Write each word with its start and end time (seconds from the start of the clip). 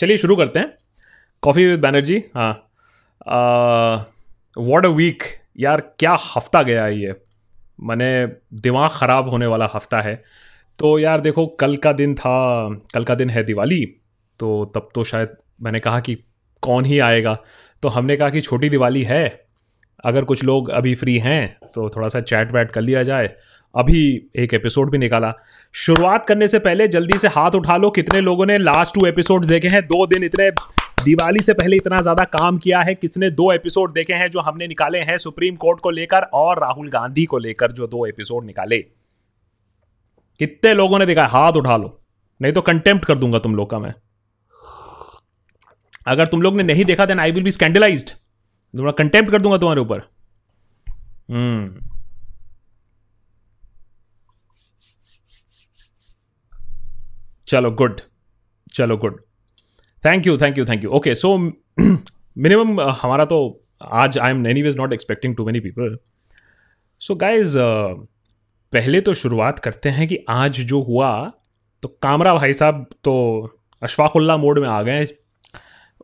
चलिए 0.00 0.16
शुरू 0.16 0.36
करते 0.36 0.58
हैं। 0.58 0.72
कॉफ़ी 1.42 1.66
विद 1.66 1.80
बैनर्जी 1.80 2.16
हाँ। 2.34 2.52
वॉट 4.56 4.86
अ 4.86 4.88
वीक 4.88 5.22
यार, 5.58 5.80
क्या 5.98 6.16
हफ़्ता 6.36 6.62
गया 6.62 6.84
है 6.84 6.98
ये। 6.98 7.14
मैंने 7.80 8.26
दिमाग 8.62 8.90
ख़राब 8.90 9.28
होने 9.28 9.46
वाला 9.46 9.68
हफ़्ता 9.74 10.00
है। 10.00 10.14
तो 10.78 10.98
यार, 10.98 11.20
देखो, 11.20 11.46
कल 11.46 11.76
का 11.76 11.92
दिन 11.92 12.14
था, 12.14 12.68
कल 12.94 13.04
का 13.04 13.14
दिन 13.14 13.30
है 13.30 13.42
दिवाली। 13.42 13.84
तो 14.40 14.64
तब 14.74 14.88
तो 14.94 15.04
शायद 15.04 15.36
मैंने 15.62 15.80
कहा 15.80 16.00
कि 16.00 16.14
कौन 16.62 16.84
ही 16.84 16.98
आएगा। 16.98 17.38
तो 17.82 17.88
हमने 17.88 18.16
कहा 18.16 18.30
कि 18.30 18.40
छोटी 18.40 18.68
दिवाली 18.68 19.02
है। 19.02 19.24
अगर 20.04 20.24
कुछ 20.24 20.44
लोग 20.44 20.68
अभी 20.70 20.94
फ्री 20.94 21.18
हैं 21.18 21.58
तो 21.74 21.88
थोड़ा 21.90 22.08
सा 22.08 22.20
चैट 22.20 22.52
वैट 22.52 22.70
कर 22.70 22.80
लिया 22.80 23.02
जाए। 23.02 23.34
अभी 23.74 24.30
एक 24.36 24.54
एपिसोड 24.54 24.90
भी 24.90 24.98
निकाला। 24.98 25.32
शुरुआत 25.74 26.26
करने 26.26 26.48
से 26.48 26.58
पहले 26.58 26.86
जल्दी 26.88 27.18
से 27.18 27.28
हाथ 27.28 27.50
उठा 27.50 27.76
लो 27.76 27.90
कितने 27.90 28.20
लोगों 28.20 28.46
ने 28.46 28.58
लास्ट 28.58 28.94
टू 28.94 29.06
एपिसोड 29.06 29.44
देखे 29.44 29.68
हैं। 29.68 29.82
दो 29.82 30.06
दिन 30.06 30.24
इतने, 30.24 30.50
दिवाली 31.04 31.42
से 31.42 31.52
पहले 31.54 31.76
इतना 31.76 31.96
ज़्यादा 31.96 32.24
काम 32.24 32.58
किया 32.58 32.80
है 32.80 32.94
किसने? 32.94 33.30
दो 33.30 33.52
एपिसोड 33.52 33.92
देखे 33.92 34.14
हैं 34.14 34.30
जो 34.30 34.40
हमने 34.40 34.66
निकाले 34.66 34.98
हैं 35.00 35.16
सुप्रीम 35.18 35.56
कोर्ट 35.56 35.80
को 35.80 35.90
लेकर 35.90 36.22
और 36.22 36.60
राहुल 36.60 36.88
गांधी 36.88 37.24
को 37.24 37.38
लेकर 37.38 37.72
जो 37.72 37.86
दो 37.86 38.04
एपिसोड 38.06 38.44
निकाले। 38.44 38.78
कितने 40.40 40.74
लोगों 40.74 40.98
ने 40.98 41.06
देखा 41.06 41.26
हाथ 41.26 41.52
उठा 41.52 41.76
लो। 41.76 41.96
नहीं 42.40 42.52
तो 42.52 42.60
कंटेम्प्ट 42.62 43.04
कर 43.04 43.18
दूँगा 43.18 43.38
तुम 43.38 43.54
लोग 43.56 43.70
का 43.70 43.78
मैं। 43.78 43.94
अगर 46.06 46.26
तुम 46.26 46.42
लोग 46.42 46.56
ने 46.56 46.62
नहीं 46.62 46.84
देखा 46.84 47.06
then 47.06 47.20
I 47.20 47.32
will 47.32 47.44
be 47.44 47.50
scandalized 47.50 48.10
थोड़ा 48.74 48.92
कंटेम्प्ट 48.92 49.32
कर 49.32 49.42
दूँगा 49.42 49.58
तुम्हारे 49.58 49.80
ऊपर। 49.80 50.02
हम्म। 51.30 51.89
चलो 57.50 57.70
गुड 57.70 58.00
चलो 58.74 58.96
good 58.96 59.20
thank 60.04 60.26
you 60.26 60.38
thank 60.38 60.58
you 60.58 60.64
thank 60.64 60.84
you 60.84 60.90
okay 60.90 61.14
so 61.14 61.38
minimum 62.38 62.80
हमारा 62.80 63.24
तो 63.24 63.64
आज 63.82 64.18
I 64.18 64.30
am 64.30 64.46
anyways 64.62 64.76
not 64.76 64.92
expecting 64.92 65.36
too 65.36 65.46
many 65.46 65.60
people 65.60 65.98
so 66.98 67.14
guys 67.14 67.58
पहले 68.72 69.00
तो 69.00 69.14
शुरुआत 69.14 69.58
करते 69.58 69.88
हैं 69.88 70.08
कि 70.08 70.24
आज 70.28 70.52
जो 70.52 70.82
हुआ 70.82 71.32
तो 71.82 71.88
कामरा 71.88 72.34
भाई 72.34 72.52
साहब 72.52 72.86
तो 73.04 73.14
अशफाकुल्ला 73.82 74.36
मोड 74.36 74.58
में 74.58 74.68
आ 74.68 74.82
गए 74.82 75.06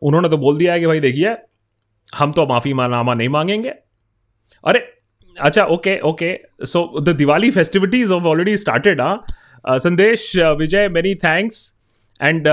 उन्होंने 0.01 0.29
तो 0.29 0.37
बोल 0.37 0.57
दिया 0.57 0.73
है 0.73 0.79
कि 0.79 0.87
भाई 0.87 0.99
देखिए, 0.99 1.37
हम 2.15 2.31
तो 2.31 2.45
माफ़ी 2.45 2.73
नामा 2.73 3.13
नहीं 3.13 3.29
मांगेंगे। 3.29 3.69
अरे 4.65 4.93
अच्छा 5.41 5.63
okay 5.63 5.99
okay 5.99 6.39
so 6.63 7.01
the 7.01 7.09
Diwali 7.09 7.51
festivities 7.51 8.11
of 8.11 8.23
already 8.23 8.57
started 8.57 9.01
हाँ। 9.01 9.25
Sandesh 9.67 10.31
Vijay 10.57 10.87
many 10.89 11.13
thanks 11.15 11.57
and 12.23 12.47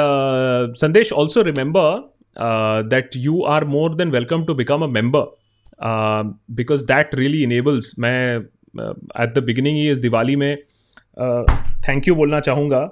Sandesh 0.78 1.12
also 1.12 1.42
remember 1.42 2.88
that 2.88 3.10
you 3.16 3.42
are 3.48 3.64
more 3.64 3.94
than 3.94 4.10
welcome 4.10 4.44
to 4.44 4.54
become 4.54 4.82
a 4.82 4.86
member 4.88 6.34
because 6.54 6.84
that 6.84 7.14
really 7.14 7.42
enables 7.42 7.94
मैं 7.98 8.36
at 8.36 9.34
the 9.34 9.42
beginning 9.46 9.76
ही 9.76 9.90
इस 9.90 9.98
दिवाली 9.98 10.36
में 10.36 10.56
thank 10.56 12.02
uh, 12.02 12.08
you 12.08 12.14
बोलना 12.14 12.40
चाहूँगा 12.40 12.88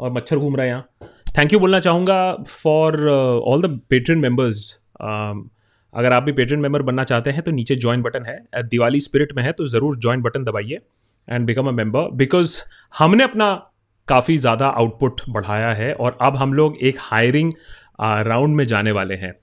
और 0.00 0.12
मच्छर 0.12 0.38
घूम 0.38 0.56
रहा 0.56 0.64
है 0.64 0.70
यहाँ। 0.70 1.10
थैंक 1.38 1.52
यू 1.52 1.58
बोलना 1.60 1.80
चाहूँगा 1.80 2.32
for 2.48 3.08
all 3.08 3.62
the 3.62 3.78
patron 3.90 4.18
members 4.18 4.72
अगर 5.00 6.12
आप 6.12 6.22
भी 6.22 6.32
पेट्रन 6.32 6.60
मेंबर 6.60 6.82
बनना 6.82 7.04
चाहते 7.04 7.30
हैं 7.30 7.42
तो 7.42 7.50
नीचे 7.50 7.76
ज्वाइन 7.76 8.02
बटन 8.02 8.24
है। 8.26 8.62
दिवाली 8.64 9.00
स्पिरिट 9.00 9.32
में 9.36 9.42
है 9.42 9.52
तो 9.52 9.66
ज़रूर 9.68 9.98
ज्वाइन 9.98 10.22
बटन 10.22 10.44
दबाइए। 10.44 10.78
And 11.28 11.46
become 11.46 11.68
a 11.68 11.72
member 11.72 12.10
because 12.14 12.58
हमने 12.94 13.24
अपना 13.24 13.52
काफ़ी 14.08 14.36
ज़्यादा 14.38 14.66
आउटपुट 14.68 15.20
बढ़ाया 15.28 15.72
है 15.74 15.92
और 15.94 16.18
अब 16.22 16.36
हम 16.36 16.52
लोग 16.54 16.76
एक 16.82 16.96
हायरिंग 17.00 17.52
राउंड 18.00 18.56
में 18.56 18.64
जाने 18.66 18.92
वाले 18.92 19.14
हैं। 19.14 19.34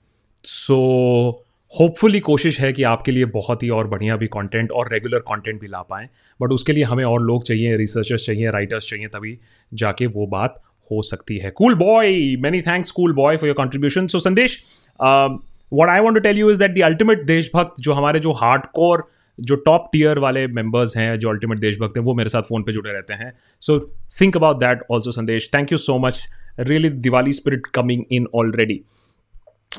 सो 0.44 0.74
so, 0.74 1.48
होपफुली 1.72 2.18
कोशिश 2.20 2.58
है 2.60 2.72
कि 2.72 2.82
आपके 2.82 3.12
लिए 3.12 3.24
बहुत 3.34 3.62
ही 3.62 3.68
और 3.70 3.86
बढ़िया 3.88 4.16
भी 4.16 4.26
कंटेंट 4.26 4.70
और 4.70 4.92
रेगुलर 4.92 5.18
कंटेंट 5.28 5.60
भी 5.60 5.68
ला 5.68 5.80
पाएँ। 5.82 6.08
बट 6.40 6.52
उसके 6.52 6.72
लिए 6.72 6.84
हमें 6.84 7.04
और 7.04 7.22
लोग 7.22 7.44
चाहिए 7.44 7.76
रिसर्चर्स 7.76 8.26
चाहिए 8.26 8.50
राइटर्स 8.50 8.88
चाहिए 8.88 9.06
तभी 9.06 9.38
जाके 9.72 10.06
वो 10.06 10.26
बात 10.26 10.60
हो 10.90 11.02
सकती 11.02 11.38
है। 11.38 11.50
Cool 11.50 11.74
boy 11.74 12.36
many 12.40 12.60
thanks 12.62 12.90
cool 12.90 13.12
boy 13.12 13.36
for 13.36 13.48
your 13.48 13.56
contribution 13.56 14.06
so 14.06 14.18
Sandesh 14.18 14.58
what 15.00 15.88
I 15.88 16.00
want 16.00 16.16
to 16.16 16.20
tell 16.20 16.38
you 16.38 16.50
is 16.50 16.58
that 16.58 16.74
the 16.74 16.82
ultimate 16.84 17.24
देशभक्त 17.26 17.80
जो 17.80 17.92
हमारे 17.92 18.20
जो 18.20 18.32
हार्ड 18.32 18.66
कोर 18.72 19.08
जो 19.38 19.56
टॉप 19.56 19.88
टीयर 19.92 20.18
वाले 20.18 20.46
मेंबर्स 20.48 20.96
हैं 20.96 21.18
जो 21.18 21.28
अल्टीमेट 21.30 21.58
देशभक्त 21.58 21.96
हैं 21.96 22.04
वो 22.04 22.14
मेरे 22.14 22.30
साथ 22.30 22.42
फ़ोन 22.42 22.62
पे 22.62 22.72
जुड़े 22.72 22.92
रहते 22.92 23.14
हैं। 23.14 23.32
So 23.62 23.78
think 24.20 24.36
about 24.36 24.58
that 24.58 24.82
also 24.90 25.12
Sandesh 25.12 25.50
thank 25.54 25.72
you 25.72 25.78
so 25.80 25.98
much 25.98 26.26
really 26.60 26.88
Diwali 27.00 27.32
spirit 27.32 27.66
coming 27.74 28.04
in 28.12 28.26
already 28.34 28.80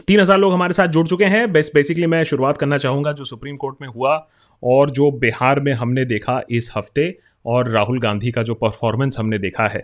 तीन 0.08 0.20
हज़ार 0.20 0.38
लोग 0.38 0.54
हमारे 0.54 0.74
साथ 0.74 0.88
जुड़ 0.90 1.08
चुके 1.08 1.26
हैं। 1.26 1.52
बेस 1.54 1.72
बेसिकली 1.74 2.06
मैं 2.08 2.24
शुरुआत 2.24 2.58
करना 2.58 2.78
चाहूँगा 2.78 3.12
जो 3.12 3.26
सुप्रीम 3.26 3.56
कोर्ट 3.56 3.76
में 3.82 3.88
हुआ 3.88 4.16
और 4.64 4.90
जो 4.92 5.12
बिहार 5.20 5.60
में 5.60 5.72
हमने 5.74 6.06
देखा 6.06 6.42
इस 6.52 6.72
हफ़्ते 6.76 7.16
और 7.46 7.70
राहुल 7.70 8.00
गांधी 8.00 8.32
का 8.32 8.44
जो 8.44 8.54
परफॉर्मेंस 8.56 9.18
हमने 9.20 9.38
देखा 9.40 9.68
है। 9.68 9.80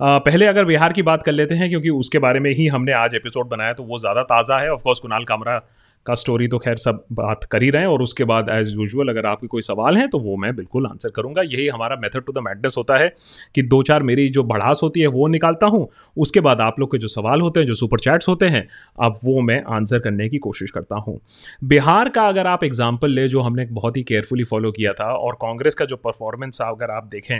आ, 0.00 0.18
पहले 0.18 0.46
अगर 0.46 0.64
बिहार 0.64 0.92
की 0.92 1.02
बात 1.02 1.22
कर 1.22 1.32
लेते 1.32 1.54
हैं 1.54 1.68
क्योंकि 1.68 1.90
उसके 1.90 2.18
बारे 2.18 2.40
में 2.40 2.50
ही 2.50 2.66
हमने 2.66 2.92
आज 2.94 3.14
एपिसोड 3.14 3.48
बनाया 3.48 3.72
तो 3.72 3.82
वो 3.84 3.98
ज़्यादा 3.98 4.22
ताज़ा 4.24 4.58
है। 4.58 4.70
ऑफकोर्स 4.72 4.98
कुणाल 4.98 5.24
कामरा 5.24 5.56
का 6.06 6.14
स्टोरी 6.14 6.48
तो 6.48 6.58
खैर 6.58 6.76
सब 6.76 7.04
बात 7.12 7.44
कर 7.44 7.62
ही 7.62 7.70
रहे 7.70 7.82
हैं 7.82 7.88
और 7.88 8.02
उसके 8.02 8.24
बाद 8.24 8.48
एज 8.50 8.72
यूजल 8.72 9.08
अगर 9.08 9.26
आपके 9.26 9.46
कोई 9.46 9.62
सवाल 9.62 9.96
है 9.96 10.06
तो 10.08 10.18
वो 10.18 10.36
मैं 10.36 10.54
बिल्कुल 10.56 10.86
आंसर 10.86 11.10
करूँगा। 11.10 11.42
यही 11.42 11.66
हमारा 11.68 11.96
मेथड 11.96 12.24
टू 12.24 12.32
द 12.32 12.38
मैडनेस 12.38 12.74
होता 12.78 12.96
है 12.96 13.12
कि 13.54 13.62
दो 13.64 13.82
चार 13.82 14.02
मेरी 14.02 14.28
जो 14.28 14.42
बढ़ास 14.44 14.80
होती 14.82 15.00
है, 15.00 15.06
वो 15.08 15.26
निकालता 15.28 15.66
हूँ, 15.66 15.88
उसके 16.16 16.40
बाद 16.40 16.60
आप 16.60 16.80
लोग 16.80 16.90
के 16.92 16.98
जो 16.98 17.08
सवाल 17.08 17.40
होते 17.40 17.60
हैं, 17.60 17.66
जो 17.66 17.74
सुपर 17.74 18.00
चैट्स 18.00 18.28
होते 18.28 18.46
हैं, 18.46 18.66
अब 19.00 19.18
वो 19.24 19.40
मैं 19.40 19.62
आंसर 19.70 19.98
करने 19.98 20.28
की 20.28 20.38
कोशिश 20.38 20.70
करता 20.70 20.96
हूँ। 20.98 21.18
बिहार 21.64 22.08
का 22.08 22.26
अगर 22.28 22.46
आप 22.46 22.64
एग्ज़ाम्पल 22.64 23.10
ले, 23.10 23.28
जो 23.28 23.40
हमने 23.40 23.66
बहुत 23.72 23.96
ही 23.96 24.02
केयरफुली 24.02 24.44
फॉलो 24.44 24.72
किया 24.72 24.92
था, 24.92 25.12
और 25.12 25.34
कांग्रेस 25.42 25.74
का 25.74 25.84
जो 25.84 25.96
परफॉर्मेंस 25.98 26.60
अगर 26.62 26.90
आप 26.90 27.04
देखें, 27.04 27.38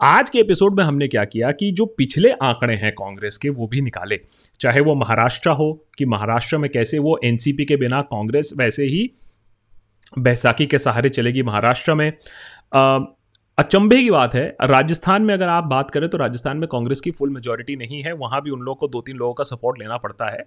आज 0.00 0.30
के 0.30 0.38
एपिसोड 0.38 0.76
में 0.76 0.84
हमने 0.84 1.08
क्या 1.08 1.24
किया 1.24 1.50
कि 1.52 1.70
जो 1.72 1.86
पिछले 1.98 2.30
आंकड़े 2.32 2.74
हैं 2.74 2.92
कांग्रेस 2.92 3.36
के, 3.36 3.48
वो 3.48 3.66
भी 3.66 3.80
निकाले। 3.80 4.20
चाहे 4.60 4.80
वो 4.80 4.94
महाराष्ट्र 4.94 5.50
हो, 5.50 5.72
कि 5.98 6.04
महाराष्ट्र 6.04 6.58
में 6.58 6.70
कैसे 6.70 6.98
वो 6.98 7.18
एनसीपी 7.24 7.64
के 7.64 7.76
बिना 7.76 8.00
कांग्रेस 8.02 8.52
वैसे 8.56 8.84
ही 8.84 9.10
बैसाखी 10.18 10.66
के 10.66 10.78
सहारे 10.78 11.08
चलेगी 11.08 11.42
महाराष्ट्र 11.42 11.94
में। 11.94 12.12
अचंभे 13.58 13.96
की 13.96 14.10
बात 14.10 14.34
है, 14.34 14.44
राजस्थान 14.62 15.22
में 15.22 15.32
अगर 15.34 15.48
आप 15.48 15.64
बात 15.64 15.90
करें 15.90 16.08
तो 16.08 16.18
राजस्थान 16.18 16.56
में 16.56 16.68
कांग्रेस 16.68 17.00
की 17.00 17.10
फुल 17.10 17.30
मेजोरिटी 17.30 17.76
नहीं 17.76 18.02
है, 18.02 18.12
वहाँ 18.12 18.40
भी 18.42 18.50
उन 18.50 18.60
लोगों 18.60 18.74
को 18.76 18.88
दो 18.88 19.00
तीन 19.00 19.16
लोगों 19.16 19.34
का 19.34 19.44
सपोर्ट 19.44 19.78
लेना 19.78 19.96
पड़ता 19.96 20.30
है। 20.30 20.44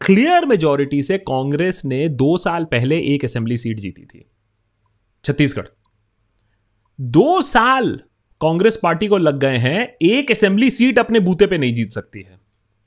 क्लियर 0.00 0.46
मेजोरिटी 0.46 1.02
से 1.02 1.18
कांग्रेस 1.20 1.82
ने 1.84 2.08
दो 2.08 2.36
साल 2.38 2.64
पहले 2.64 2.98
एक 3.04 3.24
असेंबली 3.24 3.56
सीट 3.56 3.78
जीती 3.78 4.04
थी, 4.04 4.24
छत्तीसगढ़। 5.24 5.66
दो 6.98 7.40
साल 7.42 7.94
कांग्रेस 8.40 8.78
पार्टी 8.82 9.08
को 9.08 9.18
लग 9.18 9.38
गए 9.38 9.56
हैं, 9.56 9.96
एक 10.02 10.30
असेंबली 10.30 10.70
सीट 10.70 10.98
अपने 10.98 11.20
बूते 11.20 11.46
पे 11.46 11.58
नहीं 11.58 11.74
जीत 11.74 11.90
सकती 11.90 12.22
है। 12.22 12.38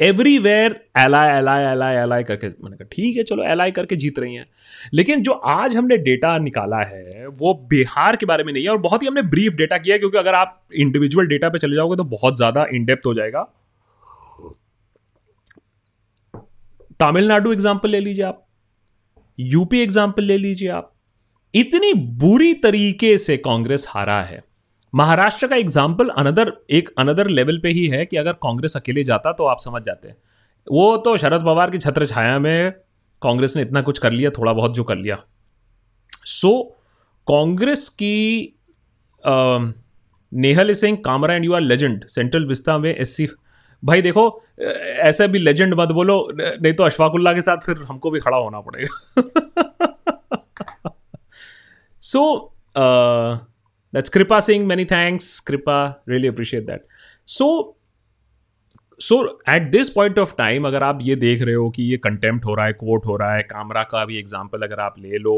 Everywhere 0.03 0.75
ally 0.97 1.29
ally 1.29 1.63
ally 1.65 1.95
ally 1.95 2.23
करके 2.23 2.47
मैंने 2.47 2.75
कहा, 2.77 2.87
ठीक 2.91 3.17
है, 3.17 3.23
चलो 3.23 3.43
एलाई 3.45 3.71
करके 3.71 3.95
जीत 3.95 4.19
रही 4.19 4.35
हैं। 4.35 4.45
लेकिन 4.93 5.23
जो 5.23 5.31
आज 5.31 5.75
हमने 5.75 5.97
डेटा 5.99 6.37
निकाला 6.39 6.81
है, 6.83 7.27
वो 7.27 7.53
बिहार 7.69 8.15
के 8.15 8.25
बारे 8.25 8.43
में 8.43 8.53
नहीं 8.53 8.63
है 8.63 8.69
और 8.69 8.77
बहुत 8.79 9.01
ही 9.01 9.07
हमने 9.07 9.21
ब्रीफ 9.29 9.55
डेटा 9.55 9.77
किया 9.79 9.97
क्योंकि 9.97 10.17
अगर 10.17 10.35
आप 10.35 10.61
इंडिविजुअल 10.75 11.27
डेटा 11.27 11.49
पे 11.49 11.59
चले 11.59 11.75
जाओगे 11.75 11.95
तो 11.95 12.03
बहुत 12.11 12.37
ज़्यादा 12.37 12.65
इनडेप्थ 12.73 13.05
हो 13.05 13.13
जाएगा। 13.13 13.43
तमिलनाडु 16.99 17.51
एग्ज़ाम्पल 17.53 17.89
ले 17.89 17.99
लीजिए 17.99 18.23
आप 18.25 18.45
यूपी 19.39 19.81
एग्ज़ाम्पल 19.81 20.23
ले 20.23 20.37
लीजिए 20.37 20.69
आप। 20.71 20.91
इतनी 21.53 21.93
बुरी 21.93 22.53
तरीके 22.61 23.17
से 23.17 23.37
कांग्रेस 23.39 23.85
हारा 23.89 24.21
है। 24.21 24.43
महाराष्ट्र 24.95 25.47
का 25.47 25.55
एग्ज़ाम्पल 25.55 26.09
अनदर 26.09 26.53
एक 26.69 26.89
अनदर 26.97 27.27
लेवल 27.27 27.59
पे 27.59 27.69
ही 27.69 27.87
है 27.87 28.05
कि 28.05 28.17
अगर 28.17 28.33
कांग्रेस 28.33 28.75
अकेले 28.77 29.03
जाता 29.03 29.31
तो 29.31 29.45
आप 29.45 29.59
समझ 29.59 29.81
जाते 29.81 30.09
वो 30.71 30.97
तो 30.97 31.17
शरद 31.17 31.41
पवार 31.41 31.69
की 31.69 31.77
छत्र 31.77 32.05
छाया 32.05 32.39
में 32.39 32.71
कांग्रेस 33.21 33.55
ने 33.55 33.61
इतना 33.61 33.81
कुछ 33.81 33.99
कर 33.99 34.11
लिया 34.11 34.29
थोड़ा 34.29 34.53
बहुत 34.53 34.75
जो 34.75 34.83
कर 34.83 34.95
लिया। 34.95 35.23
सो 36.25 36.47
so, 36.47 36.83
कांग्रेस 37.27 37.89
की 37.89 38.55
Nehal 40.33 40.73
Singh 40.73 40.97
Kamra 41.05 41.33
and 41.33 41.45
you 41.45 41.53
are 41.53 41.61
legend 41.61 42.05
central 42.07 42.45
vista 42.45 42.77
में 42.77 42.95
एससी 42.95 43.27
भाई 43.85 44.01
देखो 44.01 44.41
ऐसा 44.59 45.27
भी 45.27 45.39
लेजेंड 45.39 45.73
मत 45.73 45.89
बोलो 45.89 46.27
नहीं 46.33 46.73
तो 46.73 46.83
अशफाकुल्ला 46.83 47.33
के 47.33 47.41
साथ 47.41 47.57
फिर 47.57 47.77
हमको 47.77 48.11
भी 48.11 48.19
खड़ा 48.19 48.37
होना 48.37 48.61
पड़ेगा। 48.61 49.21
So 52.01 52.53
so, 52.77 53.52
That's 53.93 54.09
Kripa 54.09 54.41
saying 54.41 54.67
many 54.67 54.85
thanks. 54.85 55.39
Kripa, 55.41 55.99
really 56.05 56.27
appreciate 56.27 56.67
that. 56.67 56.85
So, 57.27 57.49
so 59.01 59.15
at 59.49 59.69
this 59.71 59.89
point 59.89 60.19
of 60.19 60.33
time 60.37 60.67
अगर 60.67 60.83
आप 60.83 60.99
ये 61.01 61.15
देख 61.15 61.41
रहे 61.41 61.55
हो 61.55 61.69
कि 61.69 61.83
ये 61.83 61.97
कंटेम्प्ट 61.97 62.45
हो 62.45 62.53
रहा 62.55 62.65
है 62.65 62.73
कोर्ट 62.73 63.05
हो 63.05 63.15
रहा 63.15 63.33
है 63.35 63.41
कामरा 63.43 63.83
का 63.83 64.03
भी 64.05 64.17
एग्ज़ाम्पल 64.17 64.61
अगर 64.61 64.79
आप 64.79 64.99
ले 64.99 65.17
लो 65.17 65.33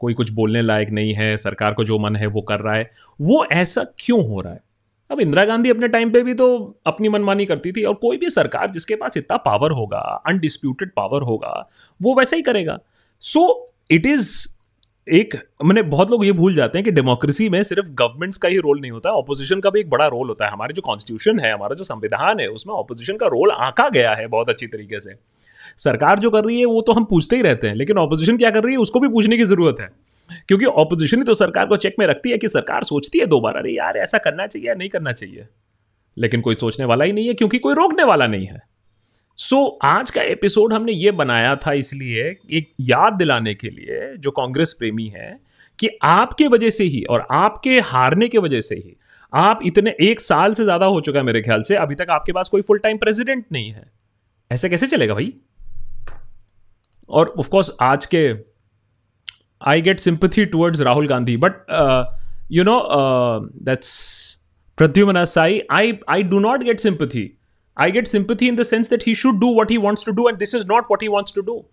कोई 0.00 0.14
कुछ 0.14 0.30
बोलने 0.30 0.62
लायक 0.62 0.90
नहीं 0.90 1.12
है 1.14 1.36
सरकार 1.36 1.74
को 1.74 1.84
जो 1.84 1.98
मन 1.98 2.16
है 2.16 2.26
वो 2.26 2.40
कर 2.40 2.60
रहा 2.60 2.74
है 2.74 2.90
वो 3.20 3.44
ऐसा 3.52 3.84
क्यों 3.98 4.22
हो 4.28 4.40
रहा 4.40 4.52
है 4.52 4.60
अब 5.10 5.20
इंदिरा 5.20 5.44
गांधी 5.44 5.70
अपने 5.70 5.88
टाइम 5.88 6.10
पे 6.10 6.22
भी 6.22 6.34
तो 6.34 6.48
अपनी 6.86 7.08
मनमानी 7.08 7.46
करती 7.46 7.72
थी 7.72 7.84
और 7.84 7.94
कोई 7.94 8.16
भी 8.16 8.30
सरकार 8.30 8.70
जिसके 8.70 8.96
पास 8.96 9.16
इतना 9.16 9.36
पावर 9.46 9.72
होगा 9.72 10.00
अनडिस्प्यूटेड 10.26 10.92
पावर 10.96 11.22
होगा 11.22 11.54
वो 12.00 12.14
वैसा 12.14 12.36
ही 12.36 12.42
करेगा 12.42 12.78
सो 13.22 13.42
इट 13.90 14.06
इज़ 14.06 14.30
एक, 15.08 15.34
मैंने 15.64 15.82
बहुत 15.82 16.10
लोग 16.10 16.24
ये 16.24 16.32
भूल 16.32 16.54
जाते 16.54 16.78
हैं 16.78 16.84
कि 16.84 16.90
डेमोक्रेसी 16.90 17.48
में 17.48 17.62
सिर्फ़ 17.62 17.88
गवर्नमेंट्स 17.88 18.38
का 18.38 18.48
ही 18.48 18.58
रोल 18.58 18.80
नहीं 18.80 18.90
होता 18.90 19.10
ऑपोजिशन 19.10 19.60
का 19.60 19.70
भी 19.70 19.80
एक 19.80 19.90
बड़ा 19.90 20.06
रोल 20.06 20.28
होता 20.28 20.44
है। 20.44 20.50
हमारे 20.50 20.74
जो 20.74 20.82
कॉन्स्टिट्यूशन 20.82 21.40
है, 21.40 21.52
हमारा 21.52 21.74
जो 21.74 21.84
संविधान 21.84 22.40
है, 22.40 22.46
उसमें 22.46 22.74
ऑपोजिशन 22.74 23.16
का 23.16 23.26
रोल 23.26 23.50
आंका 23.50 23.88
गया 23.88 24.14
है 24.14 24.26
बहुत 24.26 24.48
अच्छी 24.48 24.66
तरीके 24.66 25.00
से। 25.00 25.14
सरकार 25.76 26.18
जो 26.18 26.30
कर 26.30 26.44
रही 26.44 26.58
है, 26.58 26.64
वो 26.64 26.80
तो 26.80 26.92
हम 26.92 27.04
पूछते 27.04 27.36
ही 27.36 27.42
रहते 27.42 27.68
हैं, 27.68 27.74
लेकिन 27.74 27.98
ऑपोजिशन 27.98 28.36
क्या 28.36 28.50
कर 28.50 28.64
रही 28.64 28.72
है, 28.72 28.78
उसको 28.78 29.00
भी 29.00 29.08
पूछने 29.08 29.36
की 29.36 29.44
ज़रूरत 29.44 29.76
है। 29.80 29.90
क्योंकि 30.48 30.64
ऑपोजिशन 30.64 31.16
ही 31.16 31.24
तो 31.24 31.34
सरकार 31.34 31.66
को 31.66 31.76
चेक 31.76 31.96
में 31.98 32.06
रखती 32.06 32.30
है 32.30 32.38
कि 32.38 32.48
सरकार 32.48 32.84
सोचती 32.84 33.18
है 33.18 33.26
दोबारा, 33.26 33.60
अरे 33.60 33.72
यार, 33.72 33.96
ऐसा 33.96 34.18
करना 34.18 34.46
चाहिए 34.46 34.68
या 34.68 34.74
नहीं 34.74 34.88
करना 34.88 35.12
चाहिए? 35.12 35.46
लेकिन 36.18 36.40
कोई 36.40 36.54
सोचने 36.54 36.86
वाला 36.86 37.04
ही 37.04 37.12
नहीं 37.12 37.28
है, 37.28 37.34
क्योंकि 37.34 37.58
कोई 37.58 37.74
रोकने 37.74 38.04
वाला 38.04 38.26
नहीं 38.26 38.46
है। 38.46 38.60
सो 39.42 39.78
so, 39.82 39.88
आज 39.88 40.10
का 40.10 40.22
एपिसोड 40.22 40.72
हमने 40.72 40.92
ये 40.92 41.10
बनाया 41.10 41.56
था 41.56 41.72
इसलिए 41.72 42.36
एक 42.50 42.72
याद 42.80 43.12
दिलाने 43.12 43.54
के 43.54 43.68
लिए 43.68 44.16
जो 44.16 44.30
कांग्रेस 44.30 44.74
प्रेमी 44.78 45.06
है 45.08 45.40
कि 45.78 45.88
आपके 46.02 46.48
वजह 46.48 46.70
से 46.70 46.84
ही 46.84 47.02
और 47.02 47.26
आपके 47.30 47.80
हारने 47.80 48.28
के 48.28 48.38
वजह 48.38 48.60
से 48.60 48.74
ही 48.74 48.96
आप 49.34 49.60
इतने 49.64 49.94
एक 50.00 50.20
साल 50.20 50.54
से 50.54 50.64
ज़्यादा 50.64 50.86
हो 50.86 51.00
चुका 51.00 51.18
है 51.18 51.24
मेरे 51.24 51.42
ख्याल 51.42 51.62
से 51.62 51.76
अभी 51.76 51.94
तक 51.94 52.06
आपके 52.10 52.32
पास 52.32 52.48
कोई 52.48 52.62
फुल 52.62 52.78
टाइम 52.78 52.98
प्रेसिडेंट 52.98 53.46
नहीं 53.52 53.70
है। 53.70 53.92
ऐसे 54.52 54.68
कैसे 54.68 54.86
चलेगा 54.86 55.14
भाई? 55.14 55.34
और 57.08 57.34
ऑफ़ 57.38 57.48
कोर्स 57.48 57.70
आज 57.80 58.06
के 58.06 58.34
I 59.66 59.82
get 59.82 60.00
sympathy 60.00 60.46
towards 60.46 60.80
Rahul 60.80 61.08
Gandhi 61.08 61.36
but 61.36 61.52
you 62.52 62.64
know 62.64 62.88
that's 63.62 63.90
Pradyumna 64.76 65.24
Sai 65.24 65.62
I 65.70 65.98
I 66.08 66.22
do 66.22 66.38
not 66.38 66.62
get 66.62 66.80
sympathy 66.80 67.39
I 67.80 67.92
get 67.92 68.06
sympathy 68.06 68.48
in 68.48 68.56
the 68.56 68.62
sense 68.62 68.90
that 68.90 69.04
he 69.06 69.14
should 69.14 69.40
do 69.40 69.54
what 69.60 69.70
he 69.70 69.76
wants 69.76 70.06
to 70.06 70.12
do 70.12 70.28
and 70.28 70.38
this 70.38 70.54
is 70.54 70.66
not 70.70 70.86
what 70.92 71.02
he 71.02 71.08
wants 71.08 71.34
to 71.34 71.42
do 71.42 71.64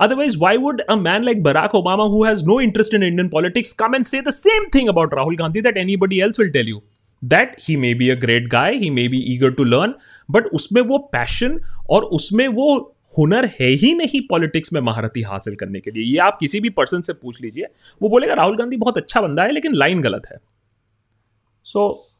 otherwise 0.00 0.38
why 0.38 0.56
would 0.56 0.80
a 0.80 0.96
man 0.96 1.24
like 1.24 1.42
Barack 1.42 1.74
Obama 1.74 2.04
who 2.04 2.24
has 2.24 2.44
no 2.44 2.60
interest 2.60 2.94
in 2.94 3.02
Indian 3.02 3.28
politics 3.28 3.72
come 3.72 3.94
and 3.94 4.04
say 4.04 4.20
the 4.20 4.30
same 4.30 4.66
thing 4.74 4.88
about 4.88 5.14
Rahul 5.14 5.36
Gandhi 5.36 5.60
that 5.60 5.76
anybody 5.96 6.20
else 6.20 6.40
will 6.40 6.50
tell 6.50 6.68
you 6.68 6.82
that 7.22 7.56
he 7.60 7.76
may 7.76 7.94
be 7.94 8.10
a 8.10 8.14
great 8.20 8.48
guy 8.48 8.74
he 8.74 8.90
may 8.90 9.08
be 9.08 9.18
eager 9.34 9.50
to 9.50 9.64
learn 9.64 9.94
but 10.30 10.46
उसमें 10.52 10.82
वो 10.82 10.98
passion 11.12 11.60
और 11.90 12.04
उसमें 12.18 12.46
वो 12.48 12.74
हुनर 13.18 13.44
है 13.60 13.66
ही 13.80 13.92
नहीं 13.94 14.20
politics 14.30 14.72
में 14.72 14.80
महारती 14.80 15.22
हासिल 15.22 15.54
करने 15.54 15.80
के 15.80 15.90
लिए। 15.90 16.04
ये 16.04 16.18
आप 16.18 16.36
किसी 16.40 16.60
भी 16.60 16.70
पर्सन 16.70 17.00
से 17.00 17.12
पूछ 17.12 17.40
लीजिए। 17.42 17.66
वो 18.02 18.08
बोलेगा 18.08 18.34
राहुल 18.34 18.56
गांधी 18.56 18.76
बहुत 18.76 18.96
अच्छा 18.98 19.20
बंदा 19.20 19.42
है 19.42 19.52
लेकिन 19.52 19.74
लाइन 19.74 20.00
गलत 20.00 20.22
है। 20.32 20.38
So 21.66 21.86
so, 21.88 22.13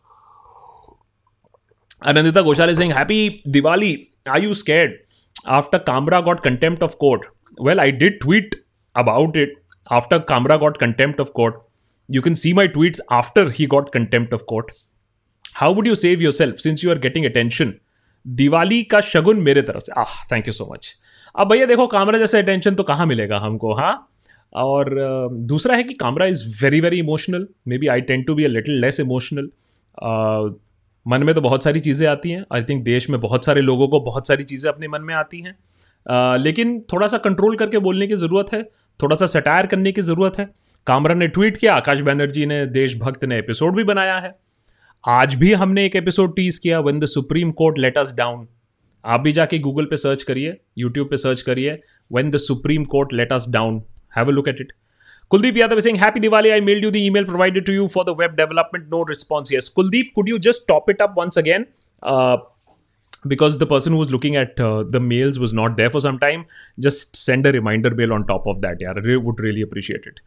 Anandita 2.05 2.41
Goshale 2.43 2.75
Singh 2.75 2.95
happy 2.95 3.43
Diwali 3.49 3.93
are 4.29 4.43
you 4.43 4.55
scared 4.55 4.93
after 5.51 5.79
Kamra 5.87 6.21
got 6.21 6.41
contempt 6.41 6.83
of 6.83 6.95
court 7.01 7.23
well 7.59 7.81
I 7.81 7.93
did 8.01 8.19
tweet 8.21 8.55
about 8.95 9.37
it 9.37 9.55
after 9.93 10.19
Kamra 10.29 10.56
got 10.56 10.77
contempt 10.77 11.21
of 11.21 11.29
court 11.35 11.55
you 12.09 12.23
can 12.23 12.35
see 12.35 12.53
my 12.53 12.69
tweet 12.69 12.97
after 13.12 13.51
he 13.51 13.67
got 13.67 13.91
contempt 13.91 14.35
of 14.35 14.43
court 14.49 14.71
how 15.56 15.75
would 15.75 15.87
you 15.87 15.95
save 15.95 16.23
yourself 16.33 16.56
since 16.59 16.85
you 16.85 16.91
are 16.91 16.99
getting 16.99 17.25
attention 17.27 17.73
Diwali 18.27 18.83
का 18.85 19.00
शगुन 19.03 19.41
मेरे 19.43 19.62
तरफ़ 19.62 19.83
से 19.85 19.93
आ 20.00 20.05
thank 20.33 20.47
you 20.47 20.53
so 20.53 20.69
much 20.73 20.95
अब 21.35 21.49
भैया 21.50 21.67
देखो 21.67 21.87
कामरा 21.87 22.19
जैसे 22.19 22.39
अटेंशन 22.39 22.75
तो 22.75 22.83
कहाँ 22.83 23.07
मिलेगा 23.07 23.39
हमको 23.39 23.73
हाँ? 23.75 23.95
और 24.53 24.91
दूसरा 25.49 25.77
है 25.77 25.83
कि 25.83 25.95
Kamra 25.95 26.27
is 26.27 26.45
very 26.62 26.81
very 26.81 26.99
emotional 26.99 27.47
maybe 27.79 27.87
I 27.87 28.00
tend 28.03 28.27
to 28.27 28.35
be 28.35 28.45
a 28.45 28.49
little 28.49 28.81
less 28.81 29.00
emotional 29.00 29.49
मन 31.06 31.23
में 31.23 31.35
तो 31.35 31.41
बहुत 31.41 31.65
सारी 31.65 31.81
चीज़ें 31.81 32.06
आती 32.09 32.31
हैं। 32.31 32.45
आई 32.55 32.62
थिंक 32.62 32.83
देश 32.85 33.09
में 33.11 33.21
बहुत 33.21 33.45
सारे 33.45 33.61
लोगों 33.61 33.89
को 33.89 34.01
बहुत 34.03 34.29
सारी 34.29 34.45
चीज़ें 34.45 34.71
अपने 34.73 34.89
मन 34.89 35.03
में 35.03 35.15
आती 35.15 35.41
हैं। 35.41 35.56
लेकिन 36.39 36.79
थोड़ा 36.93 37.06
सा 37.06 37.19
कंट्रोल 37.21 37.56
करके 37.56 37.79
बोलने 37.81 38.06
की 38.06 38.17
ज़रूरत 38.17 38.53
है 38.53 38.62
थोड़ा 39.01 39.17
सा 39.17 39.27
सटायर 39.29 39.67
करने 39.67 39.93
की 39.93 40.03
ज़रूरत 40.03 40.39
है। 40.39 40.49
कामरा 40.87 41.15
ने 41.15 41.27
ट्वीट 41.29 41.56
किया, 41.56 41.75
आकाश 41.75 42.01
बैनर्जी 42.01 42.47
ने, 42.47 42.65
देशभक्त 42.69 43.25
ने 43.25 43.39
एपिसोड 43.39 43.77
भी 43.77 43.85
बनाया 43.85 44.19
है। 44.19 44.35
आज 45.05 45.35
भी 45.35 45.53
हमने 45.53 45.85
एक 45.87 45.97
एपिसोड 45.97 46.35
टीज 46.37 46.59
किया 46.59 46.81
when 46.81 47.01
the 47.01 47.07
supreme 47.07 47.50
court 47.53 47.79
let 47.79 47.99
us 47.99 48.15
down 48.15 48.47
आप 49.05 49.21
भी 49.21 49.33
जाके 49.33 49.59
गूगल 49.59 49.85
पे 49.85 49.97
सर्च 49.97 50.23
करिए 50.23 50.57
यूट्यूब 50.79 51.09
पे 51.09 51.17
सर्च 51.17 51.41
करिए 51.43 51.73
when 52.11 52.31
the 52.31 52.37
supreme 52.39 52.85
court 52.85 53.12
let 53.12 53.33
us 53.33 53.49
down 53.49 53.83
have 54.17 54.29
a 54.29 54.33
look 54.33 54.49
at 54.49 54.61
it 54.61 54.73
Kuldeep 55.31 55.56
Yadav 55.56 55.76
is 55.79 55.85
saying, 55.85 55.97
Happy 55.97 56.21
Diwali. 56.21 56.55
I 56.55 56.61
mailed 56.61 56.82
you 56.82 56.91
the 56.91 57.05
email 57.05 57.25
provided 57.25 57.67
to 57.67 57.73
you 57.73 57.88
for 57.88 58.05
the 58.05 58.15
web 58.15 58.37
development. 58.37 58.88
No 58.88 59.03
response. 59.03 59.50
Yes. 59.50 59.69
Kuldeep, 59.69 60.15
could 60.15 60.29
you 60.29 60.38
just 60.38 60.69
top 60.69 60.88
it 60.91 61.00
up 61.00 61.17
once 61.17 61.37
again? 61.37 61.67
Uh, 62.03 62.38
because 63.26 63.59
the 63.59 63.67
person 63.67 63.93
who 63.93 63.99
was 63.99 64.11
looking 64.11 64.37
at 64.37 64.59
uh, 64.61 64.82
the 64.82 65.00
mails 65.00 65.38
was 65.38 65.53
not 65.53 65.76
there 65.76 65.91
for 65.91 66.00
some 66.00 66.19
time, 66.19 66.44
just 66.79 67.17
send 67.17 67.47
a 67.47 67.53
reminder 67.53 67.91
mail 67.94 68.12
on 68.12 68.26
top 68.26 68.47
of 68.47 68.61
that. 68.61 68.76
Yeah, 68.81 68.93
I 68.94 69.17
would 69.17 69.41
really 69.41 69.62
appreciate 69.62 70.05
it. 70.06 70.21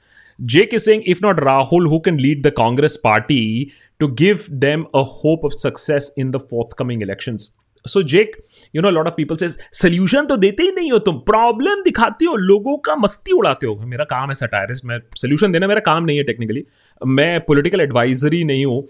Jake 0.45 0.73
is 0.73 0.85
saying, 0.85 1.03
if 1.03 1.21
not 1.21 1.37
Rahul, 1.37 1.87
who 1.87 1.99
can 1.99 2.17
lead 2.17 2.43
the 2.43 2.51
Congress 2.51 2.97
party 2.97 3.73
to 3.99 4.07
give 4.07 4.47
them 4.51 4.87
a 4.93 5.03
hope 5.03 5.43
of 5.43 5.53
success 5.53 6.11
in 6.15 6.31
the 6.31 6.39
forthcoming 6.39 7.01
elections? 7.01 7.51
So, 7.85 8.03
Jake, 8.03 8.37
you 8.77 8.81
know 8.81 8.89
lot 8.91 9.07
of 9.07 9.13
people 9.13 9.35
say 9.35 9.49
solution 9.49 10.25
तो 10.25 10.37
देते 10.37 10.63
ही 10.63 10.71
नहीं 10.71 10.91
हो 10.91 10.99
तुम 11.01 11.17
problem 11.27 11.83
दिखाते 11.83 12.25
हो 12.25 12.35
लोगों 12.37 12.77
का 12.79 12.95
मस्ती 12.95 13.31
उड़ाते 13.31 13.67
हो. 13.67 13.75
मेरा 13.85 14.03
काम 14.05 14.29
है 14.29 14.35
सटायरिस्ट 14.35 14.85
मैं 14.85 14.99
सोल्यूशन 15.17 15.51
देना 15.51 15.67
मेरा 15.67 15.79
काम 15.85 16.03
नहीं 16.03 16.17
है 16.17 16.23
टेक्निकली 16.23 16.65
मैं 17.01 17.39
पोलिटिकल 17.41 17.81
एडवाइजरी 17.81 18.43
नहीं 18.43 18.65
हूँ। 18.65 18.81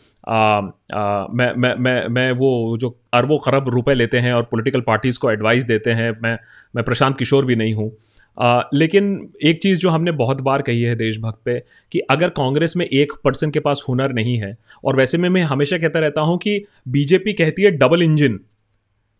मैं 1.35 1.53
मैं 1.55 2.07
मैं 2.09 2.31
वो 2.33 2.77
जो 2.77 2.97
अरबों 3.13 3.37
खरब 3.45 3.69
रुपए 3.69 3.93
लेते 3.93 4.17
हैं 4.17 4.33
और 4.33 4.43
पोलिटिकल 4.51 4.81
पार्टीज़ 4.87 5.19
को 5.19 5.31
एडवाइस 5.31 5.65
देते 5.65 5.91
हैं 5.91 6.11
मैं 6.23 6.37
मैं 6.75 6.83
प्रशांत 6.85 7.17
किशोर 7.17 7.45
भी 7.45 7.55
नहीं 7.55 7.73
हूँ। 7.73 7.91
Uh, 8.37 8.63
लेकिन 8.73 9.05
एक 9.43 9.61
चीज़ 9.61 9.79
जो 9.79 9.89
हमने 9.89 10.11
बहुत 10.11 10.41
बार 10.41 10.61
कही 10.61 10.81
है 10.81 10.95
देशभक्त 10.95 11.39
पे 11.45 11.57
कि 11.91 11.99
अगर 12.09 12.29
कांग्रेस 12.29 12.75
में 12.77 12.85
एक 12.85 13.13
पर्सन 13.23 13.51
के 13.51 13.59
पास 13.59 13.83
हुनर 13.89 14.11
नहीं 14.13 14.37
है 14.37 14.57
और 14.85 14.95
वैसे 14.95 15.17
में 15.17 15.27
मैं 15.29 15.43
हमेशा 15.43 15.77
कहता 15.77 15.99
रहता 15.99 16.21
हूँ 16.21 16.37
कि 16.37 16.53
बीजेपी 16.87 17.33
कहती 17.33 17.63
है 17.63 17.71
double 17.77 18.01
engine 18.01 18.39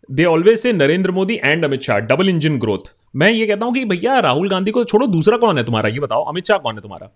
they 0.10 0.26
always 0.26 0.60
say 0.60 0.74
Narendra 0.74 1.12
Modi 1.12 1.40
and 1.44 1.66
Amit 1.66 1.82
Shah 1.82 2.00
double 2.02 2.30
engine 2.30 2.58
growth 2.60 2.92
मैं 3.16 3.30
ये 3.32 3.46
कहता 3.48 3.66
हूँ 3.66 3.74
कि 3.74 3.84
भैया 3.86 4.20
राहुल 4.20 4.50
गांधी 4.50 4.72
को 4.72 4.84
छोड़ो 4.84 5.08
दूसरा 5.08 5.38
कौन 5.38 5.58
है 5.58 5.64
तुम्हारा? 5.64 5.90
ये 5.90 6.00
बताओ 6.00 6.24
अमित 6.24 6.48
शाह 6.48 6.58
कौन 6.58 6.76
है 6.76 6.82
तुम्हारा? 6.82 7.10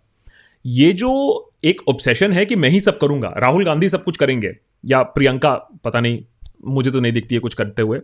ये 0.66 0.92
जो 0.94 1.52
एक 1.66 1.82
ऑब्सेशन 1.90 2.32
है 2.34 2.46
कि 2.46 2.56
मैं 2.56 2.70
ही 2.70 2.80
सब 2.80 2.98
करूँगा 2.98 3.34
राहुल 3.38 3.66
गांधी 3.66 3.90
सब 3.90 4.04
कुछ 4.04 4.18
करेंगे 4.18 4.52
या 4.86 5.02
प्रियंका 5.04 5.54
पता 5.84 6.00
नहीं 6.00 6.24
मुझे 6.66 6.92
तो 6.92 7.00
नहीं 7.00 7.14
दिखती 7.14 7.36
है 7.36 7.42
कुछ 7.42 7.54
करते 7.54 7.82
हुए। 7.82 8.00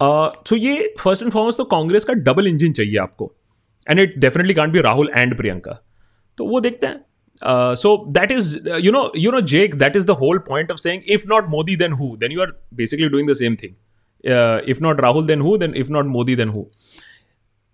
सो 0.00 0.54
uh, 0.54 0.62
ये 0.62 0.94
फ़र्स्ट 1.00 1.22
एंड 1.22 1.32
फॉरमोस्ट 1.32 1.58
तो 1.58 1.64
कांग्रेस 1.66 2.04
का 2.04 2.14
डबल 2.14 2.46
इंजन 2.46 2.72
चाहिए 2.72 2.96
आपको 2.98 3.32
and 3.86 4.00
it 4.00 4.18
definitely 4.18 4.54
can't 4.54 4.72
be 4.72 4.80
Rahul 4.80 5.10
and 5.14 5.36
Priyanka. 5.36 5.78
तो 6.38 6.46
वो 6.46 6.60
देखते 6.60 6.86
हैं। 6.86 7.04
So 7.74 7.96
that 8.08 8.32
is 8.32 8.56
you 8.80 8.92
know 8.92 9.10
you 9.16 9.30
know 9.30 9.40
Jake 9.46 9.74
that 9.74 9.96
is 9.96 10.06
the 10.06 10.10
whole 10.20 10.38
point 10.48 10.72
of 10.72 10.78
saying 10.78 11.02
if 11.08 11.28
not 11.28 11.48
Modi 11.50 11.76
then 11.76 11.92
who 11.92 12.16
then 12.16 12.32
you 12.32 12.40
are 12.40 12.52
basically 12.74 13.08
doing 13.08 13.30
the 13.30 13.34
same 13.34 13.54
thing 13.54 13.74
uh, 14.26 14.60
if 14.66 14.80
not 14.80 14.98
Rahul, 14.98 15.26
then 15.26 15.40
who? 15.40 15.58
Then 15.58 15.74
if 15.74 15.88
not 15.88 16.06
Modi, 16.06 16.34
then 16.34 16.48
who? 16.48 16.70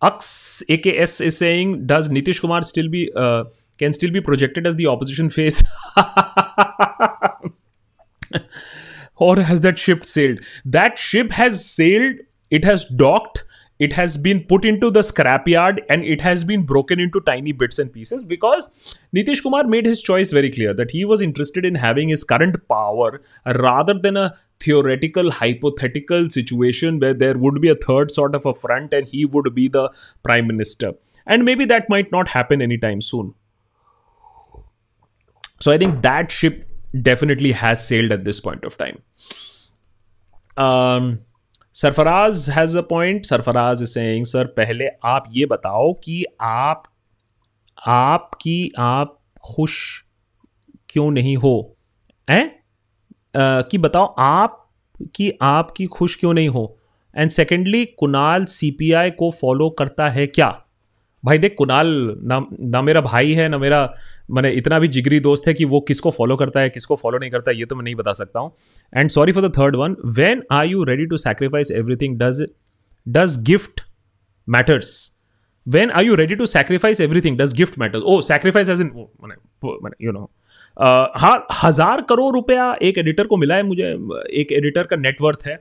Ux 0.00 0.62
AKS 0.68 1.24
is 1.24 1.38
saying, 1.38 1.86
does 1.86 2.08
Nitish 2.08 2.40
Kumar 2.40 2.62
still 2.62 2.88
be 2.88 3.10
uh, 3.14 3.44
can 3.78 3.92
still 3.92 4.10
be 4.10 4.20
projected 4.20 4.66
as 4.66 4.76
the 4.76 4.86
opposition 4.86 5.30
face? 5.30 5.62
or 9.16 9.40
has 9.40 9.60
that 9.60 9.78
ship 9.78 10.04
sailed? 10.04 10.40
That 10.64 10.98
ship 10.98 11.32
has 11.32 11.64
sailed. 11.64 12.16
It 12.50 12.64
has 12.64 12.84
docked 12.84 13.44
it 13.86 13.92
has 13.94 14.16
been 14.24 14.40
put 14.50 14.64
into 14.64 14.90
the 14.96 15.00
scrapyard 15.00 15.80
and 15.88 16.04
it 16.04 16.20
has 16.20 16.44
been 16.44 16.62
broken 16.62 17.00
into 17.00 17.20
tiny 17.28 17.50
bits 17.50 17.80
and 17.80 17.92
pieces 17.92 18.22
because 18.22 18.68
Nitish 19.16 19.42
Kumar 19.42 19.64
made 19.64 19.86
his 19.86 20.02
choice 20.08 20.30
very 20.30 20.50
clear 20.50 20.72
that 20.72 20.92
he 20.92 21.04
was 21.04 21.20
interested 21.20 21.64
in 21.64 21.74
having 21.74 22.08
his 22.08 22.22
current 22.22 22.56
power 22.68 23.20
rather 23.44 23.94
than 23.94 24.16
a 24.16 24.34
theoretical, 24.60 25.32
hypothetical 25.32 26.30
situation 26.30 27.00
where 27.00 27.12
there 27.12 27.36
would 27.36 27.60
be 27.60 27.70
a 27.70 27.74
third 27.74 28.12
sort 28.12 28.36
of 28.36 28.46
a 28.46 28.54
front 28.54 28.94
and 28.94 29.08
he 29.08 29.24
would 29.24 29.52
be 29.52 29.66
the 29.66 29.90
prime 30.22 30.46
minister. 30.46 30.92
And 31.26 31.44
maybe 31.44 31.64
that 31.64 31.88
might 31.88 32.12
not 32.12 32.28
happen 32.28 32.62
anytime 32.62 33.00
soon. 33.00 33.34
So 35.60 35.72
I 35.72 35.78
think 35.78 36.02
that 36.02 36.30
ship 36.30 36.68
definitely 37.00 37.50
has 37.50 37.84
sailed 37.84 38.12
at 38.12 38.24
this 38.24 38.38
point 38.38 38.62
of 38.62 38.78
time. 38.78 39.02
Um, 40.56 41.20
Sarfaraz 41.74 42.50
has 42.50 42.78
a 42.78 42.80
point 42.80 43.26
Sarfaraz 43.26 43.82
is 43.82 43.90
saying 43.90 44.26
sir 44.26 44.46
पहले 44.46 44.88
आप 45.04 45.24
ये 45.30 45.46
बताओ 45.46 45.92
कि 45.92 46.24
आप, 46.40 46.82
आपकी 47.86 48.72
आप 48.78 49.18
खुश 49.44 50.04
क्यों 50.88 51.10
नहीं 51.10 51.36
हो? 51.36 51.76
हैं? 52.30 52.62
कि 53.36 53.78
बताओ 53.78 54.14
आप, 54.18 54.70
कि 55.14 55.32
आपकी 55.42 55.86
खुश 55.86 56.16
क्यों 56.16 56.34
नहीं 56.34 56.48
हो? 56.48 56.78
एंड 57.16 57.30
सेकेंडली 57.30 57.84
कुणाल 57.86 58.44
सीपीआई 58.44 59.10
को 59.10 59.30
फॉलो 59.30 59.70
करता 59.70 60.08
है 60.08 60.26
क्या? 60.26 60.64
भाई 61.24 61.38
देख, 61.38 61.54
कुणाल 61.58 61.86
ना 62.24 62.38
ना 62.62 62.80
मेरा 62.82 63.00
भाई 63.02 63.32
है, 63.32 63.48
ना 63.48 63.58
मेरा, 63.58 63.94
मैंने 64.30 64.50
इतना 64.52 64.78
भी 64.78 64.88
जिगरी 64.88 65.20
दोस्त 65.20 65.48
है 65.48 65.54
कि 65.54 65.64
वो 65.64 65.80
किसको 65.88 66.10
फॉलो 66.10 66.36
करता 66.36 66.60
है, 66.60 66.70
किसको 66.70 66.96
फॉलो 66.96 67.18
नहीं 67.18 67.30
करता 67.30 67.50
है 67.50 67.58
ये 67.58 67.64
तो 67.64 67.76
मैं 67.76 67.84
नहीं 67.84 67.94
बता 67.94 68.12
सकता 68.12 68.40
हूँ। 68.40 68.52
And 68.92 69.10
sorry 69.10 69.32
for 69.32 69.48
the 69.48 69.52
third 69.58 69.76
one 69.76 69.96
when 70.16 70.42
are 70.52 70.66
you 70.66 70.84
ready 70.84 71.06
to 71.06 71.16
sacrifice 71.18 71.70
everything 71.72 72.18
does 72.18 72.44
does 73.06 73.36
gift 73.46 73.80
matters 74.48 74.90
when 75.66 75.90
are 75.90 76.04
you 76.04 76.14
ready 76.14 76.34
to 76.34 76.46
sacrifice 76.48 77.00
everything 77.00 77.38
does 77.38 77.52
gift 77.56 77.78
matters 77.78 78.02
oh 78.04 78.20
sacrifice 78.22 78.68
as 78.68 78.80
in 78.80 78.90
मैंने 79.24 80.04
you 80.04 80.12
no 80.12 80.30
हाँ 80.76 81.46
हज़ार 81.54 82.00
करोड़ 82.08 82.32
रुपया 82.34 82.72
एक 82.82 82.98
editor 82.98 83.26
को 83.26 83.36
मिला 83.36 83.54
है 83.54 83.62
मुझे, 83.62 83.90
एक 84.32 84.52
एडिटर 84.52 84.82
का 84.82 84.96
नेटवर्थ 84.96 85.46
है। 85.46 85.54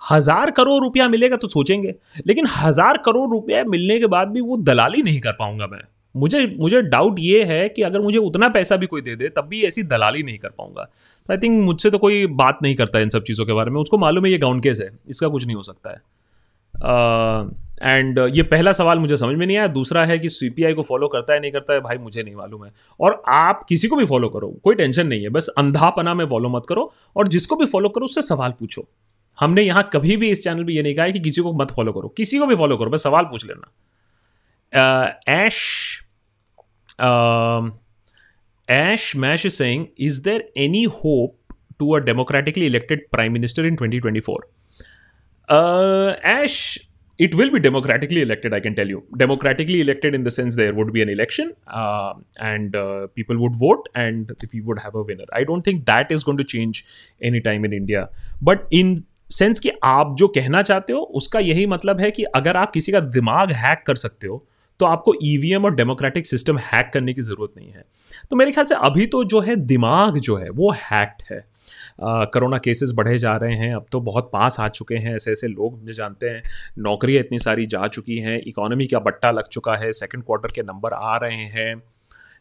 हज़ार 0.00 0.50
करोड़ 0.50 0.82
रुपया 0.82 1.08
मिलेगा 1.08 1.36
तो 1.36 1.48
सोचेंगे। 1.48 1.94
लेकिन 2.26 2.46
हज़ार 2.50 2.96
करोड़ 3.04 3.28
रुपया 3.30 3.64
मिलने 3.64 3.98
के 3.98 4.06
बाद 4.08 4.28
भी 4.28 4.40
वो 4.40 4.56
दलाली 4.58 5.02
नहीं 5.02 5.20
कर 5.20 5.32
पाऊँगा 5.32 5.66
मैं। 5.66 5.80
मुझे 6.14 6.46
मुझे 6.60 6.80
डाउट 6.82 7.16
ये 7.18 7.44
है 7.44 7.68
कि 7.68 7.82
अगर 7.82 8.00
मुझे 8.00 8.18
उतना 8.18 8.48
पैसा 8.48 8.76
भी 8.76 8.86
कोई 8.86 9.00
दे 9.00 9.14
दे 9.16 9.28
तब 9.28 9.46
भी 9.46 9.62
ऐसी 9.62 9.82
दलाली 9.84 10.22
नहीं 10.22 10.38
कर 10.38 10.48
पाऊँगा। 10.48 10.82
तो 10.82 11.32
आई 11.32 11.38
थिंक 11.38 11.62
मुझसे 11.64 11.90
तो 11.90 11.98
कोई 11.98 12.26
बात 12.34 12.58
नहीं 12.62 12.74
करता 12.74 12.98
इन 12.98 13.08
सब 13.08 13.22
चीज़ों 13.22 13.46
के 13.46 13.52
बारे 13.52 13.70
में। 13.70 13.80
उसको 13.80 13.98
मालूम 13.98 14.26
है 14.26 14.32
ये 14.32 14.38
गाउंड 14.38 14.62
केस 14.62 14.80
है 14.80 14.90
इसका 15.08 15.28
कुछ 15.28 15.46
नहीं 15.46 15.56
हो 15.56 15.62
सकता 15.62 15.90
है। 15.90 16.02
एंड 16.74 18.18
uh, 18.20 18.28
ये 18.36 18.42
पहला 18.44 18.72
सवाल 18.72 18.98
मुझे 18.98 19.16
समझ 19.16 19.36
में 19.36 19.46
नहीं 19.46 19.56
आया। 19.56 19.66
दूसरा 19.68 20.04
है 20.04 20.18
कि 20.18 20.28
सीपीआई 20.28 20.74
को 20.74 20.82
फॉलो 20.82 21.08
करता 21.08 21.32
है 21.32 21.40
नहीं 21.40 21.52
करता 21.52 21.74
है 21.74 21.80
भाई 21.80 21.98
मुझे 21.98 22.22
नहीं 22.22 22.34
मालूम 22.34 22.64
है। 22.64 22.70
और 23.00 23.22
आप 23.28 23.64
किसी 23.68 23.88
को 23.88 23.96
भी 23.96 24.04
फॉलो 24.04 24.28
करो 24.28 24.48
कोई 24.64 24.74
टेंशन 24.74 25.06
नहीं 25.06 25.22
है। 25.22 25.28
बस 25.28 25.48
अंधापना 25.58 26.14
में 26.14 26.24
फॉलो 26.26 26.48
मत 26.48 26.66
करो 26.68 26.92
और 27.16 27.28
जिसको 27.28 27.56
भी 27.56 27.66
फॉलो 27.66 27.88
करो 27.88 28.04
उससे 28.04 28.22
सवाल 28.22 28.54
पूछो। 28.60 28.86
हमने 29.38 29.62
यहाँ 29.62 29.88
कभी 29.92 30.16
भी 30.16 30.30
इस 30.30 30.42
चैनल 30.44 30.64
पर 30.64 30.70
यह 30.70 30.82
नहीं 30.82 30.94
कहा 30.94 31.08
कि 31.08 31.20
किसी 31.20 31.42
को 31.42 31.52
मत 31.52 31.70
फॉलो 31.76 31.92
करो। 31.92 32.08
किसी 32.16 32.38
को 32.38 32.46
भी 32.46 32.56
फॉलो 32.56 32.76
करो, 32.76 32.90
बस 32.90 33.02
सवाल 33.02 33.24
पूछ 33.24 33.46
लेना। 33.46 33.72
एश 35.42 35.58
एश 38.68 39.14
mash 39.16 39.46
Singh 39.54 39.86
is 40.00 40.22
there 40.24 40.52
any 40.56 40.82
hope 40.84 41.36
to 41.78 41.90
a 41.90 41.98
democratically 42.04 42.66
elected 42.66 43.08
prime 43.10 43.32
minister 43.32 43.66
in 43.66 43.76
twenty 43.76 44.00
twenty 44.00 44.20
four 44.20 44.48
as 46.26 46.78
it 47.18 47.34
will 47.34 47.50
be 47.50 47.58
democratically 47.58 48.20
elected 48.20 48.54
I 48.54 48.60
can 48.60 48.74
tell 48.74 48.90
you 48.90 49.02
democratically 49.16 49.80
elected 49.80 50.14
in 50.14 50.24
the 50.24 50.28
sense 50.28 50.54
there 50.54 50.72
would 50.72 50.92
be 50.92 51.00
an 51.00 51.10
election 51.10 51.52
and 52.40 52.72
people 52.76 53.36
would 53.36 53.56
vote 53.56 53.88
and 53.96 54.32
we 54.44 54.60
would 54.60 54.78
have 54.78 54.98
winner 55.08 55.34
I 55.36 55.44
don't 55.44 55.66
think 55.66 55.82
that 55.84 56.12
is 56.12 56.24
going 56.24 56.38
to 56.38 56.44
change 56.44 56.82
any 57.22 57.40
time 57.40 57.66
in 57.66 57.72
India 57.72 58.08
but 58.42 58.72
in 58.72 58.96
sense 59.30 59.60
कि 59.60 59.70
आप 59.84 60.14
जो 60.18 60.28
कहना 60.28 60.62
चाहते 60.62 60.92
हो, 60.92 61.00
उसका 61.00 61.38
यही 61.38 61.66
मतलब 61.66 62.00
है 62.00 62.10
कि 62.10 62.24
अगर 62.24 62.56
आप 62.56 62.72
किसी 62.72 62.92
का 62.92 63.00
दिमाग 63.00 63.52
हैक 63.52 63.82
कर 63.86 63.96
सकते 63.96 64.26
हो 64.26 64.44
तो 64.80 64.86
आपको 64.86 65.14
ईवीएम 65.22 65.62
e 65.62 65.64
और 65.64 65.74
डेमोक्रेटिक 65.74 66.26
सिस्टम 66.26 66.56
हैक 66.58 66.90
करने 66.94 67.12
की 67.14 67.22
ज़रूरत 67.22 67.52
नहीं 67.56 67.70
है। 67.70 67.84
तो 68.30 68.36
मेरे 68.36 68.52
ख्याल 68.52 68.66
से 68.66 68.74
अभी 68.74 69.06
तो 69.06 69.24
जो 69.24 69.40
है, 69.40 69.56
दिमाग 69.56 70.18
जो 70.18 70.36
है, 70.36 70.48
वो 70.50 70.70
हैक्ड 70.70 71.22
है। 71.32 71.44
कोरोना 72.02 72.58
केसेस 72.58 72.92
बढ़े 72.94 73.18
जा 73.18 73.36
रहे 73.36 73.54
हैं, 73.54 73.74
अब 73.74 73.86
तो 73.92 74.00
बहुत 74.00 74.30
पास 74.32 74.60
आ 74.60 74.68
चुके 74.68 74.94
हैं, 74.94 75.14
ऐसे 75.16 75.32
ऐसे 75.32 75.48
लोग 75.48 75.78
मुझे 75.78 75.92
जानते 75.92 76.30
हैं, 76.30 76.42
नौकरियाँ 76.78 77.20
इतनी 77.20 77.38
सारी 77.38 77.66
जा 77.66 77.86
चुकी 77.86 78.18
हैं 78.18 78.40
इकोनॉमी 78.46 78.86
का 78.86 78.98
बट्टा 78.98 79.30
लग 79.30 79.48
चुका 79.48 79.74
है 79.74 79.92
सेकेंड 79.92 80.24
क्वार्टर 80.24 80.52
के 80.54 80.62
नंबर 80.62 80.92
आ 80.92 81.16
रहे 81.16 81.44
हैं। 81.54 81.74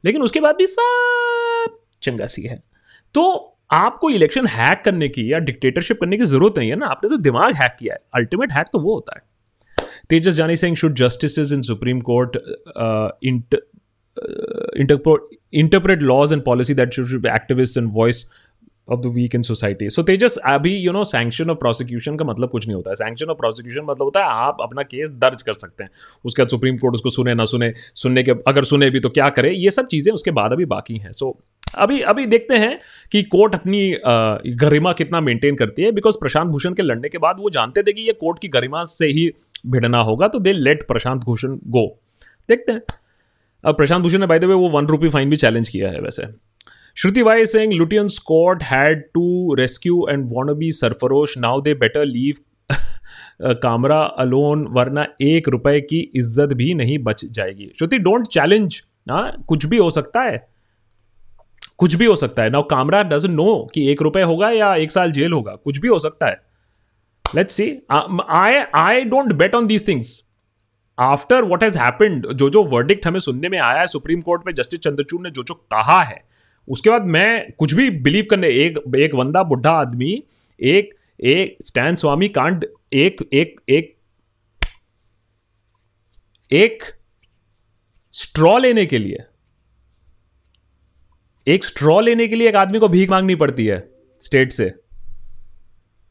लेकिन 0.04 0.22
उसके 0.22 0.40
बाद 0.40 0.56
भी 0.56 0.66
सब 0.66 1.78
चंगा 2.02 2.26
सी 2.26 2.42
है। 2.42 2.62
तो 3.16 3.53
आपको 3.74 4.10
इलेक्शन 4.10 4.48
हैक 4.48 4.82
करने 4.86 5.08
की 5.10 5.32
या 5.32 5.40
डिक्टेटरशिप 5.42 6.00
करने 6.02 6.18
की 6.18 6.26
ज़रूरत 6.26 6.58
नहीं 6.58 6.70
है 6.70 6.76
ना, 6.76 6.86
आपने 6.86 7.10
तो 7.10 7.18
दिमाग 7.20 7.56
हैक 7.56 7.76
किया 7.80 7.94
है। 7.94 8.00
अल्टीमेट 8.16 8.52
हैक 8.52 8.68
तो 8.74 8.80
वो 8.80 8.94
होता 8.94 9.16
है। 9.16 9.22
Tejas 10.10 10.34
Jani 10.34 10.56
Singh 10.58 10.76
should 10.76 10.96
justice 10.96 11.52
in 11.54 11.62
supreme 11.62 12.00
court 12.02 12.38
interpret 15.54 16.02
laws 16.02 16.34
and 16.34 16.44
policy 16.44 16.74
that 16.74 16.94
should 16.94 17.26
activist 17.26 17.78
and 17.78 17.90
voice 17.94 18.26
of 18.88 19.00
the 19.00 19.12
weak 19.16 19.36
in 19.36 19.42
society 19.42 19.90
so 19.90 20.04
Tejas 20.04 20.38
अभी 20.46 20.76
you 20.76 20.92
know 20.92 21.04
sanction 21.06 21.50
of 21.50 21.58
prosecution 21.58 22.16
का 22.18 22.26
मतलब 22.26 22.50
कुछ 22.50 22.68
नहीं 22.68 22.76
होता 22.76 22.90
है। 22.90 22.96
सैंक्शन 22.96 23.26
ऑफ़ 23.26 23.38
प्रोसिक्यूशन 23.38 23.82
मतलब 23.84 24.04
होता 24.04 24.20
है, 24.20 24.26
आप 24.26 24.58
अपना 24.62 24.84
केस 24.84 25.10
दर्ज 25.12 25.42
कर 25.42 25.54
सकते 25.54 25.84
हैं। 25.84 25.90
उसके 26.26 26.42
बाद 26.42 26.50
सुप्रीम 26.50 26.78
कोर्ट 26.78 26.96
उसको 26.96 27.10
सुने, 27.10 27.34
ना 27.34 27.46
सुने, 27.46 27.74
सुनने 27.96 28.24
के, 28.24 28.32
अगर 28.48 28.64
सुने 28.64 28.90
भी 28.90 29.00
तो 29.00 29.10
क्या 29.10 29.30
करे? 29.30 29.54
ये 29.54 29.72
सब 29.72 29.88
चीज़ें 29.88 30.14
उसके 30.14 30.32
बाद 30.32 30.52
अभी 30.52 30.66
बाकी 30.68 30.98
हैं। 30.98 31.12
सो 31.12 31.38
अभी 31.76 32.00
अभी 32.04 32.26
देखते 32.26 32.58
हैं 32.58 32.80
कि 33.12 33.22
कोर्ट 33.26 33.56
अपनी 33.56 33.96
गरिमा 34.58 34.92
कितना 34.94 35.22
मेंटेन 35.22 35.56
करती 35.56 35.84
है। 35.84 35.92
बिकॉज़ 35.92 36.18
प्रशांत 36.20 36.50
भूषण 36.52 36.74
के 36.74 36.84
लड़ने 36.84 37.10
के 37.10 37.18
बाद 37.18 37.40
वो 37.40 37.50
जानते 37.50 37.84
थे 37.84 37.94
कि 37.94 38.02
ये 38.02 38.14
कोर्ट 38.14 38.40
की 38.40 38.48
गरिमा 38.50 38.84
से 38.86 39.08
ही 39.08 39.30
भिड़ना 39.68 40.00
होगा 40.02 40.28
तो 40.28 40.40
दे 40.40 40.54
लेट 40.54 40.88
प्रशांत 40.88 41.24
भूषण 41.24 41.58
गो 41.68 41.86
देखते 42.50 42.72
हैं। 42.72 42.82
अब 43.64 43.76
प्रशांत 43.76 44.04
भूषण 44.04 44.20
ने 44.20 44.28
बाय 44.28 44.40
द 44.40 44.44
वे 44.44 44.54
वो 44.54 44.70
वन 44.70 44.86
रुपी 44.86 45.10
फाइन 45.10 45.30
भी 45.30 45.38
चैलेंज 45.38 45.70
किया 45.70 45.90
है 45.90 46.00
वैसे। 46.02 46.24
Shruti 46.98 47.22
Y 47.22 47.46
saying 47.46 47.74
Lutyens 47.74 48.08
Scott 48.08 48.64
had 48.64 49.02
to 49.14 49.54
rescue 49.54 50.06
and 50.10 50.26
won't 50.34 50.52
be 50.58 50.72
Sarfarosh 50.72 51.38
now 51.38 51.62
they 51.62 51.74
better 51.76 52.06
leave 52.06 52.36
Kamra 53.62 54.00
alone 54.20 54.66
वरना 54.70 55.06
एक 55.22 55.48
रुपए 55.50 55.80
की 55.82 56.00
इज़्ज़त 56.16 56.54
भी 56.54 56.74
नहीं 56.74 56.98
बच 57.00 57.26
जाएगी 57.26 57.72
श्रुति 57.78 57.98
डोंट 58.00 58.28
चैलेंज 58.28 58.82
हाँ 59.10 59.44
कुछ 59.48 59.66
भी 59.66 59.78
हो 59.78 59.90
सकता 59.92 60.22
है 60.22 60.48
कुछ 61.78 61.96
भी 61.96 62.06
हो 62.06 62.16
सकता 62.16 62.44
है 62.44 62.50
नाउ 62.50 62.64
कामरा 62.64 63.02
डज 63.04 63.26
नो 63.26 63.56
कि 63.74 63.88
एक 63.92 64.02
रुपए 64.02 64.22
होगा 64.24 64.50
या 64.52 64.74
एक 64.76 64.92
साल 64.92 65.12
जेल 65.12 65.34
होगा 65.34 65.56
कुछ 65.56 65.78
भी 65.78 65.88
हो 65.88 65.98
सकता 66.00 66.28
है 66.28 66.42
let's 67.26 67.54
see 67.54 67.72
I 67.92 68.60
I 68.76 69.04
don't 69.06 69.34
bet 69.34 69.56
on 69.56 69.68
these 69.68 69.88
things 69.88 70.22
after 70.98 71.44
what 71.44 71.64
has 71.64 71.78
happened 71.78 72.28
जो 72.34 72.50
जो 72.50 72.64
वर्डिक्ट 72.72 73.08
हमें 73.08 73.20
सुनने 73.20 73.50
में 73.50 73.58
आया 73.60 73.80
है 73.80 73.88
सुप्रीम 73.88 74.22
कोर्ट 74.22 74.46
में 74.46 74.54
जस्टिस 74.54 74.80
चंद्रचूड़ 74.80 75.22
ने 75.22 75.30
जो 75.30 75.44
जो 75.44 75.54
कहा 75.72 76.02
है 76.02 76.24
उसके 76.68 76.90
बाद 76.90 77.06
मैं 77.06 77.52
कुछ 77.52 77.74
भी 77.74 77.90
बिलीव 77.90 78.28
करने, 78.30 78.48
एक 78.48 78.80
एक 78.98 79.16
बंदा, 79.16 79.44
बुढ़ा 79.44 79.72
आदमी, 79.72 80.24
एक 80.60 80.94
एक 81.20 81.58
स्टैन 81.66 81.96
स्वामी 81.96 82.30
कांड 82.30 82.66
एक 82.94 83.22
एक 83.34 83.60
एक 83.70 83.96
एक 86.52 86.84
स्ट्रॉ 88.14 88.58
लेने 88.58 88.86
के 88.86 88.98
लिए, 88.98 89.18
एक 91.48 91.64
स्ट्रॉ 91.64 92.00
लेने 92.02 92.28
के 92.28 92.36
लिए 92.36 92.50
एक 92.50 92.56
आदमी 92.56 92.80
को 92.80 92.88
भीख 92.88 93.10
मांगनी 93.10 93.36
पड़ती 93.36 93.66
है 93.66 93.80
स्टेट 94.22 94.52
से। 94.52 94.72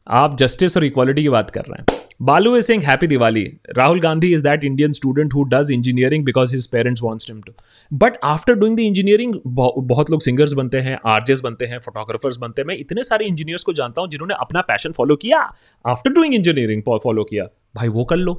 आप 0.07 0.37
जस्टिस 0.39 0.77
और 0.77 0.85
इक्वालिटी 0.85 1.23
की 1.23 1.29
बात 1.29 1.51
कर 1.51 1.61
रहे 1.61 1.83
हैं। 1.83 2.02
Balu 2.21 2.57
is 2.57 2.65
saying 2.65 2.83
happy 2.83 3.07
Diwali 3.07 3.43
Rahul 3.77 4.01
Gandhi 4.01 4.33
is 4.35 4.43
that 4.43 4.65
Indian 4.65 4.93
student 4.93 5.35
who 5.35 5.43
does 5.45 5.71
engineering 5.71 6.25
because 6.25 6.55
his 6.55 6.67
parents 6.67 7.03
wants 7.03 7.31
him 7.31 7.41
to 7.41 7.53
but 7.93 8.17
after 8.25 8.55
doing 8.55 8.77
the 8.77 8.81
engineering 8.81 9.35
बहुत 9.47 10.11
लोग 10.11 10.23
सिंगर्स 10.23 10.53
बनते 10.53 10.81
हैं 10.81 10.99
आरजेस 11.07 11.41
बनते 11.41 11.67
हैं 11.67 11.79
फोटोग्राफर्स 11.79 12.37
बनते 12.37 12.63
हैं। 12.63 12.67
मैं 12.69 12.77
इतने 12.77 13.05
सारे 13.05 13.27
इंजीनियर्स 13.27 13.65
को 13.65 13.73
जानता 13.73 14.03
हूँ 14.03 14.11
जिन्होंने 14.11 14.35
अपना 14.41 14.61
पैशन 14.61 14.93
फॉलो 14.93 15.17
किया। 15.17 15.39
आफ्टर 15.85 16.11
डूइंग 16.11 16.35
इंजीनियरिंग 16.35 16.83
फॉलो 16.83 17.25
किया। 17.25 17.45
भाई 17.77 17.89
वो 17.89 18.05
कर 18.05 18.17
लो। 18.17 18.35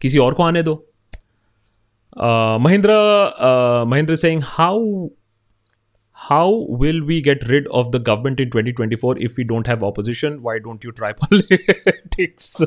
किसी 0.00 0.18
और 0.18 0.34
को 0.34 0.42
आने 0.42 0.62
दो। 0.62 0.74
Mahendra 2.60 2.94
Mahendra 3.88 4.14
Singh 4.16 4.42
how 4.46 5.08
how 6.16 6.48
will 6.80 7.02
we 7.02 7.20
get 7.20 7.46
rid 7.48 7.66
of 7.68 7.90
the 7.92 7.98
government 7.98 8.38
in 8.38 8.50
2024 8.50 9.18
if 9.18 9.36
we 9.36 9.44
don't 9.44 9.66
have 9.66 9.82
opposition? 9.82 10.42
Why 10.42 10.58
don't 10.58 10.84
you 10.84 10.92
try 10.92 11.12
politics? 11.22 12.62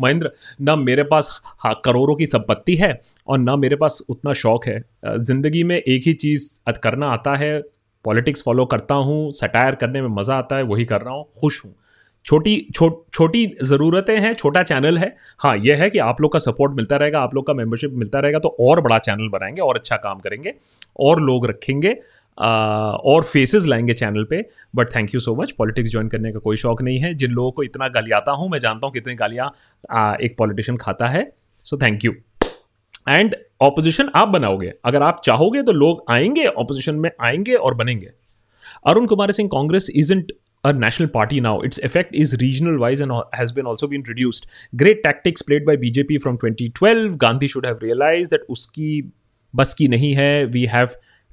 Mahendra 0.00 0.30
ना 0.60 0.76
मेरे 0.76 1.02
पास 1.02 1.40
हाँ 1.64 1.74
करोड़ों 1.84 2.16
की 2.16 2.26
संपत्ति 2.26 2.76
है 2.76 3.00
और 3.28 3.38
ना 3.38 3.56
मेरे 3.56 3.76
पास 3.76 4.02
उतना 4.10 4.32
शौक 4.32 4.66
है। 4.66 4.82
ज़िंदगी 5.08 5.62
में 5.64 5.76
एक 5.76 6.02
ही 6.06 6.12
चीज़ 6.12 6.48
करना 6.82 7.06
आता 7.06 7.34
है। 7.34 7.60
पॉलिटिक्स 8.04 8.42
फॉलो 8.42 8.64
करता 8.66 8.94
हूँ 8.94 9.32
सटायर 9.32 9.74
करने 9.74 10.02
में 10.02 10.08
मज़ा 10.08 10.36
आता 10.38 10.56
है 10.56 10.62
वही 10.62 10.84
कर 10.84 11.00
रहा 11.00 11.14
हूँ 11.14 11.24
खुश 11.40 11.64
हूँ। 11.64 11.74
छोटी 12.26 12.56
छो, 12.74 13.06
छोटी 13.14 13.46
ज़रूरतें 13.62 14.18
हैं 14.20 14.32
छोटा 14.34 14.62
चैनल 14.62 14.98
है। 14.98 15.14
हाँ 15.38 15.56
यह 15.56 15.82
है 15.82 15.88
कि 15.90 15.98
आप 15.98 16.20
लोग 16.20 16.32
का 16.32 16.38
सपोर्ट 16.38 16.72
मिलता 16.76 16.96
रहेगा 16.96 17.20
आप 17.20 17.34
लोग 17.34 17.46
का 17.46 17.52
मेंबरशिप 17.54 17.92
मिलता 17.92 18.20
रहेगा 18.20 18.38
तो 18.38 18.56
और 18.60 18.80
बड़ा 18.80 18.98
चैनल 18.98 19.28
बनाएँगे 19.28 19.62
और 19.62 19.76
अच्छा 19.76 19.96
काम 19.96 20.18
करेंगे 20.18 20.54
और 21.00 21.20
लोग 21.22 21.46
रखेंगे। 21.46 21.96
और 22.38 23.22
फेसेस 23.22 23.64
लाएँगे 23.66 23.94
चैनल 23.94 24.24
पे 24.30 24.44
but 24.76 24.94
thank 24.94 25.14
you 25.14 25.20
so 25.20 25.34
much 25.36 25.52
politics 25.58 25.90
join 25.90 26.08
करने 26.08 26.32
का 26.32 26.38
कोई 26.38 26.56
शौक 26.56 26.82
नहीं 26.82 26.98
है। 27.00 27.12
जिन 27.14 27.30
लोगों 27.30 27.50
को 27.52 27.62
इतना 27.62 27.88
गालियाता 27.88 28.32
हूँ, 28.32 28.48
मैं 28.50 28.58
जानता 28.58 28.86
हूँ 28.86 28.92
कितने 28.94 29.14
गालियाँ 29.14 29.46
एक 30.22 30.34
पॉलिटिशियन 30.38 30.78
खाता 30.78 31.06
है। 31.06 31.30
So 31.66 31.78
thank 31.78 32.04
you 32.04 32.12
and 33.08 33.34
opposition 33.62 34.10
आप 34.14 34.28
बनाओगे। 34.28 34.72
अगर 34.84 35.02
आप 35.02 35.20
चाहोगे 35.24 35.62
तो 35.62 35.72
लोग 35.72 36.04
आएँगे 36.10 36.44
ऑपोजिशन 36.46 36.94
में 36.94 37.10
आएँगे 37.20 37.54
और 37.54 37.74
बनेंगे। 37.74 38.10
Arun 38.86 39.06
Kumar 39.06 39.30
Singh, 39.32 39.48
Congress 39.52 39.88
is 39.94 40.12
international 40.72 41.06
party 41.06 41.40
now 41.40 41.62
it's 41.64 41.80
effect 41.84 42.14
is 42.14 42.34
regional 42.36 42.76
wise 42.78 43.02
and 43.02 43.12
has 43.36 43.52
been 43.54 43.66
also 43.66 43.86
been 43.88 44.04
reduced 44.08 44.46
great 44.74 45.02
tactics 45.02 45.42
played 45.42 45.66
by 45.66 45.76
BJP 45.76 46.18
from 46.18 46.36
twenty 46.36 46.68
twelve 46.68 47.14
Gandhi 47.16 47.48
should 47.48 47.66
have 47.66 47.78
realise 47.82 48.28
that 48.30 48.46
उसकी 48.48 49.02
बस 49.54 49.74
की 49.74 49.88
नहीं 49.88 50.12
है 50.14 50.44
we 50.46 50.64
have 50.66 50.88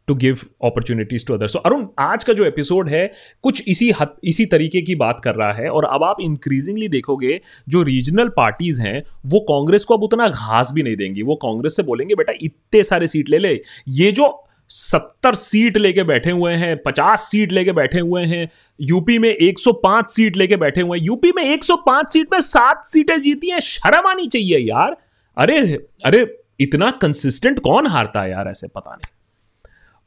to 0.08 0.16
give 0.16 0.40
opportunities 0.64 1.26
to 1.26 1.34
other 1.34 1.48
so 1.48 1.60
Arun 1.60 1.88
आज 2.00 2.24
का 2.24 2.34
जो 2.34 2.46
episode 2.46 2.90
है, 2.90 3.14
कुछ 3.42 3.64
इसी 3.68 3.92
हद, 3.92 4.16
इसी 4.24 4.46
तरीके 4.46 4.82
की 4.82 4.96
बात 4.96 5.22
कर 5.24 5.36
रहा 5.36 5.54
है, 5.54 5.70
और 5.70 5.86
अब 5.86 6.04
आप 6.04 6.16
इंक्रीजिंगली 6.22 6.88
देखोगे, 6.88 7.42
जो 7.70 7.84
रीजनल 7.84 8.30
पार्टीज़ 8.30 8.82
हैं, 8.82 9.04
वो 9.26 9.40
कांग्रेस 9.40 9.84
को 9.84 9.98
अब 9.98 10.04
उतना 10.04 10.28
घास 10.28 10.72
भी 10.74 10.84
नहीं 10.84 10.96
देंगी। 10.96 11.22
वो 11.22 11.36
कांग्रेस 11.36 11.76
से 11.76 11.84
बोलेंगे, 11.84 12.16
बेटा, 12.16 12.34
इतने 12.42 12.84
सारे 12.84 13.08
सीट 13.08 13.30
ले 13.30 13.38
ले। 13.38 13.62
ये 13.88 14.12
जो 14.12 14.44
सत्तर 14.70 15.36
सीट 15.36 15.78
लेके 15.78 16.04
बैठे 16.04 16.32
हुए 16.32 16.54
हैं, 16.54 16.78
पचास 16.78 17.22
सीट 17.22 17.52
लेके 17.52 17.72
बैठे 17.72 18.00
हुए 18.00 18.26
हैं 18.26 18.50
यूपी 18.82 19.20
में 19.20 19.30
105 19.30 20.10
सीट 20.10 20.38
लेके 20.38 20.56
बैठे 20.56 20.82
हुए 20.82 21.00
हैं 21.00 21.06
यूपी 21.06 21.32
में 21.36 21.44
105 21.44 22.14
सीट 22.14 22.28
में 22.34 22.42
सात 22.42 22.86
सीटें 22.86 23.22
जीती 23.22 23.50
हैं। 23.50 23.60
शर्म 23.60 24.08
आनी 24.08 24.28
चाहिए 24.28 24.58
यार। 24.58 24.98
अरे 25.38 25.88
अरे, 26.06 26.38
इतना 26.60 26.92
कंसिस्टेंट 26.92 27.60
कौन 27.60 27.88
हारता 27.88 28.22
है 28.22 28.32
यार 28.32 28.48
ऐसे? 28.48 28.68
पता 28.68 28.92
नहीं। 28.92 29.15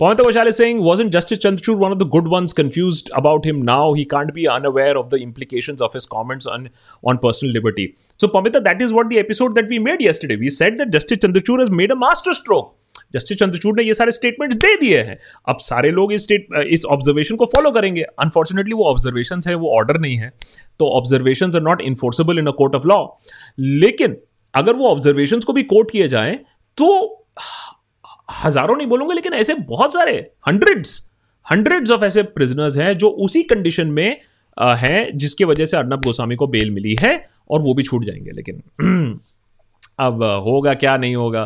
Ghoshal 0.00 0.46
is 0.46 0.56
saying, 0.56 0.80
wasn't 0.80 1.12
Justice 1.12 1.40
Chandrachud 1.40 1.76
one 1.76 1.90
of 1.90 1.98
the 1.98 2.04
good 2.04 2.28
ones 2.28 2.52
confused 2.52 3.10
about 3.14 3.44
him 3.44 3.62
now? 3.62 3.94
He 3.94 4.04
can't 4.04 4.32
be 4.32 4.46
unaware 4.46 4.96
of 4.96 5.10
the 5.10 5.18
implications 5.18 5.80
of 5.80 5.92
his 5.92 6.06
comments 6.06 6.46
on, 6.46 6.70
on 7.02 7.18
personal 7.18 7.52
liberty. 7.52 7.96
So, 8.20 8.28
Pamita, 8.28 8.62
that 8.62 8.80
is 8.80 8.92
what 8.92 9.08
the 9.08 9.18
episode 9.18 9.56
that 9.56 9.68
we 9.68 9.80
made 9.80 10.00
yesterday. 10.00 10.36
We 10.36 10.50
said 10.50 10.78
that 10.78 10.90
Justice 10.92 11.18
Chandrachud 11.18 11.58
has 11.58 11.70
made 11.70 11.90
a 11.90 11.96
master 11.96 12.34
stroke. 12.34 12.74
Justice 13.14 13.38
Chandrachud 13.38 13.74
ने 13.76 13.82
ये 13.82 13.92
सारे 13.94 14.12
statements 14.12 14.56
दे 14.62 14.74
दिए 14.76 14.96
हैं 15.02 15.16
अब 15.48 15.58
सारे 15.66 15.90
लोग 15.90 16.12
इस 16.12 16.22
state 16.22 16.48
इस 16.76 16.84
ऑब्जर्वेशन 16.94 17.36
को 17.36 17.46
फॉलो 17.54 17.70
करेंगे 17.72 18.02
अनफॉर्चुनेटली 18.24 18.74
वो 18.74 18.84
ऑब्जर्वेशन 18.90 19.40
है 19.46 19.54
वो 19.54 19.70
ऑर्डर 19.76 19.98
नहीं 20.00 20.16
है 20.16 20.32
तो 20.80 20.88
observation 20.96 21.52
are 21.56 21.62
not 21.62 21.82
enforceable 21.82 22.38
in 22.38 22.46
a 22.46 22.50
court 22.58 22.74
of 22.74 22.86
law 22.88 22.98
लेकिन 23.58 24.16
अगर 24.54 24.76
वो 24.76 24.88
ऑब्जर्वेशन 24.88 25.40
को 25.46 25.52
भी 25.52 25.62
कोर्ट 25.72 25.90
किए 25.90 26.08
जाए 26.08 26.38
तो 26.78 26.90
हज़ारों 28.28 28.76
नहीं 28.76 28.86
बोलूँगे, 28.86 29.14
लेकिन 29.14 29.34
ऐसे 29.34 29.54
बहुत 29.54 29.92
सारे 29.92 30.12
हंड्रेड्स 30.48 31.02
हंड्रेड्स 31.46 31.90
ऑफ़ 31.90 32.04
ऐसे 32.04 32.22
प्रिजनर्स 32.22 32.76
हैं 32.76 32.96
जो 32.98 33.08
उसी 33.08 33.42
कंडीशन 33.42 33.86
में 33.86 34.20
हैं, 34.56 35.16
जिसकी 35.16 35.44
वजह 35.44 35.64
से 35.64 35.76
अर्नब 35.76 36.04
गोस्वामी 36.04 36.36
को 36.36 36.46
बेल 36.46 36.70
मिली 36.70 36.96
है, 37.00 37.12
और 37.50 37.60
वो 37.62 37.74
भी 37.74 37.82
छूट 37.82 38.04
जाएँगे, 38.04 38.30
लेकिन, 38.30 38.62
अब 40.00 40.22
होगा 40.44 40.74
क्या, 40.74 40.96
नहीं 40.96 41.14
होगा। 41.16 41.42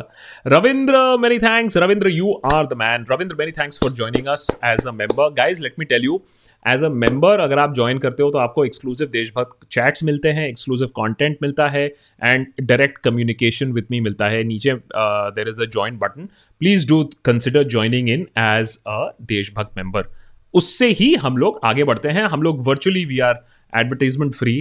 Ravindra 0.46 1.16
many 1.18 1.38
thanks 1.38 1.76
Ravindra 1.76 2.08
you 2.08 2.32
are 2.52 2.66
the 2.66 2.76
man 2.76 3.06
Ravindra 3.12 3.36
many 3.38 3.52
thanks 3.52 3.78
for 3.78 3.92
joining 3.92 4.26
us 4.26 4.46
as 4.64 4.86
a 4.86 4.92
member 4.92 5.32
guys 5.34 5.60
let 5.60 5.74
me 5.78 5.84
tell 5.84 6.04
you 6.04 6.20
as 6.64 6.82
a 6.84 6.88
member 6.88 7.40
अगर 7.40 7.58
आप 7.58 7.74
ज्वाइन 7.74 7.98
करते 7.98 8.22
हो 8.22 8.30
तो 8.30 8.38
आपको 8.38 8.64
एक्सक्लूसिव 8.64 9.08
देशभक्त 9.12 9.66
चैट्स 9.72 10.04
मिलते 10.04 10.32
हैं 10.32 10.48
एक्सक्लूसिव 10.48 10.88
कंटेंट 10.96 11.36
मिलता 11.42 11.68
है 11.68 11.84
and 12.22 12.46
direct 12.60 12.98
communication 13.04 13.72
with 13.72 13.90
me 13.90 14.00
मिलता 14.00 14.28
है। 14.28 14.42
नीचे 14.44 14.74
there 14.96 15.48
is 15.48 15.60
a 15.60 15.64
join 15.66 15.98
button 15.98 16.28
please 16.60 16.86
do 16.88 17.02
consider 17.24 17.64
joining 17.66 18.08
in 18.08 18.26
as 18.38 18.76
a 18.88 19.00
Deshbhakt 19.22 19.76
member 19.76 20.08
उससे 20.54 20.88
ही 20.90 21.14
हम 21.14 21.36
लोग 21.36 21.60
आगे 21.64 21.84
बढ़ते 21.84 22.08
हैं। 22.08 22.24
हम 22.24 22.42
लोग 22.42 22.66
virtually 22.66 23.04
we 23.04 23.18
are 23.20 23.44
advertisement 23.72 24.34
free 24.34 24.56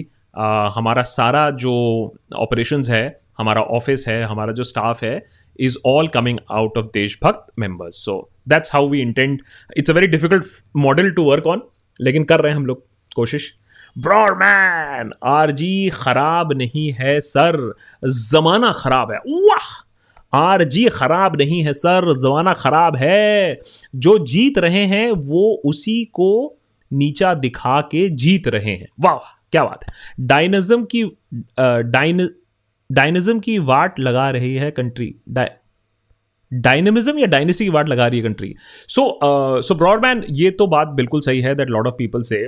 हमारा 0.76 1.02
सारा 1.04 1.50
जो 1.52 1.74
ऑपरेशंस 2.36 2.90
है, 2.90 3.20
हमारा 3.38 3.62
ऑफ़िस 3.62 4.08
है, 4.08 4.22
हमारा 4.24 4.54
जो 4.54 4.64
स्टाफ 4.64 5.04
है 5.04 5.22
is 5.60 5.78
all 5.86 6.08
coming 6.08 6.40
out 6.52 6.78
of 6.78 6.86
Deshbhakt 6.94 7.46
members 7.60 7.96
so 8.06 8.18
that's 8.50 8.74
how 8.74 8.88
we 8.90 9.02
intend 9.02 9.42
it's 9.78 9.90
a 9.90 9.94
very 9.94 10.08
difficult 10.08 10.46
model 10.78 11.12
to 11.12 11.24
work 11.24 11.48
on 11.48 11.62
लेकिन 12.02 12.24
कर 12.24 12.40
रहे 12.40 12.52
हैं 12.52 12.58
हम 12.58 12.66
लोग 12.66 12.86
कोशिश। 13.16 13.56
ब्रॉडमैन 13.98 15.12
आरजी 15.24 15.90
खराब 15.90 16.54
नहीं 16.54 16.92
है, 16.92 17.20
सर। 17.20 17.74
जमाना 18.06 18.72
खराब 18.72 19.12
है। 19.12 19.18
वाह! 19.18 19.88
आरजी 20.34 20.90
खराब 20.90 21.36
नहीं 21.36 21.64
है, 21.64 21.74
सर। 21.74 22.14
जमाना 22.14 22.54
खराब 22.54 22.96
है। 22.96 23.62
जो 23.96 24.26
जीत 24.26 24.58
रहे 24.58 24.86
हैं, 24.86 25.12
वो 25.12 25.62
उसी 25.66 26.06
को 26.06 26.58
नीचा 26.94 27.34
दिखा 27.34 27.82
के 27.82 28.10
जीत 28.10 28.48
रहे 28.48 28.76
हैं। 28.76 28.88
वाह! 29.00 29.38
क्या 29.52 29.64
बात 29.64 29.80
है। 29.84 29.94
डायनिज्म 30.20 30.88
की 30.96 31.04
डाइन 31.90 32.30
डायनिज्म 32.92 33.40
की 33.40 33.60
वाट 33.60 34.00
लगा 34.00 34.30
रही 34.30 34.56
है 34.56 34.72
कंट्री 34.72 35.16
डायनेमिज्म 36.52 37.20
या 37.20 37.26
डायनेसी 37.28 37.66
की 37.66 37.70
वाट 37.70 37.90
लगा 37.90 38.08
रही 38.08 38.20
है 38.20 38.26
कंट्री। 38.26 38.54
सो 38.88 39.20
सो 39.62 39.76
ब्रॉडमैन 39.76 40.24
ये 40.30 40.52
तो 40.52 40.68
बात 40.68 40.88
बिल्कुल 40.88 41.22
सही 41.22 41.42
है 41.42 41.56
that 41.56 41.70
lot 41.70 41.88
of 41.88 41.96
people 41.98 42.22
say 42.22 42.48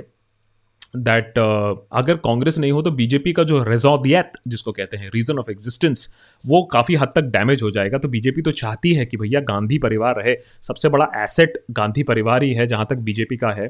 that 0.96 1.38
uh, 1.38 1.76
अगर 1.92 2.16
कांग्रेस 2.16 2.58
नहीं 2.58 2.72
हो 2.72 2.82
तो 2.82 2.90
बीजेपी 2.90 3.32
का 3.32 3.42
जो 3.42 3.62
रेजोदियत 3.64 4.32
जिसको 4.48 4.72
कहते 4.72 4.96
हैं 4.96 5.10
रीजन 5.14 5.38
ऑफ़ 5.38 5.50
एग्जिस्टेंस 5.50 6.08
वो 6.44 6.62
काफ़ी 6.72 6.94
हद 6.94 7.12
तक 7.14 7.22
डैमेज 7.30 7.62
हो 7.62 7.70
जाएगा। 7.70 7.98
तो 7.98 8.08
बीजेपी 8.08 8.42
तो 8.42 8.50
चाहती 8.50 8.92
है 8.94 9.06
कि 9.06 9.16
भैया 9.16 9.40
गांधी 9.40 9.78
परिवार 9.78 10.14
रहे। 10.16 10.36
सबसे 10.62 10.88
बड़ा 10.88 11.10
एसेट 11.22 11.58
गांधी 11.70 12.02
परिवार 12.02 12.42
ही 12.42 12.52
है 12.52 12.66
जहाँ 12.66 12.86
तक 12.90 12.96
बीजेपी 12.98 13.36
का 13.36 13.50
है। 13.52 13.66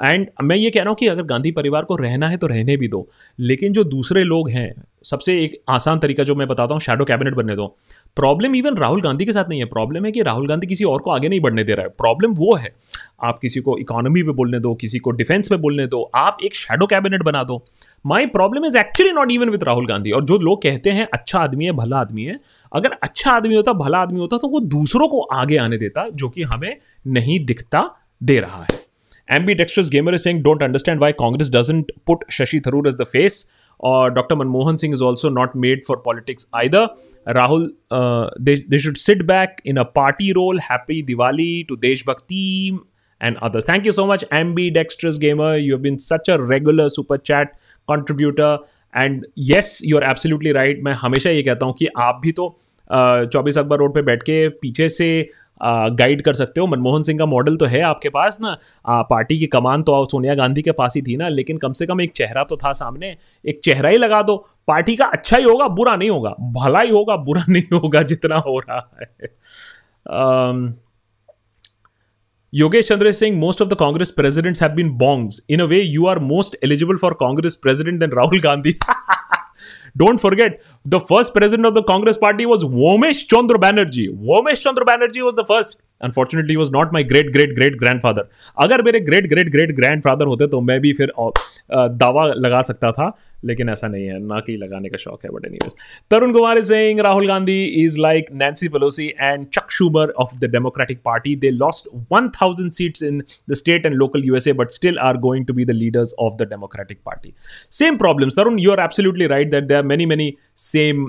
एंड 0.00 0.26
मैं 0.42 0.56
ये 0.56 0.70
कह 0.70 0.80
रहा 0.80 0.88
हूँ 0.88 0.96
कि 0.96 1.06
अगर 1.06 1.22
गांधी 1.22 1.50
परिवार 1.52 1.84
को 1.84 1.96
रहना 1.96 2.28
है 2.28 2.36
तो 2.36 2.46
रहने 2.46 2.76
भी 2.76 2.88
दो। 2.88 3.08
लेकिन 3.38 3.72
जो 3.72 3.84
दूसरे 3.84 4.24
लोग 4.24 4.50
हैं, 4.50 4.72
सबसे 5.04 5.44
एक 5.44 5.60
आसान 5.68 5.98
तरीका 5.98 6.24
जो 6.24 6.34
मैं 6.34 6.46
बताता 6.48 6.74
हूँ 6.74 6.80
शेडो 6.80 7.04
कैबिनेट 7.04 7.34
बनने 7.34 7.56
दो। 7.56 7.66
प्रॉब्लम 8.16 8.54
इवन 8.54 8.76
राहुल 8.76 9.02
गांधी 9.02 9.24
के 9.24 9.32
साथ 9.32 9.48
नहीं 9.48 9.58
है। 9.60 9.66
प्रॉब्लम 9.66 10.04
है 10.04 10.12
कि 10.12 10.22
राहुल 10.22 10.48
गांधी 10.48 10.66
किसी 10.66 10.84
और 10.84 11.02
को 11.02 11.10
आगे 11.10 11.28
नहीं 11.28 11.40
बढ़ने 11.40 11.64
दे 11.64 11.74
रहा 11.74 11.82
है। 11.82 11.88
प्रॉब्लम 11.88 12.32
वो 12.32 12.54
है, 12.54 12.74
आप 13.22 13.38
किसी 13.38 13.60
को 13.60 13.78
इकोनॉमी 13.78 14.22
पे 14.22 14.32
बोलने 14.32 14.60
दो, 14.60 14.74
किसी 14.74 14.98
को 14.98 15.10
डिफेंस 15.10 15.48
पे 15.48 15.56
बोलने 15.56 15.86
दो, 15.86 16.10
आप 16.14 16.38
एक 16.44 16.54
शेडो 16.54 16.86
कैबिनेट 16.86 17.22
बना 17.22 17.42
दो। 17.44 17.64
My 18.06 18.26
problem 18.26 18.64
is 18.64 18.76
actually 18.76 19.12
not 19.12 19.30
even 19.30 19.48
with 19.48 19.64
Rahul 19.64 19.86
Gandhi 19.86 20.10
और 20.10 20.24
जो 20.24 20.38
लोग 20.38 20.62
कहते 20.62 20.90
हैं 20.90 21.08
अच्छा 21.12 21.38
आदमी 21.38 21.64
है, 21.64 21.72
भला 21.72 21.98
आदमी 21.98 22.24
है, 22.24 22.38
अगर 22.72 22.96
अच्छा 23.02 23.30
आदमी 23.30 23.54
होता, 23.54 23.72
भला 23.72 23.98
आदमी 23.98 24.20
होता 24.20 24.36
तो 24.36 24.48
वो 24.48 24.60
दूसरों 24.60 25.08
को 25.08 25.20
आगे 25.20 25.56
आने 25.56 25.76
देता, 25.76 26.08
जो 26.14 26.28
कि 26.28 26.42
हमें 26.42 26.76
नहीं 27.06 27.44
दिखता 27.46 27.90
दे 28.22 28.40
रहा 28.40 28.62
है। 28.62 28.83
Ambidextrous 29.28 29.88
Gamer 29.90 30.14
is 30.14 30.22
saying, 30.22 30.42
don't 30.42 30.62
understand 30.62 31.00
why 31.00 31.12
Congress 31.12 31.48
doesn't 31.48 31.90
put 32.04 32.20
Shashi 32.28 32.60
Tharoor 32.60 32.86
as 32.86 32.96
the 32.96 33.06
face. 33.06 33.46
Or 33.80 34.06
uh, 34.06 34.10
Dr. 34.10 34.36
Manmohan 34.36 34.78
Singh 34.78 34.92
is 34.92 35.02
also 35.02 35.28
not 35.28 35.54
made 35.54 35.84
for 35.84 35.96
politics 35.96 36.46
either. 36.54 36.88
Rahul, 37.26 37.70
uh, 37.90 38.30
they, 38.38 38.56
they 38.56 38.78
should 38.78 38.96
sit 38.96 39.26
back 39.26 39.60
in 39.64 39.78
a 39.78 39.84
party 39.84 40.32
role. 40.32 40.58
Happy 40.58 41.02
Diwali 41.02 41.66
to 41.68 41.76
Deshbhakt 41.76 42.28
team 42.28 42.86
and 43.20 43.36
others. 43.38 43.64
Thank 43.64 43.84
you 43.84 43.92
so 43.92 44.06
much, 44.06 44.24
Ambidextrous 44.30 45.18
Gamer. 45.18 45.56
You 45.56 45.72
have 45.72 45.82
been 45.82 45.98
such 45.98 46.28
a 46.28 46.40
regular 46.40 46.88
super 46.88 47.18
chat 47.18 47.58
contributor. 47.88 48.58
And 48.96 49.24
yes 49.38 49.78
you 49.84 49.96
are 49.96 50.02
absolutely 50.10 50.52
right 50.52 50.82
मैं 50.84 50.92
हमेशा 50.92 51.30
ये 51.30 51.42
कहता 51.42 51.66
हूँ 51.66 51.74
कि 51.78 51.86
आप 51.98 52.20
भी 52.22 52.32
तो 52.32 52.48
चौबीस 53.32 53.58
अकबर 53.58 53.78
रोड 53.78 53.94
पे 53.94 54.02
बैठ 54.02 54.22
के 54.22 54.48
पीछे 54.62 54.88
से 54.88 55.08
गाइड 55.62 56.22
कर 56.22 56.34
सकते 56.34 56.60
हो। 56.60 56.66
मनमोहन 56.66 57.02
सिंह 57.02 57.18
का 57.18 57.26
मॉडल 57.26 57.56
तो 57.56 57.66
है 57.66 57.80
आपके 57.80 58.08
पास 58.08 58.38
ना। 58.40 58.56
आ, 58.86 59.02
पार्टी 59.02 59.38
की 59.38 59.46
कमान 59.46 59.82
तो 59.82 60.04
सोनिया 60.04 60.34
गांधी 60.34 60.62
के 60.62 60.72
पास 60.72 60.92
ही 60.96 61.02
थी 61.02 61.16
ना 61.16 61.28
लेकिन 61.28 61.56
कम 61.56 61.72
से 61.72 61.86
कम 61.86 62.00
एक 62.00 62.12
चेहरा 62.12 62.44
तो 62.44 62.56
था 62.56 62.72
सामने। 62.72 63.16
एक 63.44 63.60
चेहरा 63.64 63.88
ही 63.88 63.96
लगा 63.96 64.22
दो। 64.22 64.36
पार्टी 64.68 64.96
का 64.96 65.04
अच्छा 65.04 65.36
ही 65.36 65.44
होगा 65.44 65.68
बुरा 65.68 65.96
नहीं 65.96 66.10
होगा। 66.10 66.34
भला 66.40 66.80
ही 66.80 66.90
होगा 66.90 67.16
बुरा 67.16 67.44
नहीं 67.48 67.78
होगा 67.78 68.02
जितना 68.02 68.36
हो 68.36 68.58
रहा 68.58 68.90
है। 69.00 70.74
Yogesh 72.54 72.88
Chandra 72.88 73.12
Singh 73.12 73.38
most 73.38 73.62
of 73.62 73.68
the 73.68 73.74
Congress 73.74 74.10
presidents 74.10 74.62
have 74.62 74.72
been 74.72 74.90
bongs 74.90 75.46
in 75.50 75.60
a 75.60 75.64
way 75.64 75.80
you 75.82 76.06
are 76.06 76.18
most 76.18 76.56
eligible 76.64 76.96
for 76.96 77.12
Congress 77.12 77.56
president 77.56 78.00
then 78.00 78.10
Rahul 78.10 78.40
Gandhi 78.40 78.72
don't 79.96 80.18
forget 80.20 80.58
the 80.88 80.98
first 81.08 81.32
president 81.34 81.66
of 81.66 81.74
the 81.74 81.84
Congress 81.88 82.18
party 82.22 82.44
was 82.44 82.64
Womesh 82.66 83.24
Chandra 83.30 83.58
Banerjee 83.58 84.06
Womesh 84.28 84.62
Chandra 84.64 84.84
Banerjee 84.84 85.20
was 85.20 85.34
the 85.34 85.44
first 85.48 85.78
unfortunately 86.04 86.56
was 86.56 86.72
not 86.72 86.92
my 86.92 87.04
great 87.04 87.30
great 87.32 87.54
great 87.54 87.78
grandfather 88.02 88.28
अगर 88.58 88.82
मेरे 88.82 89.00
great 89.00 89.28
great 89.28 89.50
great 89.50 89.74
grand 89.76 90.02
father 90.02 90.26
होते 90.26 90.46
तो 90.46 90.60
मैं 90.60 90.80
भी 90.80 90.92
फिर 90.92 91.12
दावा 91.72 92.26
लगा 92.26 92.60
सकता 92.62 92.90
था। 92.92 93.10
लेकिन 93.44 93.68
ऐसा 93.68 93.88
नहीं 93.88 94.06
है, 94.06 94.18
ना 94.18 94.38
कि 94.40 94.56
लगाने 94.56 94.88
का 94.88 94.98
शौक 94.98 95.24
है 95.24 95.30
but 95.30 95.46
any 95.46 95.58
Tarun 96.10 96.32
Kumar 96.32 96.58
is 96.58 96.68
saying 96.68 97.00
Rahul 97.00 97.26
Gandhi 97.28 97.62
is 97.84 97.98
like 98.00 98.26
Nancy 98.34 98.68
Pelosi 98.68 99.06
and 99.20 99.46
Chuck 99.48 99.70
Schumer 99.70 100.10
of 100.18 100.36
the 100.38 100.50
democratic 100.52 101.00
party 101.04 101.34
they 101.36 101.50
lost 101.50 101.88
1000 102.14 102.70
seats 102.70 103.02
in 103.02 103.22
the 103.50 103.54
state 103.54 103.86
and 103.86 103.94
local 103.94 104.24
USA 104.24 104.52
but 104.52 104.70
still 104.70 104.98
are 104.98 105.16
going 105.18 105.46
to 105.46 105.54
be 105.54 105.64
the 105.64 105.70
leaders 105.70 106.14
of 106.20 106.42
the 106.42 106.48
democratic 106.50 106.98
party 107.06 107.34
same 107.72 107.96
problems 107.96 108.36
Tarun 108.36 108.58
you 108.58 108.72
are 108.72 108.80
absolutely 108.80 109.26
right 109.26 109.50
that 109.50 109.64
there 109.64 109.76
are 109.76 109.84
many 109.84 110.06
many 110.06 110.32
same 110.64 111.06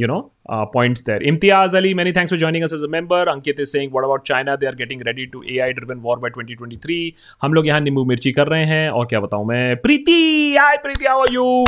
you 0.00 0.06
know 0.06 0.20
uh, 0.48 0.66
points 0.66 1.00
there. 1.02 1.20
Imtiaz 1.20 1.74
Ali, 1.74 1.94
many 1.94 2.12
thanks 2.12 2.30
for 2.30 2.36
joining 2.36 2.64
us 2.64 2.72
as 2.72 2.82
a 2.82 2.88
member. 2.88 3.24
Ankit 3.26 3.58
is 3.58 3.70
saying, 3.70 3.90
what 3.90 4.04
about 4.04 4.24
China? 4.24 4.56
They 4.56 4.66
are 4.66 4.74
getting 4.74 5.00
ready 5.00 5.26
to 5.28 5.42
AI 5.46 5.72
driven 5.72 6.02
war 6.02 6.16
by 6.16 6.30
2023. 6.30 7.12
हम 7.42 7.54
लोग 7.54 7.66
यहाँ 7.66 7.80
नींबू 7.80 8.04
मिर्ची 8.04 8.32
कर 8.32 8.48
रहे 8.48 8.64
हैं 8.64 8.88
और 8.90 9.06
क्या 9.06 9.20
बताऊँ 9.20 9.46
मैं 9.46 9.76
Preeti 9.82 10.56
hi 10.58 10.76
Preeti 10.82 11.06
how 11.06 11.22
are 11.22 11.32
you 11.34 11.64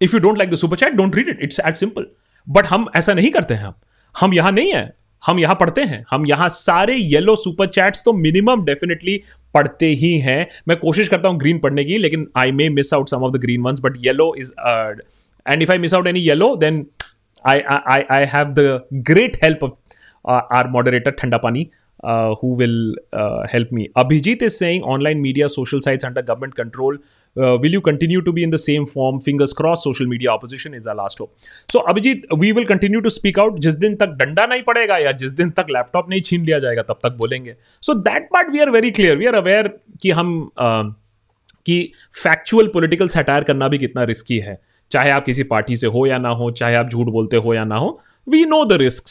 if 0.00 0.14
you 0.14 0.20
don't 0.20 0.38
like 0.38 0.50
the 0.50 0.54
super 0.56 0.76
chat 0.76 0.94
don't 0.94 1.16
read 1.16 1.28
it 1.28 1.42
it's 1.42 1.60
that 1.60 1.74
simple 1.74 2.06
but 2.46 2.66
हम 2.66 2.86
ऐसा 2.96 3.14
नहीं 3.14 3.30
करते 3.30 3.54
हैं 3.54 3.64
हम 3.64 3.74
हम 4.14 4.34
यहाँ 4.34 4.52
नहीं 4.52 4.72
है 4.72 4.86
हम 5.22 5.38
यहाँ 5.38 5.54
पढ़ते 5.60 5.80
हैं 5.90 6.04
हम 6.10 6.26
यहाँ 6.26 6.48
सारे 6.48 6.94
येलो 6.94 7.34
सुपर 7.36 7.66
चैट्स 7.66 8.02
तो 8.04 8.12
मिनिमम 8.12 8.64
डेफिनेटली 8.64 9.20
पढ़ते 9.54 9.86
ही 10.02 10.18
हैं 10.20 10.46
मैं 10.68 10.76
कोशिश 10.78 11.08
करता 11.08 11.28
हूँ 11.28 11.38
ग्रीन 11.38 11.58
पढ़ने 11.58 11.84
की 11.84 11.98
लेकिन 11.98 12.26
I 12.36 12.52
may 12.52 12.68
miss 12.70 12.92
out 12.94 13.08
some 13.08 13.24
of 13.24 13.32
the 13.32 13.40
green 13.40 13.62
ones 13.62 13.80
but 13.84 13.96
yellow 14.04 14.34
is 14.38 14.52
and 15.46 15.62
if 15.62 15.72
I 15.72 15.78
miss 15.78 15.94
out 15.94 16.06
any 16.06 16.20
yellow 16.20 16.54
then 16.56 16.86
I, 17.46 17.56
I, 17.96 18.06
I 18.20 18.24
have 18.24 18.54
the 18.54 18.84
great 19.04 19.36
help 19.42 19.62
of 19.62 19.76
uh, 20.24 20.42
our 20.50 20.68
moderator 20.68 21.12
Thanda 21.12 21.38
Pani 21.38 21.70
uh, 22.04 22.34
who 22.36 22.54
will 22.54 22.94
uh, 23.12 23.46
help 23.48 23.70
me. 23.72 23.88
Abhijit 23.96 24.42
is 24.42 24.58
saying 24.58 24.82
online 24.82 25.22
media, 25.22 25.48
social 25.48 25.80
sites 25.82 26.04
under 26.04 26.22
government 26.22 26.54
control. 26.54 26.98
Uh, 27.36 27.58
will 27.58 27.70
you 27.70 27.80
continue 27.80 28.22
to 28.22 28.32
be 28.32 28.42
in 28.42 28.50
the 28.50 28.58
same 28.58 28.86
form? 28.86 29.20
Fingers 29.20 29.52
crossed. 29.52 29.82
Social 29.82 30.06
media 30.06 30.30
opposition 30.30 30.74
is 30.74 30.86
our 30.86 30.94
last 30.94 31.18
hope. 31.18 31.34
So 31.70 31.82
Abhijit, 31.82 32.24
we 32.36 32.52
will 32.52 32.66
continue 32.66 33.00
to 33.00 33.10
speak 33.10 33.38
out. 33.38 33.58
जिस 33.60 33.74
दिन 33.74 33.96
तक 33.96 34.14
डंडा 34.20 34.46
नहीं 34.46 34.62
पड़ेगा 34.62 34.96
या 34.98 35.12
जिस 35.22 35.32
दिन 35.40 35.50
तक 35.58 35.66
लैपटॉप 35.70 36.10
नहीं 36.10 36.20
छीन 36.28 36.44
लिया 36.44 36.58
जाएगा 36.58 36.82
तब 36.82 36.98
तक 37.02 37.16
बोलेंगे 37.18 37.56
so 37.82 37.94
that 38.08 38.28
part 38.32 38.50
we 38.52 38.60
are 38.60 38.70
very 38.70 38.90
clear 39.00 39.16
we 39.16 39.26
are 39.26 39.34
aware 39.34 39.68
कि 40.02 40.10
हम 40.10 40.32
uh, 40.60 40.84
कि 41.66 41.92
फैक्चुअल 42.22 42.66
पॉलिटिकल 42.74 43.08
सटायर 43.08 43.44
करना 43.44 43.68
भी 43.68 43.78
कितना 43.78 44.04
रिस्की 44.10 44.38
है 44.38 44.58
चाहे 44.90 45.10
आप 45.10 45.24
किसी 45.24 45.42
पार्टी 45.44 45.76
से 45.76 45.86
हो 45.86 46.06
या 46.06 46.18
ना 46.18 46.28
हो, 46.30 46.50
चाहे 46.50 46.74
आप 46.74 46.88
झूठ 46.88 47.06
बोलते 47.08 47.36
हो 47.36 47.54
या 47.54 47.64
ना 47.64 47.76
हो 47.76 48.00
वी 48.26 48.44
नो 48.46 48.64
द 48.64 48.72
रिस्क 48.80 49.04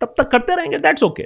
तब 0.00 0.14
तक 0.18 0.28
करते 0.30 0.56
रहेंगे 0.56 0.78
that's 0.78 1.02
okay 1.02 1.22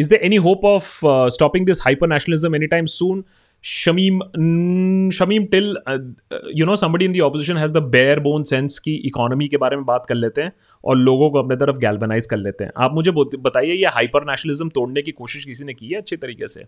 is 0.00 0.10
the 0.10 0.18
any 0.22 0.36
hope 0.44 0.64
of 0.64 0.98
stopping 1.34 1.66
this 1.66 1.80
hyper 1.82 2.08
nationalism 2.08 2.54
any 2.56 2.66
time 2.66 2.86
soon 2.86 3.24
Shamim 3.64 4.18
Shamim 5.10 5.44
till 5.52 5.76
you 6.56 6.66
know 6.66 6.76
somebody 6.76 7.04
in 7.04 7.12
the 7.12 7.20
opposition 7.24 7.56
has 7.56 7.72
the 7.72 7.82
bare 7.92 8.20
bone 8.20 8.42
sense 8.44 8.78
की 8.78 8.94
economy 9.06 9.48
के 9.48 9.56
बारे 9.56 9.76
में 9.76 9.84
बात 9.84 10.06
कर 10.08 10.14
लेते 10.14 10.42
हैं 10.42 10.52
और 10.84 10.96
लोगों 10.98 11.30
को 11.30 11.42
अपने 11.42 11.56
तरफ़ 11.56 11.78
गैल्बनाइज 11.78 12.26
कर 12.26 12.36
लेते 12.36 12.64
हैं। 12.64 12.72
आप 12.78 12.94
मुझे 12.94 13.10
बताइए, 13.10 13.72
ये 13.72 13.86
हाइपर 13.88 14.24
नेशनलिज्म 14.30 14.68
तोड़ने 14.70 15.02
की 15.02 15.12
कोशिश 15.12 15.44
किसी 15.44 15.64
ने 15.64 15.74
की 15.74 15.88
है 15.88 15.98
अच्छे 15.98 16.16
तरीके 16.16 16.48
से? 16.48 16.64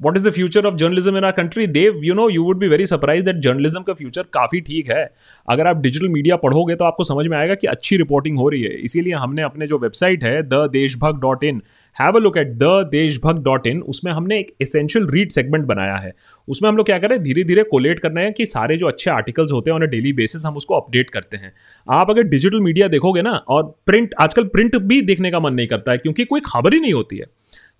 What 0.00 0.16
is 0.16 0.24
the 0.24 0.30
future 0.32 0.66
of 0.66 0.74
journalism 0.74 1.16
in 1.16 1.24
our 1.24 1.32
country 1.32 1.66
Dev 1.68 2.00
you 2.04 2.14
know 2.14 2.28
you 2.30 2.44
would 2.44 2.58
be 2.58 2.68
very 2.68 2.86
surprise 2.86 3.24
that 3.24 3.36
journalism 3.36 3.82
का 3.82 3.92
फ्यूचर 3.94 4.22
काफ़ी 4.32 4.60
ठीक 4.60 4.90
है। 4.90 5.04
अगर 5.48 5.66
आप 5.66 5.80
डिजिटल 5.80 6.08
मीडिया 6.08 6.36
पढ़ोगे 6.36 6.74
तो 6.74 6.84
आपको 6.84 7.04
समझ 7.04 7.26
में 7.26 7.36
आएगा 7.38 7.54
कि 7.54 7.66
अच्छी 7.66 7.96
रिपोर्टिंग 7.96 8.38
हो 8.38 8.48
रही 8.48 8.62
है। 8.62 8.74
इसीलिए 8.80 9.14
हमने 9.14 9.42
अपने 9.42 9.66
जो 9.66 9.78
वेबसाइट 9.78 10.24
है 10.24 10.42
the 10.44 10.68
Deshbhakt 10.72 11.20
dot 11.20 11.44
in 11.44 11.62
have 11.96 12.12
a 12.12 12.20
look 12.20 12.36
at 12.38 12.48
the 12.52 12.68
Deshbhakt 12.92 13.42
dot 13.44 13.66
in 13.66 13.80
उसमें 13.84 14.10
हमने 14.12 14.38
एक 14.38 14.54
एसेंशियल 14.62 15.06
रीड 15.08 15.30
सेगमेंट 15.30 15.64
बनाया 15.64 15.96
है। 15.96 16.12
उसमें 16.48 16.68
हम 16.68 16.76
लोग 16.76 16.86
क्या 16.86 16.98
करें 16.98 17.22
धीरे 17.22 17.44
धीरे 17.44 17.62
कोलेट 17.62 18.00
करना 18.00 18.20
है 18.20 18.30
कि 18.30 18.46
सारे 18.46 18.76
जो 18.76 18.86
अच्छे 18.86 19.10
आर्टिकल्स 19.10 19.52
होते 19.52 19.70
हैं 19.70 19.76
ऑन 19.76 19.86
डेली 19.86 20.12
बेसिस 20.12 20.46
हम 20.46 20.56
उसको 20.56 20.74
अपडेट 20.74 21.10
करते 21.10 21.36
हैं। 21.36 21.52
आप 21.86 22.10
अगर 22.10 22.22
डिजिटल 22.24 22.60
मीडिया 22.60 22.88
देखोगे 22.88 23.22
ना 23.22 23.32
और 23.48 23.62
प्रिंट 23.86 24.14
आजकल 24.20 24.44
प्रिंट 24.48 24.76
भी 24.78 25.00
देखने 25.02 25.30
का 25.30 25.40
मन 25.40 25.54
नहीं 25.54 25.66
करता 25.66 25.92
है, 25.92 25.98
क्योंकि 25.98 26.24
कोई 26.24 26.40
खबर 26.46 26.74
ही 26.74 26.80
नहीं 26.80 26.92
होती 26.92 27.16
है। 27.16 27.26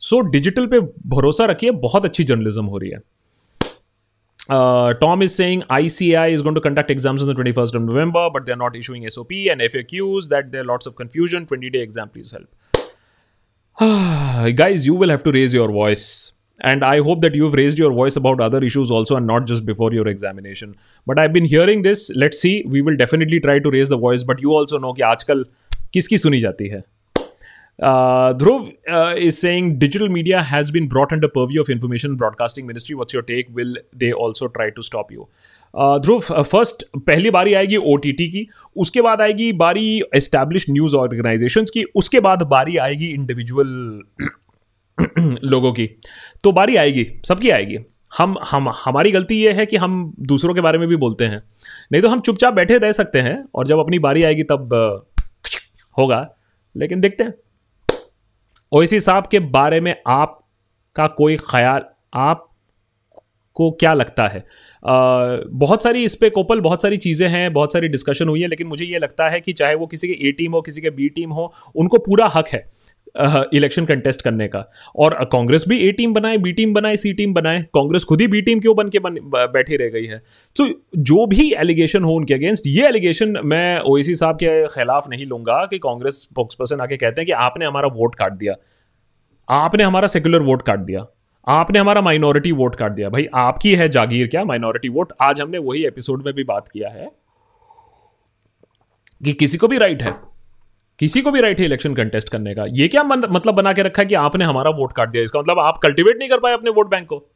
सो 0.00 0.20
डिजिटल 0.30 0.66
पे 0.66 0.80
भरोसा 1.16 1.44
रखिए 1.46 1.70
बहुत 1.86 2.04
अच्छी 2.04 2.24
जर्नलिज्म 2.24 2.64
हो 2.64 2.78
रही 2.78 2.90
है 2.90 3.02
Uh, 4.48 4.92
Tom 5.00 5.22
is 5.22 5.34
saying 5.34 5.62
ICI 5.74 6.30
is 6.30 6.42
going 6.42 6.54
to 6.54 6.60
conduct 6.60 6.90
exams 6.90 7.22
on 7.22 7.28
the 7.28 7.34
21st 7.34 7.74
of 7.74 7.82
November, 7.82 8.28
but 8.30 8.44
they're 8.44 8.56
not 8.56 8.76
issuing 8.76 9.08
SOP 9.08 9.30
and 9.50 9.62
FAQs. 9.62 10.28
That 10.28 10.50
there 10.52 10.60
are 10.60 10.64
lots 10.64 10.84
of 10.84 10.96
confusion. 10.96 11.46
20 11.46 11.70
day 11.70 11.80
exam, 11.80 12.10
please 12.10 12.30
help. 12.30 12.46
Guys, 14.54 14.86
you 14.86 14.94
will 14.94 15.08
have 15.08 15.22
to 15.22 15.32
raise 15.32 15.54
your 15.54 15.72
voice. 15.72 16.32
And 16.60 16.84
I 16.84 17.00
hope 17.00 17.22
that 17.22 17.34
you've 17.34 17.54
raised 17.54 17.78
your 17.78 17.90
voice 17.92 18.16
about 18.16 18.40
other 18.40 18.62
issues 18.62 18.90
also 18.90 19.16
and 19.16 19.26
not 19.26 19.46
just 19.46 19.64
before 19.66 19.92
your 19.92 20.06
examination. 20.06 20.76
But 21.06 21.18
I've 21.18 21.32
been 21.32 21.44
hearing 21.44 21.82
this. 21.82 22.10
Let's 22.14 22.38
see. 22.38 22.64
We 22.68 22.82
will 22.82 22.96
definitely 22.96 23.40
try 23.40 23.58
to 23.58 23.70
raise 23.70 23.88
the 23.88 23.96
voice. 23.96 24.22
But 24.22 24.40
you 24.40 24.52
also 24.58 24.78
know 24.78 24.92
कि 24.92 25.02
आजकल 25.02 25.44
किसकी 25.92 26.18
सुनी 26.18 26.40
जाती 26.40 26.68
है 26.68 26.84
uh, 27.78 28.32
Dhruv 28.34 28.74
uh, 28.88 29.14
is 29.16 29.38
saying 29.38 29.78
digital 29.78 30.08
media 30.08 30.42
has 30.42 30.70
been 30.70 30.88
brought 30.88 31.12
under 31.12 31.28
purview 31.28 31.60
of 31.60 31.68
Information 31.68 32.16
Broadcasting 32.16 32.66
Ministry. 32.66 32.94
What's 32.94 33.12
your 33.12 33.22
take? 33.22 33.48
Will 33.50 33.76
they 33.92 34.12
also 34.12 34.48
try 34.48 34.70
to 34.70 34.82
stop 34.82 35.10
you? 35.10 35.28
Dhruv 35.74 36.20
first 36.20 36.84
पहली 36.96 37.30
बारी 37.30 37.54
आएगी 37.54 37.76
OTT 37.92 38.26
की 38.28 38.46
उसके 38.76 39.00
बाद 39.02 39.20
आएगी 39.20 39.52
बारी 39.52 39.86
एस्टैब्लिश 40.14 40.66
न्यूज़ 40.70 40.94
ऑर्गेनाइजेशंस 40.96 41.70
की 41.70 41.82
उसके 41.94 42.20
बाद 42.20 42.42
बारी 42.42 42.76
आएगी 42.76 43.06
इंडिविजुअल 43.06 43.66
लोगों 45.44 45.72
की 45.72 45.86
तो 46.44 46.52
बारी 46.52 46.76
आएगी 46.76 47.06
सबकी 47.24 47.50
आएगी 47.50 47.78
हम 48.18 48.36
हम 48.50 48.68
हमारी 48.84 49.10
गलती 49.10 49.40
ये 49.42 49.52
है 49.52 49.66
कि 49.66 49.76
हम 49.76 50.14
दूसरों 50.22 50.54
के 50.54 50.60
बारे 50.60 50.78
में 50.78 50.88
भी 50.88 50.96
बोलते 50.96 51.24
हैं 51.24 51.42
नहीं 51.92 52.02
तो 52.02 52.08
हम 52.08 52.20
चुपचाप 52.20 52.54
बैठे 52.54 52.78
रह 52.78 52.92
सकते 52.92 53.20
हैं 53.20 53.36
और 53.54 53.66
जब 53.66 53.78
अपनी 53.78 53.98
बारी 53.98 54.22
आएगी 54.22 54.42
तब 54.52 54.74
होगा 55.96 56.26
लेकिन 56.74 57.00
देखते 57.00 57.24
हैं 57.24 57.34
ओवैसी 58.74 59.00
साहब 59.00 59.26
के 59.26 59.38
बारे 59.38 59.80
में 59.80 59.96
आप 60.06 60.48
का 60.96 61.06
कोई 61.06 61.36
ख्याल 61.36 61.82
आप 62.14 62.50
को 63.54 63.70
क्या 63.70 63.94
लगता 63.94 64.26
है? 64.28 64.38
आ, 64.38 65.36
बहुत 65.50 65.82
सारी 65.82 66.04
इस 66.04 66.14
पर 66.14 66.28
कोपल 66.28 66.60
बहुत 66.60 66.82
सारी 66.82 66.96
चीज़ें 66.96 67.28
हैं 67.28 67.52
बहुत 67.52 67.72
सारी 67.72 67.88
डिस्कशन 67.88 68.28
हुई 68.28 68.40
है 68.40 68.48
लेकिन 68.48 68.66
मुझे 68.66 68.84
ये 68.84 68.98
लगता 68.98 69.28
है 69.28 69.40
कि 69.40 69.52
चाहे 69.52 69.74
वो 69.74 69.86
किसी 69.86 70.08
के 70.08 70.28
ए 70.28 70.32
टीम 70.32 70.52
हो 70.52 70.62
किसी 70.62 70.80
के 70.80 70.90
बी 70.90 71.08
टीम 71.08 71.30
हो 71.30 71.52
उनको 71.76 71.98
पूरा 71.98 72.26
हक 72.34 72.48
है। 72.48 72.70
इलेक्शन 73.16 73.84
कंटेस्ट 73.84 74.22
करने 74.22 74.46
का। 74.48 74.64
और 74.96 75.14
कांग्रेस 75.32 75.64
भी 75.68 75.78
ए 75.78 75.90
टीम 75.92 76.14
बनाए 76.14 76.36
बी 76.38 76.52
टीम 76.52 76.72
बनाए 76.74 76.96
सी 76.96 77.12
टीम 77.12 77.34
बनाए। 77.34 77.62
कांग्रेस 77.74 78.04
खुद 78.04 78.20
ही 78.20 78.26
बी 78.26 78.40
टीम 78.42 78.60
क्यों 78.60 78.74
बन 78.76 78.88
के 78.88 78.98
बन 78.98 79.18
बैठी 79.34 79.76
रह 79.76 79.88
गई 79.88 80.04
है? 80.04 80.22
तो 80.56 80.68
जो 80.96 81.26
भी 81.26 81.52
एलिगेशन 81.52 82.04
हो 82.04 82.14
उनके 82.14 82.34
अगेंस्ट 82.34 82.66
ये 82.66 82.86
एलिगेशन 82.86 83.36
मैं 83.44 83.80
ओएसी 83.80 84.14
साहब 84.14 84.36
के 84.36 84.66
खिलाफ 84.66 85.08
नहीं 85.10 85.26
लूँगा 85.26 85.64
कि 85.64 85.78
कांग्रेस 85.78 86.20
स्पोक्स 86.22 86.54
पर्सन 86.54 86.80
आके 86.80 86.96
कहते 86.96 87.20
हैं 87.20 87.26
कि 87.26 87.32
आपने 87.32 87.66
हमारा 87.66 87.88
वोट 87.88 88.14
काट 88.14 88.32
दिया। 88.32 88.54
आपने 89.48 89.84
हमारा 89.84 90.06
सेक्युलर 90.06 90.42
वोट 90.42 90.62
काट 90.62 90.78
दिया। 90.80 91.06
आपने 91.46 91.78
हमारा 91.78 92.00
माइनॉरिटी 92.00 92.52
वोट 92.52 92.76
काट 92.76 92.92
दिया। 92.92 93.08
भाई, 93.08 93.26
आपकी 93.34 93.74
है 93.74 93.88
जागीर 93.88 94.26
क्या 94.26 94.44
माइनॉरिटी 94.44 94.88
वोट 94.88 95.12
आज 95.22 95.40
हमने 95.40 95.58
वही 95.60 95.84
एपिसोड 95.86 96.24
में 96.26 96.34
भी 96.34 96.44
बात 96.44 96.68
किया 96.68 96.88
है 96.88 97.10
कि 99.20 99.32
किसी 99.32 99.58
को 99.58 99.68
भी 99.68 99.78
राइट 99.78 100.02
है। 100.02 100.14
किसी 101.00 101.20
को 101.20 101.30
भी 101.30 101.40
राइट 101.40 101.60
है 101.60 101.66
इलेक्शन 101.66 101.94
कंटेस्ट 101.94 102.28
करने 102.28 102.54
का। 102.54 102.64
ये 102.70 102.88
क्या 102.88 103.02
मतलब 103.04 103.54
बना 103.54 103.72
के 103.72 103.82
रखा 103.82 104.02
है 104.02 104.06
कि 104.06 104.14
आपने 104.16 104.44
हमारा 104.44 104.70
वोट 104.72 104.92
काट 104.92 105.08
दिया? 105.08 105.22
इसका 105.24 105.40
मतलब 105.40 105.58
आप 105.58 105.78
कल्टिवेट 105.82 106.18
नहीं 106.18 106.28
कर 106.28 106.38
पाए 106.38 106.54
अपने 106.54 106.70
वोट 106.70 106.90
बैंक 106.90 107.06
को। 107.06 107.26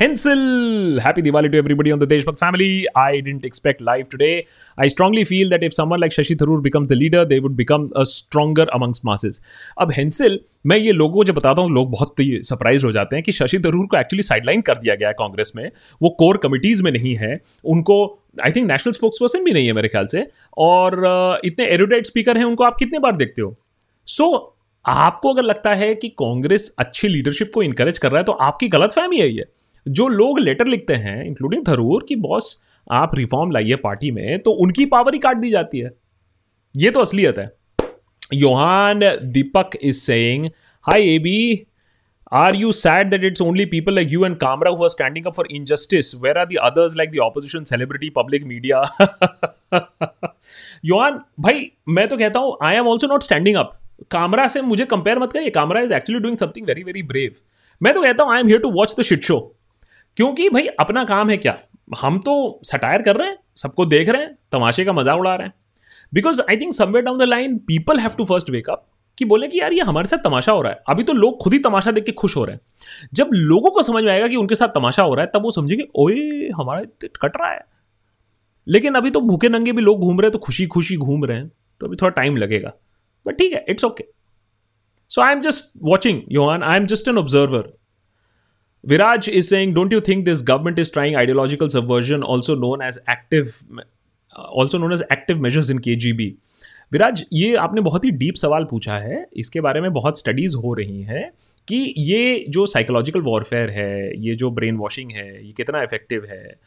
Hensil 0.00 1.00
happy 1.04 1.22
Diwali 1.22 1.48
to 1.48 1.56
everybody 1.58 1.90
on 1.90 1.98
the 1.98 2.04
Deshbhakt 2.08 2.38
family 2.38 2.84
I 2.98 3.20
didn't 3.20 3.44
expect 3.44 3.80
live 3.82 4.06
today 4.10 4.28
I 4.78 4.88
strongly 4.88 5.24
feel 5.24 5.50
that 5.50 5.62
if 5.64 5.72
someone 5.72 6.00
like 6.00 6.12
Shashi 6.12 6.36
Tharoor 6.40 6.60
become 6.60 6.86
the 6.86 6.92
leader 6.92 7.24
they 7.24 7.38
would 7.38 7.54
become 7.56 7.88
a 7.96 8.04
stronger 8.08 8.68
among 8.74 9.00
masses 9.04 9.40
अब 9.78 9.92
हेंसिल 9.92 10.38
मैं 10.66 10.76
ये 10.76 10.92
लोगों 10.92 11.14
को 11.14 11.24
जब 11.24 11.34
बताता 11.34 11.62
हूँ, 11.62 11.70
लोग 11.70 11.90
बहुत 11.90 12.20
ही 12.20 12.42
सरप्राइज़ 12.44 12.84
हो 12.86 12.92
जाते 12.92 13.16
हैं 13.16 13.22
कि 13.22 13.32
शशि 13.32 13.58
थरूर 13.58 13.86
को 13.86 13.96
एक्चुअली 13.96 14.22
साइडलाइन 14.22 14.60
कर 14.60 14.78
दिया 14.78 14.94
गया 14.94 15.08
है 15.08 15.14
कांग्रेस 15.18 15.52
में। 15.56 15.70
वो 16.00 16.08
कोर 16.18 16.36
कमिटीज 16.36 16.80
में 16.82 16.90
नहीं 16.92 17.14
है। 17.16 17.40
उनको 17.64 17.96
I 18.40 18.50
think 18.50 18.70
national 18.70 18.92
spokes 18.92 19.18
person 19.20 19.44
भी 19.44 19.52
नहीं 19.52 19.66
है 19.66 19.72
मेरे 19.72 19.88
ख्याल 19.88 20.06
से। 20.06 20.26
और 20.58 21.40
इतने 21.44 21.66
एरोडेट 21.66 22.06
स्पीकर 22.06 22.38
हैं 22.38 22.44
उनको 22.44 22.64
आप 22.64 22.76
कितने 22.78 22.98
बार 22.98 23.16
देखते 23.16 23.42
हो? 23.42 23.56
सो 24.08 24.24
so, 24.24 24.40
आपको 24.84 25.32
अगर 25.32 25.42
लगता 25.42 25.74
है 25.74 25.94
कि 25.94 26.08
कांग्रेस 26.08 26.72
अच्छी 26.78 27.08
लीडरशिप 27.08 27.50
को 27.54 27.62
इंकरेज 27.62 27.98
कर 27.98 28.10
रहा 28.10 28.18
है 28.18 28.24
तो 28.24 28.32
आपकी 28.32 28.68
गलत 28.68 28.92
फहमी 28.92 29.20
है 29.20 29.28
ये। 29.28 29.42
जो 29.86 30.08
लोग 30.08 30.38
लेटर 30.40 30.66
लिखते 30.66 30.94
हैं 30.94 31.24
इंक्लूडिंग 31.24 31.66
थरूर 31.68 32.04
कि 32.08 32.16
बॉस 32.16 32.56
आप 32.90 33.14
रिफॉर्म 33.14 33.50
लाइए 33.50 33.76
पार्टी 33.76 34.10
में 34.10 34.38
तो 34.38 34.50
उनकी 34.62 34.86
पावर 34.86 35.14
ही 35.14 35.18
काट 35.18 35.36
दी 35.36 35.50
जाती 35.50 35.78
है। 35.78 35.90
ये 36.74 36.90
तो 36.90 37.00
असलियत 37.00 37.38
है। 37.38 37.50
Yohan 38.34 39.00
Deepak 39.24 39.70
is 39.82 39.96
saying 39.96 40.46
hi 40.84 41.14
a 41.14 41.18
are 42.32 42.56
you 42.56 42.72
sad 42.72 43.10
that 43.10 43.24
it's 43.24 43.42
only 43.42 43.64
people 43.66 43.94
like 43.94 44.08
you 44.10 44.24
and 44.24 44.36
Kamra 44.36 44.70
who 44.70 44.82
are 44.82 44.88
standing 44.88 45.26
up 45.26 45.34
for 45.34 45.48
injustice 45.52 46.14
where 46.22 46.38
are 46.38 46.46
the 46.46 46.56
others 46.62 46.96
like 46.96 47.10
the 47.10 47.18
opposition 47.22 47.64
celebrity 47.64 48.10
public 48.16 48.44
media 48.44 48.82
Yohan 50.84 51.20
भाई 51.40 51.70
मैं 51.88 52.06
तो 52.08 52.16
कहता 52.16 52.40
हूँ 52.40 52.56
I 52.62 52.76
am 52.76 52.88
also 52.88 53.06
not 53.06 53.22
standing 53.22 53.56
up 53.56 53.78
Kamra 54.10 54.46
से 54.48 54.62
मुझे 54.62 54.84
compare 54.86 55.18
मत 55.18 55.32
करिए। 55.32 55.50
Kamra 55.50 55.80
is 55.80 55.92
actually 55.92 56.20
doing 56.22 56.36
something 56.38 56.66
very 56.66 56.82
very 56.82 57.02
brave 57.04 57.34
मैं 57.80 57.94
तो 57.94 58.02
कहता 58.02 58.24
हूँ 58.24 58.34
I 58.34 58.40
am 58.40 58.46
here 58.46 58.60
to 58.60 58.70
watch 58.72 58.94
the 59.00 59.02
shit 59.02 59.24
show 59.24 59.38
क्योंकि 60.16 60.48
भाई, 60.50 60.66
अपना 60.80 61.02
काम 61.04 61.30
है 61.30 61.36
क्या? 61.36 61.58
हम 62.00 62.18
तो 62.18 62.60
सटायर 62.64 63.02
कर 63.02 63.16
रहे 63.16 63.28
हैं, 63.28 63.36
सबको 63.56 63.84
देख 63.86 64.08
रहे 64.08 64.22
हैं, 64.22 64.36
तमाशे 64.52 64.84
का 64.84 64.92
मज़ा 64.92 65.14
उड़ा 65.14 65.34
रहे 65.34 65.46
हैं. 65.46 65.54
Because 66.14 66.40
I 66.42 66.56
think 66.56 66.72
somewhere 66.72 67.04
down 67.04 67.18
the 67.18 67.22
line 67.22 67.56
people 67.68 67.98
have 67.98 68.14
to 68.18 68.24
first 68.24 68.50
wake 68.50 68.70
up 68.70 68.84
कि 69.18 69.24
बोले 69.24 69.48
कि 69.48 69.60
यार 69.60 69.72
ये 69.72 69.80
हमारे 69.80 70.08
साथ 70.08 70.18
तमाशा 70.18 70.52
हो 70.52 70.62
रहा 70.62 70.72
है। 70.72 70.82
अभी 70.88 71.02
तो 71.02 71.12
लोग 71.12 71.38
खुद 71.38 71.52
ही 71.52 71.58
तमाशा 71.58 71.90
देख 71.90 72.04
के 72.04 72.12
खुश 72.12 72.36
हो 72.36 72.44
रहे 72.44 72.54
हैं। 72.54 72.60
जब 73.14 73.30
लोगों 73.32 73.70
को 73.70 73.82
समझ 73.82 74.02
में 74.04 74.12
आएगा 74.12 74.28
कि 74.28 74.36
उनके 74.36 74.54
साथ 74.54 74.68
तमाशा 74.68 75.02
हो 75.02 75.14
रहा 75.14 75.24
है 75.24 75.30
तब 75.34 75.42
वो 75.42 75.50
समझेंगे 75.50 75.86
ओए 75.94 76.48
हमारा 76.56 76.82
कट 77.22 77.36
रहा 77.40 77.52
है। 77.52 77.64
लेकिन 78.66 78.94
अभी 78.94 79.10
तो 79.10 79.20
भूखे 79.20 79.48
नंगे 79.48 79.72
भी 79.72 79.82
लोग 79.82 80.00
घूम 80.00 80.20
रहे 80.20 80.26
हैं 80.26 80.32
तो 80.32 80.38
खुशी 80.38 80.66
खुशी 80.66 80.96
घूम 80.96 81.24
रहे 81.24 81.36
हैं 81.36 81.50
तो 81.80 81.86
अभी 81.86 81.96
थोड़ा 81.96 82.10
टाइम 82.10 82.36
लगेगा। 82.36 82.72
बट 83.26 83.38
ठीक 83.38 83.52
है 83.52 83.64
it's 83.68 83.84
okay 83.84 84.04
so 85.10 85.20
I 85.22 85.32
am 85.32 85.40
just 85.40 85.72
watching 85.82 86.22
Yohan 86.32 86.62
I 86.62 86.76
am 86.76 86.86
just 86.86 87.08
an 87.08 87.18
observer 87.18 87.72
Viraj 88.84 89.28
is 89.28 89.34
Viraj 89.34 89.38
is 89.38 89.48
saying, 89.52 89.72
don't 89.76 89.94
you 89.94 90.00
think 90.08 90.26
this 90.26 90.42
government 90.48 90.78
is 90.78 90.90
trying 90.96 91.16
ideological 91.22 91.70
subversion, 91.72 92.22
also 92.34 92.54
known 92.54 92.82
as 92.88 92.98
active, 93.14 93.56
also 94.60 94.78
known 94.78 94.92
as 94.96 95.02
active 95.16 95.40
measures 95.46 95.70
in 95.74 95.80
KGB? 95.86 96.26
Viraj, 96.92 97.24
ये 97.32 97.54
आपने 97.56 97.80
बहुत 97.80 98.04
ही 98.04 98.10
deep 98.10 98.34
सवाल 98.34 98.64
पूछा 98.64 98.98
है। 98.98 99.24
इसके 99.36 99.60
बारे 99.60 99.80
में 99.80 99.92
बहुत 99.92 100.18
स्टडीज़ 100.18 100.56
हो 100.56 100.74
रही 100.74 101.02
हैं 101.02 101.30
कि 101.68 101.94
ये 101.98 102.44
जो 102.48 102.66
साइकोलॉजिकल 102.66 103.20
वॉरफेयर 103.20 103.70
है, 103.70 104.20
ये 104.20 104.34
जो 104.34 104.50
ब्रेन 104.50 104.76
वॉशिंग 104.76 105.10
है, 105.12 105.46
ये 105.46 105.52
कितना 105.52 105.82
इफ़ेक्टिव 105.82 106.26
है। 106.30 106.58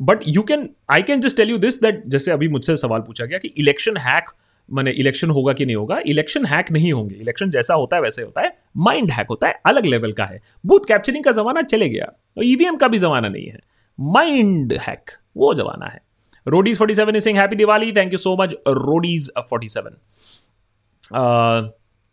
But 0.00 0.20
you 0.28 0.42
can 0.42 0.68
I 0.90 1.02
can 1.02 1.20
just 1.20 1.36
tell 1.36 1.50
you 1.50 1.58
this 1.58 1.80
that 1.82 2.02
जैसे 2.06 2.30
अभी 2.30 2.48
मुझसे 2.48 2.76
सवाल 2.76 3.00
पूछा 3.00 3.24
गया 3.24 3.38
कि 3.38 3.48
इलेक्शन 3.58 3.96
हैक 3.96 4.30
मैंने 4.68 4.90
इलेक्शन 4.90 5.30
होगा 5.30 5.52
कि 5.52 5.66
नहीं 5.66 5.76
होगा 5.76 6.00
इलेक्शन 6.06 6.46
हैक 6.46 6.70
नहीं 6.72 6.92
होंगे। 6.92 7.14
इलेक्शन 7.14 7.50
जैसा 7.50 7.74
होता 7.74 7.96
है, 7.96 8.02
वैसे 8.02 8.22
होता 8.22 8.40
है। 8.40 8.52
माइंड 8.76 9.10
हैक 9.10 9.26
होता 9.30 9.48
है, 9.48 9.60
अलग 9.66 9.86
लेवल 9.86 10.12
का 10.12 10.24
है। 10.24 10.40
बूथ 10.66 10.88
कैप्चरिंग 10.88 11.24
का 11.24 11.32
जमाना 11.32 11.62
चले 11.62 11.88
गया, 11.88 12.12
और 12.36 12.44
ईवीएम 12.44 12.76
का 12.76 12.88
भी 12.88 12.98
जमाना 12.98 13.28
नहीं 13.28 13.46
है। 13.46 13.58
माइंड 13.98 14.72
हैक 14.80 15.10
वो 15.36 15.52
जमाना 15.54 15.86
है। 15.86 16.00
Roadies 16.48 16.78
forty 16.78 16.94
seven 16.94 17.18
Singh 17.20 17.40
happy 17.40 17.56
Diwali 17.56 17.92
thank 17.92 18.12
you 18.12 18.18
so 18.18 18.36
much 18.42 18.54
Roadies 18.68 19.30
forty 19.50 19.68
seven 19.68 19.96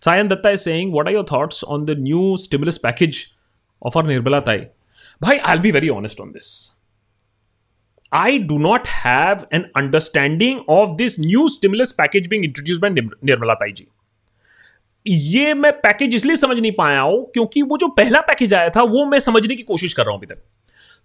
Sayan 0.05 0.27
Datta 0.27 0.49
is 0.49 0.61
saying 0.61 0.93
what 0.93 1.07
are 1.07 1.13
your 1.13 1.25
thoughts 1.31 1.63
on 1.63 1.85
the 1.85 1.95
new 1.99 2.35
stimulus 2.43 2.77
package 2.83 3.25
of 3.85 3.97
our 3.97 4.05
Nirmala 4.05 4.39
Tai 4.51 4.57
भाई 5.21 5.37
I 5.37 5.57
be 5.57 5.71
very 5.71 5.89
honest 5.89 6.21
on 6.21 6.31
this 6.31 6.53
I 8.11 8.31
do 8.49 8.57
not 8.63 8.89
have 8.95 9.39
an 9.57 9.63
understanding 9.79 10.57
of 10.73 10.91
this 10.97 11.15
new 11.21 11.45
stimulus 11.53 11.93
package 12.01 12.27
being 12.33 12.43
introduced 12.47 12.81
by 12.81 12.89
Nirmala 12.91 13.53
Tai 13.61 13.71
ji 13.71 13.87
ये 15.05 15.53
मैं 15.53 15.71
package 15.79 16.15
इसलिए 16.15 16.35
समझ 16.35 16.59
नहीं 16.59 16.71
पाया 16.71 16.99
हूँ 17.01 17.23
क्योंकि 17.33 17.61
वो 17.61 17.77
जो 17.77 17.87
पहला 17.97 18.19
पैकेज 18.27 18.53
आया 18.53 18.69
था, 18.69 18.81
वो 18.81 19.05
मैं 19.05 19.19
समझने 19.19 19.55
की 19.55 19.63
कोशिश 19.63 19.93
कर 19.93 20.03
रहा 20.03 20.11
हूँ 20.11 20.19
अभी 20.19 20.27
तक। 20.27 20.43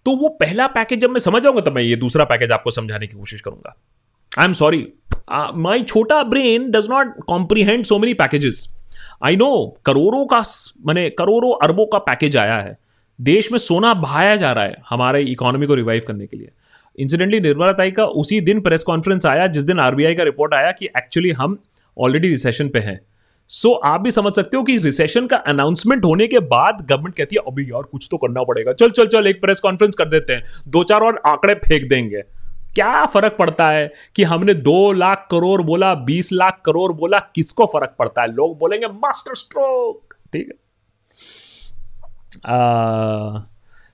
तो 0.09 0.15
वो 0.17 0.29
पहला 0.41 0.67
पैकेज 0.69 1.01
जब 1.01 1.11
मैं 1.11 1.21
समझ 1.21 1.43
जाऊँगा, 1.43 1.61
तब 1.61 1.73
मैं 1.73 1.83
ये 1.83 1.97
दूसरा 1.97 2.25
पैकेज 2.25 2.53
आपको 2.53 2.71
समझाने 2.71 3.07
की 3.07 3.17
कोशिश 3.17 3.41
करूँगा। 3.41 3.75
आई 4.33 4.45
एम 4.45 4.53
सॉरी 4.53 4.87
माई 5.57 5.83
छोटा 5.83 6.23
brain 6.25 6.71
does 6.71 6.89
not 6.91 7.13
comprehend 7.29 7.85
so 7.85 7.99
many 7.99 8.15
packages 8.15 8.67
I 9.25 9.37
know 9.37 9.51
करोड़ों 9.85 10.25
का 10.27 10.43
मैंने 10.87 11.09
करोड़ों 11.11 11.53
अरबों 11.63 11.87
का 11.87 11.99
पैकेज 11.99 12.37
आया 12.37 12.57
है। 12.59 12.77
देश 13.19 13.51
में 13.53 13.59
सोना 13.59 13.93
बहाया 13.97 14.37
जा 14.37 14.53
रहा 14.53 14.65
है 14.65 14.77
हमारे 14.89 15.23
इकोनॉमी 15.23 15.67
को 15.67 15.75
रिवाइव 15.75 16.03
करने 16.07 16.27
के 16.27 16.37
लिए। 16.37 16.51
इंसिडेंटली 16.99 17.41
निर्मला 17.41 17.73
ताई 17.73 17.91
का 17.91 18.05
उसी 18.17 18.41
दिन 18.41 18.61
प्रेस 18.61 18.83
कॉन्फ्रेंस 18.83 19.27
आया, 19.27 19.47
जिस 19.47 19.65
दिन 19.65 19.81
आरबीआई 19.81 20.15
का 20.15 20.23
रिपोर्ट 20.23 20.55
आया 20.55 20.71
कि 20.73 20.87
एक्चुअली 20.97 21.31
हम 21.33 21.59
ऑलरेडी 21.97 22.29
रिसेशन 22.29 22.69
पे 22.69 22.79
हैं। 22.81 22.99
सो 23.51 23.69
so, 23.69 23.79
आप 23.85 24.01
भी 24.01 24.11
समझ 24.11 24.33
सकते 24.33 24.57
हो 24.57 24.63
कि 24.63 24.77
रिसेशन 24.79 25.27
का 25.27 25.37
अनाउंसमेंट 25.47 26.05
होने 26.05 26.27
के 26.27 26.39
बाद 26.49 26.87
गवर्नमेंट 26.91 27.15
कहती 27.17 27.37
है 27.37 27.43
अभी 27.47 27.65
यार 27.65 27.83
कुछ 27.83 28.09
तो 28.11 28.17
करना 28.17 28.43
पड़ेगा। 28.43 28.73
चल 28.73 28.91
चल 28.91 29.07
चल 29.07 29.27
एक 29.27 29.41
प्रेस 29.41 29.61
कॉन्फ्रेंस 29.61 29.95
कर 29.95 30.09
देते 30.09 30.33
हैं। 30.33 30.45
दो 30.69 30.83
चार 30.85 31.01
और 31.01 31.21
आंकड़े 31.27 31.55
फेंक 31.55 31.89
देंगे। 31.91 32.23
क्या 32.75 33.05
फ़र्क 33.07 33.37
पड़ता 33.39 33.69
है 33.71 33.93
कि 34.17 34.25
हमने 34.25 34.55
दो 34.55 34.93
लाख 34.93 35.27
करोड़ 35.31 35.63
बोला 35.63 35.95
बीस 35.95 36.33
लाख 36.33 36.61
करोड़ 36.67 36.93
बोला 36.93 37.19
किसको 37.35 37.67
फ़र्क 37.67 37.95
पड़ता 37.99 38.23
है? 38.23 38.33
लोग 38.33 38.59
बोलेंगे 38.59 38.87
मास्टर 38.87 39.35
स्ट्रोक! 39.35 40.15
ठीक 40.33 40.49
है। 40.49 40.55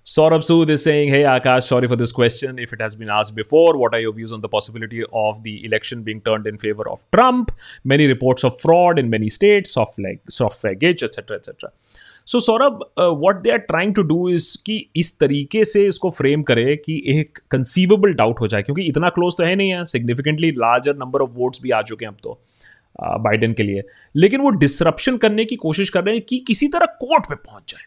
Saurabh 0.07 0.43
Sood 0.43 0.69
is 0.69 0.83
saying, 0.85 1.09
Hey 1.09 1.23
Akash, 1.23 1.63
sorry 1.63 1.89
for 1.89 1.97
this 1.97 2.13
question. 2.13 2.59
If 2.59 2.75
it 2.75 2.81
has 2.83 2.95
been 2.95 3.09
asked 3.09 3.35
before, 3.35 3.79
what 3.79 3.95
are 3.95 4.01
your 4.01 4.13
views 4.13 4.33
on 4.33 4.43
the 4.43 4.51
possibility 4.51 5.03
of 5.15 5.43
the 5.43 5.65
election 5.65 6.03
being 6.03 6.21
turned 6.21 6.47
in 6.47 6.59
favor 6.59 6.87
of 6.91 7.03
Trump? 7.11 7.51
Many 7.85 8.07
reports 8.07 8.45
of 8.45 8.61
fraud 8.61 8.99
in 8.99 9.09
many 9.09 9.31
states, 9.31 9.71
soft 9.71 9.99
leg, 9.99 10.21
software 10.29 10.75
gauge, 10.75 11.03
etc. 11.03 11.37
etc. 11.37 11.71
So 12.27 12.39
Saurabh 12.41 12.79
what 12.99 13.41
they 13.43 13.51
are 13.51 13.59
trying 13.71 13.95
to 13.95 14.03
do 14.03 14.29
is 14.29 14.47
कि 14.67 14.77
इस 14.97 15.19
तरीके 15.21 15.65
से 15.65 15.85
इसको 15.87 16.11
frame 16.11 16.43
करे 16.51 16.77
कि 16.85 16.95
एक 17.15 17.39
conceivable 17.51 18.13
doubt 18.21 18.41
हो 18.41 18.49
जाए 18.49 18.63
क्योंकि 18.63 18.83
इतना 18.83 19.09
क्लोज 19.19 19.35
तो 19.39 19.45
है 19.45 19.55
नहीं 19.55 19.71
है 19.71 19.85
significantly 19.93 20.51
larger 20.59 20.97
number 20.97 21.23
of 21.23 21.31
votes 21.35 21.63
भी 21.63 21.71
आ 21.71 21.83
चुके 21.83 22.05
हैं 22.05 22.13
अब 22.13 22.19
तो 22.23 22.41
बाइडेन 23.01 23.51
uh, 23.51 23.57
के 23.57 23.63
लिए 23.63 23.83
लेकिन 24.17 24.41
वो 24.41 24.51
डिसरप्शन 24.65 25.17
करने 25.25 25.45
की 25.45 25.57
कोशिश 25.67 25.91
कर 25.91 26.05
रहे 26.05 26.15
हैं 26.15 26.25
कि 26.29 26.39
किसी 26.47 26.69
तरह 26.69 26.97
कोर्ट 27.01 27.29
पे 27.29 27.35
पहुँच 27.35 27.71
जाए 27.71 27.87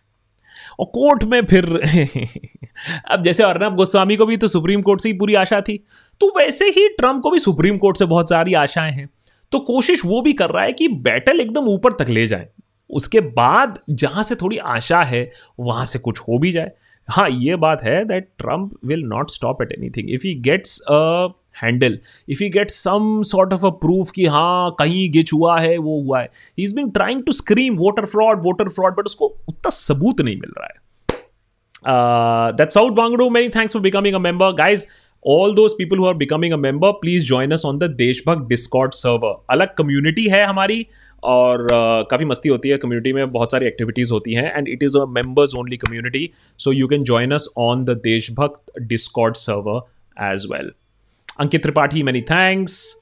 और 0.80 0.86
कोर्ट 0.86 1.24
में 1.24 1.46
फिर 1.46 1.66
अब 3.12 3.22
जैसे 3.22 3.44
अर्नब 3.44 3.76
गोस्वामी 3.76 4.16
को 4.16 4.26
भी 4.26 4.38
तो 4.38 4.48
सुप्रीम 4.48 4.82
कोर्ट 4.82 5.02
से 5.02 5.10
ही 5.10 5.18
पूरी 5.18 5.36
आशा 5.36 5.62
थी 5.62 5.84
तो 6.22 6.28
वैसे 6.38 6.66
ही 6.66 6.88
ट्रंप 6.90 7.22
को 7.22 7.32
भी 7.32 7.40
सुप्रीम 7.40 7.78
कोर्ट 7.78 7.98
से 7.98 8.06
बहुत 8.06 8.30
सारी 8.30 8.54
आशाएँ 8.54 8.92
हैं। 8.92 9.10
तो 9.52 9.60
कोशिश 9.60 10.06
वो 10.06 10.22
भी 10.22 10.34
कर 10.34 10.50
रहा 10.50 10.64
है 10.64 10.74
कि 10.74 10.88
बैटल 10.88 11.40
एकदम 11.40 11.66
ऊपर 11.66 11.92
तक 11.92 12.10
ले 12.10 12.28
जाए। 12.28 12.48
उसके 12.90 13.20
बाद 13.20 13.80
जहाँ 13.90 14.24
से 14.24 14.36
थोड़ी 14.36 14.58
आशा 14.58 15.02
है, 15.02 15.32
वहाँ 15.60 15.86
से 15.86 16.00
कुछ 16.00 16.20
हो 16.20 16.40
भी 16.40 16.52
जाए। 16.52 16.72
हाँ 17.10 17.30
ये 17.30 17.56
बात 17.56 17.84
है 17.84 18.06
that 18.06 18.30
Trump 18.38 18.72
will 18.86 19.00
not 19.00 19.30
stop 19.30 19.62
at 19.62 19.72
anything 19.72 20.10
if 20.10 20.22
he 20.26 20.36
gets 20.36 20.82
handle 21.62 21.98
if 22.30 22.44
you 22.44 22.50
get 22.50 22.72
some 22.72 23.22
sort 23.26 23.54
of 23.54 23.66
a 23.66 23.70
proof 23.82 24.12
कि 24.12 24.26
हाँ 24.26 24.76
कहीं 24.80 25.10
गिच 25.12 25.34
हुआ 25.34 25.60
है 25.60 25.78
वो 25.78 26.02
हुआ 26.02 26.20
है. 26.22 26.30
He 26.58 26.64
is 26.64 26.76
being 26.76 26.92
trying 26.94 27.24
to 27.24 27.32
scream 27.34 27.76
voter 27.78 28.06
fraud 28.06 28.44
voter 28.46 28.70
fraud 28.70 28.96
but 28.98 29.06
उसको 29.06 29.26
उतना 29.50 29.70
सबूत 29.70 30.22
नहीं 30.22 30.36
मिल 30.36 30.52
रहा 30.58 30.68
है. 30.68 30.86
That's 32.54 32.78
out 32.78 32.98
Wangdu 33.00 33.30
many 33.30 33.50
thanks 33.50 33.74
for 33.74 33.82
becoming 33.82 34.16
a 34.16 34.20
member 34.20 34.54
guys 34.54 34.86
all 35.26 35.54
those 35.56 35.72
people 35.78 35.98
who 35.98 36.06
are 36.06 36.14
becoming 36.16 36.54
a 36.54 36.58
member 36.58 36.92
please 37.02 37.26
join 37.28 37.52
us 37.52 37.66
on 37.66 37.78
the 37.80 37.92
Deshbhakt 37.98 38.48
Discord 38.50 38.94
server 38.94 39.36
अलग 39.50 39.74
community 39.78 40.28
है 40.30 40.46
हमारी 40.46 40.86
और 41.24 41.64
uh, 41.64 42.10
काफ़ी 42.12 42.26
मस्ती 42.26 42.50
होती 42.50 42.70
है 42.70 42.78
कम्युनिटी 42.78 43.14
में. 43.14 43.32
बहुत 43.32 43.52
सारी 43.52 43.66
एक्टिविटीज़ 43.66 44.12
होती 44.14 44.34
हैं 44.34 44.52
and 44.58 44.68
it 44.70 44.84
is 44.84 44.98
a 44.98 45.06
members 45.12 45.56
only 45.58 45.78
community 45.78 46.30
so 46.60 46.72
you 46.72 46.88
can 46.88 47.04
join 47.04 47.32
us 47.32 47.48
on 47.58 47.84
the 47.86 47.98
Deshbhakt 48.04 48.80
Discord 48.82 49.36
server 49.36 49.82
as 50.26 50.46
well 50.52 50.72
Tripathi, 51.40 52.04
many 52.04 52.22
thanks. 52.22 52.96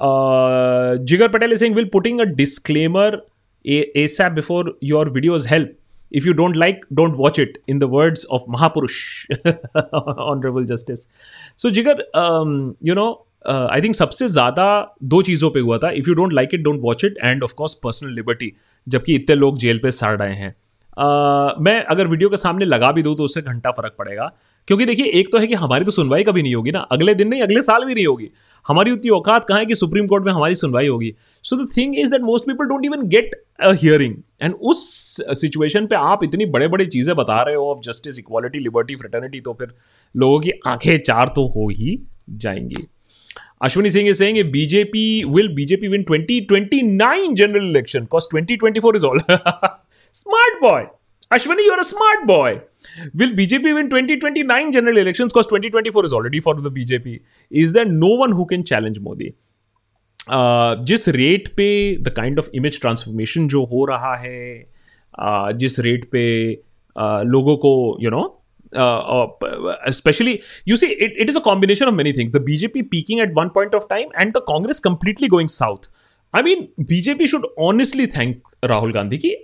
Uh, 0.00 0.96
Jigar 1.04 1.30
Patel 1.32 1.52
is 1.52 1.60
saying, 1.60 1.74
will 1.74 1.86
putting 1.86 2.20
a 2.20 2.26
disclaimer 2.26 3.22
ASAP 3.64 4.34
before 4.34 4.64
your 4.80 5.06
videos 5.06 5.46
help? 5.46 5.68
If 6.10 6.24
you 6.24 6.32
don't 6.34 6.56
like, 6.56 6.82
don't 6.94 7.16
watch 7.16 7.38
it. 7.38 7.58
In 7.66 7.80
the 7.80 7.88
words 7.88 8.24
of 8.24 8.46
Mahapurush, 8.46 9.26
Honorable 9.92 10.64
Justice. 10.64 11.08
So, 11.56 11.70
Jigar, 11.70 12.00
um, 12.14 12.76
you 12.80 12.94
know, 12.94 13.26
uh, 13.44 13.68
think 13.82 13.94
सबसे 13.94 14.28
ज़्यादा 14.28 14.96
दो 15.04 15.22
चीज़ों 15.22 15.50
पे 15.50 15.60
हुआ 15.60 15.78
था 15.78 15.90
if 15.90 16.08
you 16.08 16.14
don't 16.14 16.32
like 16.32 16.54
it 16.54 16.62
don't 16.62 16.80
watch 16.82 17.04
it 17.04 17.18
and 17.24 17.42
of 17.44 17.54
course 17.54 17.74
personal 17.82 18.14
liberty 18.14 18.52
जबकि 18.86 19.14
इतने 19.14 19.36
लोग 19.36 19.58
जेल 19.58 19.78
पे 19.78 19.90
सड़ 19.90 20.16
रहे 20.16 20.34
हैं 20.34 20.50
uh, 20.52 21.60
मैं 21.60 21.80
अगर 21.84 22.06
वीडियो 22.06 22.28
के 22.30 22.36
सामने 22.36 22.64
लगा 22.64 22.90
भी 22.92 23.02
दूँ 23.02 23.14
तो 23.16 23.24
उससे 23.24 23.42
घंटा 23.42 23.70
फ़र्क 23.70 23.94
पड़ेगा 23.98 24.32
क्योंकि 24.68 24.84
देखिए 24.84 25.06
एक 25.06 25.32
तो 25.32 25.38
है 25.38 25.46
कि 25.46 25.54
हमारी 25.54 25.84
तो 25.84 25.90
सुनवाई 25.90 26.24
कभी 26.24 26.42
नहीं 26.42 26.54
होगी 26.54 26.70
ना। 26.70 26.78
अगले 26.78 27.14
दिन 27.14 27.28
नहीं 27.28 27.42
अगले 27.42 27.62
साल 27.62 27.84
भी 27.84 27.94
नहीं 27.94 28.06
होगी। 28.06 28.30
हमारी 28.66 28.90
उतनी 28.90 29.10
औकात 29.10 29.44
कहाँ 29.44 29.60
है 29.60 29.66
कि 29.66 29.74
सुप्रीम 29.74 30.06
कोर्ट 30.06 30.24
में 30.24 30.32
हमारी 30.32 30.54
सुनवाई 30.54 30.86
होगी? 30.86 31.14
So 31.42 31.56
the 31.56 31.68
thing 31.76 31.98
is 31.98 32.10
that 32.10 32.20
most 32.20 32.46
people 32.46 32.64
don't 32.64 32.84
even 32.84 33.06
get 33.08 33.30
a 33.60 33.72
hearing 33.72 34.16
and 34.42 34.54
उस 34.54 34.82
सिचुएशन 35.30 35.86
पे 35.86 35.96
आप 35.96 36.24
इतनी 36.24 36.46
बड़े 36.46 36.68
बड़े 36.68 36.86
चीज़ें 36.86 37.16
बता 37.16 37.42
रहे 37.42 37.54
हो 37.54 37.70
of 37.70 37.80
justice 37.80 38.18
equality 38.18 38.58
liberty 38.58 38.96
fraternity 38.96 39.40
तो 39.40 39.52
फिर 39.52 39.74
लोगों 40.16 40.40
की 40.40 40.50
आँखें 40.66 40.98
चार 40.98 41.28
तो 41.28 41.46
हो 41.46 41.68
ही 41.68 41.98
जाएँगी। 42.30 42.86
Singh 43.64 44.06
is 44.06 44.18
saying 44.18 44.36
if 44.36 44.48
BJP 44.52 45.24
will 45.34 45.46
BJP 45.58 45.88
win 45.92 46.02
2029 46.04 47.36
general 47.36 47.68
election 47.70 48.04
because 48.04 48.26
2024 48.32 48.96
is 48.96 49.04
all 49.04 49.18
smart 50.12 50.58
boy. 50.60 50.86
Ashwini, 51.32 51.64
you're 51.66 51.80
a 51.80 51.84
smart 51.84 52.26
boy. 52.26 52.60
Will 53.14 53.32
BJP 53.32 53.74
win 53.74 53.90
2029 53.90 54.72
general 54.72 54.96
elections? 54.96 55.32
Because 55.32 55.46
2024 55.46 56.06
is 56.06 56.12
already 56.12 56.40
for 56.40 56.54
the 56.54 56.70
BJP. 56.70 57.20
Is 57.50 57.72
there 57.72 57.84
no 57.84 58.14
one 58.14 58.32
who 58.32 58.46
can 58.46 58.64
challenge 58.64 59.00
Modi? 59.00 59.34
Uh, 60.28 60.74
जिस 60.84 61.08
rate 61.08 61.48
पे 61.56 61.66
the 62.02 62.08
kind 62.16 62.38
of 62.38 62.48
image 62.54 62.80
transformation 62.80 63.46
जो 63.48 63.64
हो 63.64 63.84
रहा 63.84 64.14
है 64.16 64.64
uh, 65.14 65.52
जिस 65.56 65.78
rate 65.80 66.04
पे 66.12 66.24
uh, 66.54 67.22
लोगों 67.24 67.56
को 67.56 67.72
you 68.02 68.10
know 68.10 68.22
specially 69.92 70.38
you 70.68 70.76
see 70.76 70.86
it 70.86 71.16
it 71.18 71.30
is 71.30 71.38
a 71.38 71.40
combination 71.40 71.86
of 71.86 71.94
many 71.94 72.12
things 72.12 72.32
the 72.32 72.42
BJP 72.44 72.82
peaking 72.94 73.20
at 73.20 73.32
one 73.36 73.48
point 73.54 73.74
of 73.74 73.84
time 73.90 74.08
and 74.20 74.32
the 74.32 74.40
Congress 74.48 74.80
completely 74.80 75.28
going 75.28 75.48
south 75.48 75.88
I 76.34 76.42
mean 76.42 76.66
BJP 76.88 77.26
should 77.26 77.46
honestly 77.68 78.06
thank 78.16 78.42
Rahul 78.64 78.92
Gandhi 78.92 79.18
की 79.18 79.34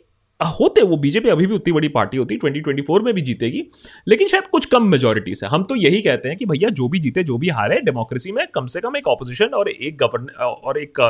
होते 0.45 0.83
वो 0.83 0.97
BJP, 0.97 1.29
अभी 1.29 1.47
भी 1.47 1.55
उतनी 1.55 1.73
बड़ी 1.73 1.89
party 1.89 2.17
होती 2.17 2.37
twenty 2.37 2.61
twenty 2.61 2.83
four 2.83 3.03
में 3.03 3.13
भी 3.15 3.23
जीतेगी, 3.23 3.63
लेकिन 4.09 4.29
शायद 4.29 4.47
कुछ 4.47 4.67
कम 4.67 4.87
मेजोरिटी 4.89 5.35
से। 5.35 5.47
हम 5.47 5.65
तो 5.65 5.77
यही 5.77 6.01
कहते 6.03 6.29
हैं 6.29 6.37
कि 6.39 6.47
भैया, 6.47 6.69
जो 6.71 6.89
भी 6.89 6.99
जीते, 6.99 7.23
जो 7.25 7.39
भी 7.39 7.49
हारे 7.51 7.81
डेमोक्रेसी 7.81 8.33
में 8.33 8.47
कम 8.55 8.67
से 8.67 8.81
कम 8.81 8.97
एक 8.97 9.09
ऑपोजिशन 9.09 9.55
और 9.55 9.69
एक 9.69 9.97
गवर्न 9.99 10.27
और 10.43 10.79
एक 10.79 11.01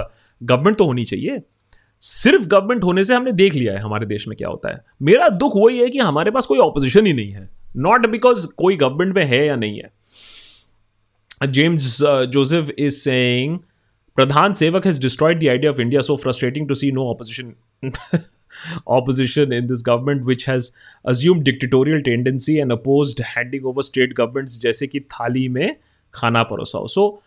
गवर्नमेंट 0.42 0.77
तो 0.79 0.85
होनी 0.85 1.05
चाहिए। 1.05 1.40
सिर्फ़ 2.03 2.47
गवर्नमेंट 2.47 2.85
होने 2.85 3.05
से 3.05 3.14
हमने 3.14 3.33
देख 3.33 3.55
लिया 3.55 3.73
है 3.73 3.79
हमारे 3.79 4.07
देश 4.07 4.29
में 4.29 4.37
क्या 4.37 4.49
होता 4.49 4.71
है। 4.71 4.85
मेरा 5.03 5.29
दुख 5.29 5.53
वही 5.57 5.79
है 5.79 5.88
कि 5.90 5.99
हमारे 6.01 6.31
पास 6.31 6.47
कोई 6.47 6.59
ऑपोजिशन 6.59 7.07
ही 7.07 7.12
नहीं 7.12 7.33
है। 7.33 7.49
नॉट 7.79 8.07
बिकॉज़ 8.07 8.47
कोई 8.57 8.77
गवर्नमेंट 8.77 9.14
में 9.16 9.25
है 9.25 9.45
या 9.47 9.57
नहीं 9.57 9.79
है। 9.79 11.51
जेम्स 11.53 11.99
जोसेफ 12.03 12.71
इज़ 12.71 12.95
सेइंग 12.95 13.59
प्रधान 14.18 14.53
सेवक 14.53 14.87
has 14.87 15.01
destroyed 15.03 15.38
the 15.40 15.49
idea 15.49 15.71
of 15.71 15.81
India 15.81 16.01
so 16.01 16.16
frustrating 16.16 16.68
to 16.68 16.75
see 16.75 16.90
no 16.92 17.09
opposition 17.11 17.53
opposition 18.97 19.57
in 19.59 19.71
this 19.73 19.83
government 19.88 20.29
which 20.31 20.47
has 20.51 20.71
assumed 21.05 21.45
dictatorial 21.51 22.03
tendency 22.09 22.59
and 22.61 22.77
opposed 22.79 23.25
handing 23.33 23.69
over 23.73 23.87
state 23.91 24.15
governments 24.21 24.61
जैसे 24.62 24.87
कि 24.87 25.01
थाली 25.01 25.49
में 25.49 25.77
खाना 26.15 26.43
परोसा 26.43 26.79
हो। 26.79 26.87
सो 26.87 27.23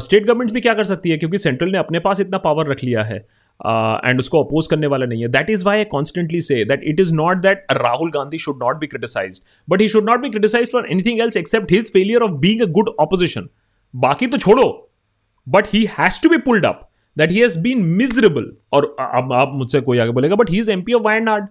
state 0.00 0.24
governments 0.24 0.54
भी 0.54 0.60
क्या 0.60 0.74
कर 0.74 0.84
सकती 0.84 1.10
है? 1.10 1.18
क्योंकि 1.18 1.38
सेंट्रल 1.38 1.70
ने 1.70 1.78
अपने 1.78 1.98
पास 2.00 2.20
इतना 2.20 2.38
पावर 2.38 2.66
रख 2.66 2.84
लिया 2.84 3.02
है 3.02 3.16
एंड 3.16 4.14
uh, 4.14 4.20
उसको 4.20 4.42
अपोज 4.44 4.66
करने 4.66 4.86
वाला 4.86 5.06
नहीं 5.06 5.22
है। 5.22 5.28
That 5.28 5.50
is 5.50 5.64
why 5.64 5.84
constantly 5.84 6.40
say 6.40 6.64
that 6.64 6.84
it 6.84 7.00
is 7.00 7.12
not 7.14 7.36
that 7.36 7.64
Rahul 7.72 8.10
Gandhi 8.10 8.38
should 8.38 8.62
not 8.62 8.76
be 8.76 8.86
criticise 8.86 9.42
but 9.70 9.80
he 9.80 9.88
should 9.88 10.10
not 10.10 10.20
be 10.20 10.30
criticise 10.30 10.72
for 10.72 10.86
anything 10.90 11.20
else 11.20 11.36
except 11.36 11.72
his 11.72 11.92
failure 11.92 12.22
of 12.22 12.30
being 12.30 12.62
a 12.62 12.66
good 12.78 12.88
opposition 13.00 13.48
बाकी 13.94 14.26
तो 14.26 14.38
छोड़ो 14.38 14.66
but 15.48 15.66
he 15.72 15.84
has 15.98 16.22
to 16.22 16.28
be 16.28 16.38
pulled 16.38 16.66
up 16.66 16.89
that 17.20 17.32
he 17.32 17.40
has 17.40 17.58
been 17.58 17.82
miserable 17.98 18.50
और 18.72 18.84
अब 19.00 19.32
आप 19.32 19.52
मुझसे 19.54 19.80
कोई 19.80 19.98
आगे 19.98 20.10
बोलेगा 20.10 20.36
but 20.36 20.50
he 20.50 20.58
is 20.58 20.70
MP 20.70 20.92
of 20.92 21.02
Wayanad 21.02 21.48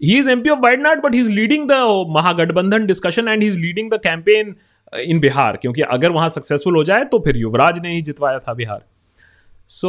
he 0.00 0.18
is 0.18 0.30
MP 0.30 0.50
of 0.50 0.58
Wayanad 0.58 1.02
but 1.02 1.14
he 1.14 1.20
is 1.20 1.30
leading 1.30 1.68
the 1.68 2.06
Mahagathbandhan 2.16 2.86
discussion 2.86 3.28
and 3.28 3.42
he 3.42 3.48
is 3.48 3.58
leading 3.58 3.90
the 3.90 4.00
campaign 4.02 4.54
in 4.92 5.20
Bihar 5.20 5.56
क्योंकि 5.56 5.82
अगर 5.82 6.10
वहाँ 6.10 6.28
सक्सेसफुल 6.28 6.76
हो 6.76 6.84
जाए 6.84 7.04
तो 7.04 7.18
फिर 7.18 7.36
युवराज 7.36 7.78
ने 7.78 7.94
ही 7.94 8.02
जितवाया 8.02 8.38
था 8.38 8.54
बिहार। 8.54 8.84
सो 9.68 9.88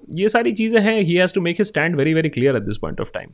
so, 0.00 0.18
ये 0.18 0.28
सारी 0.28 0.52
चीज़ें 0.52 0.80
हैं। 0.80 1.00
He 1.00 1.14
has 1.14 1.34
to 1.34 1.40
make 1.40 1.60
a 1.60 1.64
stand 1.64 1.96
very 1.96 2.14
very 2.14 2.28
clear 2.28 2.56
at 2.56 2.62
this 2.62 2.76
point 2.76 3.00
of 3.00 3.10
time 3.14 3.30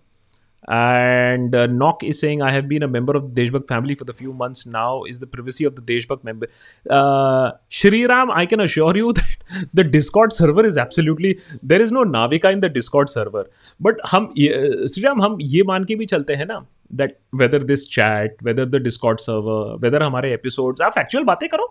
And 0.67 1.54
uh, 1.54 1.67
Knock 1.67 2.04
is 2.04 2.19
saying, 2.19 2.41
I 2.41 2.51
have 2.51 2.67
been 2.67 2.82
a 2.82 2.88
member 2.88 3.15
of 3.15 3.36
the 3.36 3.41
Deshbhakt 3.41 3.67
family 3.67 3.93
for 3.93 4.04
the 4.04 4.13
few 4.13 4.34
months 4.34 4.65
now. 4.65 5.04
Is 5.04 5.19
the 5.19 5.28
privacy 5.28 5.63
of 5.63 5.75
the 5.75 5.82
Deshbhakt 5.82 6.23
member? 6.23 6.47
Uh, 6.89 7.51
Shri 7.69 8.06
Ram, 8.08 8.32
I 8.32 8.47
can 8.47 8.60
assure 8.60 8.95
you 8.97 9.13
that 9.13 9.38
the 9.73 9.84
Discord 9.84 10.34
server 10.34 10.65
is 10.65 10.75
absolutely, 10.75 11.39
there 11.62 11.82
is 11.82 11.91
no 11.91 12.04
Navika 12.04 12.51
in 12.51 12.62
the 12.62 12.69
Discord 12.69 13.10
server. 13.10 13.45
But 13.80 13.99
हम 14.12 14.32
Shri 14.36 15.04
Ram, 15.04 15.21
हम 15.21 15.38
ये 15.41 15.63
मान 15.63 15.84
के 15.84 15.95
भी 15.95 16.06
चलते 16.06 16.36
हैं 16.36 16.45
ना 16.45 16.65
that 16.95 17.19
whether 17.32 17.60
this 17.60 17.88
chat, 17.88 18.41
whether 18.41 18.65
the 18.65 18.80
Discord 18.80 19.19
server, 19.19 19.78
whether 19.78 19.99
हमारे 19.99 20.34
episodes, 20.34 20.82
आप 20.82 20.93
factual 20.93 21.25
बातें 21.25 21.47
करो 21.49 21.67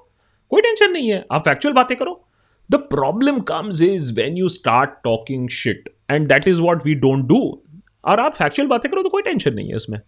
कोई 0.51 0.63
टेंशन 0.63 0.93
नहीं 0.93 1.09
है 1.09 1.25
आप 1.33 1.45
factual 1.45 1.75
बातें 1.75 1.97
करो 1.97 2.21
the 2.69 2.79
problem 2.79 3.43
comes 3.43 3.81
is 3.81 4.13
when 4.15 4.37
you 4.37 4.49
start 4.49 5.03
talking 5.05 5.49
shit 5.49 5.89
and 6.09 6.29
that 6.29 6.47
is 6.47 6.61
what 6.61 6.85
we 6.85 6.95
don't 6.95 7.27
do 7.29 7.61
और 8.06 8.20
आप 8.20 8.34
फैक्चुअल 8.36 8.68
बातें 8.68 8.92
करो 8.92 9.04
तो 9.04 9.10
कोई 9.10 9.22
टेंशन 9.22 9.54
नहीं 9.54 9.70
है 9.70 9.76
उसमें 9.76 10.00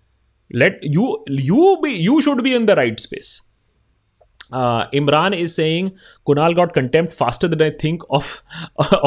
let 0.56 0.80
you 0.86 1.24
you 1.30 1.76
be 1.84 1.96
you 2.06 2.20
should 2.22 2.42
be 2.42 2.56
in 2.56 2.66
the 2.66 2.72
right 2.82 3.00
space 3.00 3.40
is 4.54 5.54
saying 5.56 5.90
Kunal 6.30 6.56
got 6.56 6.74
contempt 6.78 7.14
faster 7.14 7.48
than 7.48 7.62
I 7.62 7.70
think 7.84 8.02
of 8.10 8.44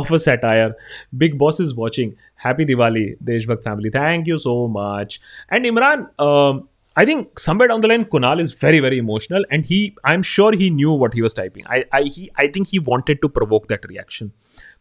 of 0.03 0.13
a 0.19 0.19
satire. 0.19 0.75
Big 1.23 1.37
Boss 1.43 1.61
is 1.65 1.75
watching. 1.81 2.15
Happy 2.45 2.65
Diwali, 2.65 3.03
Deshbhakt 3.23 3.63
family. 3.63 3.91
Thank 3.91 4.27
you 4.27 4.39
so 4.39 4.69
much. 4.69 5.21
And 5.51 5.67
Imran, 5.67 6.07
um, 6.29 6.63
I 6.97 7.05
think 7.05 7.39
somewhere 7.39 7.69
down 7.69 7.81
the 7.81 7.89
line, 7.89 8.05
Kunal 8.05 8.41
is 8.41 8.55
very, 8.55 8.81
very 8.81 8.99
emotional, 8.99 9.45
and 9.51 9.67
he, 9.67 9.97
I'm 10.05 10.23
sure 10.23 10.53
he 10.53 10.71
knew 10.71 10.93
what 10.93 11.13
he 11.13 11.23
was 11.23 11.35
typing. 11.35 11.67
I, 11.67 11.85
I, 11.93 12.03
he, 12.03 12.31
I 12.37 12.47
think 12.47 12.69
he 12.69 12.79
wanted 12.79 13.21
to 13.23 13.29
provoke 13.29 13.67
that 13.69 13.89
reaction. 13.89 14.33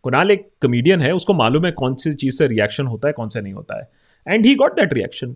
Kunal 0.04 0.32
एक 0.32 0.50
comedian 0.62 1.02
है, 1.02 1.12
उसको 1.12 1.34
मालूम 1.34 1.66
है 1.66 1.72
कौन 1.74 1.96
सी 1.96 2.14
चीज़ 2.14 2.36
से 2.38 2.48
reaction 2.48 2.88
होता 2.88 3.08
है, 3.08 3.14
कौन 3.14 3.30
सा 3.30 3.40
नहीं 3.40 3.54
होता 3.54 3.80
है। 3.80 3.90
And 4.28 4.46
he 4.46 4.56
got 4.56 4.76
that 4.76 4.94
reaction 4.94 5.36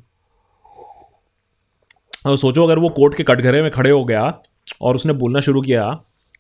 और 2.26 2.38
सोचो 2.38 2.64
अगर 2.64 2.80
वो 2.80 2.90
कोर्ट 2.90 3.16
के 3.16 3.24
कटघरे 3.24 3.62
में 3.62 3.72
खड़े 3.72 3.90
हो 3.90 4.04
गया 4.06 4.24
और 4.82 4.96
उसने 4.96 5.14
बोलना 5.16 5.40
शुरू 5.40 5.62
किया, 5.62 5.88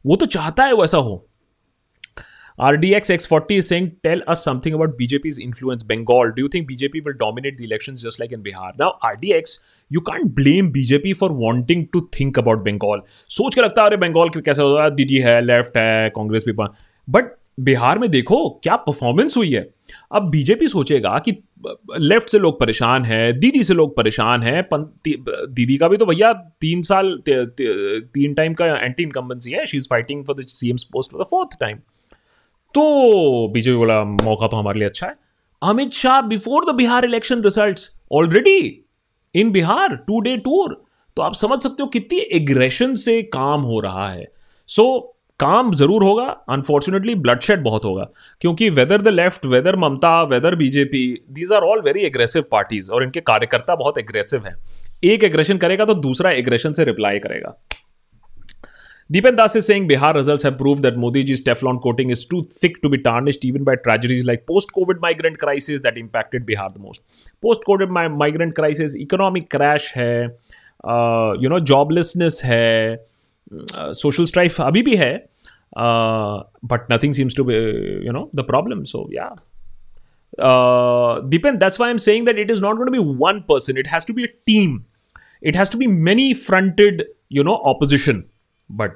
वो 0.06 0.16
तो 0.16 0.26
चाहता 0.28 0.64
है 0.64 0.74
वैसा 0.74 0.98
हो। 0.98 1.24
R 2.60 2.76
D 2.76 2.94
X 2.96 3.12
X 3.12 3.28
forty 3.28 3.62
Singh 3.62 3.90
tell 4.04 4.22
us 4.30 4.44
something 4.46 4.76
about 4.76 4.96
BJP 4.98 5.30
is 5.30 5.40
influence 5.42 5.84
Bengal 5.90 6.30
do 6.30 6.42
you 6.42 6.48
think 6.54 6.68
BJP 6.68 7.00
will 7.00 7.14
dominate 7.16 7.58
the 7.58 7.62
election 7.62 7.96
just 7.96 8.20
like 8.20 8.34
in 8.34 8.42
Bihar 8.42 8.74
now 8.80 8.98
R 9.06 9.16
D 9.16 9.32
X 9.34 9.60
you 9.92 10.00
can't 10.02 10.34
blame 10.36 10.72
BJP 10.72 11.14
for 11.16 11.32
wanting 11.42 11.86
to 11.94 12.02
think 12.20 12.40
about 12.40 12.64
Bengal 12.66 13.02
सोच 13.30 13.56
के 13.56 13.62
लगता 13.62 13.82
है, 13.82 13.88
अरे 13.88 13.98
बंगाल 13.98 14.30
कैसे 14.38 14.62
होता 14.62 14.84
है? 14.84 14.92
दीदी 14.92 15.18
है 15.20 15.42
left 15.42 15.78
है, 15.78 16.10
कांग्रेस 16.10 16.44
पीपल 16.44 16.68
बट 17.08 17.36
बिहार 17.60 18.00
में 18.00 18.10
देखो 18.12 18.50
क्या 18.64 18.76
परफॉर्मेंस 18.76 19.38
हुई 19.38 19.52
है? 19.52 19.70
अब 20.12 20.30
बीजेपी 20.30 20.68
सोचेगा 20.68 21.18
कि 21.20 21.32
लेफ़्ट 22.00 22.30
से 22.30 22.40
लोग 22.40 22.60
परेशान 22.60 23.06
हैं 23.06 23.40
दीदी 23.40 23.64
से 23.64 23.74
लोग 23.74 23.96
परेशान 23.98 24.44
हैं 24.44 24.64
दीदी 24.70 25.78
का 25.78 25.88
भी 25.88 25.98
तो 25.98 26.06
भैया 26.06 26.32
तीन 26.62 26.82
साल 26.82 27.18
तीन 27.28 28.34
टाइम 28.34 28.54
का 28.54 28.66
एंटी 28.66 29.04
इनकम्बेंसी 29.04 29.52
है 29.52 29.66
she 29.66 29.78
is 29.78 29.88
fighting 29.90 30.26
for 30.26 30.36
the 30.36 30.46
CM 30.48 30.78
post 30.94 31.12
for 31.12 31.24
the 31.24 31.26
fourth 31.26 31.60
time 31.60 31.78
तो 32.74 33.48
बीजेपी 33.48 33.78
बोला 33.78 34.04
मौका 34.04 34.48
तो 34.48 34.58
हमारे 34.58 34.80
लिए 34.80 34.88
अच्छा 34.88 35.08
है। 35.08 35.16
Amit 35.62 35.92
Shah 35.92 36.22
before 36.22 36.72
the 36.72 36.76
Bihar 36.76 37.06
election 37.06 37.42
result 37.44 37.80
already 38.12 38.86
in 39.36 39.52
Bihar 39.52 39.96
two 39.98 40.20
day 40.20 40.38
tour 40.38 40.84
तो 41.18 41.22
आप 41.22 41.34
समझ 41.34 41.60
सकते 41.60 41.84
हो 41.84 41.90
कितनी 41.90 42.20
एग्रेशन 42.20 42.96
से 42.96 43.22
काम 43.24 43.62
हो 43.62 43.80
रहा 43.80 44.10
है। 44.10 44.28
सो 44.70 44.84
so, 44.84 45.17
काम 45.40 45.74
ज़रूर 45.76 46.04
होगा 46.04 46.24
अनफॉर्चुनेटली 46.50 47.14
ब्लडशेड 47.16 47.64
बहुत 47.64 47.84
होगा 47.86 48.08
क्योंकि 48.42 48.70
whether 48.70 49.02
the 49.02 49.08
left 49.08 49.46
whether 49.46 49.76
Mamata 49.76 50.22
whether 50.32 50.56
BJP 50.56 51.02
these 51.32 51.52
are 51.54 51.64
all 51.64 51.82
very 51.82 52.06
aggressive 52.06 52.44
parties 52.52 52.92
और 52.92 53.04
इनके 53.04 53.22
कार्यकर्ता 53.22 53.76
बहुत 53.76 53.98
एग्रेसिव 53.98 54.46
हैं। 54.46 54.56
एक 55.06 55.24
एग्रेशन 55.24 55.58
करेगा 55.58 55.86
तो 55.86 55.94
दूसरा 55.96 56.32
एग्रेशन 56.32 56.74
से 56.74 56.84
रिप्लाई 56.84 57.20
करेगा। 57.20 57.58
Deepan 59.10 59.36
Das 59.36 59.56
is 59.56 59.66
saying 59.66 59.88
Bihar 59.88 60.18
result 60.18 60.46
have 60.46 60.54
prove 60.58 60.80
that 60.80 60.96
Modi 60.98 61.24
ji 61.24 61.36
Teflon 61.36 61.78
coating 61.80 62.12
is 62.12 62.26
too 62.32 62.42
thick 62.64 62.78
to 62.84 62.90
be 62.90 62.98
tarnish 63.00 63.40
even 63.46 63.64
by 63.64 63.76
tragedies 63.84 64.26
like 64.26 64.44
post 64.48 64.72
COVID 64.72 64.98
migrant 65.02 65.38
crisis 65.40 65.82
that 65.82 65.98
impacted 65.98 66.46
Bihar 66.46 66.70
the 66.70 66.82
most 66.82 67.02
post 67.44 67.62
COVID 67.66 67.92
migrant 67.92 68.56
crisis 68.56 68.96
economic 69.02 69.48
crash 69.52 69.92
है 69.96 70.24
you 70.24 71.50
know 71.50 71.60
joblessness 71.72 72.42
है 72.46 72.98
uh, 72.98 73.17
social 73.54 74.26
strife 74.26 74.62
अभी 74.62 74.82
भी 74.82 74.96
है 74.96 75.30
but 75.78 76.88
nothing 76.92 77.14
seems 77.14 77.36
to 77.36 77.44
be 77.44 77.56
you 78.08 78.12
know 78.12 78.32
the 78.36 78.40
problem 78.40 78.84
so 78.84 79.10
yeah 79.14 79.36
depend 81.30 81.60
that's 81.60 81.82
why 81.82 81.92
am 81.92 81.98
saying 81.98 82.26
that 82.26 82.40
it 82.40 82.52
is 82.52 82.62
not 82.62 82.78
got 82.78 82.90
be 82.90 82.98
one 82.98 83.40
person 83.40 83.78
it 83.78 83.88
has 83.88 84.08
to 84.08 84.14
be 84.14 84.24
a 84.24 84.28
team 84.28 84.84
it 85.44 85.58
has 85.58 85.72
to 85.72 85.78
be 85.78 85.88
many 85.88 86.34
fronted 86.34 87.04
you 87.32 87.44
know 87.44 87.52
opposition 87.52 88.24
but 88.72 88.94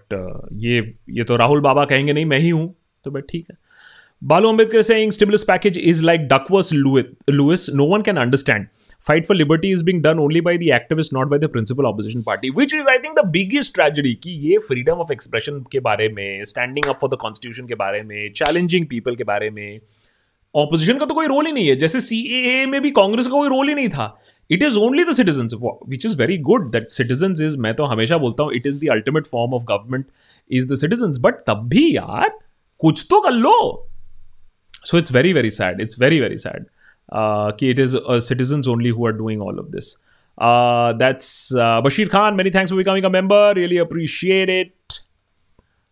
ये 0.53 0.93
ये 1.09 1.23
तो 1.23 1.35
राहुल 1.35 1.59
बाबा 1.59 1.85
कहेंगे, 1.85 2.13
नहीं, 2.13 2.25
मैं 2.25 2.39
ही 2.39 2.49
हूँ. 2.49 2.75
तो 3.03 3.11
but 3.11 3.23
ठीक 3.29 3.45
है। 3.51 3.57
Balu 4.23 4.49
Ambedkar 4.49 4.81
saying 4.81 5.11
stimulus 5.11 5.43
package 5.43 5.77
is 5.77 6.03
like 6.03 6.21
Duckworth 6.21 6.73
Lewis 6.73 7.69
no 7.69 7.85
one 7.85 8.01
can 8.01 8.17
understand 8.17 8.67
fight 9.05 9.25
for 9.25 9.37
liberty 9.37 9.71
is 9.71 9.83
being 9.85 10.01
done 10.03 10.19
only 10.19 10.41
by 10.41 10.57
the 10.57 10.63
activist 10.73 11.13
not 11.13 11.27
by 11.27 11.39
the 11.39 11.47
principal 11.51 11.85
opposition 11.85 12.21
party 12.23 12.49
which 12.57 12.73
is 12.73 12.89
I 12.89 12.97
think 12.97 13.19
the 13.19 13.25
biggest 13.31 13.73
tragedy 13.75 14.13
की 14.23 14.31
ये 14.49 14.57
freedom 14.67 15.01
of 15.01 15.11
expression 15.13 15.59
के 15.71 15.79
बारे 15.87 16.09
में 16.09 16.43
standing 16.45 16.89
up 16.89 16.97
for 17.01 17.09
the 17.09 17.17
constitution 17.21 17.67
के 17.67 17.75
बारे 17.75 18.01
में 18.03 18.31
challenging 18.33 18.85
people 18.87 19.15
के 19.15 19.23
बारे 19.23 19.49
में 19.49 19.79
ऑपोजिशन 20.55 20.97
का 20.97 21.05
तो 21.05 21.13
कोई 21.13 21.27
रोल 21.27 21.45
ही 21.45 21.51
नहीं 21.51 21.67
है। 21.67 21.75
जैसे 21.75 21.99
सी 22.01 22.17
ए 22.29 22.39
ए 22.53 22.65
में 22.65 22.81
भी 22.81 22.91
कांग्रेस 22.91 23.25
का 23.25 23.31
कोई 23.31 23.49
रोल 23.49 23.67
ही 23.69 23.75
नहीं 23.75 23.89
था। 23.89 24.07
It 24.49 24.63
is 24.63 24.77
only 24.77 25.03
the 25.03 25.13
citizen 25.15 25.47
which 25.89 26.05
is 26.05 26.17
very 26.17 26.37
good 26.47 26.71
that 26.71 26.89
citizen 26.91 27.35
is 27.45 27.57
मैं 27.57 27.73
तो 27.75 27.85
हमेशा 27.85 28.17
बोलता 28.17 28.43
हूँ 28.43 28.53
it 28.55 28.67
is 28.67 28.79
the 28.79 28.89
ultimate 28.91 29.27
form 29.27 29.53
of 29.53 29.63
government 29.65 30.05
is 30.49 30.67
the 30.67 30.75
citizen 30.77 31.21
but 31.21 31.39
तब 31.47 31.67
भी 31.69 31.85
यार, 31.95 32.29
कुछ 32.81 33.05
तो 33.09 33.21
कर 33.21 33.31
लो। 33.31 33.55
So 34.85 34.97
it's 34.97 35.11
very 35.11 35.33
very 35.33 35.51
sad 35.51 35.81
it's 35.81 35.99
very 35.99 36.19
very 36.19 36.37
sad 36.37 36.65
uh, 37.11 37.51
uh, 37.51 38.19
citizens 38.19 38.67
only 38.67 38.89
who 38.89 39.05
are 39.05 39.13
doing 39.13 39.41
all 39.41 39.59
of 39.59 39.71
this. 39.71 39.97
Uh, 40.37 40.93
that's 40.93 41.53
uh, 41.53 41.81
Bashir 41.81 42.09
Khan. 42.09 42.35
Many 42.35 42.49
thanks 42.49 42.71
for 42.71 42.77
becoming 42.77 43.05
a 43.05 43.09
member. 43.09 43.53
Really 43.55 43.77
appreciate 43.77 44.49
it. 44.49 44.99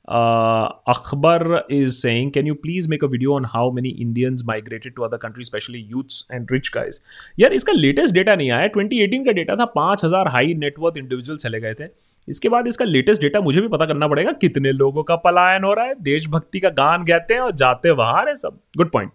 Uh, 0.07 0.69
Akbar 0.87 1.65
is 1.69 2.01
saying, 2.01 2.31
can 2.31 2.47
you 2.47 2.55
please 2.55 2.87
make 2.87 3.03
a 3.03 3.07
video 3.07 3.33
on 3.33 3.43
how 3.43 3.69
many 3.69 3.89
Indians 3.89 4.43
migrated 4.43 4.95
to 4.95 5.03
other 5.03 5.19
countries, 5.19 5.45
especially 5.45 5.79
youths 5.79 6.25
and 6.31 6.49
rich 6.49 6.71
guys? 6.71 6.99
यार 7.39 7.53
इसका 7.53 7.73
latest 7.73 8.15
data 8.15 8.35
नहीं 8.35 8.49
आया 8.51 8.69
2018 8.77 9.25
का 9.25 9.31
data 9.31 9.55
था 9.55 9.65
पाँच 9.75 10.03
हज़ार 10.05 10.27
high 10.27 10.53
net worth 10.63 10.97
individual 10.97 11.37
चले 11.37 11.59
गए 11.59 11.73
थे 11.79 11.87
इसके 12.27 12.49
बाद 12.49 12.67
इसका 12.67 12.85
लेटेस्ट 12.85 13.21
डेटा 13.21 13.41
मुझे 13.41 13.61
भी 13.61 13.67
पता 13.67 13.85
करना 13.85 14.07
पड़ेगा 14.07 14.31
कितने 14.41 14.71
लोगों 14.71 15.03
का 15.03 15.15
पलायन 15.27 15.63
हो 15.63 15.73
रहा 15.73 15.85
है 15.85 15.95
देशभक्ति 16.01 16.59
का 16.59 16.69
गान 16.81 17.03
गाते 17.05 17.33
हैं 17.33 17.41
और 17.41 17.51
जाते 17.61 17.93
बाहर 18.01 18.29
है 18.29 18.35
सब 18.35 18.59
good 18.77 18.91
point 18.91 19.11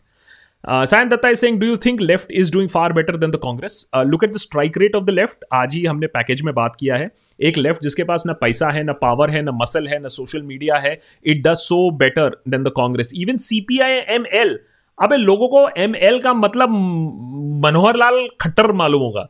Uh, 0.67 0.87
Sayan 0.87 1.11
Datta 1.11 1.29
is 1.29 1.43
you 1.43 1.77
think 1.77 2.01
left 2.01 2.31
is 2.31 2.51
doing 2.51 2.69
far 2.69 2.95
better 2.95 3.19
than 3.19 3.31
the 3.31 3.39
Congress? 3.39 3.87
Uh, 3.93 4.03
look 4.03 4.23
at 4.23 4.33
the 4.33 4.39
strike 4.39 4.77
rate 4.77 4.95
of 4.95 5.05
the 5.05 5.13
left. 5.13 5.45
आज 5.53 5.75
ही 5.75 5.85
हमने 5.85 6.07
पैकेज 6.07 6.43
में 6.43 6.53
बात 6.55 6.77
किया 6.81 6.97
है। 6.97 7.11
एक 7.41 7.59
लेफ़्ट 7.59 7.83
जिसके 7.83 8.05
पास 8.05 8.23
ना 8.27 8.33
पैसा 8.41 8.71
है 8.73 8.83
ना 8.83 8.93
पावर 9.03 9.31
है 9.31 9.43
ना 9.43 9.53
मसल 9.53 9.89
है 9.89 9.99
ना 10.03 10.09
सोशल 10.09 10.43
मीडिया 10.43 10.77
है 10.77 10.93
it 11.27 11.43
does 11.47 11.57
so 11.57 11.91
better 11.99 12.37
than 12.49 12.63
the 12.63 12.73
Congress 12.77 13.13
even 13.17 13.39
CPI 13.49 13.99
M 14.17 14.27
L 14.33 14.59
अबे 14.99 15.17
लोगों 15.17 15.49
को 15.49 15.69
एम 15.83 15.97
एल 15.97 16.19
का 16.21 16.35
मतलब 16.35 16.71
मनोहर 17.67 17.97
लाल 17.97 18.27
खट्टर 18.41 18.73
मालूम 18.73 19.03
होगा। 19.03 19.29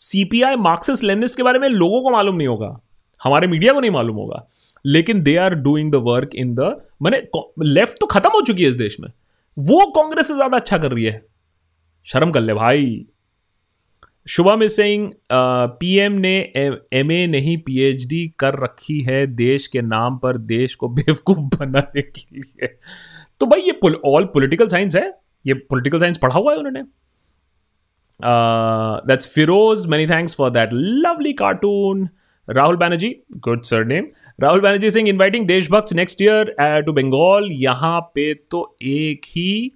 सीपीआई 0.00 0.56
मार्क्सिस्ट 0.66 1.04
लेनिस्ट 1.04 1.36
के 1.36 1.42
बारे 1.42 1.58
में 1.58 1.68
लोगों 1.68 2.02
को 2.02 2.10
मालूम 2.10 2.36
नहीं 2.36 2.48
होगा। 2.48 2.76
हमारे 3.20 3.46
मीडिया 3.46 3.72
को 3.72 3.80
नहीं 3.80 3.90
मालूम 3.90 4.16
होगा। 4.16 4.46
लेकिन 4.84 5.22
they 5.22 5.36
are 5.36 5.54
doing 5.54 5.92
the 5.92 6.04
work 6.06 6.34
in 6.34 6.54
the 6.54 6.76
मैंने 7.02 7.26
लेफ़्ट 7.72 7.96
तो 8.00 8.06
खत्म 8.06 8.30
हो 8.34 8.40
चुकी 8.46 8.62
है 8.62 8.68
इस 8.68 8.74
देश 8.76 9.00
में। 9.00 9.10
वो 9.56 9.86
कांग्रेस 9.92 10.28
से 10.28 10.34
ज़्यादा 10.34 10.56
अच्छा 10.56 10.78
कर 10.78 10.92
रही 10.92 11.04
है। 11.04 11.20
शर्म 12.06 12.30
कर 12.30 12.40
ले 12.40 12.54
भाई। 12.54 13.06
शुभम 14.26 14.66
सेइंग 14.66 15.10
पीएम 15.32 16.12
ने 16.12 16.34
एम 16.56 17.10
ए 17.12 17.26
नहीं, 17.26 17.56
पीएचडी 17.58 18.26
कर 18.38 18.58
रखी 18.58 18.98
है 19.00 19.26
देश 19.26 19.66
के 19.66 19.82
नाम 19.82 20.18
पर, 20.18 20.38
देश 20.38 20.74
को 20.74 20.88
बेवकूफ़ 20.88 21.38
बनाने 21.56 22.02
के 22.02 22.36
लिए। 22.36 22.66
तो 23.40 23.46
भाई 23.46 23.60
ये 23.60 23.78
ऑल 24.06 24.24
पॉलिटिकल 24.24 24.68
साइंस 24.68 24.94
है। 24.94 25.10
ये 25.44 25.54
पॉलिटिकल 25.54 26.00
साइंस 26.00 26.18
पढ़ा 26.18 26.38
हुआ 26.38 26.52
है 26.52 26.58
उन्होंने। 26.58 26.82
That's 29.06 29.26
Firoz 29.26 29.86
many 29.86 30.06
thanks 30.06 30.34
for 30.34 30.50
that 30.50 30.70
lovely 30.72 31.32
cartoon 31.32 32.08
Rahul 32.48 32.76
Banerjee 32.76 33.14
good 33.38 33.62
surname 33.84 34.06
Rahul 34.40 34.60
Banerjee 34.60 34.90
Singh 34.90 35.08
inviting 35.08 35.46
Deshbhakt 35.46 35.92
next 35.92 36.22
year 36.22 36.54
to 36.86 36.92
Bengal 36.92 37.48
यहाँ 37.52 38.00
पे 38.14 38.32
तो 38.50 38.64
एक 38.82 39.26
ही 39.26 39.72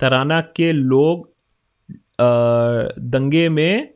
तराना 0.00 0.40
के 0.56 0.70
लोग 0.72 1.28
दंगे 2.20 3.48
में, 3.48 3.88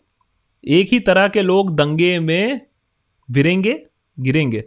एक 0.64 0.88
ही 0.92 0.98
तरह 1.00 1.28
के 1.28 1.42
लोग 1.42 1.74
दंगे 1.76 2.18
में 2.20 2.60
गिरेंगे 3.28 3.80
गिरेंगे। 4.18 4.64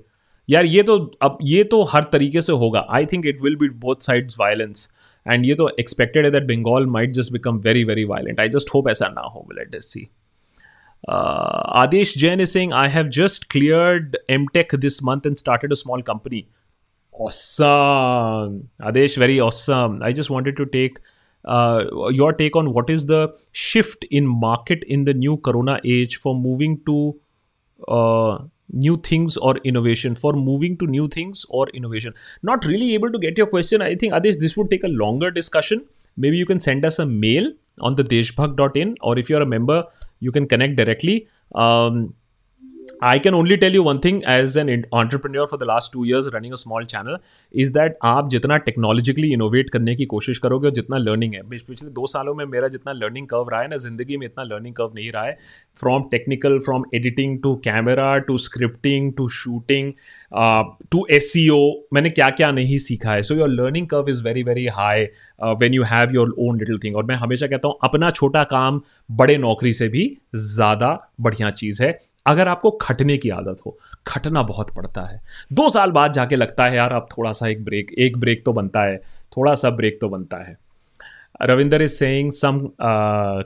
यार, 0.50 0.66
ये 0.66 0.84
तो 0.84 0.98
अब, 1.22 1.38
ये 1.44 1.64
तो 1.64 1.84
हर 1.84 2.04
तरीके 2.12 2.42
से 2.42 2.54
होगा। 2.54 2.86
I 2.90 3.06
think 3.06 3.26
it 3.26 3.42
will 3.42 3.56
be 3.56 3.70
both 3.70 4.02
sides 4.02 4.36
violence 4.40 4.90
and 5.26 5.46
ये 5.46 5.56
तो 5.56 5.70
एक्सपेक्टेड 5.80 6.26
है 6.26 6.32
that 6.32 6.44
Bengal 6.48 6.86
might 6.88 7.12
just 7.14 7.32
become 7.34 7.58
very 7.60 7.84
very 7.84 8.04
violent 8.06 8.40
I 8.40 8.50
just 8.50 8.74
hope 8.74 8.90
ऐसा 8.90 9.08
ना 9.10 9.28
हो 9.28 9.48
let 9.54 9.76
us 9.76 9.92
see 9.94 10.08
Adesh 11.08 12.16
Jain 12.16 12.40
is 12.40 12.52
saying, 12.52 12.74
I 12.74 12.88
have 12.88 13.10
just 13.10 13.50
cleared 13.50 14.18
MTech 14.30 14.80
this 14.82 15.02
month 15.02 15.26
and 15.26 15.38
started 15.38 15.72
a 15.72 15.76
small 15.76 16.02
company. 16.02 16.48
Awesome. 17.12 18.70
Adesh, 18.82 19.18
very 19.18 19.40
awesome. 19.40 20.02
I 20.02 20.12
just 20.12 20.30
wanted 20.30 20.58
to 20.58 20.66
take 20.66 21.00
uh, 21.46 21.86
your 22.12 22.34
take 22.34 22.56
on 22.56 22.74
what 22.74 22.90
is 22.90 23.06
the 23.06 23.34
shift 23.52 24.04
in 24.06 24.26
market 24.26 24.84
in 24.88 25.06
the 25.06 25.14
new 25.14 25.38
corona 25.38 25.80
age 25.84 26.18
for 26.18 26.36
moving 26.36 26.82
to 26.86 27.16
uh, 27.88 28.40
new 28.72 28.98
things 28.98 29.38
or 29.38 29.58
innovation 29.58 30.16
for 30.16 30.34
moving 30.34 30.78
to 30.78 30.88
new 30.88 31.08
things 31.08 31.46
or 31.50 31.70
innovation 31.70 32.14
not 32.42 32.66
really 32.66 32.96
able 32.96 33.12
to 33.12 33.20
get 33.20 33.38
your 33.38 33.46
question 33.46 33.82
i 33.82 33.94
think 33.94 34.12
Adesh, 34.12 34.40
this 34.40 34.58
would 34.58 34.72
take 34.72 34.84
a 34.84 34.88
longer 34.88 35.30
discussion 35.30 35.86
maybe 36.18 36.36
you 36.38 36.48
can 36.48 36.60
send 36.60 36.84
us 36.84 36.98
a 36.98 37.06
mail 37.06 37.52
on 37.82 37.96
the 37.96 38.04
deshbhag.in 38.04 38.96
or 39.02 39.18
if 39.18 39.30
you're 39.30 39.42
a 39.42 39.46
member 39.46 39.86
you 40.20 40.32
can 40.32 40.48
connect 40.48 40.76
directly. 40.76 41.28
Um, 41.54 42.14
I 43.04 43.20
can 43.20 43.34
only 43.34 43.56
tell 43.58 43.76
you 43.76 43.84
one 43.84 43.98
thing 44.04 44.22
as 44.30 44.58
an 44.58 44.84
entrepreneur 44.94 45.48
for 45.48 45.60
the 45.60 45.64
last 45.68 45.92
two 45.94 46.06
years 46.06 46.30
running 46.34 46.54
a 46.54 46.58
small 46.58 46.86
channel 46.86 47.18
is 47.54 47.72
that 47.74 47.98
आप 48.06 48.30
जितना 48.30 48.58
technologically 48.60 49.32
innovate 49.34 49.70
करने 49.70 49.96
की 49.96 50.06
कोशिश 50.06 50.38
करोगे 50.38 50.68
और 50.68 50.74
जितना 50.74 50.98
learning 50.98 51.34
है। 51.34 51.42
पिछले 51.50 51.90
दो 51.90 52.08
सालों 52.08 52.34
में 52.36 52.46
मेरा 52.46 52.68
जितना 52.68 52.94
लर्निंग 52.94 53.28
कर्व 53.28 53.50
रहा 53.52 53.62
है 53.62 53.68
ना, 53.68 53.78
ज़िंदगी 53.78 54.18
में 54.18 54.26
इतना 54.28 54.44
लर्निंग 54.46 54.76
कर्व 54.76 54.92
नहीं 54.96 55.12
रहा 55.12 55.24
है। 55.24 55.38
From 55.78 56.04
technical 56.12 56.58
from 56.60 56.84
editing 56.96 57.38
to 57.44 57.54
camera 57.66 58.18
to 58.20 58.38
scripting 58.40 59.12
to 59.14 59.28
shooting 59.32 59.92
to 60.92 61.06
S 61.12 61.34
मैंने 61.94 62.10
क्या 62.10 62.30
क्या 62.32 62.52
नहीं 62.52 62.78
सीखा 62.80 63.12
है। 63.12 63.22
So 63.24 63.36
your 63.36 63.50
learning 63.50 63.88
curve 63.88 64.10
is 64.10 64.24
very 64.24 64.44
very 64.44 64.66
high 64.76 65.04
when 65.62 65.74
you 65.74 65.84
have 65.86 66.14
your 66.14 66.36
own 66.40 66.60
little 66.60 66.80
thing 66.84 66.96
और 66.96 67.06
मैं 67.06 67.16
हमेशा 67.18 67.48
कहता 67.48 67.68
हूँ, 67.68 67.78
अपना 67.84 68.12
छोटा 68.12 68.44
काम 68.46 68.82
बड़े 69.12 69.38
नौकरी 69.38 69.74
से 69.74 69.88
भी 69.90 70.12
ज़्यादा 70.36 71.00
बढ़िया 71.22 71.50
चीज़ 71.52 71.84
है। 71.84 72.00
अगर 72.26 72.48
आपको 72.48 72.72
खटने 72.72 73.18
की 73.18 73.30
आदत 73.30 73.62
हो, 73.66 73.78
खटना 74.08 74.44
बहुत 74.44 74.74
पड़ता 74.76 75.02
है। 75.02 75.22
दो 75.54 75.70
साल 75.70 75.92
बाद 75.92 76.14
जाके 76.14 76.36
लगता 76.36 76.66
है, 76.66 76.76
यार, 76.76 76.94
अब 76.94 77.08
थोड़ा 77.18 77.32
सा 77.32 77.48
एक 77.48 77.64
ब्रेक 77.66 77.92
एक 78.00 78.18
ब्रेक 78.18 78.46
तो 78.46 78.54
बनता 78.54 78.84
है, 78.84 78.98
थोड़ा 79.38 79.56
सा 79.56 79.70
ब्रेक 79.72 79.98
तो 80.02 80.10
बनता 80.10 80.38
है। 80.44 80.58
Ravinder 81.42 81.82
is 81.82 81.92
saying 81.92 82.32
some 82.32 82.60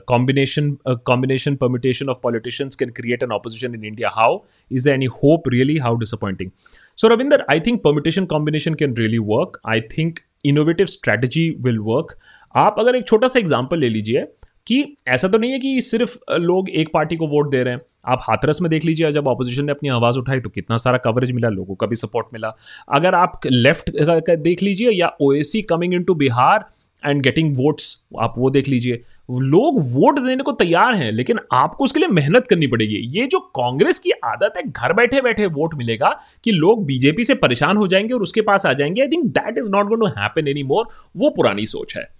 combination 0.08 0.70
combination 1.06 1.56
permutation 1.56 2.08
of 2.08 2.18
politicians 2.22 2.76
can 2.76 2.90
create 2.96 3.22
an 3.22 3.32
opposition 3.32 3.74
in 3.74 3.84
India 3.84 4.10
how 4.14 4.38
is 4.70 4.84
the 4.84 4.92
any 4.92 5.06
hope 5.14 5.48
really 5.48 5.76
how 5.78 5.96
disappointing 5.96 6.50
so 6.98 7.08
Ravinder 7.08 7.44
I 7.50 7.60
think 7.60 7.82
permutation 7.84 8.24
combination 8.24 8.74
can 8.74 8.94
really 8.96 9.18
work 9.28 9.60
I 9.68 9.80
think 9.96 10.18
innovative 10.44 10.86
strategy 10.86 11.48
will 11.60 11.78
work 11.84 12.16
आप 12.54 12.76
अगर 12.78 12.96
एक 12.96 13.06
छोटा 13.06 13.28
सा 13.28 13.38
example 13.38 13.78
ले 13.78 13.88
लीजिए 13.88 14.26
कि 14.70 14.96
ऐसा 15.08 15.28
तो 15.28 15.38
नहीं 15.38 15.52
है 15.52 15.58
कि 15.58 15.80
सिर्फ़ 15.82 16.16
लोग 16.32 16.68
एक 16.70 16.90
पार्टी 16.94 17.16
को 17.16 17.26
वोट 17.26 17.50
दे 17.50 17.62
रहे 17.62 17.74
हैं। 17.74 17.80
आप 18.06 18.18
हाथरस 18.22 18.60
में 18.62 18.70
देख 18.70 18.84
लीजिए, 18.84 19.12
जब 19.12 19.28
ऑपोजिशन 19.28 19.64
ने 19.64 19.72
अपनी 19.72 19.88
आवाज़ 19.88 20.18
उठाई 20.18 20.40
तो 20.40 20.50
कितना 20.50 20.76
सारा 20.76 20.98
कवरेज 20.98 21.30
मिला, 21.32 21.48
लोगों 21.48 21.74
का 21.74 21.86
भी 21.86 21.96
सपोर्ट 21.96 22.26
मिला। 22.32 22.56
अगर 22.88 23.14
आप 23.14 23.40
लेफ़्ट 23.46 23.90
देख 24.30 24.62
लीजिए, 24.62 24.90
या 24.90 25.12
ओ 25.20 25.32
coming 25.70 25.94
in 25.94 26.04
Bihar 26.10 26.64
and 27.06 27.22
getting 27.22 27.54
votes 27.56 27.96
आप 28.20 28.34
वो 28.38 28.50
देख 28.50 28.68
लीजिए। 28.68 29.02
लोग 29.30 29.80
वोट 29.92 30.18
देने 30.18 30.42
को 30.42 30.52
तैयार 30.52 30.94
हैं, 30.94 31.12
लेकिन 31.12 31.38
आपको 31.52 31.84
उसके 31.84 32.00
लिए 32.00 32.08
मेहनत 32.08 32.46
करनी 32.46 32.66
पड़ेगी। 32.66 32.96
ये 33.18 33.26
जो 33.26 33.38
कांग्रेस 33.38 33.98
की 33.98 34.10
आदत 34.10 34.54
है, 34.56 34.62
घर 34.62 34.92
बैठे 34.92 35.20
बैठे 35.20 35.46
वोट 35.46 35.74
मिलेगा 35.74 36.18
कि 36.44 36.52
लोग 36.52 36.84
बीजेपी 36.86 37.24
से 37.24 37.34
परेशान 37.34 37.76
हो 37.76 37.86
जाएँगे 37.88 38.14
और 38.14 38.22
उसके 38.22 38.40
पास 38.40 38.66
आ 38.66 38.72
जाएँगे। 38.72 39.02
I 39.02 39.08
think 39.08 39.24
that 39.24 39.58
is 39.58 39.70
not 39.70 39.86
going 39.86 40.00
to 40.00 40.20
happen 40.20 40.48
any 40.48 40.62
more 40.62 40.88
वो 41.16 41.30
पुरानी 41.30 41.66
सोच 41.66 41.96
है। 41.96 42.19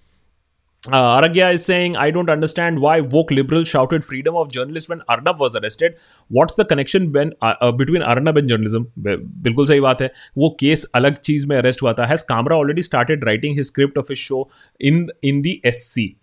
Uh, 0.83 1.21
Aragya 1.21 1.53
is 1.53 1.63
saying, 1.63 1.95
I 1.95 2.11
don't 2.11 2.31
understand 2.31 2.81
why 2.81 3.01
woke 3.03 3.31
liberals 3.31 3.69
shouted 3.69 4.03
freedom 4.03 4.35
of 4.35 4.51
journalists 4.51 4.89
when 4.89 5.03
Arnab 5.11 5.39
was 5.39 5.55
arrested. 5.55 5.97
What's 6.31 6.55
the 6.55 6.65
connection 6.65 7.13
when, 7.13 7.35
uh, 7.43 7.55
uh, 7.61 7.71
between 7.71 8.01
Arnab 8.03 8.39
and 8.39 8.49
journalism? 8.49 8.87
बिल्कुल 8.99 9.67
सही 9.67 9.81
बात 9.81 10.01
है 10.03 10.11
वो 10.39 10.51
case 10.61 10.85
अलग 10.95 11.17
चीज़ 11.21 11.47
में 11.49 11.57
अरेस्ट 11.57 11.83
हुआ 11.83 11.93
था 11.99 12.07
has 12.07 12.25
Kamra 12.29 12.57
already 12.57 12.83
started 12.83 13.25
writing 13.25 13.57
his 13.57 13.67
script 13.67 13.99
of 13.99 14.07
his 14.11 14.19
show 14.19 14.49
in 14.81 15.07
in 15.25 15.43
the 15.43 15.61
S 15.67 15.85
C 15.87 16.15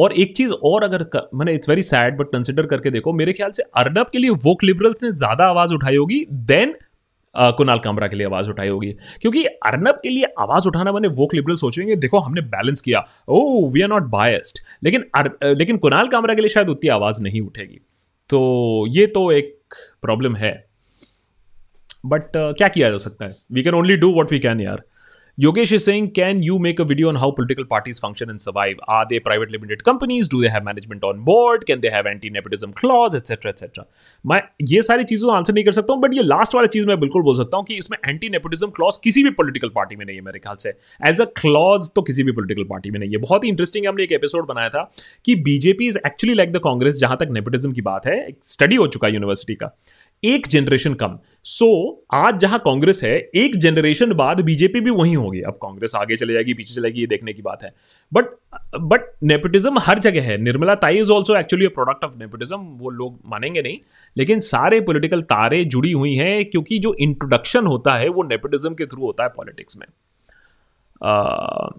और 0.00 0.12
एक 0.22 0.36
चीज़ 0.36 0.52
और 0.52 0.84
अगर 0.84 1.08
मैंने 1.34 1.54
it's 1.54 1.68
very 1.68 1.82
sad 1.82 2.16
but 2.18 2.32
consider 2.32 2.66
करके 2.66 2.90
देखो 2.90 3.12
मेरे 3.12 3.32
ख्याल 3.32 3.50
से 3.50 3.62
अर्नब 3.76 4.10
के 4.12 4.18
लिए 4.18 4.30
वोक 4.44 4.64
लिबरल्स 4.64 5.02
ने 5.02 5.12
ज़्यादा 5.12 5.48
आवाज़ 5.48 5.74
उठाई 5.74 5.96
होगी 5.96 6.26
देन 6.52 6.74
कुणाल 7.36 7.78
कामरा 7.78 8.08
के 8.08 8.16
लिए 8.16 8.26
आवाज़ 8.26 8.48
उठाई 8.50 8.68
होगी। 8.68 8.92
क्योंकि 8.92 9.44
अर्नब 9.44 10.00
के 10.02 10.08
लिए 10.08 10.24
आवाज़ 10.24 10.68
उठाना 10.68 10.92
मैंने 10.92 11.08
वो 11.08 11.28
लिबरल 11.34 11.56
सोचेंगे 11.56 11.96
देखो 11.96 12.18
हमने 12.18 12.40
बैलेंस 12.40 12.80
किया। 12.80 13.06
Oh 13.28 13.68
we 13.70 13.82
are 13.82 13.88
not 13.88 14.02
biased 14.02 14.58
लेकिन 14.84 15.04
अर, 15.14 15.30
लेकिन 15.44 15.76
कुनाल 15.76 16.08
कामरा 16.08 16.34
के 16.34 16.40
लिए 16.40 16.48
शायद 16.48 16.68
उतनी 16.68 16.88
आवाज़ 16.88 17.22
नहीं 17.22 17.40
उठेगी। 17.40 17.78
तो 18.28 18.84
ये 18.88 19.06
तो 19.06 19.32
एक 19.32 19.74
प्रॉब्लम 20.02 20.36
है। 20.36 20.68
बट 22.06 22.22
uh, 22.22 22.36
क्या 22.36 22.68
किया 22.68 22.90
जा 22.90 22.98
सकता 22.98 23.24
है? 23.24 23.36
We 23.52 23.62
can 23.62 23.74
only 23.74 23.96
do 23.96 24.12
what 24.12 24.32
we 24.32 24.38
can 24.38 24.60
यार। 24.60 24.82
Yogesh 25.38 25.70
is 25.70 25.84
saying, 25.84 26.10
can 26.10 26.42
you 26.42 26.58
make 26.58 26.80
a 26.80 26.84
video 26.84 27.08
on 27.08 27.14
how 27.14 27.30
political 27.30 27.64
parties 27.64 28.00
function 28.00 28.28
and 28.28 28.42
survive? 28.42 28.80
Are 28.88 29.06
they 29.08 29.20
private 29.20 29.52
limited 29.52 29.84
companies? 29.84 30.26
Do 30.26 30.40
they 30.40 30.48
have 30.48 30.64
management 30.64 31.04
on 31.04 31.20
board? 31.20 31.64
Can 31.64 31.80
they 31.80 31.90
have 31.90 32.06
anti-nepotism 32.06 32.72
clause, 32.72 33.14
etc. 33.14 33.52
etc. 33.52 33.84
मैं 34.24 34.40
ये 34.70 34.80
सारी 34.82 35.04
चीज़ों 35.04 35.34
answer 35.34 35.54
नहीं 35.54 35.64
कर 35.64 35.72
सकता 35.72 35.92
हूँ 35.92 36.02
but 36.02 36.14
ये 36.14 36.22
last 36.22 36.54
वाला 36.54 36.66
चीज़ 36.68 36.86
मैं 36.86 36.98
बिल्कुल 37.00 37.22
बोल 37.22 37.36
सकता 37.36 37.56
हूँ 37.56 37.64
कि 37.66 37.74
इसमें 37.74 37.96
एंटी 38.06 38.28
नेपोटिज्म 38.28 38.70
क्लॉज 38.78 38.96
किसी 39.04 39.22
भी 39.24 39.30
पॉलिटिकल 39.38 39.68
पार्टी 39.76 39.96
में 39.96 40.04
नहीं 40.04 40.16
है 40.16 40.22
मेरे 40.22 40.38
ख्याल 40.38 40.56
से 40.62 40.74
एज 41.00 41.20
अ 41.20 41.24
क्लॉज 41.40 41.88
तो 41.94 42.02
किसी 42.10 42.22
भी 42.22 42.32
पॉलिटिकल 42.32 42.64
पार्टी 42.70 42.90
में 42.90 42.98
नहीं 43.00 43.10
है 43.10 43.18
बहुत 43.26 43.44
ही 43.44 43.48
इंटरेस्टिंग 43.48 43.86
हमने 43.88 44.02
एक 44.04 44.12
एपिसोड 44.12 44.46
बनाया 44.46 44.68
था 44.70 44.82
कि 45.24 45.36
BJP 45.50 45.88
is 45.88 45.98
actually 46.06 46.34
like 46.36 46.52
the 46.52 46.64
Congress 46.64 46.98
जहाँ 47.00 47.16
तक 47.20 47.28
नेपोटिज्म 47.38 47.72
की 47.72 47.86
बात 47.92 48.06
है 48.06 48.18
स्टडी 48.48 48.76
हो 48.76 48.86
चुका 48.88 49.06
है 49.08 49.14
यूनिवर्सिटी 49.14 49.54
का 49.54 49.74
एक 50.24 50.46
जनरेशन 50.46 50.94
कम। 50.94 51.18
सो 51.44 51.90
so, 51.90 52.06
आज 52.14 52.38
जहाँ 52.38 52.58
कांग्रेस 52.58 53.00
है 53.04 53.30
एक 53.34 53.56
जनरेशन 53.56 54.12
बाद 54.12 54.40
बीजेपी 54.40 54.80
भी 54.80 54.90
वहीं 54.90 55.16
होगी। 55.16 55.40
अब 55.40 55.52
कांग्रेस 55.52 55.92
आगे 55.94 56.16
चले 56.16 56.32
जाएगी 56.32 56.54
पीछे 56.54 56.74
चलेगी 56.74 57.00
ये 57.00 57.06
देखने 57.06 57.32
की 57.32 57.42
बात 57.42 57.62
है। 57.62 57.74
बट 58.12 58.24
बट 58.80 59.00
नेपोटिज्म 59.22 59.78
हर 59.78 59.98
जगह 59.98 60.22
है। 60.22 60.38
Nirmala 60.38 60.74
Tai 60.74 60.98
is 60.98 61.10
also 61.10 61.36
actually 61.36 61.66
a 61.66 61.68
product 61.68 62.04
of 62.04 62.18
nepotism 62.18 62.56
वो 62.56 62.90
लोग 62.90 63.20
मानेंगे 63.26 63.62
नहीं। 63.62 63.78
लेकिन 64.16 64.40
सारे 64.40 64.80
पॉलिटिकल 64.80 65.22
तारे 65.22 65.64
जुड़ी 65.64 65.92
हुई 65.92 66.14
हैं 66.14 66.44
क्योंकि 66.44 66.78
जो 66.78 66.94
इंट्रोडक्शन 67.00 67.66
होता 67.66 67.94
है 67.94 68.08
वो 68.08 68.22
नेपोटिज्म 68.22 68.74
के 68.74 68.86
थ्रू 68.86 69.06
होता 69.06 69.22
है 69.22 69.28
पॉलिटिक्स 69.28 69.76
में। 69.76 69.86
uh, 71.04 71.78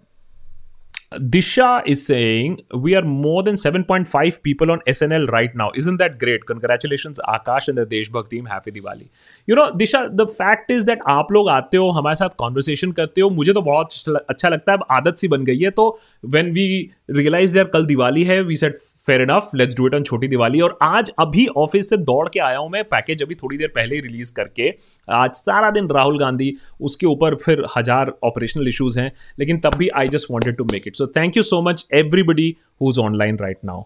Disha 1.12 1.82
is 1.88 2.05
saying 2.05 2.62
we 2.72 2.93
are 2.95 3.01
more 3.01 3.41
than 3.41 3.55
7.5 3.55 4.43
people 4.43 4.70
on 4.70 4.80
SNL 4.86 5.28
right 5.32 5.55
now. 5.55 5.72
Isn't 5.76 5.97
that 5.97 6.20
great? 6.20 6.45
Congratulations, 6.45 7.20
Akash 7.28 7.68
and 7.68 7.78
the 7.80 7.86
Deshbhag 7.88 8.30
team. 8.30 8.45
Happy 8.45 8.72
Diwali. 8.72 9.10
You 9.47 9.55
know, 9.55 9.72
Disha, 9.72 10.16
the 10.16 10.28
fact 10.28 10.70
is 10.70 10.86
that 10.86 10.99
आप 11.07 11.32
लोग 11.32 11.49
आते 11.49 11.78
हो 11.78 11.89
हमारे 11.91 12.16
साथ 12.16 12.38
conversation 12.39 12.91
करते 12.91 13.22
हो 13.22 13.30
मुझे 13.30 13.53
तो 13.53 13.62
बहुत 13.62 13.93
अच्छा 14.30 14.49
लगता 14.49 14.72
है 14.72 14.78
अब 14.78 14.86
आदत 14.91 15.18
सी 15.18 15.28
बन 15.28 15.43
गई 15.45 15.60
है 15.60 15.72
तो 15.72 15.99
वेन 16.26 16.51
वी 16.53 16.68
रियलाइज़ 17.10 17.57
यार, 17.57 17.66
कल 17.68 17.86
दिवाली 17.86 18.24
है 18.24 18.41
we 18.41 18.55
set 18.57 18.78
fair 19.07 19.22
enough 19.22 19.49
let's 19.55 19.76
do 19.76 19.88
it 19.88 19.93
on 19.95 20.03
छोटी 20.03 20.28
दिवाली। 20.28 20.62
और 20.62 20.78
आज 20.82 21.12
अभी 21.20 21.45
ऑफ़िस 21.57 21.89
से 21.89 21.97
दौड़ 21.99 22.28
के 22.30 22.39
आया 22.39 22.57
हूँ 22.57 22.70
मैं 22.72 22.84
पैकेज 22.86 23.24
अभी 23.24 23.36
थोड़ी 23.36 23.57
देर 23.57 23.68
पहले 23.76 23.95
ही 23.95 24.01
रिलीज़ 24.01 24.34
करके। 24.34 24.70
आज 25.07 25.32
सारा 25.36 25.70
दिन 25.72 25.89
राहुल 25.91 26.20
गांधी, 26.20 26.55
उसके 26.82 27.07
ऊपर 27.07 27.36
फिर 27.36 27.64
हज़ार 27.78 28.14
ऑपरेशनल 28.24 28.68
इश्यूज़ 28.68 28.99
हैं, 28.99 29.12
लेकिन 29.39 29.60
तब 29.60 29.76
भी 29.78 29.88
I 29.89 30.07
just 30.10 30.32
wanted 30.32 30.57
to 30.57 30.66
make 30.72 30.88
it 30.88 30.95
so 30.95 31.07
thank 31.16 31.38
you 31.38 31.43
so 31.43 31.62
much 31.62 31.86
everybody 31.93 32.55
who 32.82 32.89
is 32.91 32.99
online 32.99 33.38
right 33.41 33.57
now 33.66 33.84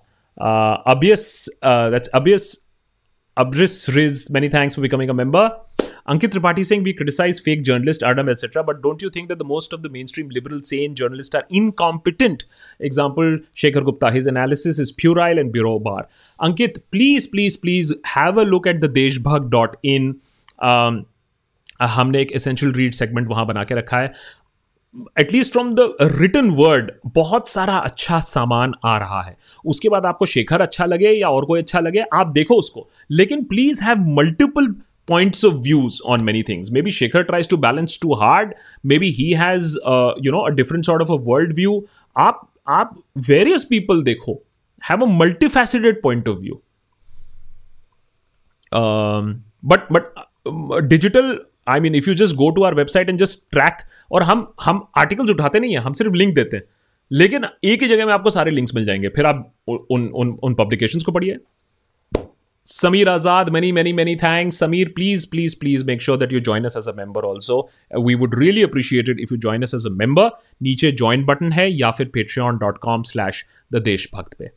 obvious 0.91 1.49
that's 1.65 2.07
अबियस 2.15 2.57
अब्रिस 3.37 3.89
ridge 3.89 4.27
many 4.31 4.49
thanks 4.49 4.75
for 4.75 4.81
becoming 4.81 5.11
a 5.11 5.13
member. 5.13 5.49
Ankit 6.07 6.31
Tripathi 6.31 6.63
Singh 6.63 6.83
we 6.83 6.93
criticize 6.93 7.41
fake 7.43 7.61
journalist 7.63 8.03
अर्डम 8.03 8.29
etcetera 8.29 8.61
but 8.61 8.81
don't 8.81 9.03
you 9.03 9.09
think 9.09 9.27
that 9.27 9.37
the 9.37 9.45
most 9.47 9.73
of 9.73 9.81
the 9.81 9.91
mainstream 10.05 10.29
liberal 10.29 10.59
sane 10.65 10.93
journalist 10.93 11.35
are 11.35 11.45
incompetent 11.53 12.43
example 12.81 13.39
Shekhar 13.57 13.83
Gupta 13.83 14.09
his 14.09 14.27
analysis 14.27 14.79
is 14.79 14.93
puerile 15.01 15.39
and 15.39 15.51
bureau 15.51 15.77
bar 15.79 16.07
Ankit 16.39 16.83
please 16.91 17.27
please 17.31 17.57
please 17.61 17.93
have 18.15 18.41
a 18.41 18.43
look 18.45 18.67
at 18.67 18.81
the 18.81 18.89
Deshbhakt 18.91 19.49
dot 19.51 19.75
in 19.85 20.15
हमने 21.89 22.21
एक 22.21 22.31
essential 22.31 22.71
read 22.73 22.93
segment 22.93 23.27
वहाँ 23.27 23.45
बना 23.45 23.63
के 23.63 23.75
रखा 23.75 23.99
है 23.99 24.11
at least 25.19 25.51
from 25.53 25.73
the 25.75 25.95
written 26.01 26.49
word 26.55 26.91
बहुत 27.15 27.47
सारा 27.49 27.77
अच्छा 27.79 28.19
सामान 28.27 28.73
आ 28.85 28.97
रहा 28.97 29.21
है 29.21 29.35
उसके 29.65 29.89
बाद 29.89 30.05
आपको 30.05 30.25
शेखर 30.25 30.61
अच्छा 30.61 30.85
लगे 30.85 31.11
या 31.11 31.29
और 31.29 31.45
कोई 31.45 31.59
अच्छा 31.59 31.79
लगे 31.79 32.03
आप 32.13 32.27
देखो 32.33 32.55
उसको 32.55 32.89
लेकिन 33.11 33.43
please 33.45 33.83
have 33.83 34.09
multiple 34.11 34.65
multiple... 34.65 34.81
points 35.07 35.43
of 35.43 35.61
views 35.63 35.99
on 36.05 36.23
many 36.25 36.43
things. 36.43 36.71
Maybe 36.71 36.91
Shekhar 36.91 37.27
tries 37.27 37.47
to 37.47 37.57
balance 37.57 37.97
too 37.97 38.13
hard. 38.13 38.55
Maybe 38.83 39.11
he 39.11 39.31
has, 39.33 39.77
uh, 39.83 40.13
you 40.17 40.31
know, 40.31 40.45
a 40.45 40.51
different 40.51 40.85
sort 40.85 41.01
of 41.01 41.09
a 41.09 41.19
world 41.29 41.55
view. 41.55 41.79
आप 42.17 42.49
आप 42.67 42.95
वेरियस 43.27 43.63
पीपल 43.63 44.03
देखो 44.03 44.41
have 44.89 45.01
a 45.01 45.05
multifaceted 45.05 46.01
point 46.01 46.27
of 46.27 46.37
view 46.39 46.61
but 49.65 49.91
but 49.91 50.83
digital 50.83 51.37
I 51.67 51.79
mean 51.79 51.95
if 51.95 52.09
you 52.09 52.15
just 52.15 52.35
go 52.35 52.49
to 52.49 52.63
our 52.63 52.73
website 52.73 53.09
and 53.09 53.19
just 53.19 53.51
track 53.51 53.77
और 54.11 54.23
हम 54.23 54.53
हम 54.63 54.87
articles 54.97 55.29
उठाते 55.29 55.59
नहीं 55.59 55.73
है 55.73 55.79
हम 55.79 55.93
सिर्फ़ 55.93 56.13
लिंक 56.13 56.35
देते 56.35 56.57
हैं 56.57 56.63
लेकिन 57.11 57.45
एक 57.63 57.81
ही 57.81 57.87
जगह 57.87 58.05
में 58.05 58.13
आपको 58.13 58.29
सारे 58.29 58.51
लिंक्स 58.51 58.75
मिल 58.75 58.85
जाएँगे 58.85 59.09
फिर 59.09 59.25
आप 59.25 59.53
उन 59.67 60.07
उन 60.15 60.37
उन 60.43 60.53
पब्लिकेशंस 60.53 61.03
को 61.03 61.11
पढ़िए 61.11 61.37
Samir 62.65 63.07
Azad, 63.07 63.51
many, 63.51 63.73
many, 63.73 63.91
many 63.91 64.15
thanks. 64.15 64.55
Samir, 64.55 64.95
please, 64.95 65.25
please, 65.25 65.53
please 65.53 65.83
make 65.83 65.99
sure 65.99 66.15
that 66.15 66.31
you 66.31 66.39
join 66.39 66.65
us 66.65 66.77
as 66.77 66.87
a 66.87 66.93
member 66.93 67.25
also. 67.25 67.69
Uh, 67.93 67.99
we 67.99 68.15
would 68.15 68.37
really 68.37 68.61
appreciate 68.61 69.09
it 69.09 69.19
if 69.19 69.31
you 69.31 69.37
join 69.37 69.63
us 69.63 69.73
as 69.73 69.83
a 69.83 69.89
member. 69.89 70.31
Niche 70.61 70.95
join 70.95 71.25
button 71.25 71.51
hai 71.51 71.65
ya 71.65 71.91
fir 71.91 72.05
patreon.com 72.05 73.03
slash 73.03 73.45
the 73.69 73.81
deshbhakt 73.81 74.37
pe. 74.37 74.47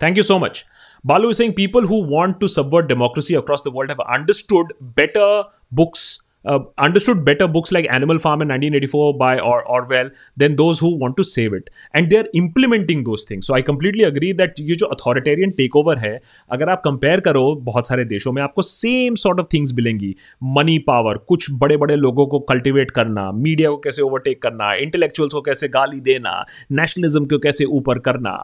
Thank 0.00 0.16
you 0.16 0.22
so 0.22 0.38
much. 0.38 0.64
Balu 1.04 1.28
is 1.30 1.36
saying 1.36 1.52
people 1.52 1.86
who 1.86 2.02
want 2.02 2.40
to 2.40 2.48
subvert 2.48 2.88
democracy 2.88 3.34
across 3.34 3.62
the 3.62 3.70
world 3.70 3.90
have 3.90 4.00
understood 4.00 4.72
better 4.80 5.44
books 5.70 6.22
uh, 6.44 6.60
understood 6.78 7.24
better 7.24 7.46
books 7.48 7.72
like 7.72 7.86
Animal 7.90 8.18
Farm 8.18 8.42
in 8.42 8.48
1984 8.48 9.18
by 9.18 9.38
or- 9.40 9.64
Orwell 9.68 10.10
than 10.36 10.56
those 10.56 10.78
who 10.78 10.96
want 10.98 11.16
to 11.16 11.24
save 11.24 11.52
it. 11.52 11.70
And 11.94 12.10
they're 12.10 12.28
implementing 12.34 13.04
those 13.04 13.24
things. 13.24 13.46
So 13.46 13.54
I 13.54 13.62
completely 13.62 14.04
agree 14.04 14.32
that 14.32 14.60
ये 14.60 14.76
जो 14.76 14.86
authoritarian 14.86 15.50
take 15.60 15.76
over 15.76 15.98
है 15.98 16.20
अगर 16.52 16.68
आप 16.68 16.82
compare 16.84 17.20
करो 17.20 17.44
बहुत 17.70 17.88
सारे 17.88 18.04
देशों 18.04 18.32
में 18.32 18.42
आपको 18.42 18.62
सेम 18.62 19.14
सॉर्ट 19.24 19.40
ऑफ़ 19.40 19.46
थिंग्स 19.52 19.72
मिलेंगी 19.74 20.14
मनी 20.58 20.78
पावर 20.86 21.18
कुछ 21.28 21.50
बड़े 21.62 21.76
बड़े 21.76 21.96
लोगों 21.96 22.26
को 22.26 22.38
कल्टिवेट 22.52 22.90
करना 22.90 23.30
मीडिया 23.32 23.70
को 23.70 23.76
कैसे 23.86 24.02
ओवरटेक 24.02 24.42
करना 24.42 24.72
इंटेलेक्चुअल्स 24.86 25.34
को 25.34 25.40
कैसे 25.42 25.68
गाली 25.78 26.00
देना 26.10 26.44
नेशनलिज्म 26.72 27.24
को 27.26 27.38
कैसे 27.38 27.64
ऊपर 27.80 27.98
करना 28.08 28.36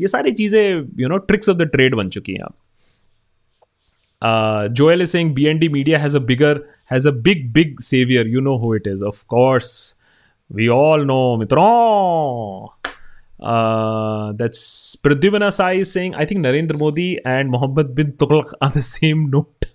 ये 0.00 0.08
सारी 0.08 0.32
चीज़ें 0.42 0.62
you 1.00 1.08
know 1.08 1.16
tricks 1.30 1.48
of 1.48 1.56
the 1.56 1.70
trade 1.72 1.94
बन 1.94 2.08
चुकी 2.08 2.32
हैं 2.32 2.44
अब 2.44 2.54
Uh, 4.22 4.68
Joel 4.68 5.00
is 5.00 5.10
saying 5.10 5.34
BND 5.34 5.68
Media 5.68 5.98
has 5.98 6.14
a 6.14 6.20
bigger, 6.20 6.64
has 6.92 7.08
a 7.08 7.12
big 7.26 7.52
big 7.52 7.80
saviour 7.80 8.28
you 8.28 8.40
know 8.40 8.56
who 8.58 8.74
it 8.74 8.86
is 8.86 9.04
of 9.04 9.22
course 9.28 9.72
we 10.50 10.68
all 10.68 11.04
know 11.06 11.36
मित्रों 11.36 12.68
that's 14.36 14.60
Pradyuman 15.02 15.48
Sai 15.50 15.84
Singh 15.84 16.14
I 16.16 16.26
think 16.26 16.40
Narendra 16.40 16.76
Modi 16.76 17.12
and 17.26 17.50
Mohammad 17.50 17.94
bin 17.94 18.10
Tughlaq 18.20 18.54
on 18.62 18.70
the 18.76 18.80
same 18.90 19.28
note 19.28 19.66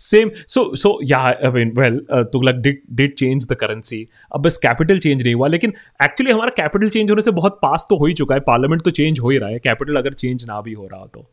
same 0.00 0.30
so 0.48 0.62
so 0.76 0.98
yeah 1.04 1.18
well 1.48 1.98
Tughlaq 2.32 2.54
did 2.56 2.80
did 2.92 3.14
change 3.14 3.46
the 3.48 3.54
currency 3.54 4.06
अब 4.34 4.42
बस 4.42 4.56
capital 4.56 4.98
change 4.98 5.22
नहीं 5.22 5.34
हुआ, 5.34 5.48
लेकिन 5.48 5.72
actually 6.04 6.32
हमारा 6.32 6.50
capital 6.56 6.88
change 6.88 7.10
होने 7.10 7.22
से 7.22 7.30
बहुत 7.30 7.58
पास 7.62 7.86
तो 7.90 7.96
हो 7.98 8.06
ही 8.06 8.14
चुका 8.14 8.34
है. 8.34 8.40
पार्लियामेंट 8.40 8.82
तो 8.82 8.90
चेंज 8.90 9.20
हो 9.20 9.30
ही 9.30 9.38
रहा 9.38 9.50
है. 9.50 9.58
कैपिटल 9.58 9.96
अगर 9.96 10.12
चेंज 10.14 10.44
ना 10.44 10.60
भी 10.60 10.72
हो 10.72 10.88
रहा 10.92 11.06
तो. 11.06 11.26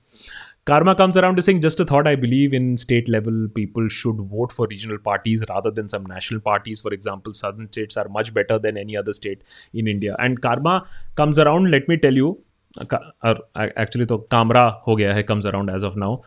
Karma 0.66 0.94
comes 0.94 1.16
around 1.16 1.36
to 1.36 1.42
saying, 1.42 1.60
just 1.60 1.80
a 1.80 1.84
thought, 1.84 2.06
I 2.06 2.14
believe 2.16 2.52
in 2.52 2.76
state 2.76 3.08
level, 3.08 3.48
people 3.54 3.88
should 3.88 4.16
vote 4.16 4.52
for 4.52 4.66
regional 4.68 4.98
parties 4.98 5.42
rather 5.48 5.70
than 5.70 5.88
some 5.88 6.04
national 6.04 6.40
parties. 6.40 6.80
For 6.80 6.92
example, 6.92 7.32
southern 7.32 7.66
states 7.68 7.96
are 7.96 8.08
much 8.08 8.32
better 8.34 8.58
than 8.58 8.76
any 8.76 8.96
other 8.96 9.12
state 9.12 9.42
in 9.72 9.88
India. 9.88 10.14
And 10.18 10.40
Karma 10.40 10.86
comes 11.16 11.38
around, 11.38 11.70
let 11.70 11.88
me 11.88 11.96
tell 11.96 12.14
you, 12.14 12.38
actually, 12.78 14.06
तो 14.06 14.18
कामरा 14.30 14.64
हो 14.86 14.96
गया 14.96 15.14
है 15.14 15.22
comes 15.26 15.46
around 15.46 15.70
as 15.70 15.82
of 15.82 15.96
now. 15.96 16.22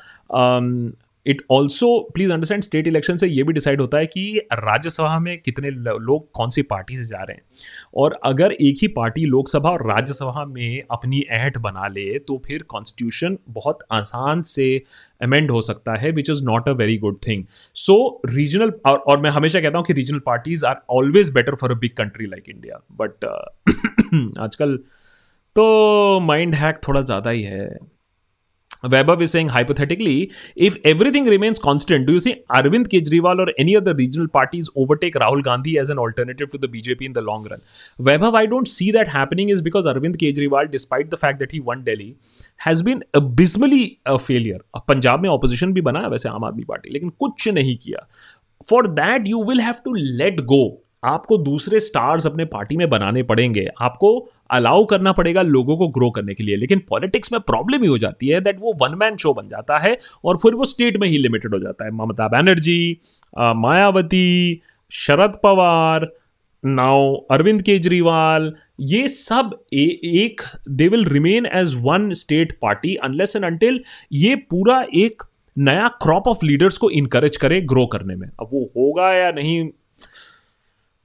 it 1.28 1.42
also 1.50 1.88
please 2.14 2.32
understand 2.32 2.62
state 2.62 2.86
election 2.86 3.16
से 3.16 3.26
ये 3.26 3.42
भी 3.42 3.52
decide 3.52 3.80
होता 3.80 3.98
है 3.98 4.06
कि 4.06 4.40
राज्यसभा 4.54 5.18
में 5.18 5.36
कितने 5.38 5.70
लोग 5.70 6.30
कौन 6.32 6.50
सी 6.50 6.62
पार्टी 6.64 6.96
से 6.96 7.04
जा 7.04 7.22
रहे 7.22 7.36
हैं। 7.36 7.42
और 7.96 8.18
अगर 8.24 8.52
एक 8.52 8.78
ही 8.82 8.88
पार्टी 8.88 9.24
लोकसभा 9.26 9.70
और 9.70 9.86
राज्यसभा 9.88 10.44
में 10.44 10.80
अपनी 10.90 11.20
ऐठ 11.30 11.58
बना 11.58 11.86
ले 11.88 12.18
तो 12.18 12.40
फिर 12.46 12.62
कॉन्स्टिट्यूशन 12.68 13.38
बहुत 13.48 13.78
आसान 13.92 14.42
से 14.42 14.66
अमेंड 15.20 15.50
हो 15.50 15.60
सकता 15.62 15.94
है 16.00 16.10
which 16.10 16.30
is 16.30 16.44
not 16.44 16.68
a 16.68 16.72
very 16.72 16.96
good 16.98 17.18
thing 17.26 17.44
so 17.76 17.98
regional 18.26 18.72
और 18.86 19.20
मैं 19.20 19.30
हमेशा 19.30 19.60
कहता 19.60 19.78
हूँ 19.78 19.86
कि 19.86 19.92
regional 19.92 20.18
parties 20.26 20.64
are 20.66 20.82
always 20.90 21.30
better 21.30 21.54
for 21.54 21.72
a 21.72 21.78
big 21.78 21.96
country 21.96 22.26
like 22.26 22.48
India 22.48 22.80
but 22.92 23.24
आजकल 24.38 24.76
तो 25.56 26.20
माइंड 26.20 26.54
हैक 26.54 26.80
थोड़ा 26.88 27.00
ज़्यादा 27.00 27.30
ही 27.30 27.42
है। 27.42 27.68
Weber 28.83 29.21
is 29.21 29.31
saying 29.31 29.47
hypothetically, 29.47 30.31
if 30.57 30.75
everything 30.83 31.25
remains 31.25 31.57
constant, 31.57 32.05
do 32.05 32.13
you 32.13 32.19
see 32.19 32.43
Arvind 32.49 32.89
Kejriwal 32.89 33.39
or 33.39 33.53
any 33.57 33.77
other 33.77 33.93
regional 33.95 34.27
parties 34.27 34.69
overtake 34.75 35.13
Rahul 35.13 35.41
Gandhi 35.41 35.77
as 35.77 35.89
an 35.89 35.97
alternative 35.97 36.51
to 36.51 36.57
the 36.57 36.67
BJP 36.67 37.01
in 37.01 37.13
the 37.13 37.21
long 37.21 37.47
run? 37.49 37.61
Weber, 37.97 38.31
I 38.35 38.45
don't 38.45 38.67
see 38.67 38.91
that 38.91 39.07
happening 39.07 39.49
is 39.49 39.61
because 39.61 39.85
Arvind 39.85 40.17
Kejriwal, 40.17 40.69
despite 40.69 41.09
the 41.11 41.17
fact 41.17 41.39
that 41.39 41.53
he 41.53 41.61
won 41.61 41.85
Delhi, 41.85 42.17
has 42.57 42.81
been 42.81 43.03
abysmally 43.13 44.01
a 44.05 44.19
failure. 44.19 44.59
Punjab 44.87 45.21
में 45.21 45.29
opposition 45.29 45.73
भी 45.73 45.81
बना 45.81 45.99
है 45.99 46.09
वैसे 46.09 46.29
आम 46.29 46.43
आदमी 46.43 46.63
party 46.63 46.89
लेकिन 46.89 47.09
कुछ 47.09 47.47
नहीं 47.47 47.77
किया 47.77 48.07
for 48.69 48.87
that 48.87 49.27
you 49.27 49.43
will 49.43 49.61
have 49.61 49.73
to 49.85 49.93
let 49.93 50.41
go 50.41 50.63
आपको 51.02 51.36
दूसरे 51.38 51.80
स्टार्स 51.80 52.26
अपने 52.26 52.44
पार्टी 52.44 52.76
में 52.76 52.88
बनाने 52.90 53.22
पड़ेंगे। 53.22 53.66
आपको 53.80 54.10
अलाउ 54.50 54.84
करना 54.84 55.12
पड़ेगा 55.12 55.42
लोगों 55.42 55.76
को 55.76 55.88
ग्रो 55.88 56.10
करने 56.10 56.34
के 56.34 56.44
लिए। 56.44 56.56
लेकिन 56.56 56.82
पॉलिटिक्स 56.88 57.32
में 57.32 57.40
प्रॉब्लम 57.40 57.82
ही 57.82 57.88
हो 57.88 57.98
जाती 57.98 58.28
है 58.28 58.40
दैट 58.40 58.60
वो 58.60 58.72
वन 58.82 58.94
मैन 58.98 59.16
शो 59.16 59.32
बन 59.34 59.48
जाता 59.48 59.78
है 59.78 59.96
और 60.24 60.36
फिर 60.36 60.54
वो 60.54 60.64
स्टेट 60.64 60.96
में 60.96 61.08
ही 61.08 61.18
लिमिटेड 61.18 61.54
हो 61.54 61.60
जाता 61.60 61.84
है। 61.84 61.90
ममता 61.94 62.28
बनर्जी 62.28 63.00
मायावती 63.36 64.60
शरद 64.92 65.38
पवार 65.42 66.08
नाउ 66.64 67.14
अरविंद 67.30 67.62
केजरीवाल 67.62 68.52
ये 68.80 69.08
सब 69.08 69.50
ए, 69.72 69.84
एक 70.04 70.40
they 70.68 70.88
will 70.88 71.04
remain 71.04 71.46
as 71.46 71.74
one 71.78 72.12
state 72.14 72.52
party 72.62 72.94
unless 72.94 73.36
and 73.36 73.44
until 73.44 73.82
ये 74.12 74.34
पूरा 74.50 74.84
एक 74.94 75.22
नया 75.56 75.88
क्रॉप 76.02 76.28
ऑफ़ 76.28 76.44
लीडर्स 76.44 76.76
को 76.78 76.90
इनकरेज 76.90 77.36
करे 77.36 77.60
ग्रो 77.62 77.86
करने 77.86 78.14
में। 78.16 78.28
अब 78.28 78.48
वो 78.52 78.64
होगा 78.76 79.12
या 79.12 79.30
नहीं 79.32 79.68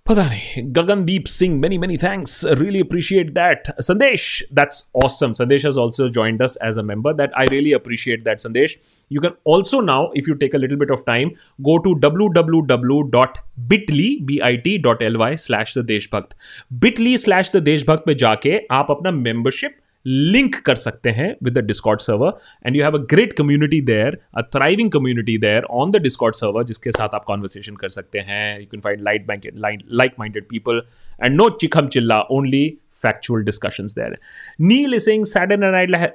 पता 0.06 0.24
नहीं 0.24 0.62
Gagandeep 0.76 1.26
Singh 1.26 1.56
many 1.60 1.78
many 1.78 1.97
thanks 1.97 2.41
really 2.51 2.80
appreciate 2.82 3.30
that 3.34 3.68
Sandesh 3.82 4.24
that's 4.54 4.82
awesome 5.04 5.34
Sandesh 5.34 5.66
has 5.66 5.78
also 5.80 6.08
joined 6.10 6.41
us 6.41 6.58
as 6.66 6.78
a 6.78 6.82
member 6.82 7.14
that 7.14 7.32
I 7.39 7.47
really 7.47 7.72
appreciate 7.74 8.24
that 8.24 8.39
Sandesh 8.39 8.78
you 9.12 9.22
can 9.22 9.36
also 9.47 9.80
now 9.82 10.12
if 10.18 10.30
you 10.30 10.36
take 10.36 10.56
a 10.56 10.60
little 10.60 10.78
bit 10.78 10.91
of 10.91 11.04
time 11.08 11.32
go 11.60 11.78
to 11.86 11.93
W 11.99 12.28
W 12.32 12.62
W 12.68 13.01
dot 13.12 13.38
Bitly 13.70 14.10
B 14.22 14.39
I 14.39 14.58
T 14.58 14.78
dot 14.80 15.01
L 15.01 15.18
Y 15.18 15.38
slash 15.38 15.78
the 15.78 15.86
Deshbhakt 15.86 16.36
Bitly 16.82 17.18
slash 17.18 17.51
the 17.56 17.62
Deshbhakt 17.64 18.08
में 18.08 18.16
जाके 18.18 18.60
आप 18.72 18.91
अपना 18.91 19.12
membership 19.22 19.78
link 20.06 20.56
कर 20.56 20.76
सकते 20.76 21.10
हैं 21.10 21.36
with 21.43 21.58
the 21.58 21.64
Discord 21.66 22.01
server 22.01 22.34
and 22.68 22.76
you 22.76 22.84
have 22.84 22.97
a 22.97 23.01
great 23.10 23.34
community 23.34 23.82
there 23.82 24.20
a 24.38 24.41
thriving 24.41 24.91
community 24.91 25.38
there 25.38 25.64
on 25.64 25.91
the 25.91 26.01
Discord 26.01 26.36
server 26.36 26.64
जिसके 26.64 26.91
साथ 26.91 27.16
आप 27.16 27.24
कॉन्वर्सेशन 27.24 27.76
कर 27.76 27.89
सकते 27.89 28.20
हैं 28.20 28.60
you 28.60 28.66
can 28.66 28.82
find 28.82 29.01
light 29.01 29.28
bank 29.28 29.47
like 29.56 30.16
minded 30.20 30.47
people 30.49 30.82
and 31.24 31.36
no 31.36 31.49
चिखम 31.62 31.88
चिल्ला 31.88 32.22
only 32.32 32.66
factual 33.01 33.43
discussions 33.43 33.95
there 33.95 34.18
Neel 34.62 34.93
is 34.93 35.04
saying 35.04 35.26
Saturday 35.26 35.72
Night 35.74 36.12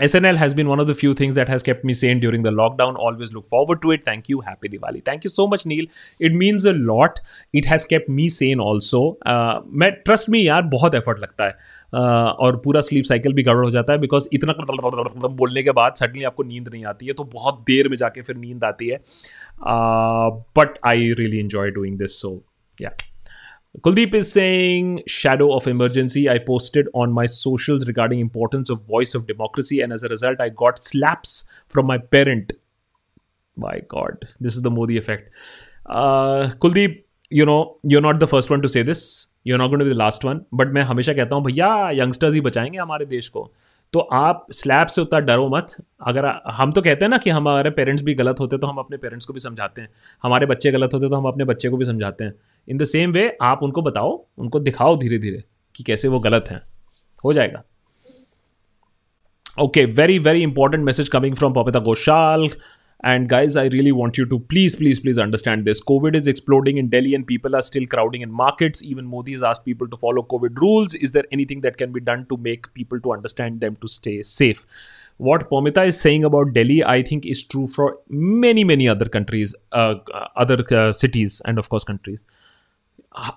SNL 0.00 0.36
has 0.36 0.54
been 0.54 0.68
one 0.68 0.80
of 0.80 0.86
the 0.86 0.94
few 0.94 1.12
things 1.12 1.34
that 1.34 1.48
has 1.48 1.62
kept 1.62 1.84
me 1.84 1.92
sane 1.92 2.18
during 2.18 2.42
the 2.42 2.50
lockdown. 2.50 2.96
Always 2.96 3.34
look 3.34 3.46
forward 3.46 3.82
to 3.82 3.90
it. 3.90 4.04
Thank 4.04 4.28
you. 4.28 4.40
Happy 4.40 4.68
Diwali. 4.68 5.04
Thank 5.04 5.24
you 5.24 5.28
so 5.30 5.46
much, 5.46 5.66
Neil. 5.66 5.84
It 6.18 6.32
means 6.32 6.64
a 6.64 6.72
lot. 6.72 7.20
It 7.52 7.66
has 7.66 7.84
kept 7.84 8.08
me 8.08 8.30
sane 8.30 8.58
also. 8.58 9.18
Uh, 9.26 9.60
मैं 9.66 9.90
trust 10.04 10.28
me 10.30 10.46
यार 10.46 10.62
बहुत 10.76 10.94
effort 10.94 11.18
लगता 11.18 11.44
है 11.44 11.52
uh, 11.52 12.38
और 12.46 12.56
पूरा 12.64 12.80
sleep 12.80 13.04
cycle 13.04 13.32
भी 13.34 13.42
गड़बड़ 13.42 13.64
हो 13.64 13.70
जाता 13.70 13.92
है 13.92 13.98
बिकॉज़ 13.98 14.28
इतना 14.32 14.54
बोलने 15.28 15.62
के 15.62 15.70
बाद 15.80 15.94
सडनली 16.00 16.24
आपको 16.24 16.42
नींद 16.42 16.68
नहीं 16.68 16.84
आती 16.84 17.06
है 17.06 17.12
तो 17.12 17.24
बहुत 17.34 17.62
देर 17.66 17.88
में 17.88 17.96
जाके 17.96 18.22
फिर 18.22 18.36
नींद 18.36 18.64
आती 18.64 18.88
है 18.88 19.00
but 20.58 20.78
I 20.86 21.12
really 21.18 21.38
enjoy 21.38 21.70
doing 21.70 21.98
this 21.98 22.20
so 22.20 22.40
yeah 22.80 22.90
Kuldeep 23.80 24.12
is 24.12 24.30
saying 24.30 25.02
shadow 25.06 25.50
of 25.52 25.66
emergency. 25.66 26.28
I 26.28 26.38
posted 26.38 26.88
on 26.92 27.10
my 27.10 27.24
socials 27.24 27.86
regarding 27.86 28.20
importance 28.20 28.68
of 28.68 28.86
voice 28.86 29.14
of 29.14 29.26
democracy, 29.26 29.80
and 29.80 29.94
as 29.94 30.02
a 30.02 30.08
result, 30.08 30.42
I 30.42 30.50
got 30.50 30.82
slaps 30.82 31.44
from 31.68 31.86
my 31.86 31.96
parent. 31.96 32.52
My 33.56 33.80
God, 33.88 34.28
this 34.40 34.54
is 34.54 34.60
the 34.60 34.70
Modi 34.70 34.98
effect. 34.98 35.30
Uh, 35.86 36.50
Kuldeep, 36.60 37.04
you 37.30 37.46
know, 37.46 37.78
you're 37.82 38.02
not 38.02 38.20
the 38.20 38.28
first 38.28 38.50
one 38.50 38.60
to 38.60 38.68
say 38.68 38.82
this. 38.82 39.28
You're 39.44 39.56
not 39.56 39.68
going 39.68 39.78
to 39.78 39.86
be 39.86 39.90
the 39.92 39.98
last 39.98 40.22
one. 40.22 40.44
But 40.52 40.68
मैं 40.72 40.82
हमेशा 40.82 41.12
कहता 41.12 41.36
हूँ 41.36 41.44
भैया 41.44 41.90
youngsters 42.02 42.34
ही 42.34 42.40
बचाएँगे 42.40 42.78
हमारे 42.78 43.06
देश 43.06 43.28
को 43.28 43.50
तो 43.92 44.00
आप 44.00 44.46
स्लैब 44.52 44.86
से 44.86 45.00
उतना 45.00 45.18
डरो 45.20 45.48
मत 45.48 45.74
अगर 46.06 46.26
हम 46.52 46.72
तो 46.72 46.82
कहते 46.82 47.04
हैं 47.04 47.10
ना 47.10 47.18
कि 47.18 47.30
हमारे 47.30 47.70
पेरेंट्स 47.70 48.02
भी 48.02 48.14
गलत 48.14 48.40
होते 48.40 48.58
तो 48.58 48.66
हम 48.66 48.76
अपने 48.78 48.96
पेरेंट्स 48.96 49.26
को 49.26 49.32
भी 49.32 49.40
समझाते 49.40 49.80
हैं 49.82 49.88
हमारे 50.22 50.46
बच्चे 50.46 50.70
गलत 50.72 50.94
होते 50.94 51.08
तो 51.08 51.16
हम 51.16 51.26
अपने 51.28 51.44
बच्चे 51.44 51.68
को 51.68 51.76
भी 51.76 51.84
समझाते 51.84 52.24
हैं 52.24 52.34
इन 52.68 52.78
द 52.78 52.84
सेम 52.84 53.12
वे 53.12 53.36
आप 53.42 53.62
उनको 53.62 53.82
बताओ, 53.82 54.24
उनको 54.38 54.60
दिखाओ 54.60 54.96
धीरे 54.96 55.18
धीरे 55.18 55.42
कि 55.74 55.82
कैसे 55.82 56.08
वो 56.08 56.20
गलत 56.20 56.50
हैं। 56.50 56.60
हो 57.24 57.32
जाएगा। 57.32 57.62
Okay 59.60 59.84
very 59.86 60.18
very 60.18 60.42
important 60.42 60.84
message 60.84 61.08
coming 61.08 61.34
from 61.36 61.52
Papita 61.54 61.78
Ghoshal 61.80 62.48
and 63.04 63.26
guys 63.28 63.58
I 63.58 63.68
really 63.68 63.90
want 63.90 64.18
you 64.18 64.24
to 64.24 64.38
please 64.38 64.76
please 64.76 65.00
please 65.02 65.20
understand 65.20 65.64
this 65.64 65.80
Covid 65.80 66.16
is 66.16 66.28
exploding 66.30 66.78
in 66.78 66.88
Delhi 66.88 67.12
and 67.14 67.24
people 67.26 67.54
are 67.54 67.62
still 67.62 67.86
crowding 67.86 68.22
in 68.22 68.30
markets 68.32 68.82
even 68.84 69.04
Modi 69.04 69.32
is 69.32 69.44
asked 69.44 69.62
people 69.64 69.86
to 69.86 69.96
follow 69.96 70.22
Covid 70.30 70.58
rules 70.58 70.94
is 70.94 71.12
there 71.12 71.28
anything 71.32 71.62
that 71.62 71.76
can 71.76 71.92
be 71.92 72.00
done 72.00 72.22
to 72.28 72.36
make 72.44 72.66
people 72.74 72.98
to 72.98 73.10
understand 73.10 73.58
them 73.60 73.74
to 73.80 73.88
stay 73.88 74.20
safe 74.24 74.64
what 75.20 75.42
Pomita 75.50 75.84
is 75.84 75.96
saying 75.96 76.24
about 76.24 76.52
Delhi 76.52 76.80
I 76.92 77.02
think 77.02 77.26
is 77.26 77.44
true 77.50 77.66
for 77.76 78.02
many 78.12 78.64
many 78.64 78.86
other 78.86 79.08
countries 79.08 79.54
other 79.74 80.92
cities 80.92 81.40
and 81.48 81.58
of course 81.58 81.84
countries 81.84 82.20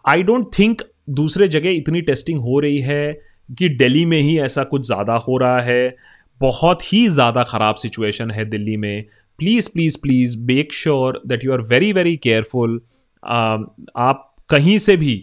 I 0.08 0.24
don't 0.24 0.48
think 0.60 0.82
दूसरे 1.12 1.48
जगह 1.48 1.70
इतनी 1.72 2.02
testing 2.02 2.40
हो 2.40 2.60
रही 2.60 2.80
है 2.82 3.14
कि 3.50 3.70
दिल्ली 3.78 4.06
में 4.06 4.20
ही 4.20 4.38
ऐसा 4.40 4.64
कुछ 4.64 4.86
ज़्यादा 4.86 5.16
हो 5.18 5.38
रहा 5.38 5.60
है। 5.62 5.96
बहुत 6.42 6.82
ही 6.94 7.08
ज़्यादा 7.10 7.44
ख़राब 7.44 7.76
सिचुएशन 7.76 8.32
है 8.32 8.46
दिल्ली 8.46 8.78
में। 8.78 9.06
Please 9.40 9.70
please 9.70 9.98
please 10.02 10.38
make 10.48 10.74
sure 10.74 11.22
that 11.28 11.44
you 11.46 11.54
are 11.54 11.62
very 11.64 11.92
very 11.94 12.16
careful 12.18 12.82
आप 13.24 14.36
कहीं 14.50 14.78
से 14.80 14.96
भी 14.98 15.14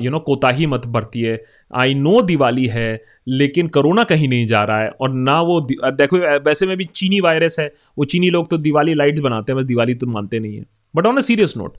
यू 0.00 0.10
नो 0.10 0.18
कोताही 0.18 0.66
मत 0.66 0.86
बरतिए। 0.88 1.38
आई 1.74 1.94
नो 1.94 2.20
दिवाली 2.22 2.66
है, 2.66 3.00
लेकिन 3.28 3.68
कोरोना 3.68 4.04
कहीं 4.04 4.28
नहीं 4.28 4.46
जा 4.46 4.62
रहा 4.64 4.80
है 4.80 4.90
और 4.90 5.12
ना 5.12 5.40
वो 5.42 5.60
देखो 5.60 6.18
वैसे 6.40 6.66
में 6.66 6.76
भी 6.76 6.84
चीनी 6.86 7.20
वायरस 7.20 7.58
है। 7.60 7.72
वो 7.98 8.04
चीनी 8.04 8.30
लोग 8.30 8.50
तो 8.50 8.58
दिवाली 8.58 8.94
लाइट्स 8.94 9.20
बनाते 9.20 9.52
हैं, 9.52 9.58
बस 9.58 9.64
दिवाली 9.64 9.94
तो 9.94 10.06
मानते 10.08 10.38
नहीं 10.38 10.56
है। 10.56 10.64
But 10.94 11.06
on 11.06 11.16
a 11.16 11.20
serious 11.22 11.54
note 11.56 11.76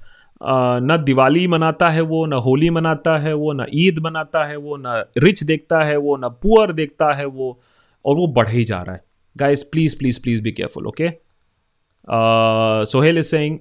ना 0.80 0.98
दिवाली 0.98 1.48
मनाता 1.48 1.90
है 1.90 2.02
वो 2.02 2.26
ना 2.26 2.36
होली 2.36 2.70
मनाता 2.70 3.18
है 3.18 3.34
वो 3.34 3.54
ना 3.54 3.66
ईद 3.74 4.00
मनाता 4.00 4.46
है 4.46 4.56
वो 4.58 4.78
ना 4.78 5.06
रिच 5.18 5.44
देखता 5.44 5.84
है 5.84 5.98
वो 5.98 6.18
ना 6.18 6.28
पुअर 6.28 6.72
देखता 6.72 7.14
है 7.14 7.26
वो 7.26 7.62
और 8.06 8.16
वो 8.16 8.28
बढ़ 8.28 8.50
ही 8.50 8.64
जा 8.64 8.82
रहा 8.82 8.96
है। 8.96 9.04
Guys 9.38 9.64
please 9.64 9.98
please 9.98 10.22
please 10.22 10.42
be 10.42 10.52
careful 10.52 10.88
okay 10.88 11.10
Sohail 12.86 13.22
Singh 13.22 13.60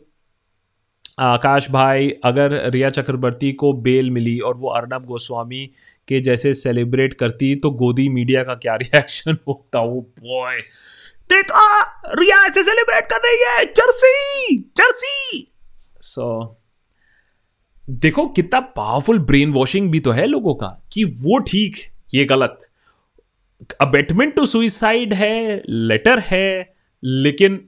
Akash 1.18 1.70
bhai 1.70 2.11
अगर 2.24 2.70
रिया 2.70 2.91
चक्रवर्ती 2.91 3.53
को 3.53 3.72
बेल 3.72 4.11
मिली 4.11 4.39
और 4.39 4.57
वो 4.57 4.68
अर्नब 4.68 5.05
गोस्वामी 5.05 5.70
के 6.09 6.20
जैसे 6.20 6.55
सेलिब्रेट 6.55 7.14
करती 7.14 7.57
तो 7.57 7.70
गोदी 7.70 8.09
मीडिया 8.09 8.45
का 8.45 8.55
क्या 8.55 8.74
रिएक्शन 8.74 9.37
होता? 9.49 9.81
वो 9.81 10.01
बॉय 10.01 10.57
देखा 11.33 11.83
रिया 12.07 12.47
ऐसे 12.47 12.62
सेलिब्रेट 12.62 13.05
कर 13.05 13.16
रही 13.16 13.59
है 13.59 13.64
जर्सी 13.64 14.59
जर्सी! 14.76 15.53
सो 16.03 16.45
so, 16.45 16.60
देखो 17.91 18.26
कितना 18.26 18.61
पावरफुल 18.61 19.18
ब्रेन 19.18 19.53
वॉशिंग 19.53 19.91
भी 19.91 20.01
तो 20.01 20.11
है 20.11 20.26
लोगों 20.26 20.55
का 20.55 20.82
कि 20.93 21.05
वो 21.05 21.38
ठीक, 21.38 21.76
ये 22.14 22.24
गलत। 22.24 22.59
अबेटमेंट 23.80 24.34
टू 24.34 24.47
सुइसाइड 24.47 25.14
है 25.14 25.62
लेटर 25.68 26.18
है, 26.18 26.74
लेकिन 27.05 27.61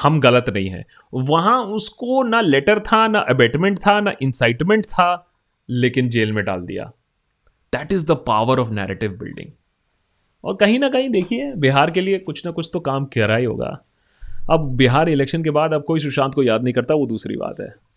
हम 0.00 0.20
गलत 0.20 0.44
नहीं 0.48 0.68
है। 0.68 0.84
वहाँ 1.14 1.62
उसको 1.64 2.22
ना 2.22 2.40
लेटर 2.40 2.80
था, 2.80 3.08
ना 3.08 3.18
अबेटमेंट 3.18 3.78
था, 3.78 4.00
ना 4.00 4.12
इंसाइटमेंट 4.22 4.84
था, 4.84 5.32
लेकिन 5.68 6.08
जेल 6.08 6.32
में 6.32 6.44
डाल 6.44 6.60
दिया। 6.60 6.92
That 7.72 7.92
is 7.92 8.06
the 8.06 8.10
power 8.10 8.58
of 8.58 8.70
narrative 8.70 9.10
building 9.10 9.50
और 10.44 10.56
कहीं 10.56 10.78
ना 10.78 10.88
कहीं 10.88 11.10
देखिए, 11.10 11.52
बिहार 11.52 11.90
के 11.90 12.00
लिए 12.00 12.18
कुछ 12.18 12.46
ना 12.46 12.52
कुछ 12.52 12.70
तो 12.72 12.80
काम 12.80 13.04
कर 13.04 13.28
रहा 13.28 13.36
ही 13.36 13.44
होगा। 13.44 13.78
अब 14.50 14.70
बिहार 14.76 15.08
इलेक्शन 15.08 15.42
के 15.42 15.50
बाद 15.50 15.72
अब 15.72 15.84
कोई 15.84 16.00
सुशांत 16.00 16.34
को 16.34 16.42
याद 16.42 16.64
नहीं 16.64 16.74
करता, 16.74 16.94
वो 16.94 17.06
दूसरी 17.06 17.36
बात 17.36 17.60
है। 17.60 17.87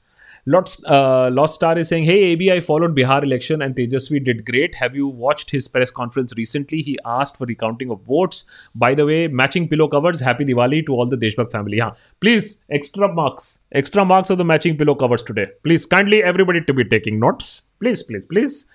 Lost, 0.46 0.84
uh, 0.86 1.28
Lost 1.32 1.54
Star 1.54 1.76
is 1.76 1.88
saying, 1.88 2.04
Hey, 2.04 2.24
AB, 2.24 2.52
I 2.52 2.60
followed 2.60 2.94
Bihar 2.94 3.22
election 3.22 3.62
and 3.62 3.74
Tejasvi 3.74 4.24
did 4.24 4.44
great. 4.46 4.74
Have 4.76 4.94
you 4.94 5.08
watched 5.08 5.50
his 5.50 5.66
press 5.66 5.90
conference 5.90 6.32
recently? 6.36 6.82
He 6.82 6.98
asked 7.04 7.36
for 7.36 7.46
recounting 7.46 7.90
of 7.90 8.02
votes. 8.02 8.44
By 8.74 8.94
the 8.94 9.04
way, 9.04 9.26
matching 9.26 9.68
pillow 9.68 9.88
covers. 9.88 10.20
Happy 10.20 10.44
Diwali 10.44 10.86
to 10.86 10.92
all 10.92 11.06
the 11.06 11.16
Deshbhakt 11.16 11.50
family. 11.50 11.78
Yeah. 11.78 11.92
Please, 12.20 12.58
extra 12.70 13.12
marks. 13.12 13.60
Extra 13.72 14.04
marks 14.04 14.30
of 14.30 14.38
the 14.38 14.44
matching 14.44 14.76
pillow 14.76 14.94
covers 14.94 15.22
today. 15.22 15.46
Please, 15.64 15.84
kindly 15.84 16.22
everybody 16.22 16.60
to 16.62 16.72
be 16.72 16.84
taking 16.84 17.18
notes. 17.18 17.62
Please, 17.80 18.02
please, 18.02 18.26
please. 18.26 18.66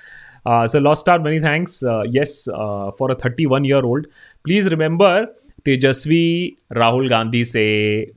Uh, 0.45 0.67
so, 0.67 0.79
Lost 0.79 1.01
Star, 1.01 1.19
many 1.19 1.39
thanks. 1.39 1.83
Uh, 1.83 2.03
yes, 2.05 2.47
uh, 2.47 2.91
for 2.91 3.11
a 3.11 3.15
31 3.15 3.63
year 3.63 3.83
old. 3.85 4.07
Please 4.43 4.69
remember, 4.69 5.27
Tejashwi 5.65 6.57
Rahul 6.71 7.09
Gandhi 7.09 7.45
से 7.45 7.65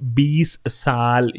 20 0.02 0.44
साल 0.68 1.32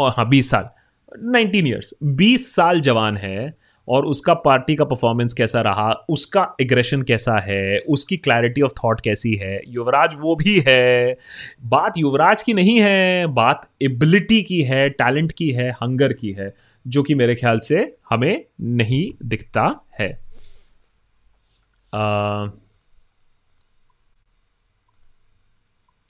हाँ 0.00 0.30
20 0.30 0.42
साल 0.42 0.68
nineteen 1.15 1.67
years 1.67 1.93
बीस 2.03 2.55
साल 2.55 2.81
जवान 2.81 3.17
है 3.17 3.57
और 3.87 4.05
उसका 4.05 4.33
पार्टी 4.33 4.75
का 4.75 4.85
परफॉर्मेंस 4.85 5.33
कैसा 5.33 5.61
रहा, 5.61 5.91
उसका 6.09 6.55
एग्रेशन 6.61 7.01
कैसा 7.01 7.39
है, 7.39 7.79
उसकी 7.79 8.17
क्लैरिटी 8.17 8.61
ऑफ़ 8.61 8.71
थॉट 8.83 9.01
कैसी 9.01 9.35
है, 9.35 9.61
युवराज 9.67 10.15
वो 10.19 10.35
भी 10.35 10.63
है। 10.67 11.17
बात 11.63 11.97
युवराज 11.97 12.43
की 12.43 12.53
नहीं 12.53 12.79
है, 12.79 13.27
बात 13.27 13.69
एबिलिटी 13.81 14.41
की 14.43 14.61
है 14.61 14.89
टैलेंट 14.89 15.31
की 15.31 15.49
है 15.51 15.71
हंगर 15.71 16.13
की 16.13 16.31
है, 16.31 16.53
जो 16.87 17.03
कि 17.03 17.15
मेरे 17.15 17.35
ख्याल 17.35 17.59
से 17.59 17.97
हमें 18.09 18.45
नहीं 18.61 19.13
दिखता 19.25 19.85
है। 19.99 20.27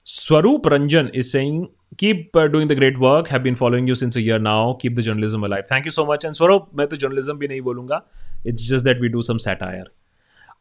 Swaroop 0.06 0.66
Ranjan 0.66 1.10
is 1.14 1.26
saying 1.26 1.66
keep 1.96 2.36
uh, 2.36 2.48
doing 2.48 2.68
the 2.68 2.74
great 2.74 2.98
work 2.98 3.28
have 3.28 3.42
been 3.42 3.56
following 3.56 3.86
you 3.86 3.94
since 3.94 4.16
a 4.16 4.20
year 4.20 4.38
now 4.38 4.74
keep 4.74 4.94
the 4.94 5.02
journalism 5.02 5.44
alive 5.44 5.66
thank 5.66 5.84
you 5.84 5.90
so 5.90 6.04
much 6.06 6.24
and 6.24 6.34
swarop 6.34 6.72
main 6.72 6.88
to 6.88 6.96
journalism 6.96 7.38
bhi 7.38 7.48
nahi 7.54 7.62
bolunga 7.70 8.02
it's 8.44 8.68
just 8.72 8.84
that 8.84 9.00
we 9.00 9.08
do 9.08 9.22
some 9.30 9.38
satire 9.38 9.88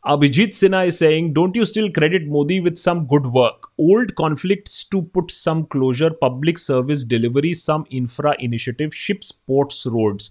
Abhijit 0.05 0.51
Sinha 0.57 0.87
is 0.87 0.97
saying, 0.97 1.33
Don't 1.33 1.53
you 1.55 1.65
still 1.65 1.91
credit 1.91 2.27
Modi 2.27 2.61
with 2.61 2.77
some 2.77 3.05
good 3.07 3.25
work? 3.25 3.67
Old 3.77 4.15
conflicts 4.15 4.85
to 4.85 5.01
put 5.01 5.31
some 5.31 5.65
closure, 5.65 6.11
public 6.11 6.57
service 6.57 7.03
delivery, 7.03 7.53
some 7.53 7.85
infra 7.89 8.33
initiative, 8.39 8.95
ships, 8.95 9.33
ports, 9.33 9.85
roads. 9.85 10.29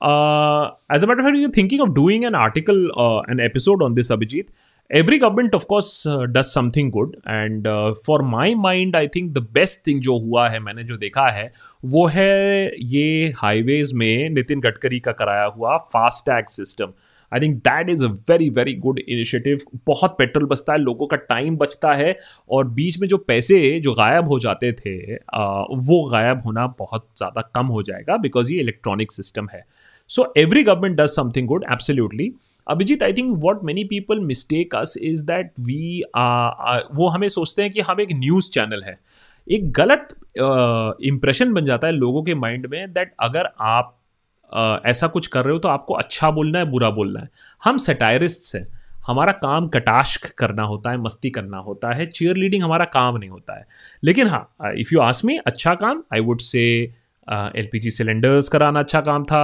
Uh, 0.00 0.70
as 0.90 1.04
a 1.04 1.06
matter 1.06 1.20
of 1.20 1.26
fact, 1.26 1.36
you're 1.36 1.50
thinking 1.50 1.80
of 1.80 1.94
doing 1.94 2.24
an 2.24 2.34
article, 2.34 2.90
uh, 2.98 3.20
an 3.28 3.38
episode 3.38 3.80
on 3.80 3.94
this, 3.94 4.08
Abhijit. 4.08 4.48
Every 4.90 5.18
government 5.18 5.54
of 5.54 5.64
course 5.64 6.02
does 6.06 6.44
something 6.44 6.90
good 6.92 7.14
and 7.28 7.68
for 8.06 8.22
my 8.22 8.54
mind 8.54 8.96
I 8.96 9.06
think 9.08 9.32
the 9.32 9.38
best 9.52 9.86
thing 9.86 10.00
जो 10.00 10.18
हुआ 10.18 10.48
है 10.48 10.58
मैंने 10.60 10.84
जो 10.84 10.96
देखा 10.96 11.26
है 11.28 11.52
वो 11.84 12.06
है 12.06 12.70
ये 12.86 13.32
हाईवेज 13.36 13.92
में 13.92 14.28
नितिन 14.30 14.60
गडकरी 14.60 15.00
का 15.00 15.12
कराया 15.12 15.44
हुआ 15.46 15.76
FASTag 16.26 16.48
system 16.48 16.92
I 17.32 17.40
think 17.40 17.56
that 17.58 17.90
is 17.90 18.04
a 18.04 18.08
very 18.30 18.50
very 18.50 18.74
good 18.74 18.98
initiative 18.98 19.60
बहुत 19.86 20.16
पेट्रोल 20.18 20.46
बचता 20.46 20.72
है 20.72 20.78
लोगों 20.78 21.06
का 21.06 21.16
टाइम 21.16 21.56
बचता 21.56 21.92
है 21.94 22.16
और 22.50 22.68
बीच 22.70 22.98
में 22.98 23.08
जो 23.08 23.18
पैसे 23.28 23.80
जो 23.80 23.92
गायब 23.94 24.28
हो 24.28 24.38
जाते 24.38 24.72
थे 24.72 24.96
uh, 25.16 25.64
वो 25.88 26.02
गायब 26.10 26.42
होना 26.46 26.66
बहुत 26.78 27.08
ज़्यादा 27.16 27.50
कम 27.54 27.66
हो 27.66 27.82
जाएगा 27.82 28.16
बिकॉज़ 28.16 28.52
ये 28.52 28.60
इलेक्ट्रॉनिक 28.60 29.12
सिस्टम 29.12 29.48
है. 29.54 29.64
So 30.10 30.32
every 30.36 30.62
government 30.64 31.00
does 31.00 31.08
something 31.08 31.48
good 31.48 31.64
absolutely 31.72 32.32
Abhijit 32.66 33.02
I 33.02 33.12
think 33.12 33.36
what 33.38 33.62
many 33.64 33.84
people 33.84 34.20
mistake 34.20 34.74
us 34.74 34.94
is 35.02 35.24
that 35.24 35.52
we 35.60 36.02
वो 36.96 37.08
हमें 37.08 37.28
सोचते 37.28 37.62
हैं 37.62 37.70
कि 37.72 37.80
हम 37.80 38.00
एक 38.00 38.12
न्यूज़ 38.14 38.50
चैनल 38.50 38.82
है। 38.82 38.98
एक 39.46 39.72
गलत 39.72 40.08
इम्प्रेशन 41.04 41.48
uh, 41.48 41.54
बन 41.54 41.66
जाता 41.66 41.86
है 41.86 41.92
लोगों 41.92 42.22
के 42.22 42.34
माइंड 42.34 42.66
में 42.66 42.92
दैट 42.92 43.14
अगर 43.20 43.48
आप 43.60 43.98
uh, 44.52 44.86
ऐसा 44.86 45.06
कुछ 45.06 45.26
कर 45.26 45.44
रहे 45.44 45.52
हो 45.52 45.58
तो 45.58 45.68
आपको 45.68 45.94
अच्छा 45.94 46.30
बोलना 46.30 46.58
है 46.58 46.64
बुरा 46.64 46.90
बोलना 46.90 47.20
है। 47.20 47.28
हम 47.62 47.78
सेटायरिस्ट 47.78 48.54
हैं। 48.56 48.66
हमारा 49.06 49.32
काम 49.32 49.66
कटाश्क 49.68 50.26
करना 50.38 50.62
होता 50.62 50.90
है 50.90 50.96
मस्ती 50.96 51.30
करना 51.30 51.58
होता 51.58 51.92
है 51.92 52.06
चेयर 52.06 52.36
लीडिंग 52.36 52.62
हमारा 52.62 52.84
काम 52.84 53.16
नहीं 53.16 53.30
होता 53.30 53.58
है। 53.58 53.66
लेकिन 54.04 54.26
हाँ 54.26 54.72
इफ़ 54.78 54.94
यू 54.94 55.00
आस 55.00 55.24
मी 55.24 55.36
अच्छा 55.36 55.74
काम 55.74 56.02
I 56.14 56.20
would 56.20 56.40
say 56.40 56.62
L 57.28 57.68
P 57.72 57.78
G 57.78 57.90
cylinders 57.90 58.48
कराना 58.48 58.80
अच्छा 58.80 59.00
काम 59.00 59.24
था 59.24 59.42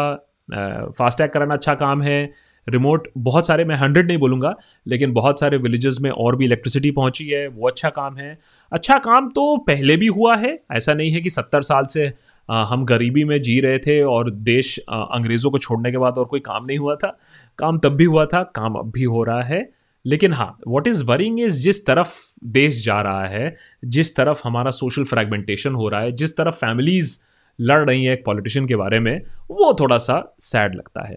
फास्टैग 0.99 1.31
कराना 1.31 1.55
अच्छा 1.55 1.75
काम 1.75 2.03
है 2.03 2.21
रिमोट 2.69 3.09
बहुत 3.19 3.47
सारे, 3.47 3.65
मैं 3.65 3.77
हंड्रेड 3.77 4.07
नहीं 4.07 4.19
बोलूँगा, 4.19 4.55
लेकिन 4.87 5.13
बहुत 5.13 5.41
सारे 5.41 5.57
विलेजेस 5.57 5.99
में 6.01 6.11
और 6.11 6.37
भी 6.37 6.45
इलेक्ट्रिसिटी 6.45 6.91
पहुँची 6.91 7.27
है, 7.27 7.47
वो 7.49 7.69
अच्छा 7.69 7.89
काम 7.91 8.17
है। 8.17 8.39
अच्छा 8.73 8.99
काम 8.99 9.29
तो 9.29 9.57
पहले 9.59 9.97
भी 9.97 10.07
हुआ 10.09 10.37
है, 10.37 10.59
ऐसा 10.73 10.95
नहीं 10.95 11.11
है 11.11 11.21
कि 11.21 11.31
सत्तर 11.31 11.63
साल 11.63 11.85
से 11.85 12.13
हम 12.49 12.85
गरीबी 12.85 13.25
में 13.25 13.41
जी 13.43 13.59
रहे 13.61 13.79
थे 13.79 14.01
और 14.03 14.31
देश 14.31 14.79
अंग्रेज़ों 14.81 15.51
को 15.51 15.59
छोड़ने 15.59 15.91
के 15.91 15.99
बाद 15.99 16.19
और 16.19 16.25
कोई 16.25 16.41
काम 16.41 16.65
नहीं 16.65 16.79
हुआ 16.79 16.95
था। 16.95 17.19
काम 17.59 17.79
तब 17.79 17.95
भी 17.95 18.05
हुआ 18.05 18.25
था, 18.27 18.43
काम 18.55 18.75
अब 18.75 18.91
भी 18.91 19.05
हो 19.05 19.23
रहा 19.23 19.43
है। 19.43 19.69
लेकिन 20.05 20.33
हाँ 20.33 20.57
वॉट 20.69 20.87
इज़ 20.89 21.05
वरिंग 21.05 21.41
इज़ 21.41 21.61
जिस 21.61 21.85
तरफ़ 21.87 22.15
देश 22.45 22.85
जा 22.85 23.01
रहा 23.03 23.27
है, 23.27 23.57
जिस 23.85 24.15
तरफ़ 24.17 24.41
हमारा 24.45 24.71
सोशल 24.71 25.05
फ्रेगमेंटेशन 25.05 25.75
हो 25.75 25.89
रहा 25.89 26.01
है, 26.01 26.13
जिस 26.13 26.37
तरफ़ 26.37 26.55
फैमिलीज़ 26.55 27.19
लड़ 27.59 27.89
रही 27.89 28.05
हैं 28.05 28.13
एक 28.13 28.25
पॉलिटिशियन 28.25 28.67
के 28.67 28.77
बारे 28.77 29.01
में, 29.01 29.19
वो 29.51 29.77
थोड़ा 29.81 29.99
सा 29.99 30.23
सैड 30.41 30.75
लगता 30.75 31.07
है। 31.07 31.17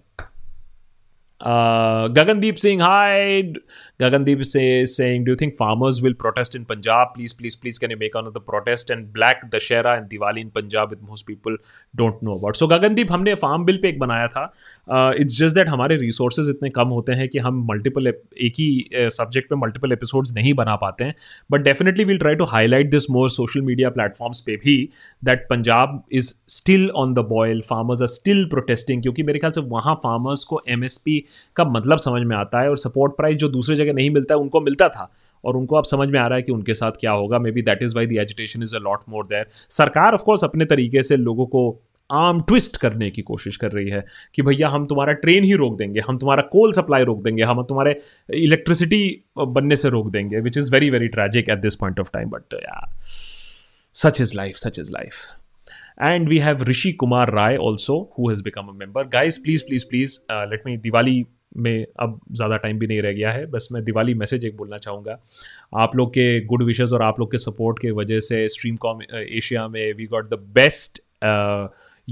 Uh, 1.42 2.08
Gagandeep 2.10 2.60
Singh, 2.60 2.80
hi. 2.80 3.54
Gagandeep 4.00 4.46
say, 4.46 4.86
saying, 4.86 5.24
Do 5.24 5.32
you 5.32 5.36
think 5.36 5.56
farmers 5.56 6.00
will 6.00 6.14
protest 6.14 6.54
in 6.54 6.66
Punjab? 6.66 7.16
Please, 7.16 7.34
please, 7.34 7.56
please, 7.56 7.80
can 7.80 7.90
you 7.90 7.98
make 7.98 8.14
another 8.14 8.40
protest? 8.40 8.92
And 8.92 9.12
Black 9.12 9.50
Dashera 9.50 9.98
and 9.98 10.08
Diwali 10.08 10.42
in 10.42 10.52
Punjab, 10.52 10.92
with 10.92 11.02
most 11.02 11.26
people 11.26 11.58
don't 11.96 12.22
know 12.22 12.34
about. 12.34 12.56
So, 12.56 12.68
Gagandeep, 12.68 13.10
हमने 13.10 13.36
farm 13.40 13.66
bill 13.66 13.82
पे 13.82 13.90
एक 13.90 14.00
बनाया 14.00 14.28
था 14.28 14.54
it's 14.88 15.38
just 15.40 15.56
that 15.56 15.70
हमारे 15.70 15.96
resources 15.98 16.50
इतने 16.50 16.70
कम 16.70 16.88
होते 16.88 17.14
हैं 17.14 17.28
कि 17.30 17.40
हम 17.40 17.66
मल्टीपल 17.70 18.08
एक 18.08 18.54
ही 18.60 18.90
सब्जेक्ट 18.96 19.50
पे 19.50 19.56
मल्टीपल 19.56 19.92
एपिसोड्स 19.92 20.34
नहीं 20.34 20.54
बना 20.54 20.76
पाते 20.76 21.04
हैं। 21.04 21.16
But 21.52 21.62
definitely 21.62 22.04
will 22.04 22.18
try 22.18 22.36
to 22.36 22.46
highlight 22.46 22.90
this 22.92 23.10
more 23.12 23.30
social 23.30 23.62
media 23.62 23.90
platforms 23.90 24.40
पे 24.40 24.56
भी 24.56 24.78
that 25.24 25.46
Punjab 25.50 26.04
is 26.12 26.34
still 26.48 26.90
on 26.90 27.14
the 27.14 27.20
boil 27.30 27.62
farmers 27.62 28.02
are 28.02 28.08
still 28.08 28.46
protesting 28.46 29.02
क्योंकि 29.02 29.24
मेरे 29.24 29.40
ख्याल 29.40 29.52
से 29.52 29.62
वहाँ 29.62 29.96
फार्मर्स 30.04 30.44
को 30.44 30.62
MSP 30.72 31.20
का 31.56 31.66
मतलब 31.66 31.98
समझ 31.98 32.22
में 32.28 32.36
आता 32.38 32.62
है 32.62 32.70
और 32.70 32.78
सपोर्ट 32.78 33.18
प्राइस 33.18 33.38
जो 33.38 33.50
दूसरी 33.50 33.76
जगह 33.76 33.94
नहीं 33.94 34.10
मिलता 34.10 34.36
है, 34.36 34.42
उनको 34.42 34.62
मिलता 34.62 34.90
था। 34.90 35.12
और 35.44 35.58
उनको 35.58 35.76
अब 35.76 35.84
समझ 35.84 36.08
में 36.10 36.20
आ 36.20 36.26
रहा 36.28 36.36
है 36.36 36.42
कि 36.42 36.52
उनके 36.52 36.74
साथ 36.74 36.92
क्या 37.00 37.12
होगा। 37.12 37.40
Maybe 37.52 37.62
that 37.62 37.84
is 37.84 37.96
why 37.96 38.06
the 38.06 38.12
agitation 38.12 38.64
is 38.64 38.76
a 38.76 38.80
lot 38.80 39.00
more 39.10 39.26
there 39.26 39.46
सरकार 39.70 40.14
ऑफकोर्स 40.14 40.44
अपने 40.44 40.66
तरीके 40.66 41.04
से 41.04 41.18
लोगों 41.18 41.46
को 41.46 41.64
आम 42.12 42.42
ट्विस्ट 42.42 42.78
करने 42.78 43.10
की 43.10 43.22
कोशिश 43.22 43.58
कर 43.58 43.72
रही 43.72 43.90
है 43.90 44.06
कि 44.36 44.42
भैया 44.42 44.70
हम 44.70 44.86
तुम्हारा 44.88 45.14
ट्रेन 45.14 45.44
ही 45.44 45.54
रोक 45.54 45.78
देंगे 45.78 46.00
हम 46.00 46.18
तुम्हारा 46.18 46.42
कोल 46.42 46.74
सप्लाई 46.74 47.04
रोक 47.04 47.24
देंगे 47.24 47.44
हम 47.44 47.64
तुम्हारे 47.64 48.00
इलेक्ट्रिसिटी 48.34 49.24
बनने 49.40 49.76
से 49.76 49.90
रोक 49.90 50.12
देंगे 50.12 50.40
which 50.40 50.58
is 50.58 50.72
very 50.72 50.90
very 50.90 51.08
tragic 51.08 51.50
at 51.50 51.58
this 51.58 51.76
point 51.76 52.00
of 52.00 52.10
time 52.14 52.30
but 52.30 52.56
such 53.96 54.22
is 54.22 54.36
life 54.36 54.56
such 54.56 54.80
is 54.80 54.92
life 54.92 55.14
we 56.30 56.38
have 56.40 56.62
rishi 56.68 56.94
kumar 56.94 57.26
rai 57.28 57.58
also 57.58 57.96
who 58.16 58.30
has 58.30 58.42
become 58.42 58.70
a 58.70 58.74
member. 58.74 59.04
Guys 59.04 59.38
please 59.38 59.64
please 59.64 59.84
please 59.86 60.20
uh, 60.30 60.46
let 60.52 60.66
me 60.66 60.78
diwali 60.78 61.24
में 61.58 61.86
अब 62.00 62.20
ज़्यादा 62.32 62.58
time 62.58 62.78
भी 62.80 62.88
नहीं 62.88 63.02
रह 63.02 63.12
गया 63.12 63.32
है. 63.32 63.46
बस 63.46 63.68
मैं 63.72 63.84
दिवाली 63.84 64.14
मैसेज 64.14 64.46
एक 64.46 64.56
बोलना 64.58 64.78
चाहूँगा. 64.78 65.18
आप 65.76 65.96
लोग 65.96 66.10
के 66.10 66.26
गुड 66.46 66.64
विशेज़ 66.64 66.94
और 66.94 67.02
आप 67.02 67.20
लोग 67.20 67.32
के 67.32 67.38
सपोर्ट 67.38 67.80
के 67.80 67.92
वजह 67.92 68.20
से 68.20 68.48
स्ट्रीम 68.50 68.76
कॉम 68.76 69.02
एशिया 69.14 69.68
में 69.68 69.94
we 69.94 70.06
got 70.06 70.30
the 70.30 70.40
best 70.54 71.02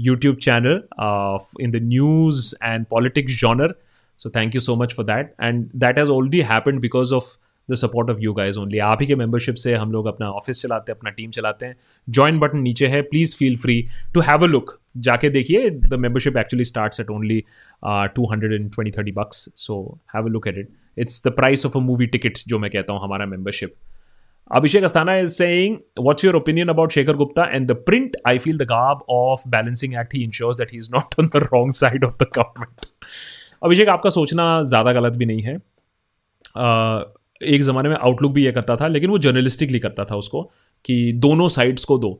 YouTube 0.00 0.36
channel 0.42 0.80
in 1.62 1.70
the 1.70 1.82
news 1.82 2.54
and 2.62 2.86
politics 2.90 3.40
genre 3.40 3.74
so 4.20 4.30
thank 4.30 4.54
you 4.54 4.60
so 4.60 4.76
much 4.76 4.94
for 4.94 5.04
that 5.06 5.34
and 5.42 5.68
that 5.76 5.98
has 5.98 6.10
already 6.10 6.40
happen 6.50 6.78
because 6.78 7.14
of 7.14 7.36
the 7.68 7.74
support 7.74 8.10
of 8.10 8.18
you 8.20 8.32
guys 8.34 8.58
only 8.58 8.78
आप 8.84 8.98
ही 9.00 9.06
के 9.06 9.14
membership 9.16 9.54
से 9.54 9.74
हम 9.74 9.92
लोग 9.92 10.06
अपना 10.06 10.30
office 10.32 10.62
चलाते 10.62 10.92
हैं, 10.92 10.96
अपना 10.98 11.10
टीम 11.10 11.30
चलाते 11.30 11.66
हैं। 11.66 11.76
ज्वाइन 12.08 12.38
बटन 12.38 12.58
नीचे 12.60 12.86
है 12.88 13.02
please 13.02 13.34
feel 13.36 13.56
free 13.56 13.80
to 14.14 14.20
have 14.20 14.44
a 14.44 14.46
look 14.46 14.72
जाके 15.06 15.28
देखिए 15.30 15.70
the 15.70 15.98
membership 15.98 16.36
actually 16.36 16.64
start 16.64 17.00
at 17.00 17.10
only 17.10 17.42
two 18.14 18.26
hundred 18.32 18.52
and 18.52 18.70
twenty 18.74 18.90
thirty 18.98 19.12
bucks 19.12 19.48
so 19.56 19.78
have 20.14 20.26
a 20.26 20.30
look 20.30 20.48
at 20.48 20.58
it 20.58 20.68
it's 20.98 21.22
the 21.26 21.32
price 21.32 21.66
of 21.66 21.78
a 21.78 21.80
movie 21.82 22.06
ticket 22.06 22.38
जो 22.48 22.58
मैं 22.58 22.70
कहता 22.70 22.92
हूँ, 22.92 23.02
हमारा 23.02 23.26
membership 23.26 23.74
Abhishek 24.50 24.82
Asthana 24.82 25.22
is 25.22 25.36
saying, 25.36 25.80
What's 25.96 26.24
your 26.24 26.34
opinion 26.34 26.70
about 26.70 26.90
Shekhar 26.90 27.16
Gupta 27.16 27.42
and 27.52 27.68
the 27.68 27.76
print? 27.76 28.16
I 28.24 28.38
feel 28.38 28.56
the 28.58 28.66
garb 28.66 28.98
of 29.08 29.42
Balancing 29.46 29.94
Act, 29.94 30.12
he 30.12 30.24
ensures 30.24 30.56
that 30.56 30.70
he 30.70 30.78
is 30.78 30.90
not 30.90 31.14
on 31.18 31.28
the 31.28 31.48
wrong 31.52 31.70
side 31.70 32.02
of 32.02 32.18
the 32.18 32.26
government. 32.26 32.86
Abhishek 33.62 33.88
आपका 33.88 34.10
सोचना 34.10 34.44
ज़्यादा 34.64 34.92
गलत 34.92 35.16
भी 35.16 35.26
नहीं 35.26 35.42
है 35.42 35.56
uh, 35.56 37.04
एक 37.42 37.62
ज़माने 37.62 37.88
में 37.88 37.96
आउटलुक 37.96 38.32
भी 38.32 38.44
ये 38.44 38.52
करता 38.52 38.76
था 38.76 38.86
लेकिन 38.86 39.10
वो 39.10 39.18
जर्नलिस्टिकली 39.18 39.78
करता 39.78 40.04
था 40.04 40.16
उसको 40.16 40.42
कि 40.84 40.96
दोनों 41.16 41.48
साइड्स 41.48 41.84
को 41.84 41.98
दो 41.98 42.10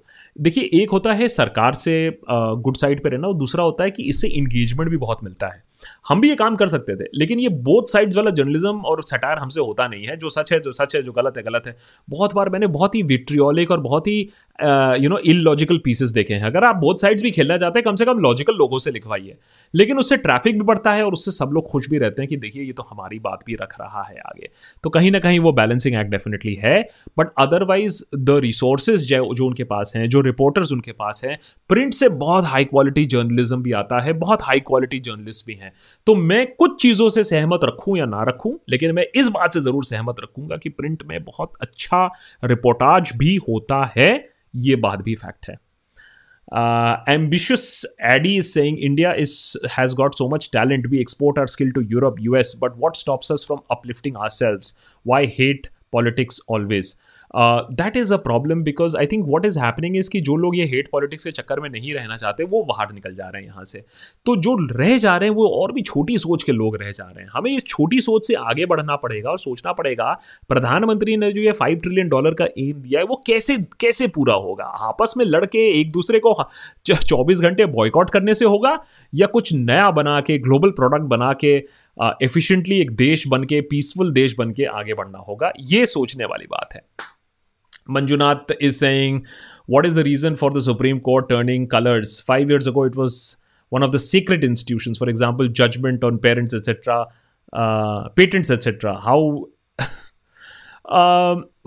देखिए 0.40 0.82
एक 0.82 0.90
होता 0.90 1.12
है 1.12 1.28
सरकार 1.28 1.74
से 1.74 1.94
गुड 2.28 2.76
साइड 2.76 3.02
पे 3.02 3.08
रहना 3.08 3.28
और 3.28 3.34
दूसरा 3.38 3.64
होता 3.64 3.84
है 3.84 3.90
कि 3.90 4.02
इससे 4.10 4.28
इंगेजमेंट 4.28 4.90
भी 4.90 4.96
बहुत 4.96 5.24
मिलता 5.24 5.48
है 5.48 5.62
हम 6.08 6.20
भी 6.20 6.28
ये 6.28 6.34
काम 6.34 6.56
कर 6.56 6.68
सकते 6.68 6.96
थे, 6.96 7.04
लेकिन 7.14 7.40
ये 7.40 7.48
बोथ 7.48 7.92
साइड्स 7.92 8.16
वाला 8.16 8.30
जर्नलिज्म 8.32 8.80
और 8.82 9.02
सटायर 9.02 9.38
हमसे 9.38 9.60
होता 9.60 9.86
नहीं 9.88 10.06
है, 10.06 10.16
जो 10.16 10.30
सच 10.30 10.52
है, 10.52 10.60
जो 10.60 10.72
सच 10.72 10.94
है, 10.96 11.02
जो 11.02 11.12
गलत 11.12 11.36
है 11.36 11.42
गलत 11.42 11.66
है। 11.66 11.76
बहुत 12.08 12.34
बार 12.34 12.48
मैंने 12.48 12.66
बहुत 12.68 12.94
ही 12.94 13.02
विट्रियोलिक 13.04 13.70
और 13.70 13.80
बहुत 13.80 14.06
ही 14.06 14.18
you 15.02 15.08
know 15.08 15.18
ill 15.20 15.36
logical 15.40 15.78
pieces 15.84 16.10
देखे 16.10 16.34
हैं। 16.34 16.44
अगर 16.44 16.64
आप 16.64 16.76
बोथ 16.76 17.00
साइड्स 17.00 17.22
भी 17.22 17.30
खेलना 17.30 17.56
चाहते 17.58 17.78
हैं, 17.78 17.84
कम 17.84 17.96
से 17.96 18.04
कम 18.04 18.18
लॉजिकल 18.18 18.54
लोगों 18.54 18.78
से 18.78 18.90
लिखवाइए। 18.90 19.36
लेकिन 19.74 19.98
उससे 19.98 20.16
ट्रैफ़िक 20.18 20.54
भी 20.54 20.64
बढ़ता 20.64 20.92
है 20.92 21.04
और 21.04 21.12
उससे 21.12 21.30
सब 21.30 21.50
लोग 21.52 21.68
खुश 21.70 21.88
भी 21.90 21.98
रहते 21.98 22.22
हैं 22.22 22.28
कि 22.28 22.36
देखिए, 22.36 22.62
ये 22.62 22.72
तो 22.72 22.86
हमारी 22.90 23.18
बात 23.18 23.44
भी 23.46 23.54
रख 23.54 23.74
रहा 23.80 24.02
है 24.02 24.18
आगे। 24.20 24.48
तो 24.84 24.90
कहीं 24.90 25.10
ना 25.10 25.18
कहीं 25.18 25.38
वो 25.40 25.52
बैलेंसिंग 25.52 25.96
एक्ट 25.96 26.10
डेफिनेटली 26.10 26.54
है 26.54 26.80
बट 27.18 27.32
अदरवाइज़ 27.38 28.02
द 28.16 28.38
रिसोर्सेज 28.40 29.08
जो 29.08 29.46
उनके 29.46 29.64
पास 29.64 29.92
हैं, 29.96 30.08
जो 30.08 30.20
रिपोर्टर्स 30.20 30.72
उनके 30.72 30.92
पास 30.92 31.20
हैं 31.24 31.38
प्रिंट 31.70 31.94
से 31.94 32.08
बहुत 32.18 32.44
हाई 32.44 32.64
क्वालिटी 32.64 33.04
जर्नलिज्म 33.06 33.62
भी 33.62 33.72
आता 33.74 33.98
है, 34.00 34.12
बहुत 34.14 34.42
हाई 34.42 34.60
क्वालिटी 34.60 34.98
जर्नलिस्ट 35.00 35.46
भी 35.46 35.54
है। 35.70 35.74
तो 36.06 36.14
मैं 36.16 36.46
कुछ 36.54 36.80
चीज़ों 36.82 37.08
से 37.10 37.24
सहमत 37.24 37.60
रखूँ 37.64 37.96
या 37.98 38.04
ना 38.06 38.22
रखूँ, 38.24 38.58
लेकिन 38.68 38.94
मैं 38.94 39.06
इस 39.14 39.28
बात 39.28 39.54
से 39.54 39.60
ज़रूर 39.60 39.84
सहमत 39.84 40.20
रखूँगा 40.22 40.56
कि 40.56 40.68
प्रिंट 40.70 41.02
में 41.06 41.22
बहुत 41.24 41.52
अच्छा 41.62 42.06
रिपोर्टाज 42.44 43.12
भी 43.16 43.34
होता 43.48 43.84
है, 43.96 44.12
ये 44.56 44.76
बात 44.78 45.02
भी 45.02 45.14
फैक्ट 45.16 45.48
है। 45.48 45.58
Ambitious 47.08 47.84
Eddie 48.04 48.36
is 48.36 48.46
saying 48.46 48.78
India 48.78 49.12
is 49.14 49.32
has 49.72 49.94
got 49.94 50.14
so 50.14 50.28
much 50.28 50.48
talent 50.52 50.86
we 50.86 51.00
export 51.00 51.38
our 51.38 51.46
skill 51.48 51.70
to 51.72 51.80
Europe 51.82 52.16
US 52.20 52.54
but 52.62 52.72
what 52.78 52.96
stops 52.96 53.44
from 53.46 53.60
uplifting 53.70 54.16
ourselves 54.30 54.60
why 55.06 55.26
hate 55.38 55.66
politics 55.92 56.40
always 56.50 56.94
that 57.34 57.96
is 57.96 58.12
a 58.14 58.16
problem 58.16 58.62
because 58.62 58.96
I 58.96 59.06
think 59.06 59.24
what 59.28 59.44
is 59.46 59.58
happening 59.58 59.96
is 59.96 60.10
कि 60.10 60.20
जो 60.20 60.36
लोग 60.36 60.56
ये 60.56 60.64
hate 60.66 60.88
politics 60.92 61.24
के 61.24 61.30
चक्कर 61.30 61.60
में 61.60 61.68
नहीं 61.70 61.92
रहना 61.94 62.16
चाहते 62.16 62.44
वो 62.44 62.62
बाहर 62.62 62.92
निकल 62.92 63.14
जा 63.14 63.28
रहे 63.28 63.42
हैं 63.42 63.48
यहाँ 63.48 63.64
से। 63.64 63.82
तो 64.26 64.36
जो 64.36 64.56
रह 64.72 64.96
जा 64.98 65.16
रहे 65.16 65.28
हैं 65.28 65.36
वो 65.36 65.48
और 65.60 65.72
भी 65.72 65.82
छोटी 65.82 66.16
सोच 66.18 66.42
के 66.42 66.52
लोग 66.52 66.76
रह 66.76 66.90
जा 66.90 67.04
रहे 67.04 67.24
हैं। 67.24 67.30
हमें 67.34 67.50
इस 67.50 67.64
छोटी 67.66 68.00
सोच 68.00 68.26
से 68.26 68.34
आगे 68.34 68.66
बढ़ना 68.66 68.96
पड़ेगा 68.96 69.30
और 69.30 69.38
सोचना 69.38 69.72
पड़ेगा 69.72 70.12
प्रधानमंत्री 70.48 71.16
ने 71.16 71.32
जो 71.32 71.40
ये 71.40 71.52
फाइव 71.52 71.78
ट्रिलियन 71.78 72.08
डॉलर 72.08 72.34
का 72.34 72.44
एम 72.58 72.80
दिया 72.82 73.00
है 73.00 73.06
वो 73.06 73.22
कैसे 73.26 73.56
कैसे 73.80 74.08
पूरा 74.08 74.34
होगा? 74.36 74.64
आपस 74.64 75.14
में 75.16 75.24
लड़के 75.24 75.68
एक 75.80 75.92
दूसरे 75.92 76.18
को 76.18 76.34
चौबीस 76.86 77.40
घंटे 77.40 77.66
बॉयकॉट 77.66 78.10
करने 78.10 78.34
से 78.34 78.44
होगा 78.44 78.78
या 79.14 79.26
कुछ 79.26 79.52
नया 79.52 79.90
बना 79.90 80.20
के 80.20 80.38
ग्लोबल 80.38 80.70
प्रोडक्ट 80.70 81.04
बना 81.04 81.32
के 81.44 81.54
एफिशिएंटली 82.22 82.76
uh, 82.76 82.82
एक 82.82 82.90
देश 82.90 83.26
बन 83.28 83.44
के 83.44 83.60
पीसफुल 83.60 84.12
देश 84.12 84.34
बन 84.38 84.50
के 84.50 84.64
आगे 84.64 84.94
बढ़ना 84.94 85.18
होगा? 85.18 85.52
ये 85.60 85.86
सोचने 85.86 86.24
वाली 86.24 86.46
बात 86.50 86.74
है। 86.74 86.82
Manjunath 87.89 88.51
is 88.59 88.79
saying, 88.79 89.25
What 89.67 89.85
is 89.85 89.95
the 89.95 90.03
reason 90.03 90.35
for 90.35 90.51
the 90.51 90.61
Supreme 90.61 90.99
Court 90.99 91.29
turning 91.29 91.67
colors? 91.67 92.21
Five 92.21 92.49
years 92.49 92.67
ago, 92.67 92.83
it 92.83 92.95
was 92.95 93.37
one 93.69 93.83
of 93.83 93.91
the 93.91 93.99
secret 93.99 94.43
institutions, 94.43 94.97
for 94.97 95.09
example, 95.09 95.47
judgment 95.47 96.03
on 96.03 96.19
parents, 96.19 96.53
etc., 96.53 97.07
uh, 97.53 98.09
patents, 98.09 98.49
etc. 98.49 98.99
How 98.99 99.45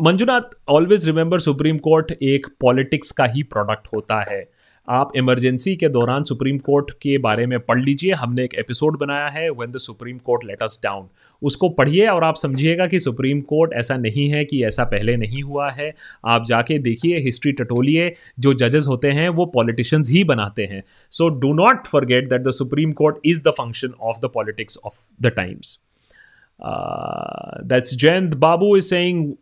Manjunath 0.00 0.54
always 0.68 1.06
remember 1.06 1.40
Supreme 1.40 1.78
Court 1.78 2.12
एक 2.22 2.46
politics 2.60 3.10
का 3.10 3.24
ही 3.24 3.42
product 3.42 3.88
होता 3.94 4.24
है 4.28 4.50
आप 4.87 5.11
emergency 5.15 5.75
के 5.75 5.87
दौरान 5.89 6.23
Supreme 6.23 6.57
Court 6.57 6.89
के 7.01 7.17
बारे 7.17 7.45
में 7.47 7.59
पढ़ 7.59 7.79
लीजिए। 7.79 8.13
हमने 8.13 8.43
एक 8.43 8.53
एपिसोड 8.53 8.97
बनाया 8.99 9.27
है 9.27 9.49
when 9.49 9.71
the 9.71 9.77
Supreme 9.77 10.17
Court 10.17 10.43
let 10.45 10.61
us 10.63 10.79
down 10.83 11.07
उसको 11.41 11.69
पढ़िए 11.69 12.07
और 12.07 12.23
आप 12.23 12.35
समझिएगा 12.35 12.87
कि 12.87 12.99
सुप्रीम 12.99 13.41
कोर्ट 13.41 13.73
ऐसा 13.73 13.97
नहीं 13.97 14.27
है 14.29 14.43
कि 14.45 14.63
ऐसा 14.65 14.83
पहले 14.83 15.15
नहीं 15.17 15.43
हुआ 15.43 15.69
है। 15.69 15.93
आप 16.25 16.45
जाके 16.45 16.77
देखिए 16.79 17.19
हिस्ट्री 17.19 17.51
टटोलिए। 17.51 18.13
जो 18.39 18.53
जजेस 18.53 18.85
होते 18.87 19.11
हैं, 19.11 19.29
वो 19.29 19.45
पॉलिटिशियंस 19.45 20.09
ही 20.09 20.23
बनाते 20.23 20.65
हैं। 20.65 20.83
So 21.11 21.29
do 21.29 21.53
not 21.53 21.87
forget 21.87 22.29
that 22.29 22.41
the 22.41 22.51
Supreme 22.51 22.91
Court 22.91 23.17
is 23.25 23.41
the 23.43 23.51
function 23.51 23.93
of 24.01 24.17
the 24.17 24.29
politics 24.33 24.77
of 24.85 24.99
the 25.21 25.27
times 25.27 25.79
that's 27.65 27.95
Jayant 27.95 28.35
Babu 28.35 28.75
is 28.77 28.85
saying 28.85 29.33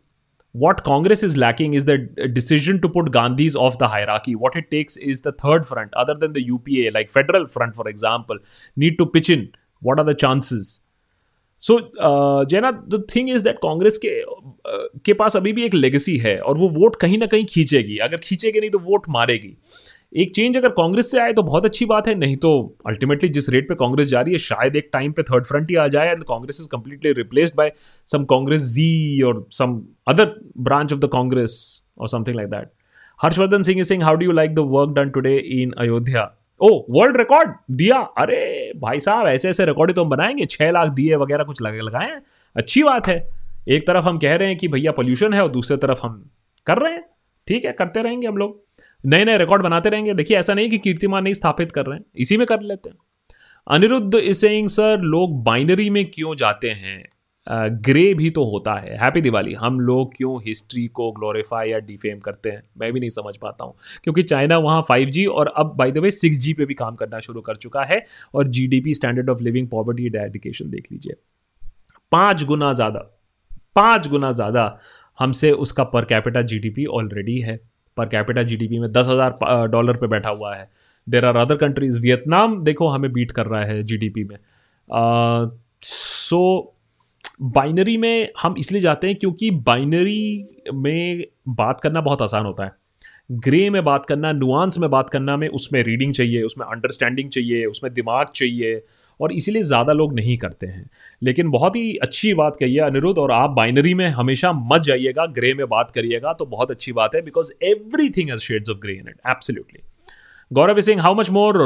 what 0.53 0.83
Congress 0.83 1.21
is 1.23 1.37
lacking 1.37 1.73
is 1.73 1.85
the 1.85 1.97
decision 2.33 2.81
to 2.81 2.89
put 2.89 3.11
Gandhis 3.11 3.55
off 3.55 3.77
the 3.77 3.87
hierarchy. 3.87 4.35
What 4.35 4.55
it 4.55 4.71
takes 4.71 4.97
is 4.97 5.21
the 5.21 5.31
third 5.31 5.67
front, 5.67 5.93
other 5.93 6.15
than 6.15 6.33
the 6.33 6.41
UPA, 6.41 6.91
like 6.91 7.09
federal 7.09 7.47
front, 7.47 7.75
for 7.75 7.87
example, 7.87 8.37
need 8.75 8.97
to 8.97 9.05
pitch 9.05 9.29
in. 9.29 9.51
What 9.81 9.99
are 9.99 10.05
the 10.05 10.15
chances? 10.25 10.81
So 11.59 11.79
Jaina 12.49 12.71
the 12.71 13.05
thing 13.15 13.29
is 13.29 13.41
that 13.41 13.55
Congress 13.61 13.97
के 14.05 14.09
uh, 14.23 15.03
के 15.05 15.13
पास 15.21 15.35
अभी 15.35 15.53
भी 15.53 15.63
एक 15.65 15.73
legacy 15.73 16.17
है 16.17 16.37
और 16.39 16.57
वो 16.57 16.67
vote 16.69 16.95
कहीं 17.01 17.17
ना 17.17 17.25
कहीं 17.25 17.45
खींचेगी 17.49 17.97
अगर 18.07 18.17
खींचेगी 18.23 18.59
नहीं 18.59 18.69
तो 18.69 18.79
वोट 18.79 19.09
मारेगी 19.09 19.55
एक 20.12 20.34
चेंज 20.34 20.56
अगर 20.56 20.68
कांग्रेस 20.68 21.10
से 21.10 21.18
आए 21.20 21.32
तो 21.32 21.42
बहुत 21.42 21.64
अच्छी 21.64 21.84
बात 21.84 22.08
है, 22.08 22.14
नहीं 22.14 22.36
तो 22.36 22.76
अल्टीमेटली 22.86 23.28
जिस 23.28 23.48
रेट 23.50 23.68
पे 23.68 23.74
कांग्रेस 23.74 24.08
जा 24.08 24.20
रही 24.20 24.32
है, 24.32 24.38
शायद 24.38 24.76
एक 24.76 24.90
टाइम 24.92 25.12
पे 25.12 25.22
थर्ड 25.22 25.44
फ्रंट 25.44 25.70
ही 25.70 25.76
आ 25.76 25.86
जाए 25.88 26.10
and 26.10 26.22
Congress 26.22 26.58
is 26.60 26.68
completely 26.68 27.12
replaced 27.12 27.54
by 27.56 27.72
some 28.06 28.24
Congress 28.24 28.62
जी 28.62 29.22
और 29.22 29.46
some 29.50 29.80
other 30.08 30.34
branch 30.58 30.92
of 30.92 31.00
the 31.00 31.08
Congress 31.12 31.56
और 31.98 32.08
something 32.08 32.36
like 32.36 32.48
that 32.48 32.70
Harshvardhan 33.22 33.62
Singh 33.62 33.82
Singh 33.82 34.04
how 34.04 34.14
do 34.14 34.26
you 34.26 34.32
like 34.32 34.54
the 34.54 34.58
work 34.58 34.90
done 34.90 35.10
today 35.10 35.36
in 35.36 35.72
Ayodhya 35.78 36.30
oh 36.60 36.68
world 36.90 37.16
record 37.16 37.50
दिया। 37.70 37.98
अरे 37.98 38.72
भाई 38.76 39.00
साहब, 39.00 39.26
ऐसे 39.26 39.48
ऐसे 39.48 39.64
record 39.64 39.90
ही 39.90 39.94
तो 39.94 40.04
हम 40.04 40.10
बनाएँगे। 40.10 40.46
छह 40.46 40.70
लाख 40.70 40.88
दिए 40.88 41.16
वगैरह 41.16 41.44
कुछ 41.44 41.62
लगे, 41.62 41.80
लगाए। 41.80 42.20
अच्छी 42.56 42.82
बात 42.82 43.06
है। 43.06 43.16
एक 43.68 43.86
तरफ़ 43.86 44.04
हम 44.04 44.18
कह 44.18 44.34
रहे 44.36 44.48
हैं 44.48 44.56
कि 44.58 44.68
भैया 44.68 44.92
पोल्यूशन 44.92 45.32
है 45.32 45.42
और 45.42 45.48
दूसरी 45.48 45.76
तरफ़ 45.76 46.00
हम 46.02 46.30
कर 46.66 46.78
रहे 46.78 46.92
हैं। 46.92 47.04
ठीक 47.48 47.64
है, 47.64 47.72
करते 47.72 48.02
रहेंगे 48.02 48.26
हम 48.26 48.36
लोग। 48.36 48.62
नए 49.04 49.24
नए 49.24 49.38
रिकॉर्ड 49.38 49.62
बनाते 49.62 49.88
रहेंगे। 49.88 50.14
देखिए, 50.14 50.36
ऐसा 50.38 50.54
नहीं 50.54 50.68
कि 50.70 50.78
कीर्तिमान 50.78 51.24
नहीं 51.24 51.34
स्थापित 51.34 51.72
कर 51.72 51.86
रहे 51.86 51.98
हैं, 51.98 52.04
इसी 52.16 52.36
में 52.36 52.46
कर 52.46 52.60
लेते 52.62 52.90
हैं। 52.90 52.96
अनिरुद्ध 53.66 54.14
इज़ 54.14 54.36
सेइंग 54.36 54.68
सर 54.68 55.00
लोग 55.00 55.42
बाइनरी 55.44 55.88
में 55.90 56.04
क्यों 56.10 56.34
जाते 56.36 56.70
हैं? 56.72 57.02
ग्रे 57.82 58.12
भी 58.14 58.28
तो 58.30 58.44
होता 58.44 58.74
है। 58.74 58.96
हैप्पी 58.98 59.20
दिवाली 59.20 59.54
हम 59.54 59.78
लोग 59.80 60.12
क्यों 60.16 60.36
हिस्ट्री 60.42 60.86
को 60.88 61.10
ग्लोरीफाई 61.12 61.70
या 61.70 61.78
डिफेम 61.80 62.18
करते 62.18 62.50
हैं? 62.50 62.62
मैं 62.78 62.92
भी 62.92 63.00
नहीं 63.00 63.10
समझ 63.10 63.36
पाता 63.36 63.64
हूँ। 63.64 63.74
क्योंकि 64.04 64.22
चाइना 64.22 64.58
वहाँ 64.58 64.82
फाइव 64.88 65.08
जी 65.08 65.24
और 65.26 65.52
अब 65.56 65.74
by 65.76 65.92
the 65.92 65.98
way 65.98 66.10
six 66.10 66.36
G 66.36 66.52
पे 66.52 66.66
भी 66.66 66.74
काम 66.74 66.94
करना 66.94 67.20
शुरू 67.20 67.40
कर 67.40 67.56
चुका 67.56 67.82
है 67.82 68.04
और 68.34 68.48
G 68.48 68.66
D 68.66 68.80
P 68.80 68.94
standard 68.94 69.30
of 69.30 69.42
living 69.42 69.68
poverty 69.68 70.08
dedication 70.08 70.70
देख 70.70 70.86
लीजिए। 70.92 71.16
पाँच 72.12 72.44
गुना 72.44 72.72
ज़्यादा, 72.72 73.00
पाँच 73.76 74.08
गुना 74.08 74.32
ज़्यादा 74.32 74.78
हमसे 75.18 75.52
उसका 75.52 75.84
पर 75.84 76.04
कैपिटा 76.04 76.42
जीडीपी 76.42 76.84
ऑलरेडी 76.86 77.38
है। 77.38 77.60
पर 77.96 78.06
कैपिटा 78.06 78.42
जीडीपी 78.42 78.78
में 78.78 78.90
दस 78.92 79.08
हज़ार 79.08 79.66
डॉलर 79.68 79.96
पे 79.96 80.06
बैठा 80.06 80.30
हुआ 80.30 80.54
है। 80.54 80.68
There 81.06 81.24
are 81.24 81.36
other 81.36 81.56
countries 81.56 82.00
Vietnam 82.00 82.62
देखो 82.64 82.88
हमें 82.88 83.12
बीट 83.12 83.32
कर 83.32 83.46
रहा 83.46 83.64
है 83.64 83.82
जीडीपी 83.82 84.24
में। 84.24 84.36
सो 85.82 86.74
बाइनरी 87.42 87.96
में 87.96 88.28
हम 88.42 88.54
इसलिए 88.58 88.80
जाते 88.80 89.06
हैं 89.06 89.16
क्योंकि 89.16 89.50
बाइनरी 89.50 90.48
में 90.74 91.24
बात 91.48 91.80
करना 91.80 92.00
बहुत 92.00 92.22
आसान 92.22 92.44
होता 92.44 92.64
है। 92.64 92.72
ग्रे 93.32 93.68
में 93.70 93.82
बात 93.84 94.06
करना 94.06 94.32
नुआंस 94.32 94.78
में 94.78 94.88
बात 94.90 95.10
करना 95.10 95.36
में 95.36 95.48
उसमें 95.48 95.82
रीडिंग 95.82 96.12
चाहिए, 96.14 96.42
उसमें 96.42 96.66
अंडरस्टैंडिंग 96.66 97.30
चाहिए, 97.30 97.64
उसमें 97.66 97.92
दिमाग 97.94 98.26
चाहिए। 98.34 98.74
और 99.20 99.32
इसीलिए 99.32 99.62
ज़्यादा 99.62 99.92
लोग 99.92 100.14
नहीं 100.14 100.36
करते 100.38 100.66
हैं। 100.66 100.88
लेकिन 101.22 101.50
बहुत 101.50 101.76
ही 101.76 101.96
अच्छी 101.98 102.32
बात 102.34 102.56
कही 102.56 102.74
है 102.74 102.82
अनिरुद्ध, 102.82 103.18
और 103.18 103.32
आप 103.32 103.50
बाइनरी 103.52 103.94
में 103.94 104.08
हमेशा 104.10 104.52
मत 104.52 104.82
जाइएगा, 104.82 105.26
ग्रे 105.28 105.52
में 105.54 105.66
बात 105.68 105.90
करिएगा 105.90 106.32
तो 106.32 106.46
बहुत 106.46 106.70
अच्छी 106.70 106.92
बात 106.92 107.14
है 107.14 107.22
because 107.22 107.52
everything 108.10 108.30
has 108.30 108.40
shades 108.40 108.70
of 108.70 108.78
grey 108.78 108.94
in 108.94 109.08
it 109.08 109.16
absolutely 109.30 109.82
Gaurav 110.50 110.80
Singh 110.80 111.02
how 111.02 111.14
much 111.14 111.30
more 111.30 111.56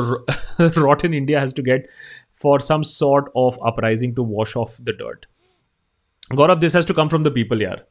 rot 0.61 1.05
in 1.05 1.15
India 1.15 1.41
has 1.41 1.55
to 1.55 1.63
get 1.63 1.89
for 2.43 2.61
some 2.61 2.83
sort 2.85 3.29
of 3.37 3.57
uprising 3.67 4.15
to 4.17 4.25
wash 4.27 4.57
off 4.57 4.81
the 4.83 4.97
dirt 5.01 5.27
Gaurav 6.35 6.59
this 6.59 6.77
has 6.77 6.87
to 6.89 6.95
come 6.95 7.09
from 7.09 7.25
the 7.25 7.33
people 7.35 7.63
यार। 7.63 7.85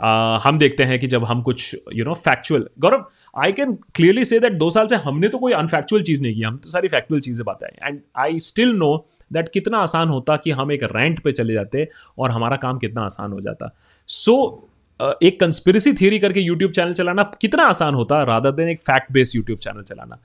हम 0.00 0.58
देखते 0.58 0.84
हैं 0.84 0.98
कि 0.98 1.06
जब 1.06 1.24
हम 1.24 1.42
कुछ 1.42 1.74
you 1.94 2.04
know 2.04 2.14
factual 2.14 2.68
Gaurav 2.78 3.04
I 3.36 3.52
can 3.52 3.74
clearly 3.94 4.24
say 4.24 4.40
that 4.40 4.52
दो 4.58 4.70
साल 4.70 4.86
से 4.86 4.96
हमने 5.04 5.28
तो 5.28 5.38
कोई 5.38 5.52
अनफैक्चुअल 5.52 6.02
चीज़ 6.02 6.22
नहीं 6.22 6.34
की 6.34 6.42
हम 6.42 6.56
तो 6.56 6.70
सारी 6.70 6.88
फैक्चुअल 6.88 7.20
चीज़ें 7.20 7.44
बताएँ 7.46 7.88
and 7.88 8.00
I 8.16 8.38
still 8.40 8.74
know 8.76 8.94
that 9.32 9.48
कितना 9.48 9.78
आसान 9.78 10.08
होता 10.08 10.36
कि 10.36 10.50
हम 10.50 10.72
एक 10.72 10.82
रेंट 10.94 11.20
पे 11.20 11.32
चले 11.32 11.54
जाते 11.54 11.88
और 12.18 12.30
हमारा 12.30 12.56
काम 12.56 12.78
कितना 12.78 13.02
आसान 13.02 13.32
हो 13.32 13.40
जाता। 13.40 13.70
सो 14.08 14.34
so, 14.34 15.22
एक 15.22 15.38
कंस्पिरसी 15.40 15.92
थियरी 15.92 16.18
करके 16.18 16.40
यूट्यूब 16.40 16.72
चैनल 16.72 16.92
चलाना 16.92 17.22
कितना 17.40 17.64
आसान 17.64 17.94
होता 17.94 18.22
राधा 18.24 18.50
देन 18.50 18.68
एक 18.68 18.80
फैक्ट 18.80 19.12
बेस्ड 19.12 19.36
यूट्यूब 19.36 19.58
चैनल 19.58 19.82
चलाना। 19.82 20.18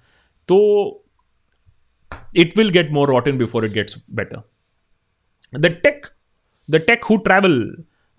तो 0.50 0.58
it 2.36 2.58
will 2.58 2.70
get 2.70 2.92
more 2.92 3.10
rot 3.10 3.28
in 3.28 3.38
before 3.38 3.66
it 3.66 3.72
gets 3.72 3.98
better 4.12 4.42
the 5.54 5.66
tech 5.84 6.06
the 6.70 6.82
tech 6.88 7.04
who 7.04 7.18
travel 7.18 7.60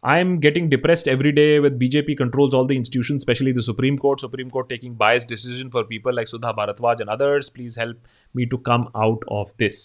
I 0.04 0.20
am 0.20 0.36
getting 0.38 0.68
depressed 0.70 1.08
every 1.08 1.30
day 1.32 1.58
with 1.58 1.72
BJP 1.72 2.14
controls 2.14 2.54
all 2.54 2.66
the 2.66 2.72
institution 2.72 3.18
especially 3.18 3.52
the 3.52 3.60
supreme 3.60 3.96
court 3.96 4.20
supreme 4.20 4.48
court 4.48 4.68
taking 4.68 4.96
bias 4.96 5.26
decision 5.28 5.68
for 5.70 5.82
people 5.82 6.14
like 6.14 6.28
Sudha 6.28 6.52
Bhardwaj 6.52 7.00
and 7.00 7.10
others 7.10 7.48
please 7.48 7.78
help 7.80 8.02
me 8.34 8.46
to 8.46 8.56
come 8.66 8.84
out 8.96 9.24
of 9.32 9.52
this 9.58 9.78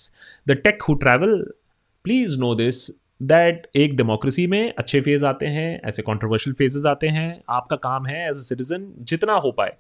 the 0.47 0.57
tech 0.63 0.82
who 0.82 0.93
travel 0.95 1.38
please 2.05 2.38
know 2.39 2.53
this 2.55 2.89
that 3.22 3.67
एक 3.76 3.95
democracy 3.97 4.47
में 4.47 4.74
अच्छे 4.74 5.01
phase 5.01 5.26
आते 5.26 5.45
हैं, 5.47 5.82
ऐसे 5.86 6.01
controversial 6.01 6.53
phases 6.53 6.86
आते 6.86 7.07
हैं। 7.07 7.41
आपका 7.49 7.76
काम 7.78 8.05
है 8.05 8.28
एज 8.30 8.36
अ 8.36 8.41
सिटीजन 8.41 8.91
जितना 9.03 9.34
हो 9.36 9.51
पाए। 9.51 9.74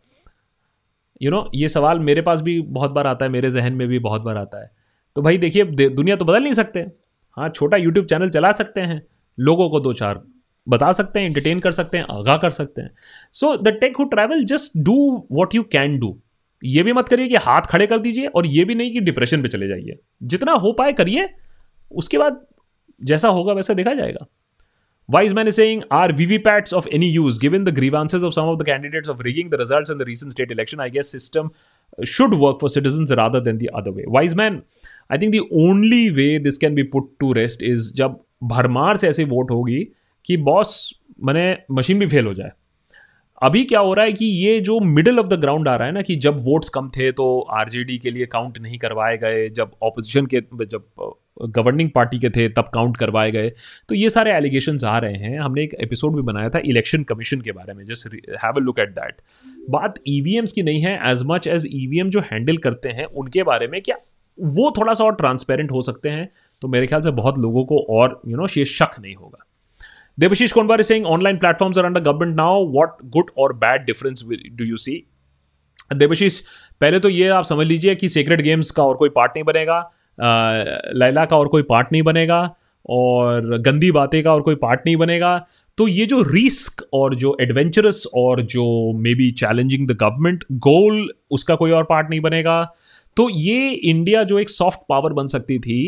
यू 1.21 1.31
नो 1.31 1.49
ये 1.55 1.69
सवाल 1.69 1.99
मेरे 2.01 2.21
पास 2.21 2.41
भी 2.41 2.59
बहुत 2.61 2.91
बार 2.91 3.07
आता 3.07 3.25
है, 3.25 3.31
मेरे 3.31 3.51
जहन 3.51 3.73
में 3.73 3.87
भी 3.87 3.99
बहुत 3.99 4.21
बार 4.21 4.37
आता 4.37 4.63
है। 4.63 4.71
तो 5.15 5.21
भाई 5.21 5.37
देखिए 5.37 5.63
दुनिया 5.89 6.15
तो 6.15 6.25
बदल 6.25 6.43
नहीं 6.43 6.53
सकते। 6.53 6.85
हाँ 7.37 7.49
छोटा 7.49 7.77
यूट्यूब 7.77 8.05
चैनल 8.05 8.29
चला 8.29 8.51
सकते 8.53 8.81
हैं। 8.81 9.01
लोगों 9.39 9.69
को 9.69 9.79
दो 9.79 9.93
चार 9.93 10.21
बता 10.67 10.91
सकते 10.91 11.19
हैं 11.19 11.27
इंटरटेन 11.27 11.59
कर 11.59 11.71
सकते 11.71 11.97
हैं, 11.97 12.05
आगाह 12.11 12.37
कर 12.37 12.49
सकते 12.49 12.81
हैं। 12.81 12.91
So 13.33 13.55
the 13.57 13.67
tech 13.81 13.97
who 13.97 14.03
travel 14.05 14.43
just 14.45 14.77
do 14.77 15.27
what 15.31 15.55
you 15.55 15.63
can 15.71 15.99
do 15.99 16.17
ये 16.63 16.83
भी 16.83 16.93
मत 16.93 17.09
करिए 17.09 17.27
कि 17.27 17.35
हाथ 17.35 17.61
खड़े 17.61 17.87
कर 17.87 17.99
दीजिए 17.99 18.25
और 18.25 18.47
ये 18.47 18.65
भी 18.65 18.75
नहीं 18.75 18.91
कि 18.91 18.99
डिप्रेशन 18.99 19.41
पे 19.41 19.47
चले 19.47 19.67
जाइए। 19.67 19.97
जितना 20.23 20.51
हो 20.53 20.71
पाए 20.71 20.93
करिए, 20.93 21.29
उसके 21.91 22.17
बाद 22.17 22.45
जैसा 23.01 23.27
होगा 23.27 23.53
वैसा 23.53 23.73
देखा 23.73 23.93
जाएगा। 23.93 24.25
Wise 25.09 25.33
man 25.33 25.49
saying 25.49 25.81
are 25.91 26.11
we 26.13 26.25
we 26.25 26.37
pats 26.37 26.73
of 26.73 26.87
any 26.87 27.07
use 27.09 27.39
given 27.41 27.63
the 27.63 27.69
grieve 27.69 27.75
grievances 27.75 28.23
of 28.23 28.33
some 28.33 28.41
of 28.41 28.59
the 28.59 28.65
candidates 28.65 29.09
of 29.09 29.21
rigging 29.21 29.49
the 29.51 29.55
results 29.59 29.91
in 29.91 29.97
the 29.97 30.01
recent 30.01 30.31
state 30.31 30.51
election 30.51 30.79
I 30.79 30.89
guess 30.89 31.11
system 31.11 31.49
should 32.07 32.33
work 32.33 32.57
for 32.61 32.69
citizen 32.69 33.15
rather 33.15 33.39
than 33.39 33.57
the 33.57 33.67
other 33.75 33.91
way 33.91 34.03
wise 34.07 34.33
man 34.33 34.61
I 35.11 35.17
think 35.17 35.31
the 35.31 35.39
only 35.39 36.09
way 36.09 36.27
this 36.39 36.57
can 36.57 36.75
be 36.75 36.83
put 36.83 37.11
to 37.19 37.33
rest 37.33 37.63
is 37.63 37.93
जब 37.93 38.19
भरमार 38.41 38.97
से 38.97 39.07
ऐसी 39.09 39.23
vote 39.23 39.51
होगी 39.51 39.83
कि 40.25 40.37
boss 40.37 40.93
मैंने 41.23 41.57
machine 41.71 41.99
भी 41.99 42.07
fail 42.07 42.25
हो 42.25 42.33
जाए। 42.33 42.51
अभी 43.41 43.63
क्या 43.63 43.79
हो 43.79 43.93
रहा 43.93 44.05
है 44.05 44.13
कि 44.13 44.25
ये 44.25 44.59
जो 44.59 44.79
मिडिल 44.79 45.19
ऑफ़ 45.19 45.27
द 45.27 45.33
ग्राउंड 45.33 45.67
आ 45.67 45.75
रहा 45.75 45.87
है 45.87 45.93
ना 45.93 46.01
कि 46.01 46.15
जब 46.15 46.37
वोट्स 46.37 46.69
कम 46.69 46.89
थे 46.89 47.11
तो 47.11 47.39
आरजेडी 47.51 47.97
के 47.97 48.11
लिए 48.11 48.25
काउंट 48.25 48.57
नहीं 48.59 48.77
करवाए 48.77 49.17
गए, 49.17 49.47
जब 49.49 49.71
ऑपोजिशन 49.83 50.25
के, 50.25 50.41
जब 50.65 51.13
गवर्निंग 51.49 51.89
पार्टी 51.95 52.19
के 52.19 52.29
थे 52.29 52.47
तब 52.49 52.69
काउंट 52.73 52.97
करवाए 52.97 53.31
गए। 53.31 53.49
तो 53.89 53.95
ये 53.95 54.09
सारे 54.09 54.31
एलिगेशन 54.31 54.77
आ 54.85 54.97
रहे 54.97 55.13
हैं। 55.13 55.39
हमने 55.39 55.63
एक 55.63 55.73
एपिसोड 55.73 56.15
भी 56.15 56.21
बनाया 56.21 56.49
था 56.49 56.59
इलेक्शन 56.65 57.03
कमीशन 57.03 57.41
के 57.41 57.51
बारे 57.51 57.73
में 57.73 57.85
just 57.85 58.15
have 58.43 58.53
a 58.53 58.59
look 58.59 58.79
at 58.79 58.89
that 58.89 59.21
बात 59.69 59.99
ई 60.07 60.21
e 60.39 60.51
की 60.51 60.63
नहीं 60.63 60.81
है 60.81 60.99
एज 61.11 61.23
मच 61.25 61.47
एज 61.47 61.67
ई 61.67 62.03
जो 62.05 62.19
हैंडल 62.31 62.57
करते 62.57 62.89
हैं, 62.89 63.05
उनके 63.05 63.43
बारे 63.43 63.67
में 63.67 63.81
क्या 63.81 63.97
वो 64.37 64.73
थोड़ा 64.77 64.93
सा 64.93 65.03
और 65.03 65.15
ट्रांसपेरेंट 65.15 65.71
हो 65.71 65.81
सकते 65.81 66.09
हैं। 66.09 66.29
तो 66.61 66.67
मेरे 66.67 66.87
ख्याल 66.87 67.01
से 67.01 67.11
बहुत 67.11 67.37
लोगों 67.37 67.65
को 67.65 67.85
और 67.89 68.21
यू 68.27 68.37
नो 68.37 68.47
ये 68.57 68.65
शक 68.65 68.99
नहीं 68.99 69.15
होगा 69.15 69.45
Devashish 70.19 70.53
Konbar 70.53 70.81
Singh 70.81 71.05
online 71.05 71.37
platforms 71.37 71.77
are 71.77 71.85
under 71.85 72.01
government 72.01 72.35
now. 72.35 72.53
What 72.77 72.97
good 73.15 73.29
or 73.37 73.53
bad 73.53 73.85
difference 73.89 74.23
do 74.55 74.65
you 74.71 74.77
see? 74.77 74.97
Devashish, 75.95 76.39
पहले 76.81 76.99
तो 76.99 77.09
ये 77.09 77.27
आप 77.27 77.45
समझ 77.45 77.67
लीजिए 77.67 77.95
कि 77.95 78.09
सीक्रेट 78.09 78.41
गेम्स 78.41 78.71
का 78.71 78.83
और 78.83 78.95
कोई 78.95 79.09
पार्ट 79.09 79.31
नहीं 79.35 79.43
बनेगा 79.43 79.79
लैला 80.93 81.25
का 81.25 81.37
और 81.37 81.47
कोई 81.47 81.63
पार्ट 81.63 81.87
नहीं 81.91 82.03
बनेगा, 82.03 82.55
और 82.89 83.57
गंदी 83.57 83.91
बातें 83.91 84.23
का 84.23 84.33
और 84.33 84.41
कोई 84.41 84.55
पार्ट 84.55 84.81
नहीं 84.85 84.95
बनेगा 84.95 85.47
तो 85.77 85.87
ये 85.87 86.05
जो 86.05 86.21
रिस्क 86.21 86.85
और 86.93 87.15
जो 87.15 87.37
एडवेंचरस 87.41 88.03
और 88.15 88.41
जो 88.41 88.93
may 88.93 89.15
be 89.15 89.31
challenging 89.31 89.87
the 89.87 89.91
government 89.91 90.43
goal 90.51 91.11
उसका 91.31 91.55
कोई 91.55 91.71
और 91.71 91.83
पार्ट 91.83 92.09
नहीं 92.09 92.19
बनेगा 92.19 92.63
तो 93.17 93.29
ये 93.29 93.69
इंडिया 93.69 94.23
जो 94.23 94.39
एक 94.39 94.49
सॉफ्ट 94.49 94.79
पावर 94.89 95.13
बन 95.13 95.27
सकती 95.27 95.59
थी 95.59 95.79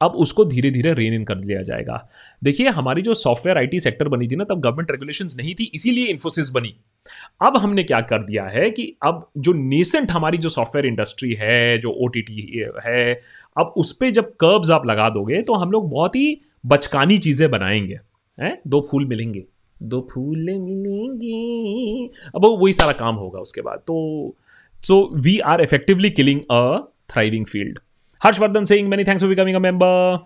अब 0.00 0.10
उसको 0.10 0.44
धीरे 0.44 0.70
धीरे 0.70 0.94
रेन 0.94 1.14
इन 1.14 1.24
कर 1.24 1.36
लिया 1.36 1.62
जाएगा। 1.62 2.10
देखिए, 2.44 2.68
हमारी 2.68 3.02
जो 3.02 3.14
सॉफ्टवेयर 3.14 3.58
आईटी 3.58 3.80
सेक्टर 3.80 4.08
बनी 4.08 4.28
थी 4.28 4.36
ना, 4.36 4.44
तब 4.44 4.60
गवर्नमेंट 4.60 4.90
रेगुलेशंस 4.90 5.36
नहीं 5.36 5.54
थी, 5.54 5.70
इसीलिए 5.74 6.06
इन्फोसिस 6.06 6.50
बनी। 6.50 6.74
अब 7.42 7.56
हमने 7.56 7.82
क्या 7.82 8.00
कर 8.00 8.18
दिया 8.18 8.44
है 8.44 8.70
कि 8.70 8.96
अब 9.02 9.30
जो 9.38 9.52
नेसेंट 9.52 10.10
हमारी 10.10 10.38
जो 10.38 10.48
सॉफ्टवेयर 10.48 10.86
इंडस्ट्री 10.86 11.34
है, 11.34 11.78
जो 11.78 11.90
ओटीटी 11.90 12.64
है, 12.86 13.22
अब 13.58 13.74
उस 13.76 13.92
पर 13.92 14.10
जब 14.10 14.24
कर्ब्स 14.24 14.70
आप 14.70 14.86
लगा 14.86 15.10
दोगे 15.10 15.42
तो 15.42 15.54
हम 15.54 15.70
लोग 15.70 15.90
बहुत 15.90 16.16
ही 16.16 16.40
बचकानी 16.66 17.18
चीज़ें 17.18 17.50
बनाएँगे। 17.50 17.98
हैं? 18.40 18.58
दो 18.66 18.88
फूल 18.90 19.04
मिलेंगे। 19.04 19.44
दो 19.82 20.08
फूल 20.14 20.38
मिलेंगे। 20.38 22.06
अब 22.36 22.58
वही 22.62 22.72
सारा 22.72 22.92
काम 22.92 23.14
होगा 23.14 23.40
उसके 23.40 23.60
बाद। 23.60 23.78
तो 23.78 24.36
so 24.84 25.10
we 25.14 25.38
are 25.38 25.60
effectively 25.60 26.10
killing 26.10 26.40
a 26.40 26.92
thriving 27.10 27.46
field 27.46 27.78
Harshvardhan 28.21 28.67
saying, 28.67 28.89
Many 28.89 29.03
thanks 29.03 29.21
for 29.23 29.29
becoming 29.29 29.55
a 29.55 29.59
member. 29.59 30.21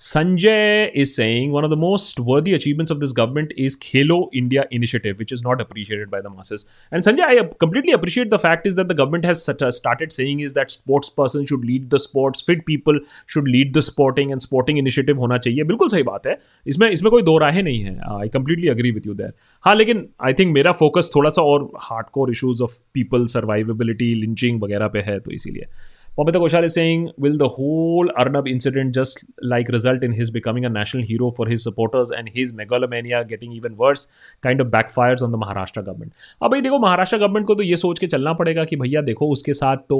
Sanjay 0.00 0.92
is 0.94 1.12
saying 1.12 1.50
one 1.50 1.64
of 1.64 1.70
the 1.70 1.76
most 1.76 2.20
worthy 2.20 2.54
achievements 2.54 2.88
of 2.88 3.00
this 3.00 3.10
government 3.10 3.52
is 3.56 3.76
Khelo 3.76 4.28
India 4.32 4.64
initiative, 4.70 5.18
which 5.18 5.32
is 5.32 5.42
not 5.42 5.60
appreciated 5.60 6.08
by 6.08 6.20
the 6.20 6.30
masses. 6.30 6.66
And 6.92 7.02
Sanjay, 7.02 7.22
I 7.22 7.42
completely 7.58 7.90
appreciate 7.90 8.30
the 8.30 8.38
fact 8.38 8.64
is 8.64 8.76
that 8.76 8.86
the 8.86 8.94
government 8.94 9.24
has 9.24 9.42
started 9.42 10.12
saying 10.12 10.38
is 10.38 10.52
that 10.52 10.70
sports 10.70 11.10
person 11.10 11.44
should 11.46 11.64
lead 11.64 11.90
the 11.90 11.98
sports, 11.98 12.40
fit 12.40 12.64
people 12.64 13.00
should 13.26 13.48
lead 13.48 13.74
the 13.74 13.82
sporting 13.82 14.30
and 14.30 14.40
sporting 14.40 14.76
initiative 14.76 15.16
होना 15.18 15.38
चाहिए 15.38 15.64
बिल्कुल 15.72 15.88
सही 15.88 16.02
बात 16.12 16.26
है 16.26 16.38
इसमें 16.66 16.88
इसमें 16.90 17.10
कोई 17.10 17.22
दो 17.22 17.36
राहें 17.38 17.62
नहीं 17.62 17.82
है 17.84 17.98
I 18.20 18.28
completely 18.38 18.68
agree 18.68 18.90
with 18.90 19.06
you 19.06 19.14
there 19.14 19.32
हाँ 19.64 19.74
लेकिन 19.74 20.08
आई 20.26 20.32
थिंक 20.38 20.54
मेरा 20.54 20.72
फोकस 20.86 21.10
थोड़ा 21.16 21.30
सा 21.30 21.42
और 21.42 21.70
hard 21.90 22.06
core 22.12 22.30
issues 22.30 22.62
of 22.62 22.78
people 22.94 23.26
survivability 23.36 24.14
lynching 24.24 24.62
वगैरह 24.62 24.88
पे 24.88 25.00
है 25.10 25.18
तो 25.20 25.30
इसीलिए 25.32 25.68
Pamita 26.17 26.35
Koshal 26.35 26.63
is 26.63 26.75
saying, 26.75 27.11
will 27.17 27.39
the 27.39 27.49
whole 27.49 28.07
Arnab 28.15 28.47
incident 28.47 28.93
just 28.93 29.23
like 29.41 29.67
result 29.69 30.03
in 30.03 30.11
his 30.11 30.29
becoming 30.29 30.63
a 30.63 30.69
national 30.69 31.03
hero 31.03 31.31
for 31.31 31.47
his 31.47 31.63
supporters 31.63 32.11
and 32.11 32.29
his 32.29 32.53
megalomania 32.53 33.25
getting 33.25 33.51
even 33.51 33.75
worse 33.75 34.07
kind 34.41 34.61
of 34.61 34.67
backfires 34.67 35.23
on 35.23 35.31
the 35.31 35.39
Maharashtra 35.39 35.83
government? 35.83 36.13
अब 36.43 36.51
भाई 36.51 36.61
देखो 36.61 36.79
Maharashtra 36.79 37.17
government 37.17 37.47
को 37.47 37.55
तो 37.55 37.63
ये 37.63 37.77
सोच 37.77 37.99
के 37.99 38.07
चलना 38.07 38.33
पड़ेगा 38.43 38.65
कि 38.65 38.75
भैया 38.75 39.01
देखो 39.09 39.31
उसके 39.31 39.53
साथ 39.53 39.77
तो 39.89 39.99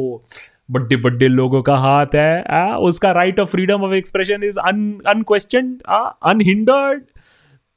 बड्डे 0.71 0.95
बड्डे 1.07 1.27
लोगों 1.27 1.61
का 1.63 1.77
हाथ 1.77 2.15
है 2.15 2.43
आ, 2.43 2.77
उसका 2.77 3.11
right 3.11 3.39
of 3.39 3.49
freedom 3.49 3.83
of 3.83 3.93
expression 3.95 4.43
is 4.43 4.59
unquestion 4.59 5.77
unhindered 5.89 7.03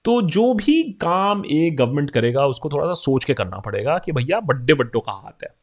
तो 0.05 0.23
जो 0.33 0.53
भी 0.55 0.83
काम 1.01 1.45
एक 1.53 1.77
गवर्नमेंट 1.77 2.11
करेगा 2.11 2.47
उसको 2.47 2.69
थोड़ा 2.73 2.87
सा 2.87 2.95
सोच 3.03 3.25
के 3.25 3.35
करना 3.35 3.59
पड़ेगा 3.61 3.99
कि 4.05 4.13
भैया 4.13 4.41
बड्डे 4.51 4.75
बड्डों 4.75 5.01
का 5.01 5.13
हाथ 5.13 5.45
है 5.45 5.55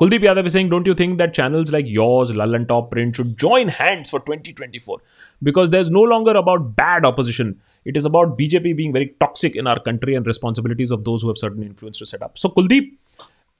Kuldeep 0.00 0.20
Yadav 0.20 0.46
is 0.46 0.54
saying, 0.54 0.70
don't 0.70 0.86
you 0.86 0.94
think 0.94 1.18
that 1.18 1.34
channels 1.34 1.70
like 1.70 1.86
yours, 1.86 2.32
Lallan 2.32 2.66
Top 2.66 2.90
Print, 2.90 3.16
should 3.16 3.36
join 3.36 3.68
hands 3.68 4.08
for 4.08 4.18
2024? 4.20 4.98
Because 5.42 5.68
there's 5.68 5.90
no 5.90 6.00
longer 6.00 6.30
about 6.30 6.74
bad 6.74 7.04
opposition. 7.04 7.60
It 7.84 7.98
is 7.98 8.06
about 8.06 8.38
BJP 8.38 8.74
being 8.76 8.94
very 8.94 9.14
toxic 9.20 9.56
in 9.56 9.66
our 9.66 9.78
country 9.78 10.14
and 10.14 10.26
responsibilities 10.26 10.90
of 10.90 11.04
those 11.04 11.20
who 11.20 11.28
have 11.28 11.36
certain 11.36 11.62
influence 11.62 11.98
to 11.98 12.06
set 12.06 12.22
up. 12.22 12.38
So, 12.38 12.48
Kuldeep, 12.48 12.96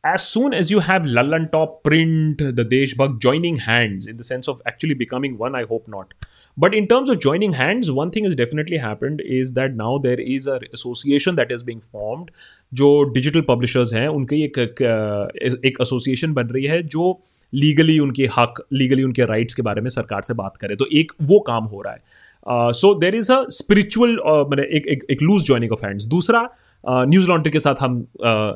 as 0.04 0.26
soon 0.26 0.54
as 0.54 0.70
you 0.70 0.80
have 0.80 1.02
Lallan 1.02 1.50
Top 1.52 1.82
Print, 1.82 2.38
the 2.38 2.64
Deshbhakt 2.64 3.20
joining 3.20 3.56
hands 3.56 4.06
in 4.06 4.16
the 4.16 4.24
sense 4.24 4.48
of 4.48 4.62
actually 4.64 4.94
becoming 4.94 5.36
one, 5.36 5.54
I 5.54 5.64
hope 5.64 5.86
not. 5.86 6.14
But 6.56 6.74
in 6.74 6.86
terms 6.88 7.10
of 7.10 7.20
joining 7.20 7.52
hands, 7.52 7.90
one 7.90 8.10
thing 8.10 8.24
has 8.24 8.34
definitely 8.34 8.78
happened 8.78 9.20
is 9.20 9.52
that 9.52 9.74
now 9.74 9.98
there 9.98 10.18
is 10.18 10.46
a 10.46 10.60
association 10.72 11.36
that 11.36 11.52
is 11.52 11.62
being 11.62 11.80
formed. 11.80 12.30
जो 12.72 12.88
digital 13.14 13.40
publishers 13.48 13.92
हैं 13.94 14.06
उनकी 14.08 14.42
एक 14.44 14.58
एक 14.58 15.80
association 15.80 16.32
बन 16.32 16.48
रही 16.48 16.64
है 16.66 16.82
जो 16.94 17.06
legally 17.52 17.98
उनके 17.98 18.26
हक 18.36 18.62
लीगली 18.72 19.02
उनके 19.02 19.24
राइट्स 19.26 19.54
के 19.54 19.62
बारे 19.62 19.80
में 19.80 19.88
सरकार 19.90 20.22
से 20.22 20.34
बात 20.34 20.56
करे 20.56 20.76
तो 20.76 20.86
एक 20.98 21.12
वो 21.30 21.38
काम 21.46 21.64
हो 21.72 21.82
रहा 21.82 21.92
है 21.92 22.72
so 22.80 22.94
there 23.00 23.14
is 23.14 23.32
a 23.32 23.44
spiritual 23.58 24.16
मैंने 24.50 24.62
एक 24.76 24.86
एक, 25.10 25.22
लूज 25.22 25.42
जॉइनिंग 25.44 25.72
ऑफ़ 25.72 25.84
हैंड्स 25.86 26.04
दूसरा 26.14 26.48
न्यूज़ 26.84 27.24
uh, 27.24 27.30
लॉन्ड्री 27.30 27.52
के 27.52 27.60
साथ 27.60 27.74
हम 27.80 28.00
uh, 28.26 28.52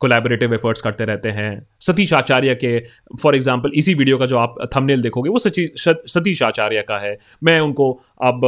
कोलैबोरेटिव 0.00 0.54
एफर्ट्स 0.54 0.80
करते 0.80 1.04
रहते 1.04 1.28
हैं। 1.28 1.66
सतीश 1.80 2.12
आचार्य 2.12 2.54
के 2.54 2.78
फॉर 3.22 3.36
एग्जांपल 3.36 3.70
इसी 3.74 3.94
वीडियो 3.94 4.18
का 4.18 4.26
जो 4.26 4.38
आप 4.38 4.56
थंबनेल 4.76 5.02
देखोगे 5.02 5.30
वो 5.30 5.38
सची 5.38 5.68
सतीश 5.76 6.42
आचार्य 6.42 6.82
का 6.88 6.98
है। 6.98 7.16
मैं 7.44 7.58
उनको 7.60 7.92
अब 8.22 8.40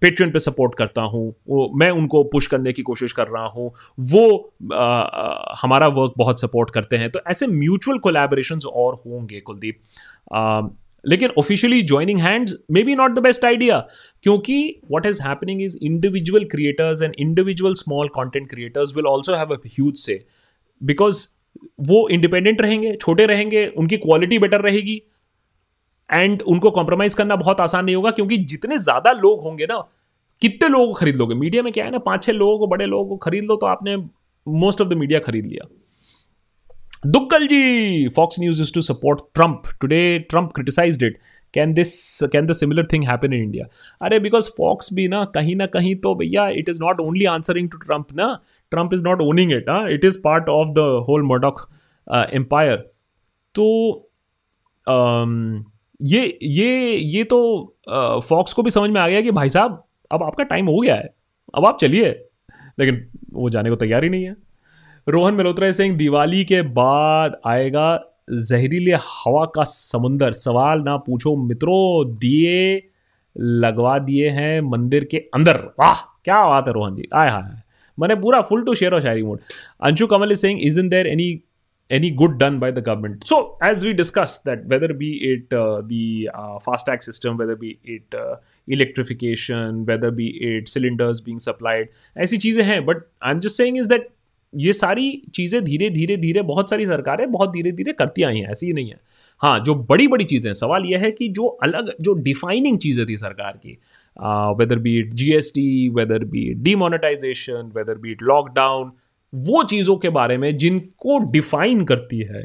पेट्रियन 0.00 0.30
पे 0.32 0.38
सपोर्ट 0.38 0.74
करता 0.74 1.02
हूँ। 1.02 1.26
मैं 1.78 1.90
उनको 1.90 2.22
पुश 2.24 2.46
करने 2.46 2.72
की 2.72 2.82
कोशिश 2.82 3.12
कर 3.12 3.28
रहा 3.28 3.46
हूँ। 3.46 3.70
वो 3.98 4.52
आ, 4.74 5.54
हमारा 5.62 5.88
वर्क 5.88 6.14
बहुत 6.18 6.40
सपोर्ट 6.40 6.70
करते 6.70 6.96
हैं। 6.96 7.10
तो 7.10 7.20
ऐसे 7.30 7.46
म्यूचुअल 7.46 7.98
कोलैबोरेशन 7.98 8.58
और 8.66 9.02
होंगे 9.06 9.40
कुलदीप। 9.40 9.78
लेकिन 11.04 11.30
officially 11.38 11.82
joining 11.82 12.20
hands 12.20 12.54
may 12.70 12.82
be 12.82 12.94
not 12.94 13.14
the 13.14 13.18
best 13.18 13.44
idea 13.44 13.78
क्योंकि 14.24 14.80
what 14.90 15.06
is 15.06 15.20
happening 15.22 15.60
is 15.62 15.76
individual 15.82 16.44
creators 16.44 17.02
and 17.02 17.14
individual 17.18 17.74
small 17.74 18.08
content 18.08 18.48
creators 18.50 18.94
will 18.96 19.06
also 19.06 19.34
have 19.34 19.54
a 19.54 19.58
huge 19.66 19.94
say 19.96 20.24
because 20.80 21.26
वो 21.80 22.08
इंडिपेंडेंट 22.08 22.60
रहेंगे, 22.62 22.94
छोटे 22.94 23.26
रहेंगे, 23.26 23.66
उनकी 23.68 23.96
क्वालिटी 23.98 24.38
बेटर 24.38 24.60
रहेगी 24.60 25.02
एंड 26.10 26.42
उनको 26.44 26.70
compromise 26.70 27.14
करना 27.14 27.36
बहुत 27.36 27.60
आसान 27.60 27.84
नहीं 27.84 27.96
होगा, 27.96 28.10
क्योंकि 28.10 28.36
जितने 28.36 28.78
ज़्यादा 28.78 29.12
लोग 29.14 29.42
होंगे 29.42 29.66
ना, 29.66 29.76
कितने 30.42 30.68
लोगों 30.68 30.86
को 30.86 30.94
खरीद 30.94 31.16
लोगे? 31.16 31.34
मीडिया 31.34 31.62
में 31.62 31.72
क्या 31.72 31.84
है 31.84 31.90
ना, 31.90 31.98
पाँच 32.00 32.22
छह 32.22 32.32
लोगों 32.32 32.58
को, 32.58 32.66
बड़े 32.66 32.86
लोगों 32.86 33.08
को 33.08 33.16
खरीद 33.16 33.44
लो 33.44 33.56
तो 33.56 33.66
आपने 33.66 33.96
मोस्ट 34.46 34.80
ऑफ़ 34.80 34.88
द 34.88 34.92
मीडिया 34.94 35.18
खरीद 35.20 35.46
लिया। 35.46 35.68
Dukkal 37.06 37.46
ji 37.46 38.08
Fox 38.08 38.38
News 38.40 38.60
is 38.62 38.72
to 38.74 38.80
support 38.82 39.20
Trump 39.34 39.62
today 39.80 40.18
Trump 40.30 40.52
criticize 40.54 41.02
it 41.02 41.18
can 41.54 41.74
this 41.74 42.20
can 42.32 42.46
the 42.46 42.52
similar 42.52 42.86
thing 42.86 43.04
happen 43.04 43.32
in 43.32 43.42
India 43.42 43.66
अरे 44.02 44.18
बिकॉज़ 44.18 44.50
फॉक्स 44.58 44.92
भी 44.94 45.08
ना 45.08 45.24
कहीं 45.24 45.56
ना 45.56 45.66
कहीं 45.66 45.96
तो 45.96 46.14
भैया 46.14 46.48
it 46.48 46.68
is 46.68 46.78
not 46.80 47.00
only 47.00 47.24
answering 47.24 47.70
to 47.70 47.78
Trump 47.78 48.06
ना 48.12 48.40
Trump 48.70 48.94
is 48.94 49.02
not 49.02 49.20
owning 49.20 49.52
it 49.52 49.68
हाँ 49.68 49.90
it 49.90 50.04
is 50.04 50.18
part 50.24 50.48
of 50.48 50.68
the 50.68 50.78
whole 50.78 51.22
Murdoch 51.22 51.70
empire 52.32 52.90
तो 53.54 53.64
um, 54.90 55.64
ये 56.02 56.38
ये 56.42 56.96
ये 56.96 57.24
तो 57.24 57.38
फॉक्स 58.28 58.50
uh, 58.50 58.56
को 58.56 58.62
भी 58.62 58.70
समझ 58.70 58.90
में 58.90 59.00
आ 59.00 59.08
गया 59.08 59.20
कि 59.20 59.30
भाई 59.30 59.48
साहब 59.48 59.84
अब 60.10 60.22
आपका 60.22 60.44
टाइम 60.44 60.66
हो 60.66 60.78
गया 60.78 60.94
है 60.94 61.14
अब 61.54 61.66
आप 61.66 61.78
चलिए। 61.80 62.10
लेकिन 62.78 63.06
वो 63.32 63.50
जाने 63.50 63.70
को 63.70 63.76
तैयार 63.76 64.04
ही 64.04 64.10
नहीं 64.10 64.24
है। 64.24 64.36
रोहन 65.08 65.34
मल्होत्रा 65.34 65.72
सिंह 65.72 65.96
दिवाली 65.96 66.44
के 66.44 66.62
बाद 66.62 67.40
आएगा 67.46 68.13
जहरीले 68.28 68.92
हवा 69.02 69.44
का 69.54 69.64
समुंदर 69.64 70.32
सवाल 70.32 70.82
ना 70.82 70.96
पूछो 71.06 71.36
मित्रों 71.36 72.14
दिए 72.18 72.82
लगवा 73.36 73.98
दिए 73.98 74.28
हैं 74.30 74.60
मंदिर 74.70 75.04
के 75.10 75.18
अंदर 75.34 75.56
वाह 75.80 76.02
क्या 76.24 76.44
बात 76.46 76.68
है 76.68 76.74
रोहन 76.74 76.94
जी 76.96 77.08
आय 77.14 77.28
हाय 77.28 77.56
मैंने 77.98 78.14
पूरा 78.20 78.40
फुल 78.42 78.64
टू 78.64 78.74
शेयर 78.74 78.94
और 78.94 79.00
शायरी 79.00 79.22
mode 79.22 79.40
Anshu 79.86 80.06
Kamal 80.06 80.32
is 80.32 80.40
saying 80.40 80.60
is 80.66 80.80
in 80.80 80.88
there 80.88 81.06
any 81.06 81.32
any 81.90 82.10
good 82.10 82.38
done 82.38 82.58
by 82.58 82.70
the 82.70 82.80
government. 82.80 83.26
So, 83.26 83.56
as 83.60 83.84
we 83.84 83.92
discussed, 83.92 84.44
that 84.44 84.64
whether 84.66 84.94
be 84.94 85.10
it 85.22 85.52
uh, 85.52 85.82
the 85.82 86.30
uh, 86.32 86.58
fast 86.58 86.86
tag 86.86 87.02
system, 87.02 87.36
whether 87.36 87.56
be 87.56 87.78
it 87.84 88.14
uh, 88.14 88.36
electrification, 88.68 89.84
whether 89.84 90.10
be 90.10 90.28
it 90.42 90.68
cylinders 90.68 91.20
being 91.20 91.38
supplied, 91.38 91.88
ऐसी 92.16 92.38
चीज़ें 92.38 92.62
हैं. 92.64 92.84
But 92.86 93.04
I'm 93.22 93.40
just 93.40 93.56
saying 93.56 93.76
is 93.76 93.88
that 93.88 94.08
ये 94.56 94.72
सारी 94.72 95.10
चीज़ें 95.34 95.62
धीरे 95.64 95.88
धीरे 95.90 96.16
धीरे 96.16 96.42
बहुत 96.44 96.70
सारी 96.70 96.86
सरकारें 96.86 97.30
बहुत 97.30 97.52
धीरे 97.52 97.72
धीरे 97.72 97.92
करती 97.92 98.22
आई 98.22 98.38
हैं, 98.38 98.50
ऐसी 98.50 98.66
ही 98.66 98.72
नहीं 98.72 98.90
है। 98.90 99.00
हाँ 99.40 99.58
जो 99.60 99.74
बड़ी 99.84 100.06
बड़ी 100.08 100.24
चीज़ें 100.24 100.52
सवाल 100.54 100.84
यह 100.86 101.00
है 101.00 101.10
कि 101.10 101.28
जो 101.28 101.46
अलग, 101.46 101.92
जो 102.00 102.12
डिफाइनिंग 102.14 102.78
चीज़ें 102.78 103.06
थी 103.06 103.16
सरकार 103.16 103.52
की 103.56 103.78
whether 104.58 104.78
be 104.78 104.98
it 104.98 105.14
G 105.14 105.32
S 105.34 105.50
T 105.54 105.88
whether 105.94 106.24
be 106.24 106.48
it 106.50 106.58
demonetization 106.62 107.72
whether 107.76 107.98
be 107.98 108.12
it 108.12 108.22
lockdown 108.22 108.92
वो 109.32 109.62
चीज़ों 109.64 109.96
के 109.96 110.08
बारे 110.10 110.36
में 110.38 110.56
जिनको 110.56 111.18
डिफाइन 111.30 111.84
करती 111.84 112.18
है 112.22 112.44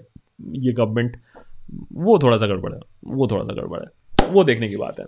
ये 0.57 0.71
गवर्नमेंट 0.73 1.17
वो 1.95 2.17
थोड़ा 2.19 2.37
सा 2.37 2.47
गड़बड़ 2.47 2.73
है, 2.73 2.79
वो 3.05 3.27
थोड़ा 3.27 3.43
सा 3.43 3.53
गड़बड़ 3.53 3.79
है, 3.79 4.31
वो 4.31 4.43
देखने 4.43 4.69
की 4.69 4.75
बात 4.77 4.99
है। 4.99 5.05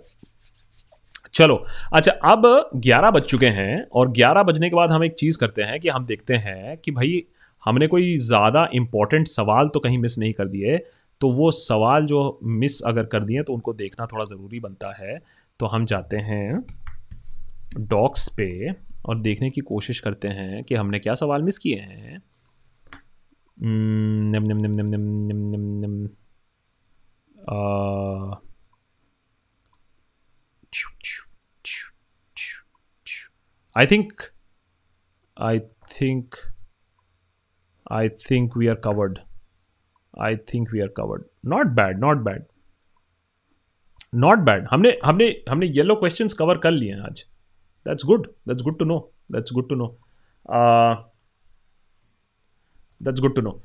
चलो 1.34 1.54
अच्छा 1.92 2.12
अब 2.12 2.70
11 2.76 3.10
बज 3.10 3.22
चुके 3.22 3.46
हैं 3.46 3.86
और 3.92 4.08
11 4.12 4.42
बजने 4.42 4.70
के 4.70 4.76
बाद 4.76 4.90
हम 4.90 5.04
एक 5.04 5.14
चीज़ 5.14 5.38
करते 5.38 5.62
हैं 5.62 5.80
कि 5.80 5.88
हम 5.88 6.04
देखते 6.04 6.34
हैं 6.36 6.76
कि 6.78 6.90
भाई 6.90 7.24
हमने 7.62 7.86
कोई 7.86 8.16
ज़्यादा 8.16 8.68
इंपॉर्टेंट 8.74 9.28
सवाल 9.28 9.68
तो 9.68 9.80
कहीं 9.80 9.98
मिस 9.98 10.18
नहीं 10.18 10.32
कर 10.32 10.48
दिए 10.48 10.78
तो 11.20 11.32
वो 11.32 11.50
सवाल 11.50 12.06
जो 12.06 12.40
मिस 12.42 12.80
अगर 12.82 13.04
कर 13.06 13.20
दिए 13.20 13.42
तो 13.42 13.52
उनको 13.52 13.72
देखना 13.72 14.06
थोड़ा 14.06 14.24
ज़रूरी 14.24 14.60
बनता 14.60 14.92
है। 14.92 15.20
तो 15.60 15.66
हम 15.66 15.84
जाते 15.84 16.16
हैं 16.16 16.64
डॉक्स 17.78 18.28
पे 18.36 18.70
और 19.04 19.18
देखने 19.18 19.50
की 19.50 19.60
कोशिश 19.60 20.00
करते 20.00 20.28
हैं 20.28 20.62
कि 20.64 20.74
हमने 20.74 20.98
क्या 20.98 21.14
सवाल 21.14 21.42
मिस 21.42 21.58
किए 21.58 21.76
हैं। 21.76 22.22
निम 23.58 24.42
निम 24.42 24.56
निम 24.56 24.70
निम 24.70 24.86
निम 24.86 25.00
निम 25.00 25.50
निम 25.50 25.60
निम। 25.80 26.08
Ah, 27.50 28.34
I 33.76 33.86
think, 33.86 34.30
I 35.36 35.62
think, 35.88 36.38
I 37.86 38.08
think 38.08 38.54
we 38.54 38.68
are 38.68 38.76
covered. 38.76 39.22
I 40.14 40.34
think 40.36 40.72
we 40.72 40.82
are 40.82 40.88
covered. 40.88 41.24
Not 41.42 41.74
bad, 41.74 42.00
not 42.00 42.24
bad. 42.24 42.48
Not 44.14 44.38
bad 44.46 44.66
हमने 44.70 44.88
हमने 45.04 45.26
हमने 45.48 45.66
येलो 45.66 45.94
क्वेश्चन 45.96 46.28
कवर 46.38 46.58
कर 46.64 46.70
लिए 46.70 46.92
हैं 46.92 47.00
आज 47.00 47.24
that's 47.86 48.04
good 48.06 48.26
that's 48.48 48.62
good 48.62 48.78
to 48.78 48.84
know 48.84 48.98
that's 49.32 49.52
good 49.52 49.68
to 49.68 49.74
know 49.74 49.86
that's 53.00 53.20
good 53.20 53.34
to 53.34 53.42
know 53.42 53.60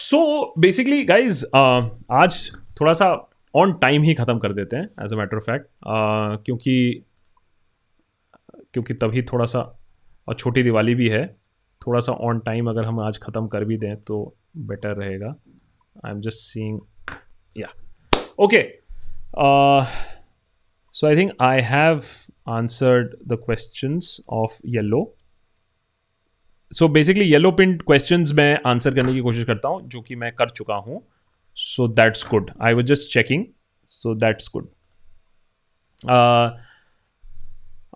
so 0.00 0.20
basically 0.60 1.02
guys 1.04 1.44
आज 1.54 2.50
थोड़ा 2.80 2.92
सा 2.92 3.08
ऑन 3.54 3.72
टाइम 3.82 4.02
ही 4.02 4.14
ख़त्म 4.14 4.38
कर 4.38 4.52
देते 4.52 4.76
हैं 4.76 5.04
as 5.04 5.12
a 5.12 5.16
matter 5.16 5.36
of 5.36 5.50
fact 5.50 5.68
क्योंकि 6.44 6.76
क्योंकि 8.76 8.94
तभी 8.94 9.22
थोड़ा 9.22 9.44
सा 9.44 9.60
और 10.28 10.34
छोटी 10.34 10.62
दिवाली 10.62 10.94
भी 10.94 11.08
है 11.08 11.26
थोड़ा 11.82 12.00
सा 12.00 12.12
ऑन 12.28 12.38
टाइम 12.46 12.68
अगर 12.70 12.84
हम 12.84 12.98
आज 13.00 13.18
ख़त्म 13.18 13.46
कर 13.46 13.64
भी 13.64 13.76
दें 13.78 13.96
तो 14.00 14.16
बेटर 14.68 14.96
रहेगा। 14.96 15.28
I 16.06 16.10
am 16.10 16.20
just 16.20 16.38
seeing 16.38 16.78
yeah 17.56 17.68
okay 18.38 18.62
so 20.94 21.06
I 21.06 21.16
think 21.16 21.32
I 21.42 21.60
have 21.62 22.02
answered 22.48 23.14
the 23.28 23.38
questions 23.44 24.20
of 24.32 24.58
yellow 24.66 25.02
so 26.72 26.88
basically 26.88 27.24
yellow 27.24 27.52
pint 27.52 27.82
question 27.82 28.24
मैं 28.34 28.58
आंसर 28.66 28.94
करने 28.94 29.14
की 29.14 29.20
कोशिश 29.20 29.44
करता 29.44 29.68
हूँ, 29.68 29.88
जो 29.88 30.00
कि 30.00 30.16
मैं 30.16 30.32
कर 30.32 30.50
चुका 30.50 30.74
हूँ। 30.76 31.02
So 31.56 31.88
that's 31.88 32.26
good 32.30 32.50
I 32.62 32.74
was 32.74 32.86
just 32.86 33.12
checking 33.12 33.44
so 33.88 34.14
that's 34.16 34.50
good 34.54 34.68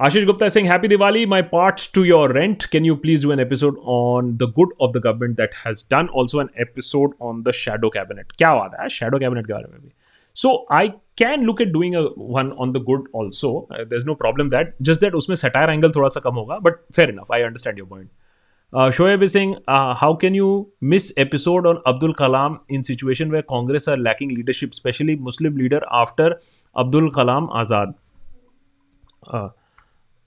Ashish 0.01 0.25
Gupta 0.25 0.49
Singh 0.49 0.71
happy 0.71 0.89
Diwali 0.89 1.25
my 1.27 1.43
part 1.45 1.81
to 1.95 2.03
your 2.05 2.33
rent 2.33 2.65
can 2.73 2.85
you 2.85 2.95
please 2.97 3.23
do 3.23 3.33
an 3.33 3.41
episode 3.41 3.79
on 3.87 4.31
the 4.37 4.43
good 4.57 4.73
of 4.81 4.93
the 4.93 5.01
government 5.05 5.37
that 5.37 5.55
has 5.57 5.85
done 5.91 6.07
also 6.15 6.41
an 6.41 6.49
episode 6.61 7.13
on 7.23 7.43
the 7.43 7.53
shadow 7.55 7.89
cabinet 7.89 8.33
क्या 8.39 8.55
बात 8.55 8.77
है 8.81 8.89
shadow 8.89 9.19
cabinet 9.19 9.47
के 9.47 9.53
बारे 9.53 9.73
में 9.73 9.81
भी 9.83 9.93
so 10.37 10.55
I 10.73 10.89
can 11.19 11.45
look 11.45 11.61
at 11.61 11.69
doing 11.69 11.97
one 12.31 12.51
on 12.59 12.73
the 12.73 12.83
good 12.85 13.09
also 13.17 13.53
there 13.73 13.97
is 13.97 14.07
no 14.07 14.15
problem 14.15 14.51
that 14.51 14.75
just 14.83 15.01
that 15.01 15.15
उसमें 15.15 15.37
satire 15.37 15.71
angle 15.71 15.93
थोड़ा 15.97 16.09
सा 16.09 16.21
कम 16.21 16.35
होगा 16.35 16.59
but 16.61 16.81
fair 16.95 17.11
enough 17.11 17.33
I 17.33 17.43
understand 17.43 17.79
your 17.79 17.89
point 17.89 18.93
Shoaib 18.95 19.27
Singh 19.29 19.57
how 19.99 20.17
can 20.17 20.35
you 20.35 20.51
miss 20.87 21.13
episode 21.19 21.67
on 21.67 21.83
Abdul 21.87 22.13
Kalam 22.15 22.59
in 22.73 22.83
situation 22.85 23.31
way 23.31 23.43
Congress 23.51 23.89
are 23.89 23.99
lacking 24.01 24.33
leadership 24.33 24.73
especially 24.73 25.17
Muslim 25.23 25.57
leader 25.59 25.87
after 25.97 26.41
Abdul 26.77 27.11
Kalam 27.11 27.51
Azad 27.55 27.95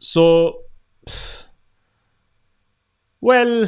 so, 0.03 0.23
well, 3.23 3.67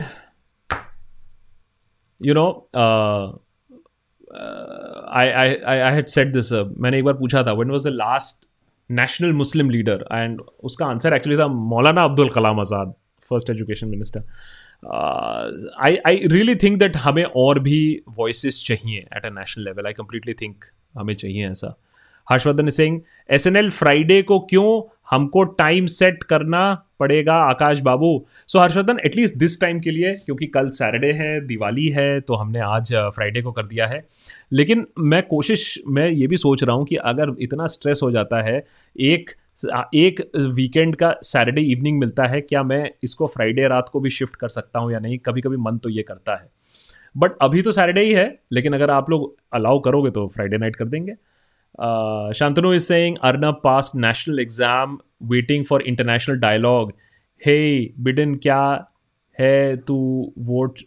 you 2.22 2.34
know, 2.34 2.68
uh, 2.74 3.34
I 5.10 5.28
I 5.28 5.56
I 5.56 5.94
had 5.96 6.08
set 6.08 6.28
this 6.28 6.52
मैंने 6.54 6.98
एक 6.98 7.04
बार 7.04 7.14
पूछा 7.14 7.44
था 7.44 7.54
when 7.54 7.70
was 7.72 7.84
the 7.84 7.88
last 7.88 8.48
national 8.92 9.34
Muslim 9.34 9.70
leader 9.70 10.06
and 10.12 10.42
उसका 10.64 10.86
answer 10.86 11.14
actually 11.14 11.40
था 11.40 11.48
Maulana 11.48 12.04
Abdul 12.04 12.30
Kalam 12.30 12.60
Azad 12.60 12.94
first 13.30 13.50
education 13.50 13.88
minister 13.88 14.24
I 15.82 15.98
I 16.08 16.20
really 16.26 16.56
think 16.56 16.80
that 16.80 16.98
हमें 16.98 17.24
और 17.24 17.60
भी 17.60 17.80
वॉइस 18.10 18.66
चाहिए 18.68 19.08
at 19.18 19.26
a 19.26 19.30
national 19.30 19.66
level 19.66 19.86
I 19.86 19.94
completely 19.94 20.34
think 20.34 20.66
हमें 20.98 21.14
चाहिए 21.14 21.50
ऐसा। 21.52 21.76
Harshvardhan 22.32 22.70
Singh 22.70 23.02
S 23.30 23.48
N 23.48 23.56
L 23.56 23.70
Friday 23.70 24.22
को 24.22 24.40
क्यों 24.40 24.95
हमको 25.08 25.44
टाइम 25.54 25.86
सेट 25.88 26.24
करना 26.24 26.74
पड़ेगा 27.00 27.34
Akash 27.36 27.80
Babu. 27.80 28.08
So 28.48 28.58
so, 28.58 28.64
Harshvardhan 28.64 29.00
at least 29.06 29.36
this 29.38 29.60
time 29.62 29.80
के 29.80 29.92
लिए 29.92 30.14
क्योंकि 30.16 30.48
कल 30.48 30.70
सैटरडे 30.72 31.12
है 31.14 31.40
दिवाली 31.48 31.88
है 31.90 32.20
तो 32.22 32.36
हमने 32.36 32.60
आज 32.62 32.94
फ्राइडे 32.94 33.42
को 33.42 33.52
कर 33.52 33.66
दिया 33.66 33.88
है। 33.88 34.04
लेकिन 34.54 34.86
मैं 35.00 35.22
कोशिश 35.24 35.78
मैं 35.88 36.10
ये 36.10 36.28
भी 36.28 36.38
सोच 36.38 36.64
रहा 36.64 36.76
हूँ 36.76 36.86
कि 36.86 36.96
अगर 37.06 37.36
इतना 37.40 37.68
स्ट्रेस 37.68 38.00
हो 38.04 38.12
जाता 38.12 38.42
है 38.44 38.64
एक 38.96 39.30
एक 39.96 40.20
वीकेंड 40.56 40.96
का 40.96 41.14
सैटरडे 41.24 41.62
इवनिंग 41.64 42.00
मिलता 42.00 42.26
है 42.26 42.42
क्या 42.42 42.64
मैं 42.64 42.90
इसको 43.04 43.28
फ्राइडे 43.28 43.68
रात 43.68 43.90
को 43.90 44.00
भी 44.00 44.10
शिफ्ट 44.10 44.36
कर 44.36 44.50
सकता 44.50 44.80
हूँ 44.80 44.92
या 44.92 45.00
नहीं? 45.00 45.18
कभी 45.18 45.42
कभी 45.42 45.58
मन 45.58 45.78
तो 45.78 45.90
ये 45.90 46.04
करता 46.04 46.36
है। 46.36 46.50
बट 47.16 47.38
अभी 47.42 47.62
तो 47.62 47.72
सैटरडे 47.72 48.02
ही 48.02 48.12
है 48.14 48.34
लेकिन 48.54 48.74
अगर 48.74 48.92
आप 48.92 49.10
लोग 49.10 49.36
अलाउ 49.54 49.80
करोगे 49.80 50.10
तो 50.12 50.28
फ्राइडे 50.28 50.58
नाइट 50.58 50.76
कर 50.76 50.86
देंगे। 50.86 51.14
Uh, 51.80 52.32
Shantanu 52.32 52.76
is 52.76 52.88
saying 52.88 53.18
Arnab 53.22 53.62
passed 53.62 53.96
national 53.96 54.40
exam, 54.40 55.00
waiting 55.20 55.66
for 55.66 55.82
international 55.82 56.40
dialogue. 56.40 56.94
Hey, 57.42 57.94
Biden, 58.02 58.38
क्या 58.40 58.88
है 59.40 59.78
तू 59.78 59.96
वोट 60.38 60.80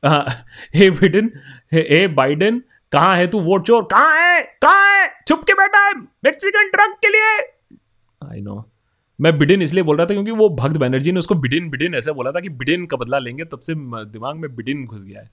हे 0.75 0.91
बिडन 0.91 1.31
हे 1.73 2.07
बाइडन 2.07 2.63
कहाँ 2.93 3.17
है 3.17 3.27
तू 3.27 3.41
वोट 3.41 3.67
चोर 3.67 3.83
कहाँ 3.83 4.17
है 4.17 4.43
कहाँ 4.43 5.01
है 5.01 5.11
छुप 5.29 5.43
के 5.45 5.53
बैठा 5.53 5.87
है 5.87 5.95
मेक्सिकन 6.25 6.71
ट्रक 6.71 6.97
के 7.05 7.09
लिए 7.09 7.37
आई 8.33 8.41
नो 8.41 8.71
मैं 9.21 9.39
बिडिन 9.39 9.63
इसलिए 9.63 9.83
बोल 9.83 9.97
रहा 9.97 10.07
था 10.07 10.15
क्योंकि 10.15 10.31
वो 10.31 10.49
भक्त 10.49 10.77
बैनर्जी 10.77 11.13
ने 11.13 11.19
उसको 11.19 11.35
बिडिन 11.35 11.69
बिडिन 11.71 11.95
ऐसे 11.95 12.13
बोला 12.13 12.33
था 12.33 12.41
कि 12.41 12.49
बिडिन 12.49 12.87
का 12.87 12.97
बदला 12.97 13.19
लेंगे 13.19 13.45
तब 13.45 13.61
से 13.61 13.75
दिमाग 14.05 14.37
में 14.37 14.55
बिडिन 14.57 14.85
घुस 14.87 15.05
गया 15.05 15.21
है। 15.21 15.31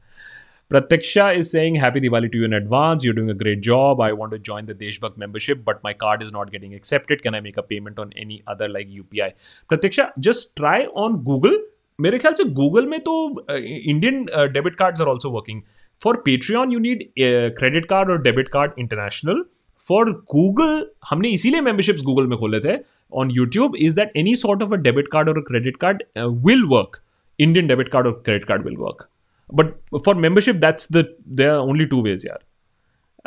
Pratiksha 0.71 1.37
is 1.37 1.51
saying, 1.51 1.75
Happy 1.75 2.01
Diwali 2.01 2.31
to 2.33 2.39
you 2.39 2.45
in 2.45 2.53
advance. 2.53 3.03
You're 3.03 3.15
doing 3.15 3.31
a 3.31 3.35
great 3.35 3.61
job. 3.61 4.01
I 4.01 4.13
want 4.13 4.33
to 4.33 4.39
join 4.39 4.67
the 4.67 4.75
Deshbhakt 4.75 5.17
membership, 5.17 5.65
but 5.65 5.83
my 5.83 5.93
card 5.95 6.23
is 6.23 6.31
not 6.31 6.53
getting 6.53 6.75
accepted. 6.75 7.23
Can 7.23 7.35
I 7.35 7.41
make 7.41 7.57
a 7.57 7.63
payment 7.65 7.99
on 7.99 8.13
any 8.17 8.43
other 8.47 8.69
like 8.69 8.89
UPI? 8.89 9.33
Pratiksha, 9.71 10.13
just 10.19 10.57
try 10.57 10.79
on 11.07 11.21
Google. 11.25 11.59
मेरे 11.99 12.19
ख्याल 12.19 12.35
से 12.35 12.45
Google 12.59 12.87
में 12.87 12.99
तो 13.07 13.15
Indian 13.51 14.25
debit 14.53 14.75
cards 14.77 15.01
are 15.01 15.07
also 15.09 15.31
working 15.31 15.61
for 16.01 16.17
Patreon 16.27 16.71
you 16.73 16.79
need 16.79 17.03
credit 17.59 17.87
card 17.87 18.11
और 18.11 18.23
debit 18.23 18.49
card 18.49 18.73
international 18.79 19.45
for 19.89 20.11
Google 20.35 20.87
हमने 21.11 21.31
इसीलिए 21.39 21.61
memberships 21.61 22.03
Google 22.03 22.27
में 22.27 22.39
खोले 22.39 22.61
थे 22.61 22.77
on 23.13 23.31
YouTube 23.31 23.77
is 23.77 23.95
that 23.95 24.17
any 24.17 24.35
sort 24.37 24.63
of 24.63 24.73
a 24.73 24.77
debit 24.89 25.09
card 25.13 25.29
और 25.29 25.41
credit 25.49 25.77
card 25.85 26.03
will 26.47 26.65
work 26.71 27.01
Indian 27.39 27.67
debit 27.67 27.89
card 27.89 28.07
और 28.07 28.23
credit 28.25 28.45
card 28.49 28.65
will 28.67 28.77
work 28.79 29.09
but 29.51 29.79
for 30.05 30.15
membership 30.15 30.61
that's 30.61 30.87
the 30.87 31.05
there 31.27 31.55
are 31.55 31.61
only 31.61 31.87
two 31.87 32.03
ways 32.03 32.25
yeah 32.25 32.37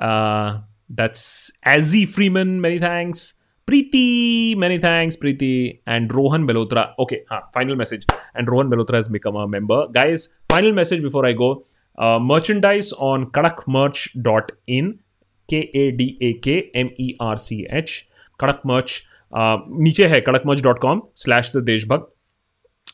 uh, 0.07 0.59
that's 0.89 1.51
Azzy 1.65 2.07
Freeman 2.07 2.61
many 2.61 2.79
thanks 2.79 3.33
Preeti 3.67 4.57
many 4.57 4.77
thanks 4.77 5.15
Preeti 5.15 5.79
and 5.85 6.13
Rohan 6.13 6.47
Belotra 6.47 6.93
okay 6.99 7.23
huh, 7.29 7.41
final 7.53 7.75
message 7.75 8.05
and 8.35 8.47
Rohan 8.47 8.69
Belotra 8.69 8.95
has 8.95 9.07
become 9.07 9.35
a 9.35 9.47
member 9.47 9.87
guys 9.87 10.29
final 10.49 10.71
message 10.71 11.01
before 11.01 11.25
I 11.25 11.33
go 11.33 11.65
uh, 11.97 12.19
merchandise 12.19 12.91
on 12.93 13.31
kadakmerch.in 13.31 14.99
K 15.47 15.69
A 15.73 15.91
D 15.91 16.17
A 16.21 16.33
K 16.39 16.71
M 16.73 16.89
E 16.97 17.15
R 17.19 17.37
C 17.37 17.67
H 17.69 18.09
Kadak 18.39 18.63
Merch 18.63 19.01
uh, 19.33 19.57
नीचे 19.83 20.07
है 20.07 20.19
Kadak merch 20.21 20.61
dot 20.63 20.79
com 20.79 21.01
slash 21.15 21.51
the 21.55 21.63
Deshbhakt 21.63 22.13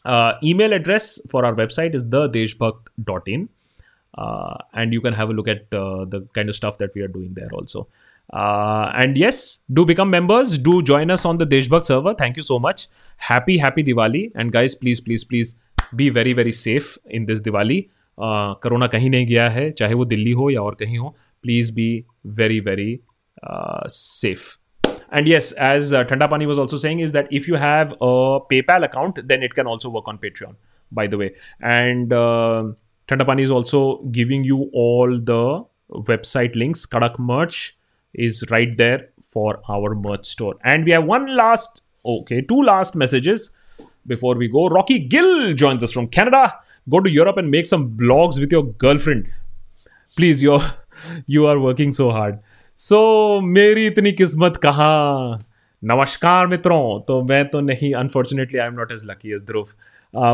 uh, 0.06 0.34
email 0.44 0.74
address 0.74 1.20
for 1.30 1.46
our 1.46 1.54
website 1.54 1.96
is 1.96 2.04
thedeshbhakt.in. 2.04 3.50
Uh, 4.18 4.58
and 4.74 4.94
you 4.94 5.02
can 5.02 5.14
have 5.14 5.30
a 5.30 5.34
look 5.34 5.48
at 5.48 5.74
uh, 5.74 6.06
the 6.06 6.28
kind 6.34 6.50
of 6.50 6.56
stuff 6.56 6.78
that 6.80 6.94
we 6.96 7.02
are 7.02 7.08
doing 7.08 7.34
there 7.34 7.50
also. 7.54 7.88
Uh, 8.34 8.92
and 8.96 9.18
yes, 9.18 9.60
do 9.72 9.86
become 9.86 10.10
members. 10.10 10.58
Do 10.58 10.82
join 10.82 11.10
us 11.10 11.26
on 11.26 11.38
the 11.38 11.46
Deshbhakt 11.46 11.86
server. 11.86 12.14
Thank 12.14 12.38
you 12.38 12.44
so 12.44 12.60
much. 12.60 12.88
Happy, 13.18 13.58
happy 13.58 13.84
Diwali. 13.84 14.32
And 14.36 14.52
guys, 14.52 14.76
please, 14.76 15.00
please, 15.00 15.24
please 15.24 15.56
be 15.96 16.10
very, 16.10 16.34
very 16.34 16.52
safe 16.52 16.98
in 17.06 17.26
this 17.26 17.40
Diwali. 17.40 17.90
Corona 18.22 18.88
कहीं 18.88 19.10
नहीं 19.10 19.26
गया 19.26 19.50
है 19.50 19.72
चाहे 19.72 19.94
वो 19.94 20.06
दिल्ली 20.06 20.32
हो 20.32 20.50
या 20.50 20.62
और 20.62 20.76
कहीं 20.76 20.98
हो 20.98 21.16
please 21.42 21.72
be 21.74 22.06
very 22.26 22.60
very 22.60 23.00
safe 23.88 24.58
and 25.15 25.29
yes, 25.29 25.53
as 25.53 25.93
uh, 25.93 26.03
Thanda 26.05 26.29
Pani 26.29 26.45
was 26.45 26.59
also 26.59 26.77
saying, 26.77 26.99
is 26.99 27.13
that 27.13 27.29
if 27.31 27.47
you 27.47 27.55
have 27.55 27.93
a 28.01 28.41
PayPal 28.51 28.85
account, 28.85 29.21
then 29.29 29.45
it 29.45 29.55
can 29.55 29.65
also 29.65 29.89
work 29.89 30.09
on 30.09 30.19
Patreon, 30.19 30.57
by 30.91 31.07
the 31.07 31.17
way. 31.17 31.37
And 31.61 32.13
uh, 32.13 32.73
Thanda 33.07 33.25
Pani 33.25 33.45
is 33.45 33.51
also 33.53 34.03
giving 34.11 34.43
you 34.43 34.69
all 34.73 35.21
the 35.21 35.65
website 35.93 36.57
links. 36.57 36.85
Kadak 36.85 37.17
merch 37.21 37.79
is 38.13 38.45
right 38.51 38.77
there 38.77 39.11
for 39.23 39.61
our 39.69 39.95
merch 39.95 40.27
store. 40.27 40.57
And 40.65 40.85
we 40.85 40.91
have 40.91 41.05
one 41.05 41.37
last, 41.37 41.83
okay, 42.05 42.41
two 42.41 42.63
last 42.63 42.97
messages 42.97 43.53
before 44.09 44.35
we 44.35 44.49
go. 44.49 44.67
Rocky 44.67 44.99
Gill 44.99 45.55
joins 45.55 45.85
us 45.85 45.93
from 45.93 46.09
Canada. 46.09 46.59
Go 46.91 46.99
to 46.99 47.09
Europe 47.09 47.37
and 47.37 47.53
make 47.53 47.67
some 47.67 47.97
blogs 47.97 48.41
with 48.41 48.51
your 48.51 48.65
girlfriend. 48.65 49.29
Please, 50.17 50.43
you're 50.43 50.63
you 51.27 51.47
are 51.47 51.61
working 51.61 51.93
so 51.93 52.11
hard. 52.11 52.41
So 52.79 52.97
so, 52.97 53.45
मेरी 53.47 53.87
इतनी 53.87 54.11
किस्मत 54.13 54.57
कहाँ? 54.57 55.39
नमस्कार 55.83 56.47
मित्रों। 56.47 57.01
तो 57.01 57.21
मैं 57.25 57.45
तो 57.49 57.61
नहीं 57.61 57.93
unfortunately 57.95 58.59
I 58.59 58.67
am 58.67 58.75
not 58.75 58.93
as 58.93 59.03
lucky 59.07 59.35
as 59.35 59.43
Dhruv 59.47 59.67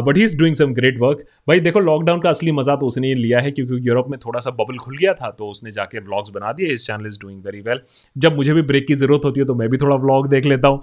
but 0.02 0.16
he 0.16 0.24
is 0.24 0.36
doing 0.38 0.54
some 0.56 0.72
great 0.74 0.98
work 1.00 1.24
भाई 1.48 1.60
देखो 1.60 1.80
लॉकडाउन 1.80 2.20
का 2.20 2.30
असली 2.30 2.52
मज़ा 2.52 2.76
तो 2.76 2.86
उसने 2.86 3.12
लिया 3.14 3.40
है 3.40 3.50
क्योंकि 3.50 3.78
यूरोप 3.88 4.08
में 4.10 4.18
थोड़ा 4.24 4.40
सा 4.40 4.50
बबल 4.52 4.78
खुल 4.78 4.96
गया 4.96 5.12
था 5.14 5.30
तो 5.30 5.48
उसने 5.50 5.70
जाके 5.70 5.98
व्लॉग्स 5.98 6.30
बना 6.30 6.52
दिए। 6.52 6.72
इस 6.72 6.86
channel 6.86 7.06
is 7.06 7.18
doing 7.22 7.42
very 7.44 7.60
well 7.60 7.80
जब 8.16 8.36
मुझे 8.36 8.54
भी 8.54 8.62
ब्रेक 8.62 8.86
की 8.86 8.94
ज़रूरत 8.94 9.24
होती 9.24 9.40
है 9.40 9.46
तो 9.46 9.54
मैं 9.54 9.68
भी 9.68 9.76
थोड़ा 9.76 9.96
व्लॉग 9.96 10.28
देख 10.28 10.46
लेता 10.46 10.68
हूँ। 10.68 10.80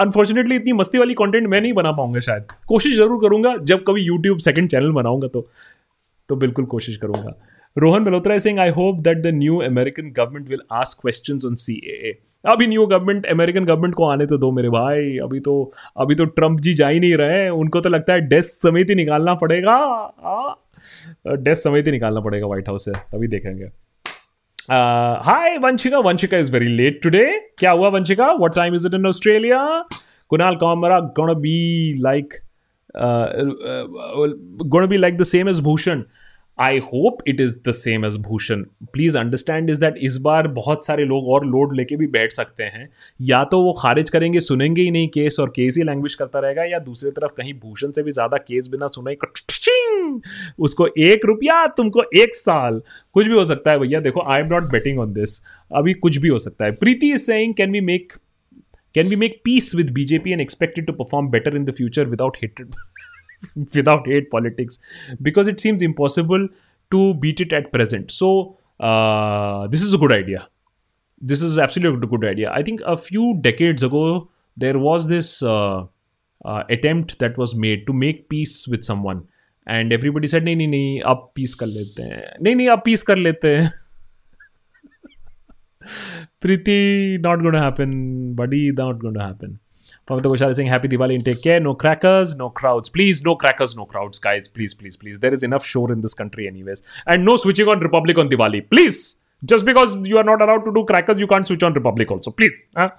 अनफॉर्चुनेटली 0.00 0.54
uh, 0.54 0.60
इतनी 0.60 0.72
मस्ती 0.72 0.98
वाली 0.98 1.14
कॉन्टेंट 1.14 1.48
मैं 1.48 1.60
नहीं 1.60 1.72
बना 1.72 1.92
पाऊँगा 1.92 2.20
शायद। 2.20 2.52
कोशिश 2.68 2.96
ज़रूर 2.96 3.20
करूँगा 3.22 3.56
जब 3.64 3.84
कभी 3.88 4.02
यूट्यूब 4.02 4.38
सेकेंड 4.40 4.70
चैनल 4.70 4.92
बनाऊँगा 4.92 5.28
तो। 5.28 5.46
तो 6.28 6.36
बिल्कुल 6.36 6.64
कोशिश 6.66 6.96
करूँगा। 6.96 7.36
Rohan 7.76 8.04
Malhotra 8.04 8.36
is 8.36 8.44
saying, 8.44 8.60
I 8.60 8.70
hope 8.70 9.02
that 9.02 9.22
the 9.22 9.32
new 9.32 9.60
American 9.60 10.12
government 10.12 10.48
will 10.48 10.60
ask 10.70 11.00
questions 11.00 11.44
on 11.44 11.56
CAA. 11.56 12.12
अभी 12.44 12.66
न्यू 12.66 12.84
गवर्नमेंट 12.86 13.26
अमेरिकन 13.26 13.64
गवर्नमेंट 13.64 13.94
को 13.94 14.04
आने 14.04 14.26
तो 14.26 14.36
दो 14.38 14.50
मेरे 14.52 14.68
भाई। 14.70 15.16
अभी 15.24 15.40
तो 15.40 15.54
अभी 16.00 16.14
तो 16.14 16.24
ट्रंप 16.38 16.60
जी 16.60 16.74
जा 16.74 16.88
ही 16.88 17.00
नहीं 17.00 17.14
रहे 17.16 17.48
उनको 17.50 17.80
तो 17.80 17.88
लगता 17.88 18.12
है 18.12 18.20
डेस्क 18.28 18.60
समेत 18.62 18.90
ही 18.90 18.94
निकालना 18.94 19.34
पड़ेगा। 19.42 19.76
डेस्क 21.26 21.62
समेत 21.62 21.86
ही 21.86 21.92
निकालना 21.92 22.20
पड़ेगा 22.20 22.46
व्हाइट 22.46 22.68
हाउस 22.68 22.84
से। 22.84 22.92
तभी 23.12 23.28
देखेंगे। 23.28 23.64
Hi 25.28 25.56
Vanshika 25.64 25.98
Vanshika 26.08 26.38
is 26.38 26.52
very 26.52 26.68
late 26.76 27.02
today 27.02 27.26
क्या 27.58 27.70
हुआ 27.70 27.88
Vanshika 27.98 28.32
what 28.32 28.54
time 28.56 28.74
is 28.74 28.86
it 28.86 28.94
in 28.94 29.06
Australia 29.06 29.64
Kunal 30.30 30.56
Kamra 30.56 31.00
gonna 31.18 31.32
be 31.46 31.58
like 32.02 32.34
gonna 34.66 34.86
be 34.86 34.96
like 34.96 35.16
the 35.16 35.22
same 35.32 35.48
as 35.48 35.60
Bhushan 35.64 36.02
I 36.58 36.78
hope 36.82 37.18
it 37.28 37.40
is 37.40 37.56
the 37.68 37.72
same 37.72 38.04
as 38.04 38.16
Bhushan 38.22 38.62
please 38.92 39.18
understand 39.18 39.70
is 39.70 39.80
that 39.80 39.94
इस 40.02 40.16
बार 40.22 40.48
बहुत 40.50 40.86
सारे 40.86 41.04
लोग 41.04 41.28
और 41.28 41.46
load 41.46 41.74
लेके 41.76 41.96
भी 41.96 42.06
बैठ 42.08 42.32
सकते 42.32 42.64
हैं। 42.64 42.88
या 43.20 43.42
तो 43.44 43.60
वो 43.62 43.72
खारिज 43.80 44.10
करेंगे, 44.10 44.40
सुनेंगे 44.40 44.82
ही 44.82 44.90
नहीं 44.90 45.08
केस 45.08 45.36
और 45.40 45.52
केस 45.56 45.76
ही 45.76 45.84
लैंग्वेज 45.84 46.14
करता 46.14 46.38
रहेगा, 46.38 46.64
या 46.64 46.78
दूसरी 46.80 47.10
तरफ़ 47.10 47.32
कहीं 47.36 47.54
भूषण 47.54 47.90
से 47.90 48.02
भी 48.02 48.10
ज़्यादा 48.10 48.36
केस 48.38 48.68
बिना 48.68 48.86
सुने 48.88 49.16
उसको 50.60 50.86
एक 51.00 51.24
रुपया, 51.26 51.66
तुमको 51.68 52.02
एक 52.16 52.34
साल। 52.34 52.80
कुछ 53.14 53.26
भी 53.26 53.34
हो 53.34 53.44
सकता 53.44 53.70
है 53.70 53.78
भैया, 53.78 54.00
देखो 54.00 54.22
I 54.22 54.40
am 54.40 54.46
not 54.46 54.70
betting 54.72 54.98
on 55.00 55.12
this 55.12 55.40
अभी 55.70 55.94
कुछ 55.94 56.16
भी 56.16 56.28
हो 56.28 56.38
सकता 56.38 56.64
है। 56.64 56.72
Preeti 56.74 57.12
is 57.12 57.22
saying 57.22 57.54
can 57.54 57.70
we 57.72 57.80
make 57.82 58.12
can 58.94 59.08
we 59.08 59.16
make 59.16 59.40
peace 59.44 59.74
with 59.74 59.90
BJP 59.90 60.32
and 60.32 60.40
expected 60.40 60.86
to 60.86 60.92
perform 60.92 61.28
better 61.30 61.56
in 61.56 61.64
the 61.64 61.72
future 61.72 62.06
without 62.06 62.36
hated 62.42 62.74
without 63.75 64.07
hate 64.07 64.29
politics 64.29 64.79
because 65.21 65.47
it 65.47 65.59
seems 65.59 65.81
impossible 65.81 66.47
to 66.91 67.13
beat 67.15 67.39
it 67.39 67.53
at 67.53 67.71
present. 67.71 68.11
So, 68.11 68.57
uh, 68.79 69.67
this 69.67 69.81
is 69.81 69.93
a 69.93 69.97
good 69.97 70.11
idea. 70.11 70.47
This 71.21 71.41
is 71.41 71.59
absolutely 71.59 72.07
a 72.07 72.09
good 72.09 72.25
idea. 72.25 72.51
I 72.51 72.63
think 72.63 72.81
a 72.85 72.97
few 72.97 73.37
decades 73.41 73.83
ago, 73.83 74.29
there 74.57 74.79
was 74.79 75.07
this 75.07 75.43
uh, 75.43 75.85
uh, 76.45 76.63
attempt 76.69 77.19
that 77.19 77.37
was 77.37 77.55
made 77.55 77.85
to 77.87 77.93
make 77.93 78.29
peace 78.29 78.67
with 78.67 78.83
someone. 78.83 79.27
And 79.67 79.93
everybody 79.93 80.27
said, 80.27 80.43
नहीं 80.43 80.55
नहीं 80.55 80.67
नहीं 80.67 81.01
अब 81.01 81.31
piece 81.35 81.53
कर 81.55 81.65
लेते 81.65 82.03
हैं 82.03 82.33
नहीं 82.41 82.55
नहीं 82.55 82.69
अब 82.69 82.81
पीस 82.85 83.03
कर 83.03 83.17
लेते 83.17 83.55
हैं 83.57 83.71
प्रीति 86.41 87.17
not 87.21 87.41
going 87.41 87.53
to 87.53 87.59
happen 87.59 87.91
buddy 88.33 88.71
not 88.71 88.99
going 88.99 89.59
Pavita 90.06 90.24
Goshal 90.24 90.54
saying 90.54 90.68
happy 90.68 90.88
Diwali 90.88 91.14
and 91.14 91.24
take 91.24 91.42
care. 91.42 91.60
No 91.60 91.74
crackers, 91.74 92.36
no 92.36 92.50
crowds. 92.50 92.90
Please, 92.90 93.22
no 93.22 93.36
crackers, 93.36 93.74
no 93.74 93.86
crowds, 93.86 94.18
guys. 94.18 94.48
Please, 94.48 94.74
please, 94.74 94.96
please. 94.96 95.18
There 95.18 95.32
is 95.32 95.42
enough 95.42 95.64
shore 95.64 95.90
in 95.92 96.02
this 96.02 96.12
country, 96.12 96.46
anyways. 96.46 96.82
And 97.06 97.24
no 97.24 97.38
switching 97.38 97.68
on 97.68 97.80
Republic 97.80 98.18
on 98.18 98.28
Diwali. 98.28 98.68
Please. 98.68 99.16
Just 99.44 99.64
because 99.64 99.96
you 100.06 100.18
are 100.18 100.24
not 100.24 100.42
allowed 100.42 100.64
to 100.64 100.72
do 100.72 100.84
crackers, 100.84 101.18
you 101.18 101.26
can't 101.26 101.46
switch 101.46 101.62
on 101.62 101.72
Republic 101.72 102.10
also. 102.10 102.30
Please. 102.30 102.66
Huh? 102.76 102.90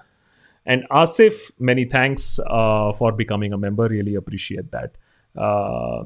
And 0.64 0.84
Asif, 0.90 1.52
many 1.60 1.84
thanks 1.84 2.40
uh, 2.44 2.92
for 2.92 3.12
becoming 3.12 3.52
a 3.52 3.58
member. 3.58 3.88
Really 3.88 4.16
appreciate 4.16 4.72
that. 4.72 4.96
Uh, 5.36 6.04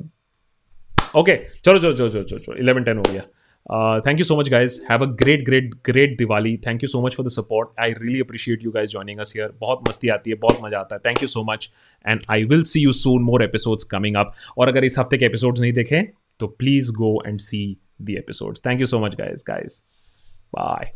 okay. 1.14 1.48
Chalo, 1.62 1.78
chalo, 1.78 1.94
chalo, 1.94 2.10
chalo, 2.10 2.44
chalo. 2.44 2.60
11 2.60 2.84
10 2.84 2.98
over 2.98 3.10
here. 3.12 3.26
Thank 4.06 4.18
you 4.18 4.24
so 4.24 4.36
much 4.36 4.48
guys 4.48 4.80
have 4.90 5.02
a 5.02 5.06
great 5.20 5.44
great 5.44 5.74
great 5.86 6.16
Diwali 6.18 6.56
thank 6.66 6.82
you 6.82 6.88
so 6.88 7.02
much 7.06 7.14
for 7.14 7.26
the 7.26 7.30
support 7.30 7.80
I 7.80 7.92
really 7.92 8.20
appreciate 8.20 8.64
you 8.64 8.70
guys 8.70 8.90
joining 8.90 9.18
us 9.20 9.32
here 9.36 9.52
बहुत 9.60 9.88
मस्ती 9.88 10.08
आती 10.08 10.30
है, 10.30 10.36
बहुत 10.36 10.58
मज़ा 10.62 10.78
आता 10.78 10.94
है. 10.94 11.00
Thank 11.06 11.22
you 11.22 11.28
so 11.28 11.44
much 11.50 11.70
and 12.04 12.20
I 12.30 12.44
will 12.44 12.62
see 12.62 12.80
you 12.80 12.92
soon 12.92 13.22
more 13.22 13.44
episodes 13.44 13.84
coming 13.90 14.16
up 14.16 14.32
और 14.58 14.68
अगर 14.68 14.84
इस 14.84 14.98
हफ़्ते 14.98 15.18
के 15.18 15.24
एपिसोड्स 15.24 15.60
नहीं 15.60 15.72
देखें 15.72 16.02
तो 16.40 16.46
please 16.46 16.92
go 16.92 17.16
and 17.26 17.38
see 17.40 17.62
the 18.02 18.16
episodes 18.16 18.62
thank 18.66 18.80
you 18.80 18.86
so 18.86 19.00
much 19.00 19.14
guys 19.14 19.44
guys 19.48 19.80
bye 20.54 20.92